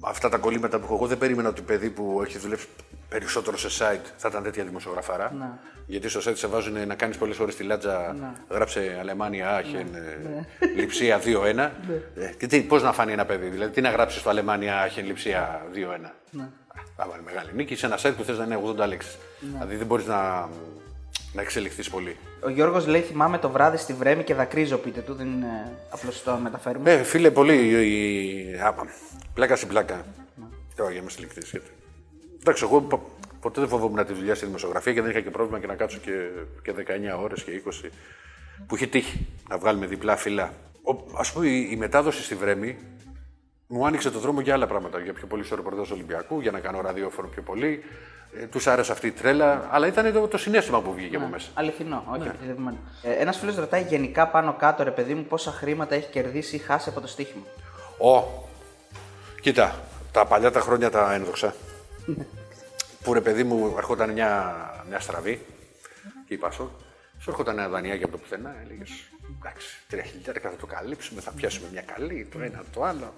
Αυτά 0.00 0.28
τα 0.28 0.36
κολλήματα 0.38 0.78
που 0.78 0.84
έχω 0.84 0.94
εγώ 0.94 1.06
δεν 1.06 1.18
περίμενα 1.18 1.48
ότι 1.48 1.62
παιδί 1.62 1.90
που 1.90 2.20
έχεις 2.24 2.40
δουλέψει 2.42 2.66
περισσότερο 3.08 3.56
σε 3.56 3.68
site 3.68 4.06
θα 4.16 4.28
ήταν 4.28 4.42
τέτοια 4.42 4.64
δημοσιογραφάρα. 4.64 5.32
Γιατί 5.86 6.08
στο 6.08 6.20
site 6.30 6.36
σε 6.36 6.46
βάζουν 6.46 6.86
να 6.86 6.94
κάνεις 6.94 7.16
πολλές 7.16 7.38
ώρε 7.38 7.52
τη 7.52 7.62
λάτζα, 7.62 8.16
γράψε 8.50 8.96
Αλεμάνια 9.00 9.50
Άχεν, 9.56 9.86
ε, 9.94 10.66
Λιψία 10.76 11.18
2-1. 11.24 11.70
Ε, 12.16 12.32
και 12.38 12.46
τι, 12.46 12.60
πώς 12.62 12.82
να 12.82 12.92
φανεί 12.92 13.12
ένα 13.12 13.24
παιδί, 13.24 13.48
δηλαδή 13.48 13.72
τι 13.72 13.80
να 13.80 13.90
γράψεις 13.90 14.20
στο 14.20 14.30
Αλεμάνια 14.30 14.80
Άχεν, 14.80 15.06
Λιψία 15.06 15.66
2-1. 15.74 16.10
Θα 16.96 17.06
βάλει 17.10 17.22
μεγάλη 17.24 17.50
νίκη 17.54 17.76
σε 17.76 17.86
ένα 17.86 17.98
site 18.02 18.12
που 18.16 18.22
θες 18.24 18.38
να 18.38 18.44
είναι 18.44 18.60
80 18.82 18.86
λέξεις. 18.88 19.18
Δηλαδή 19.40 19.76
δεν 19.76 19.86
μπορείς 19.86 20.06
να, 20.06 20.48
να 21.32 21.40
εξελιχθείς 21.42 21.90
πολύ. 21.90 22.16
Ο 22.44 22.48
Γιώργος 22.48 22.86
λέει: 22.86 23.00
Θυμάμαι 23.00 23.38
το 23.38 23.50
βράδυ 23.50 23.76
στη 23.76 23.92
Βρέμη 23.92 24.22
και 24.24 24.34
δακρύζω, 24.34 24.76
πείτε 24.76 25.00
του. 25.00 25.14
Δεν 25.14 25.26
είναι 25.26 25.72
απλώς 25.90 26.22
το 26.22 26.36
μεταφέρουμε. 26.42 26.92
Ε, 26.92 27.02
φίλε, 27.02 27.30
πολύ. 27.30 27.54
η- 27.54 28.50
η- 28.52 28.58
α, 28.60 28.74
πλάκα 29.40 29.56
στην 29.56 29.68
πλάκα. 29.68 30.04
Τώρα 30.76 30.90
για 30.90 30.98
να 30.98 31.02
είμαι 31.02 31.10
συλληκτής. 31.10 31.54
Εντάξει, 32.40 32.64
εγώ 32.64 32.80
πο- 32.80 33.10
ποτέ 33.40 33.60
δεν 33.60 33.68
φοβόμουν 33.68 34.06
τη 34.06 34.12
δουλειά 34.12 34.34
στη 34.34 34.46
δημοσιογραφία 34.46 34.92
και 34.92 35.00
δεν 35.02 35.10
είχα 35.10 35.20
και 35.20 35.30
πρόβλημα 35.30 35.58
και 35.60 35.66
να 35.66 35.74
κάτσω 35.74 35.98
και, 35.98 36.12
και 36.62 36.72
19 37.16 37.22
ώρες 37.22 37.42
και 37.42 37.62
20 37.84 37.88
που 38.66 38.74
είχε 38.76 38.86
τύχει 38.86 39.26
να 39.48 39.58
βγάλουμε 39.58 39.86
διπλά 39.86 40.16
φύλλα. 40.16 40.44
Α 41.12 41.32
πούμε, 41.32 41.46
η, 41.46 41.68
η 41.70 41.76
μετάδοση 41.76 42.22
στη 42.22 42.34
Βρέμη 42.34 42.78
μου 43.66 43.86
άνοιξε 43.86 44.10
το 44.10 44.18
δρόμο 44.18 44.40
για 44.40 44.54
άλλα 44.54 44.66
πράγματα. 44.66 44.98
Για 44.98 45.12
πιο 45.12 45.26
πολύ 45.26 45.44
στο 45.44 45.56
ρεπορτάζ 45.56 45.86
του 45.86 45.92
Ολυμπιακού, 45.94 46.40
για 46.40 46.50
να 46.50 46.58
κάνω 46.60 46.80
ραδιόφωνο 46.80 47.28
πιο 47.28 47.42
πολύ. 47.42 47.82
Ε, 48.40 48.46
τους 48.46 48.66
άρεσε 48.66 48.92
αυτή 48.92 49.06
η 49.06 49.10
τρέλα, 49.10 49.68
αλλά 49.70 49.86
ήταν 49.86 50.12
το, 50.12 50.28
το 50.28 50.38
συνέστημα 50.38 50.82
που 50.82 50.92
βγήκε 50.94 51.16
από 51.16 51.26
μέσα. 51.26 51.50
Αληθινό, 51.54 52.04
όχι 52.12 52.28
επιτεδευμένο. 52.28 52.76
Ε, 53.02 53.12
ένας 53.12 53.38
φίλος 53.38 53.56
ρωτάει 53.56 53.82
γενικά 53.82 54.28
πάνω 54.28 54.52
κάτω, 54.58 54.82
ρε 54.82 54.90
παιδί 54.90 55.14
μου, 55.14 55.24
πόσα 55.24 55.50
χρήματα 55.50 55.94
έχει 55.94 56.10
κερδίσει 56.10 56.56
ή 56.56 56.58
χάσει 56.58 56.88
από 56.88 57.00
το 57.00 57.06
στοίχημα. 57.06 57.44
Ω, 57.98 58.48
κοίτα, 59.40 59.84
τα 60.12 60.26
παλιά 60.26 60.50
τα 60.50 60.60
χρόνια 60.60 60.90
τα 60.90 61.12
ένδοξα. 61.12 61.54
που 63.02 63.12
ρε 63.12 63.20
παιδί 63.20 63.44
μου 63.44 63.74
έρχονταν 63.76 64.10
μια, 64.10 64.54
μια 64.88 65.00
στραβή 65.00 65.46
και 66.26 66.34
είπα 66.34 66.50
σου, 66.50 66.70
σου 67.18 67.30
έρχονταν 67.30 67.58
ένα 67.58 67.68
δανειάκι 67.68 68.02
από 68.02 68.12
το 68.12 68.18
πουθενά, 68.18 68.54
έλεγες 68.64 68.90
εντάξει, 69.38 69.68
τρία 69.88 70.02
χιλιάρικα 70.02 70.50
θα 70.50 70.56
το 70.56 70.66
καλύψουμε, 70.66 71.20
θα 71.20 71.30
πιάσουμε 71.30 71.68
μια 71.72 71.82
καλή, 71.82 72.28
το 72.32 72.40
ένα 72.40 72.64
το 72.72 72.84
άλλο. 72.84 73.14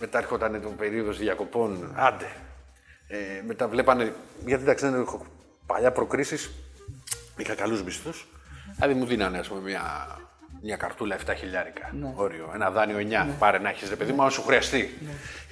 Μετά 0.00 0.18
έρχονταν 0.18 0.62
το 0.62 0.68
περίοδος 0.68 1.18
διακοπών, 1.18 1.92
άντε. 1.94 2.30
Ε, 3.08 3.42
μετά 3.46 3.68
βλέπανε, 3.68 4.14
γιατί 4.46 4.62
εντάξει 4.62 4.88
δεν 4.88 5.00
έχω 5.00 5.26
παλιά 5.66 5.92
προκρίσεις, 5.92 6.50
είχα 7.36 7.54
καλούς 7.54 7.82
μισθούς. 7.82 8.26
Δηλαδή 8.74 8.94
μου 8.94 9.06
δίνανε 9.06 9.38
ας 9.38 9.48
πούμε, 9.48 9.60
μια, 9.60 10.16
μια 10.62 10.76
καρτούλα 10.76 11.16
7 11.26 11.34
χιλιάρικα 11.36 11.90
όριο, 12.14 12.50
ένα 12.54 12.70
δάνειο 12.70 12.98
9. 12.98 13.26
Πάρε 13.38 13.58
να 13.58 13.68
έχεις 13.68 13.88
ρε 13.88 13.96
παιδί 13.96 14.12
μου, 14.12 14.22
αν 14.22 14.30
σου 14.30 14.42
χρειαστεί. 14.42 14.98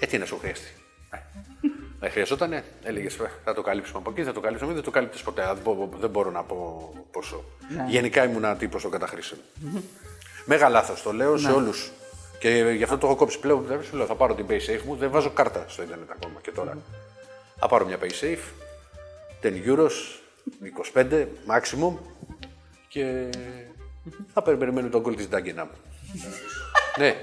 Ε, 0.01 0.07
τι 0.07 0.19
να 0.19 0.24
σου 0.24 0.39
χρειαστεί. 0.39 0.69
Ε, 1.11 1.19
Δεν 2.01 2.11
χρειαζόταν, 2.11 2.62
έλεγες 2.83 3.16
θα 3.45 3.55
το 3.55 3.62
καλύψουμε 3.62 3.99
από 3.99 4.11
εκεί, 4.11 4.23
θα 4.24 4.33
το 4.33 4.41
καλύψουμε, 4.41 4.73
δεν 4.74 4.83
το 4.83 4.91
κάλυπτε 4.91 5.19
ποτέ. 5.24 5.43
Δεν 5.47 5.59
μπο- 5.62 5.89
Δεν 6.01 6.11
μπορώ 6.11 6.31
να 6.31 6.43
πω 6.43 6.93
πόσο. 7.11 7.45
Γενικά 7.89 8.24
ήμουν 8.24 8.59
τύπος 8.59 8.83
των 8.83 8.91
καταχρήσεων. 8.91 9.41
Μέγα 10.45 10.69
λάθος 10.69 11.03
το 11.03 11.12
λέω 11.12 11.37
σε 11.37 11.51
όλους. 11.51 11.91
Και 12.39 12.49
γι' 12.77 12.83
αυτό 12.83 12.99
το 12.99 13.07
έχω 13.07 13.16
κόψει 13.16 13.39
πλέον. 13.39 13.65
Δεν 13.65 13.83
σου 13.83 13.97
λέω, 13.97 14.07
θα 14.07 14.15
πάρω 14.15 14.35
την 14.35 14.47
PaySafe 14.49 14.81
μου, 14.87 14.97
δεν 14.97 15.11
βάζω 15.11 15.31
κάρτα 15.31 15.65
στο 15.69 15.83
Ιντερνετ 15.83 16.11
ακόμα 16.11 16.41
και 16.43 16.51
τώρα. 16.51 16.78
Θα 17.59 17.69
πάρω 17.69 17.87
μια 17.87 17.99
PaySafe, 18.03 18.39
10 19.43 19.62
euros, 19.66 19.93
25 20.95 21.27
maximum 21.49 21.95
και 22.89 23.28
θα 24.35 24.43
περιμένω 24.43 24.89
τον 24.89 25.03
goal 25.07 25.16
της 25.16 25.28
Ντάγκενα 25.28 25.65
μου. 25.65 25.70
ναι. 26.99 27.15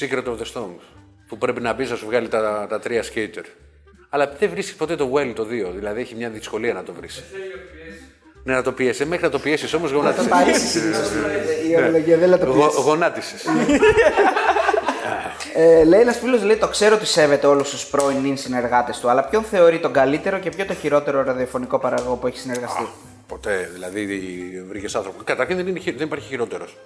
Secret 0.00 0.24
of 0.24 0.36
the 0.38 0.52
Stones. 0.54 0.82
Που 1.28 1.38
πρέπει 1.38 1.60
να 1.60 1.72
μπει 1.72 1.84
να 1.86 1.96
σου 1.96 2.06
βγάλει 2.06 2.28
τα, 2.28 2.66
τα 2.68 2.78
τρία 2.80 3.02
skater. 3.14 3.44
Αλλά 4.08 4.32
δεν 4.38 4.50
βρίσκεις 4.50 4.74
ποτέ 4.74 4.96
το 4.96 5.12
well 5.14 5.32
το 5.34 5.42
2. 5.42 5.46
Δηλαδή 5.74 6.00
έχει 6.00 6.14
μια 6.14 6.28
δυσκολία 6.28 6.72
να 6.72 6.82
το 6.82 6.92
βρεις. 6.92 7.22
Ναι, 8.44 8.54
να 8.54 8.62
το 8.62 8.72
πιέσει. 8.72 9.04
Μέχρι 9.04 9.24
να 9.24 9.30
το 9.30 9.38
πιέσεις 9.38 9.74
όμως 9.74 9.90
γονάτισες. 9.90 10.74
Η 11.70 11.76
ορολογία 11.76 12.16
δεν 12.16 12.28
λέει 12.28 12.38
το 12.38 12.46
Γο, 12.52 12.66
πεις. 12.66 12.76
γονάτισες. 12.76 13.44
Ε, 15.54 15.84
λέει 15.84 16.00
ένας 16.00 16.18
φίλος, 16.18 16.42
λέει: 16.42 16.56
Το 16.56 16.68
ξέρω 16.68 16.94
ότι 16.94 17.06
σέβεται 17.06 17.46
όλους 17.46 17.70
τους 17.70 17.86
πρώην 17.86 18.16
νυν 18.20 18.36
συνεργάτες 18.36 18.98
του, 18.98 19.08
αλλά 19.10 19.24
ποιον 19.24 19.42
θεωρεί 19.42 19.78
τον 19.80 19.92
καλύτερο 19.92 20.38
και 20.38 20.50
ποιο 20.50 20.66
το 20.66 20.74
χειρότερο 20.74 21.22
ραδιοφωνικό 21.22 21.78
παραγωγό 21.78 22.16
που 22.16 22.26
έχει 22.26 22.38
συνεργαστεί. 22.38 22.88
Ποτέ. 23.30 23.70
Δηλαδή 23.72 24.06
βρήκες 24.68 24.94
άνθρωπο. 24.94 25.22
Καταρχήν 25.24 25.56
δεν, 25.56 25.66
είναι, 25.66 25.78
χει- 25.78 25.96
δεν 25.96 26.06
υπάρχει 26.06 26.26
χειρότερος. 26.28 26.76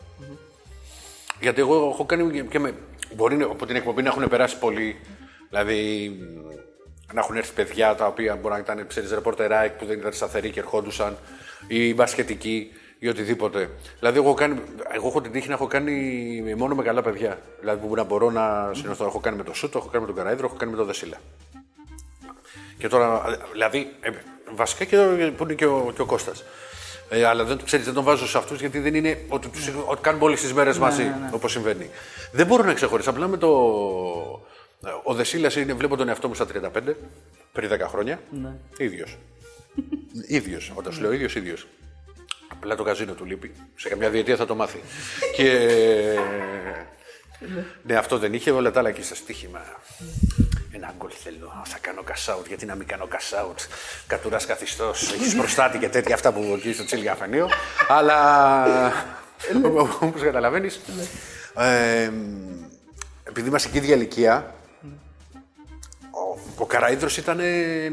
Γιατί 1.41 1.61
εγώ 1.61 1.89
έχω 1.93 2.05
κάνει 2.07 2.43
και 2.49 2.59
με. 2.59 2.75
Μπορεί 3.15 3.37
να- 3.37 3.45
από 3.45 3.67
την 3.67 3.77
εκπομπή 3.77 4.03
να 4.03 4.09
έχουν 4.09 4.29
περάσει 4.29 4.59
πολλοί. 4.59 4.97
Δηλαδή 5.49 6.11
να 7.13 7.21
έχουν 7.21 7.37
έρθει 7.37 7.53
παιδιά 7.53 7.95
τα 7.95 8.07
οποία 8.07 8.37
μπορεί 8.37 8.55
να 8.55 8.59
ήταν 8.61 8.87
ξέρεις, 8.87 9.11
ρεπορτεράκ 9.13 9.73
που 9.79 9.85
δεν 9.87 9.99
ήταν 9.99 10.13
σταθεροί 10.13 10.51
και 10.51 10.61
ερχόντουσαν 10.61 11.17
ή 11.69 11.95
μπασκετικοί 11.95 12.71
ή 12.99 13.09
οτιδήποτε. 13.09 13.71
Δηλαδή, 13.99 14.19
εγώ, 14.19 14.27
έχω 14.27 14.35
κάνει, 14.37 14.61
εγώ 14.93 15.07
έχω 15.09 15.21
την 15.21 15.33
τύχη 15.33 15.49
να 15.49 15.55
έχω 15.55 15.67
κάνει 15.67 16.55
μόνο 16.57 16.75
με 16.75 16.83
καλά 16.83 17.03
παιδιά. 17.03 17.39
Δηλαδή, 17.61 17.87
που 17.87 17.95
να 17.95 18.03
μπορώ 18.05 18.31
να 18.31 18.71
συνεχθώ. 18.75 19.05
Έχω 19.05 19.21
κάνει 19.21 19.37
με 19.37 19.43
τον 19.43 19.55
Σούτο, 19.55 19.79
έχω 19.79 19.89
κάνει 19.89 20.05
με 20.07 20.13
τον 20.13 20.23
Καραίδρο, 20.25 20.47
έχω 20.47 20.57
κάνει 20.57 20.71
με 20.71 20.77
τον 20.77 20.87
Δεσίλα. 20.87 21.17
Και 22.79 22.89
τώρα, 22.89 23.23
δηλαδή, 23.53 23.93
ε, 24.01 24.11
βασικά 24.55 24.85
και 24.85 24.97
που 25.37 25.43
είναι 25.43 25.55
και 25.55 25.67
ο, 25.67 25.93
και 25.95 26.03
ο 26.03 26.07
Κώστας. 26.07 26.45
Ε, 27.09 27.25
αλλά 27.25 27.45
δεν, 27.45 27.61
ξέρεις, 27.65 27.85
δεν 27.85 27.95
τον 27.95 28.05
βάζω 28.05 28.27
σε 28.29 28.39
αυτούς 28.39 28.61
γιατί 28.61 28.79
δεν 28.79 28.95
είναι 28.95 29.25
ότι, 29.29 29.49
τους, 29.49 29.71
ότι 29.87 30.01
κάνουμε 30.01 30.25
όλες 30.25 30.41
τις 30.41 30.53
μέρες 30.53 30.79
μαζί, 30.79 31.13
όπως 31.31 31.53
συμβαίνει. 31.53 31.91
Δεν 32.33 32.47
μπορώ 32.47 32.65
να 32.65 32.75
ξεχωρίσω. 32.75 33.11
Απλά 33.11 33.29
με 33.29 33.37
το. 33.37 33.49
Ο 35.03 35.15
Δεσίλας 35.15 35.57
είναι, 35.57 35.73
βλέπω 35.73 35.97
τον 35.97 36.09
εαυτό 36.09 36.29
μου 36.29 36.35
στα 36.35 36.47
35, 36.47 36.95
πριν 37.53 37.71
10 37.73 37.79
χρόνια. 37.89 38.21
Ναι. 38.43 38.53
ίδιος. 38.77 39.19
ίδιος. 40.39 40.73
Όταν 40.75 40.93
σου 40.93 41.01
λέω 41.01 41.13
ίδιος, 41.13 41.35
ίδιος. 41.35 41.67
Απλά 42.49 42.75
το 42.75 42.83
καζίνο 42.83 43.13
του 43.13 43.25
λείπει. 43.25 43.53
Σε 43.77 43.89
καμιά 43.89 44.11
διετία 44.11 44.37
θα 44.37 44.47
το 44.47 44.55
μάθει. 44.55 44.81
και. 45.37 45.69
Ναι, 47.83 47.95
αυτό 47.97 48.19
δεν 48.19 48.35
είχε, 48.35 48.51
όλα 48.51 48.71
τα 48.71 48.79
άλλα 48.79 48.91
και 48.91 49.03
στα 49.03 49.15
στοίχημα. 49.15 49.61
Ένα 50.77 50.95
γκολ 50.99 51.11
θέλω, 51.23 51.63
θα 51.65 51.79
κάνω 51.81 52.03
cash 52.07 52.35
out, 52.35 52.47
γιατί 52.47 52.67
να 52.67 52.75
μην 52.75 52.87
κάνω 52.87 53.09
cash 53.11 53.39
out; 53.45 53.67
Κατουράς 54.07 54.47
καθιστός, 54.47 55.13
έχεις 55.13 55.35
προστάτη 55.35 55.79
και 55.79 55.89
τέτοια 55.89 56.15
αυτά 56.15 56.33
που 56.33 56.55
εκεί 56.57 56.73
στο 56.73 56.85
τσίλι 56.85 57.05
καφενείο. 57.05 57.49
Αλλά. 57.89 58.93
Όπως 60.01 60.23
καταλαβαίνεις. 60.23 60.81
Ε, 61.57 62.11
επειδή 63.25 63.49
είμαστε 63.49 63.69
και 63.69 63.79
ίδια 63.79 63.95
ηλικία, 63.95 64.55
ο, 66.11 66.39
ο 66.57 66.67
Καραίδρος 66.67 67.17
ήταν. 67.17 67.39
ε, 67.41 67.93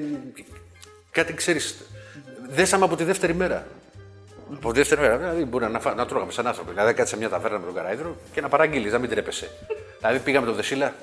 κάτι 1.12 1.34
ξέρεις. 1.34 1.78
Δέσαμε 2.49 2.86
από 2.86 2.95
τη 2.95 3.03
δεύτερη 3.03 3.34
μέρα. 3.34 3.68
Από 4.56 4.72
δεύτερη 4.72 5.02
μέρα, 5.02 5.18
δηλαδή 5.18 5.45
μπορεί 5.45 5.68
να, 5.72 5.80
φά- 5.80 5.95
να 5.95 6.06
τρώγαμε 6.06 6.32
σαν 6.32 6.48
άνθρωποι. 6.48 6.69
Δηλαδή 6.72 6.94
κάτσε 6.94 7.18
μια 7.18 7.30
ταβέρνα 7.30 7.60
με 7.60 7.65
τον 7.65 7.73
Καράιδρο 7.76 8.15
και 8.34 8.41
να 8.41 8.49
παραγγείλεις, 8.49 8.91
να 8.91 8.98
μην 8.99 9.10
τρέπεσαι. 9.10 9.49
δηλαδή 9.99 10.19
πήγαμε 10.19 10.45
τον 10.45 10.56
Δεσίλα, 10.56 10.94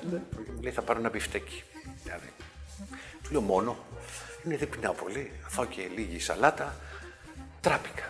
λέει 0.61 0.71
θα 0.71 0.81
πάρω 0.81 0.99
ένα 0.99 1.09
πιφτέκι. 1.09 1.63
Δηλαδή. 2.03 2.33
Του 3.23 3.31
λέω 3.31 3.41
μόνο. 3.41 3.77
Είναι 4.45 4.57
δεν 4.57 4.69
πεινάω 4.69 4.93
πολύ, 4.93 5.31
θα 5.47 5.65
και 5.69 5.81
λίγη 5.95 6.19
σαλάτα. 6.19 6.75
Τράπηκα. 7.61 8.03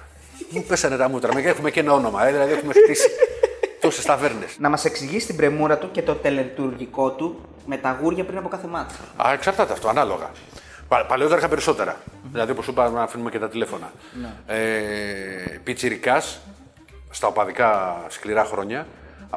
Μου 0.49 0.63
πέσανε 0.63 0.97
τα 0.97 1.09
μούτρα, 1.09 1.33
με 1.33 1.41
έχουμε 1.41 1.71
και 1.71 1.79
ένα 1.79 1.93
όνομα, 1.93 2.25
ε, 2.27 2.31
δηλαδή 2.31 2.51
έχουμε 2.53 2.73
χτίσει 2.73 3.09
τόσες 3.81 4.05
ταβέρνες. 4.05 4.55
Να 4.59 4.69
μας 4.69 4.85
εξηγήσει 4.85 5.25
την 5.25 5.35
πρεμούρα 5.35 5.77
του 5.77 5.91
και 5.91 6.01
το 6.01 6.15
τελετουργικό 6.15 7.11
του 7.11 7.41
με 7.65 7.77
τα 7.77 7.97
γούρια 8.01 8.23
πριν 8.25 8.37
από 8.37 8.47
κάθε 8.47 8.67
μάτσα. 8.67 8.97
Α, 9.27 9.33
εξαρτάται 9.33 9.73
αυτό, 9.73 9.87
ανάλογα. 9.89 10.31
Πα, 10.89 11.05
παλαιότερα 11.05 11.39
είχα 11.39 11.47
περισσότερα. 11.47 11.97
Δηλαδή, 12.31 12.51
όπως 12.51 12.65
σου 12.65 12.71
είπα, 12.71 12.89
να 12.89 13.01
αφήνουμε 13.01 13.29
και 13.29 13.39
τα 13.39 13.49
τηλέφωνα. 13.49 13.91
Ε, 14.47 14.57
Πιτσιρικάς, 15.63 16.39
στα 17.09 17.27
οπαδικά 17.27 17.97
σκληρά 18.07 18.43
χρόνια, 18.45 18.87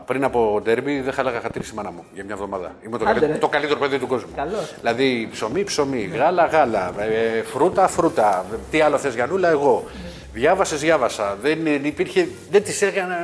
πριν 0.07 0.24
από 0.24 0.61
ντέρμπι 0.62 1.01
δεν 1.01 1.12
χάλαγα 1.12 1.41
χατήρι 1.41 1.65
στη 1.65 1.74
μάνα 1.74 1.91
μου 1.91 2.05
για 2.15 2.24
μια 2.24 2.35
εβδομάδα. 2.35 2.74
Είμαι 2.87 2.99
το, 2.99 3.05
Άντε, 3.05 3.19
καλύ- 3.20 3.33
ρε. 3.33 3.39
το 3.39 3.49
καλύτερο 3.49 3.79
παιδί 3.79 3.99
του 3.99 4.07
κόσμου. 4.07 4.31
Καλώς. 4.37 4.74
Δηλαδή, 4.81 5.29
ψωμί, 5.33 5.65
ψωμί, 5.65 6.03
γάλα, 6.03 6.47
γάλα, 6.47 6.93
ε, 6.99 7.43
φρούτα, 7.43 7.89
φρούτα. 7.89 8.45
Τι 8.70 8.81
άλλο 8.81 8.99
θες, 8.99 9.15
Γιανούλα, 9.15 9.49
εγώ. 9.49 9.85
Διάβασες, 10.33 10.81
διάβασα. 10.81 11.37
Δεν, 11.43 11.66
ε, 11.66 11.70
υπήρχε, 11.83 12.29
δεν 12.51 12.62
τη 12.62 12.87
έκανα 12.87 13.16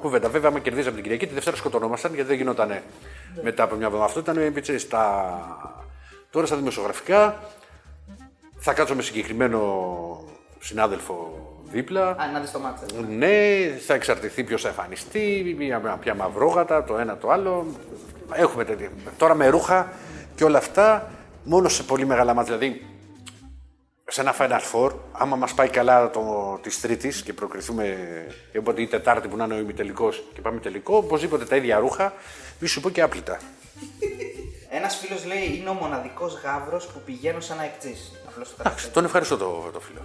κουβέντα. 0.00 0.28
Βέβαια, 0.28 0.50
με 0.50 0.60
κερδίζαμε 0.60 0.94
την 0.94 1.02
Κυριακή, 1.02 1.26
τη 1.26 1.34
Δευτέρα 1.34 1.56
σκοτωνόμασταν 1.56 2.14
γιατί 2.14 2.28
δεν 2.28 2.36
γινόταν 2.38 2.80
μετά 3.42 3.62
από 3.62 3.74
μια 3.74 3.86
εβδομάδα. 3.86 4.08
Αυτό 4.08 4.20
ήταν 4.20 4.36
ε, 4.56 4.60
ξέρεις, 4.60 4.88
τα... 4.88 5.38
Τώρα 6.30 6.46
στα 6.46 6.56
δημοσιογραφικά 6.56 7.38
θα 8.58 8.72
κάτσω 8.72 8.94
με 8.94 9.02
συγκεκριμένο 9.02 10.24
συνάδελφο 10.60 11.46
δίπλα. 11.64 12.10
Α, 12.10 12.30
να 12.32 12.40
δεις 12.40 12.50
το 12.50 12.58
μάτι. 12.58 12.94
Ναι, 13.08 13.28
θα 13.86 13.94
εξαρτηθεί 13.94 14.44
ποιος 14.44 14.62
θα 14.62 14.68
εμφανιστεί, 14.68 15.54
ποια, 15.58 15.98
ποια 16.00 16.14
μαυρόγατα, 16.14 16.84
το 16.84 16.98
ένα 16.98 17.16
το 17.16 17.30
άλλο. 17.30 17.66
Έχουμε 18.32 18.64
τέτοια. 18.64 18.90
Τώρα 19.16 19.34
με 19.34 19.48
ρούχα 19.48 19.92
και 20.34 20.44
όλα 20.44 20.58
αυτά, 20.58 21.10
μόνο 21.44 21.68
σε 21.68 21.82
πολύ 21.82 22.06
μεγάλα 22.06 22.34
μάτια. 22.34 22.56
Δηλαδή, 22.56 22.86
σε 24.10 24.20
ένα 24.20 24.34
Final 24.38 24.60
Four, 24.72 24.92
άμα 25.12 25.36
μας 25.36 25.54
πάει 25.54 25.68
καλά 25.68 26.10
το, 26.10 26.58
της 26.62 26.80
Τρίτης 26.80 27.22
και 27.22 27.32
προκριθούμε, 27.32 27.96
και 28.52 28.58
οπότε 28.58 28.82
η 28.82 28.86
Τετάρτη 28.86 29.28
που 29.28 29.36
να 29.36 29.44
είναι 29.44 29.54
ο 29.54 29.58
ημιτελικός 29.58 30.24
και 30.34 30.40
πάμε 30.40 30.60
τελικό, 30.60 30.96
οπωσδήποτε 30.96 31.44
τα 31.44 31.56
ίδια 31.56 31.78
ρούχα, 31.78 32.12
μη 32.58 32.68
σου 32.68 32.80
πω 32.80 32.90
και 32.90 33.02
άπλυτα. 33.02 33.38
Ένας 34.70 34.96
φίλος 34.96 35.24
λέει 35.24 35.56
είναι 35.60 35.68
ο 35.68 35.72
μοναδικός 35.72 36.40
γάβρο 36.44 36.76
που 36.76 37.00
πηγαίνω 37.04 37.40
σαν 37.40 37.58
αεκτζή. 37.58 37.94
Απλώς 38.38 38.48
το 38.48 38.54
Εντάξει, 38.60 38.64
καταφέρω. 38.64 38.92
τον 38.94 39.04
ευχαριστώ 39.04 39.36
το, 39.36 39.70
το 39.72 39.80
φίλο. 39.80 40.00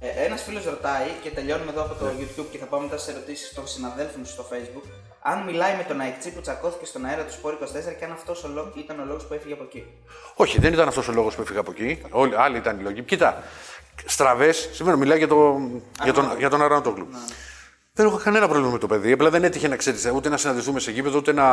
Ε, 0.00 0.08
Ένας 0.26 0.42
φίλος 0.42 0.64
ρωτάει 0.64 1.06
και 1.22 1.30
τελειώνουμε 1.30 1.70
εδώ 1.70 1.82
από 1.82 1.94
το 1.94 2.06
YouTube 2.20 2.46
και 2.50 2.58
θα 2.58 2.64
πάμε 2.66 2.82
μετά 2.84 2.98
στι 2.98 3.10
ερωτήσεις 3.12 3.54
των 3.54 3.66
συναδέλφων 3.66 4.26
σου 4.26 4.32
στο 4.32 4.46
Facebook. 4.52 4.86
Αν 5.22 5.42
μιλάει 5.42 5.76
με 5.76 5.82
τον 5.88 6.00
αεκτζή 6.00 6.30
που 6.32 6.40
τσακώθηκε 6.40 6.84
στον 6.86 7.04
αέρα 7.04 7.22
του 7.24 7.32
Σπόρ 7.32 7.52
24 7.54 7.56
και 7.98 8.04
αν 8.04 8.12
αυτός 8.12 8.44
ήταν 8.74 9.00
ο 9.00 9.04
λόγος 9.04 9.24
που 9.26 9.34
έφυγε 9.34 9.52
από 9.52 9.62
εκεί. 9.62 9.84
Όχι, 10.34 10.60
δεν 10.60 10.72
ήταν 10.72 10.88
αυτός 10.88 11.08
ο 11.08 11.12
λόγος 11.12 11.34
που 11.34 11.42
έφυγα 11.42 11.60
από 11.60 11.70
εκεί. 11.70 12.02
Όλοι, 12.10 12.36
άλλοι 12.36 12.56
ήταν 12.56 12.78
οι 12.78 12.82
λόγοι. 12.82 13.02
Κοίτα, 13.02 13.42
στραβές, 14.06 14.68
σήμερα 14.72 14.96
μιλάει 14.96 15.18
για, 15.18 15.28
το, 15.28 15.58
για 16.02 16.12
τον, 16.12 16.34
για 16.38 16.50
τον 16.50 16.62
Αρανατόγλου. 16.62 17.06
Δεν 17.92 18.06
έχω 18.06 18.16
κανένα 18.24 18.48
πρόβλημα 18.48 18.70
με 18.72 18.78
το 18.78 18.86
παιδί. 18.86 19.12
Απλά 19.12 19.30
δεν 19.30 19.44
έτυχε 19.44 19.68
να 19.68 19.76
ξέρεις 19.76 20.10
ούτε 20.14 20.28
να 20.28 20.36
συναντηθούμε 20.36 20.80
σε 20.80 20.90
γήπεδο, 20.90 21.18
ούτε 21.18 21.32
να, 21.32 21.46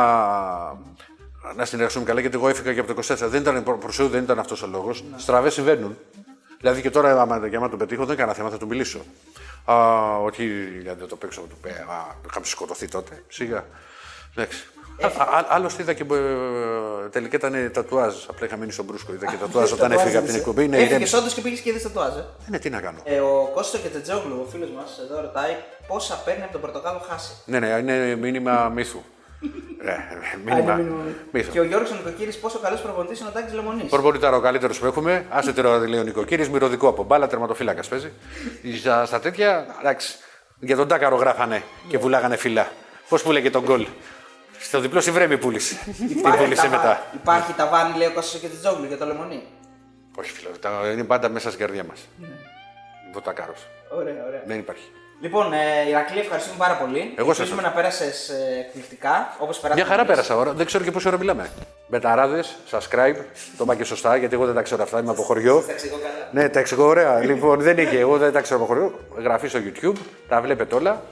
να 1.56 1.64
συνεργαστούμε 1.64 2.04
καλά. 2.04 2.20
Γιατί 2.20 2.36
εγώ 2.36 2.48
έφυγα 2.48 2.74
και 2.74 2.80
από 2.80 2.94
το 2.94 3.02
24. 3.14 3.16
Δεν 3.20 3.40
ήταν, 3.40 3.62
προ- 3.62 3.78
προς 3.78 3.96
Θεού 3.96 4.08
δεν 4.08 4.22
ήταν 4.22 4.38
αυτός 4.38 4.62
ο 4.62 4.66
λόγος. 4.66 5.04
Στραβές 5.16 5.52
συμβαίνουν. 5.54 5.96
Δηλαδή 6.60 6.80
και 6.82 6.90
τώρα, 6.90 7.20
άμα, 7.20 7.46
για 7.46 7.58
να 7.58 7.68
τον 7.68 7.78
πετύχω, 7.78 8.04
δεν 8.04 8.14
έκανα 8.16 8.32
θέμα, 8.32 8.50
θα 8.50 8.56
του 8.58 8.66
μιλήσω. 8.66 9.00
Α, 9.64 9.74
όχι, 10.18 10.46
δηλαδή 10.78 10.98
δεν 10.98 11.08
το 11.08 11.16
παίξω 11.16 11.40
του 11.40 11.56
πέ. 11.60 11.68
Α, 11.68 12.14
είχαμε 12.28 12.46
σκοτωθεί 12.46 12.88
τότε. 12.88 13.22
Σιγά. 13.28 13.64
Εντάξει. 14.36 14.66
Α, 15.02 15.06
α, 15.06 15.44
άλλωστε 15.48 15.82
είδα 15.82 15.92
και 15.92 16.02
ε, 16.02 17.08
τελικά 17.10 17.36
ήταν 17.36 17.70
τατουάζ. 17.72 18.14
Απλά 18.28 18.46
είχα 18.46 18.56
μείνει 18.56 18.72
στον 18.72 18.84
Μπρούσκο. 18.84 19.12
Είδα 19.12 19.26
και 19.26 19.36
τατουάζ 19.36 19.72
όταν 19.72 19.92
έφυγα 19.92 20.18
από 20.18 20.26
την 20.26 20.36
εκπομπή. 20.36 20.68
Ναι, 20.68 20.76
Έφυγες 20.76 20.90
ηρέμησε. 20.90 21.16
όντως 21.16 21.34
και 21.34 21.40
πήγες 21.40 21.60
και 21.60 21.68
είδες 21.68 21.82
το 21.82 21.88
τουάζ. 21.90 22.16
ε; 22.16 22.18
Ε, 22.18 22.24
Ναι, 22.50 22.58
τι 22.58 22.70
να 22.70 22.80
κάνω. 22.80 22.98
Ε, 23.04 23.18
ο 23.20 23.50
Κώστο 23.54 23.78
και 23.78 23.88
Τετζόγλου, 23.88 24.44
ο 24.46 24.50
φίλος 24.50 24.70
μας 24.70 24.98
εδώ 25.04 25.20
ρωτάει 25.20 25.56
πόσα 25.86 26.14
παίρνει 26.24 26.42
από 26.42 26.52
τον 26.52 26.60
Πορτογάλο 26.60 26.98
χάσει. 27.08 27.32
Ναι, 27.44 27.58
ναι, 27.58 27.66
είναι 27.66 28.14
μήνυμα 28.16 28.68
μύθου. 28.68 29.02
Ναι, 29.84 29.96
μήνυμα 30.44 30.80
μύθου. 31.32 31.52
Και 31.52 31.60
ο 31.60 31.64
Γιώργος 31.64 31.90
Νοικοκύρη, 31.90 32.34
πόσο 32.34 32.58
καλός 32.58 32.80
προπονητής 32.80 33.20
είναι 33.20 33.28
ο 33.28 33.32
Τάκης 33.32 33.52
Λεμονής. 33.54 33.90
Προπονητάρα 33.90 34.36
ο 34.36 34.40
καλύτερος 34.40 34.78
που 34.78 34.86
έχουμε. 34.86 35.26
Άσε 35.30 35.52
τώρα 35.52 35.78
λέει 35.78 36.00
ο 36.00 36.02
Νοικοκύρη, 36.02 36.48
μυρωδικό 36.48 36.88
από 36.88 37.02
μπάλα, 37.04 37.26
τερματοφύλακας 37.26 37.88
παίζει. 37.88 38.12
Στα, 38.78 39.06
στα 39.06 39.20
τέτοια, 39.20 39.66
εντάξει. 39.80 40.16
Για 40.58 40.76
τον 40.76 40.88
Τάκαρο 40.88 41.16
γράφανε 41.16 41.62
και 41.88 41.98
βουλάγανε 41.98 42.36
φύλλα. 42.36 42.68
Πώς 43.08 43.22
πουλεγε 43.22 43.50
τον 43.50 43.62
γκολ; 43.62 43.86
Στο 44.60 44.80
διπλό 44.80 45.00
συμβρέμι 45.00 45.38
πούλησε. 45.38 45.76
Την 46.08 46.22
πούλησε 46.38 46.68
μετά. 46.68 47.02
Υπάρχει 47.14 47.52
ταβάνι, 47.52 47.96
λέει 47.96 48.06
ο 48.06 48.12
Κώστο 48.12 48.38
και 48.38 48.46
Τετζόγλου 48.48 48.84
για 48.86 48.96
το 48.98 49.06
Λεμονή. 49.06 49.42
Όχι, 50.18 50.30
φίλε, 50.30 50.48
τα- 50.60 50.90
είναι 50.92 51.04
πάντα 51.04 51.28
μέσα 51.28 51.48
στην 51.50 51.60
καρδιά 51.60 51.84
μας. 51.84 52.08
Ο 53.14 53.20
Τάκαρος. 53.20 53.66
Ωραία, 53.90 54.24
ωραία. 54.26 54.42
Δεν 54.46 54.58
υπάρχει. 54.58 54.84
Λοιπόν, 55.20 55.52
ε, 55.52 55.88
Ηρακλή, 55.88 56.18
ευχαριστούμε 56.20 56.56
πάρα 56.58 56.74
πολύ. 56.74 57.12
Εγώ 57.16 57.28
σας 57.28 57.38
Ελπίζουμε 57.38 57.62
να 57.62 57.70
πέρασες 57.70 58.30
εκπληκτικά 58.58 59.36
όπως 59.38 59.58
πέρασε. 59.58 59.80
Μια 59.80 59.88
χαρά 59.90 60.04
πέρασα 60.04 60.36
ώρα. 60.36 60.52
Δεν 60.52 60.66
ξέρω 60.66 60.84
και 60.84 60.90
πόση 60.90 61.08
ώρα 61.08 61.18
μιλάμε. 61.18 61.50
Μπεταράδε, 61.88 62.44
subscribe. 62.70 63.16
Το 63.56 63.64
είπα 63.64 63.74
και 63.74 63.84
σωστά 63.84 64.16
γιατί 64.16 64.34
εγώ 64.34 64.44
δεν 64.46 64.54
τα 64.54 64.62
ξέρω 64.62 64.82
αυτά. 64.82 65.00
Είμαι 65.00 65.10
από 65.10 65.22
χωριό. 65.22 65.64
Ναι, 66.32 66.48
τα 66.48 66.58
εξηγώ 66.58 66.86
ωραία. 66.86 67.18
λοιπόν, 67.24 67.60
δεν 67.60 67.78
είχε. 67.78 67.98
Εγώ 67.98 68.16
δεν 68.16 68.32
τα 68.32 68.40
ξέρω 68.40 68.58
από 68.60 68.66
χωριό. 68.68 68.98
Γραφή 69.16 69.48
στο 69.48 69.58
YouTube. 69.58 69.96
Τα 70.28 70.40
βλέπετε 70.40 70.74
όλα. 70.74 71.02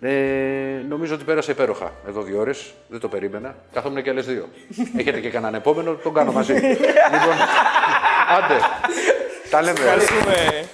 Ε, 0.00 0.10
νομίζω 0.88 1.14
ότι 1.14 1.24
πέρασα 1.24 1.50
υπέροχα 1.50 1.92
εδώ 2.08 2.22
δύο 2.22 2.40
ώρες. 2.40 2.72
Δεν 2.88 3.00
το 3.00 3.08
περίμενα. 3.08 3.54
Καθόμουν 3.72 4.02
και 4.02 4.10
άλλες 4.10 4.26
δύο. 4.26 4.48
Έχετε 4.98 5.20
και 5.20 5.30
κανέναν 5.30 5.54
επόμενο, 5.54 5.92
τον 5.92 6.14
κάνω 6.14 6.32
μαζί. 6.32 6.52
λοιπόν, 7.12 7.36
άντε. 8.36 8.60
Τα 9.50 9.62
λέμε. 9.62 9.78
Ευχαριστούμε. 9.80 10.64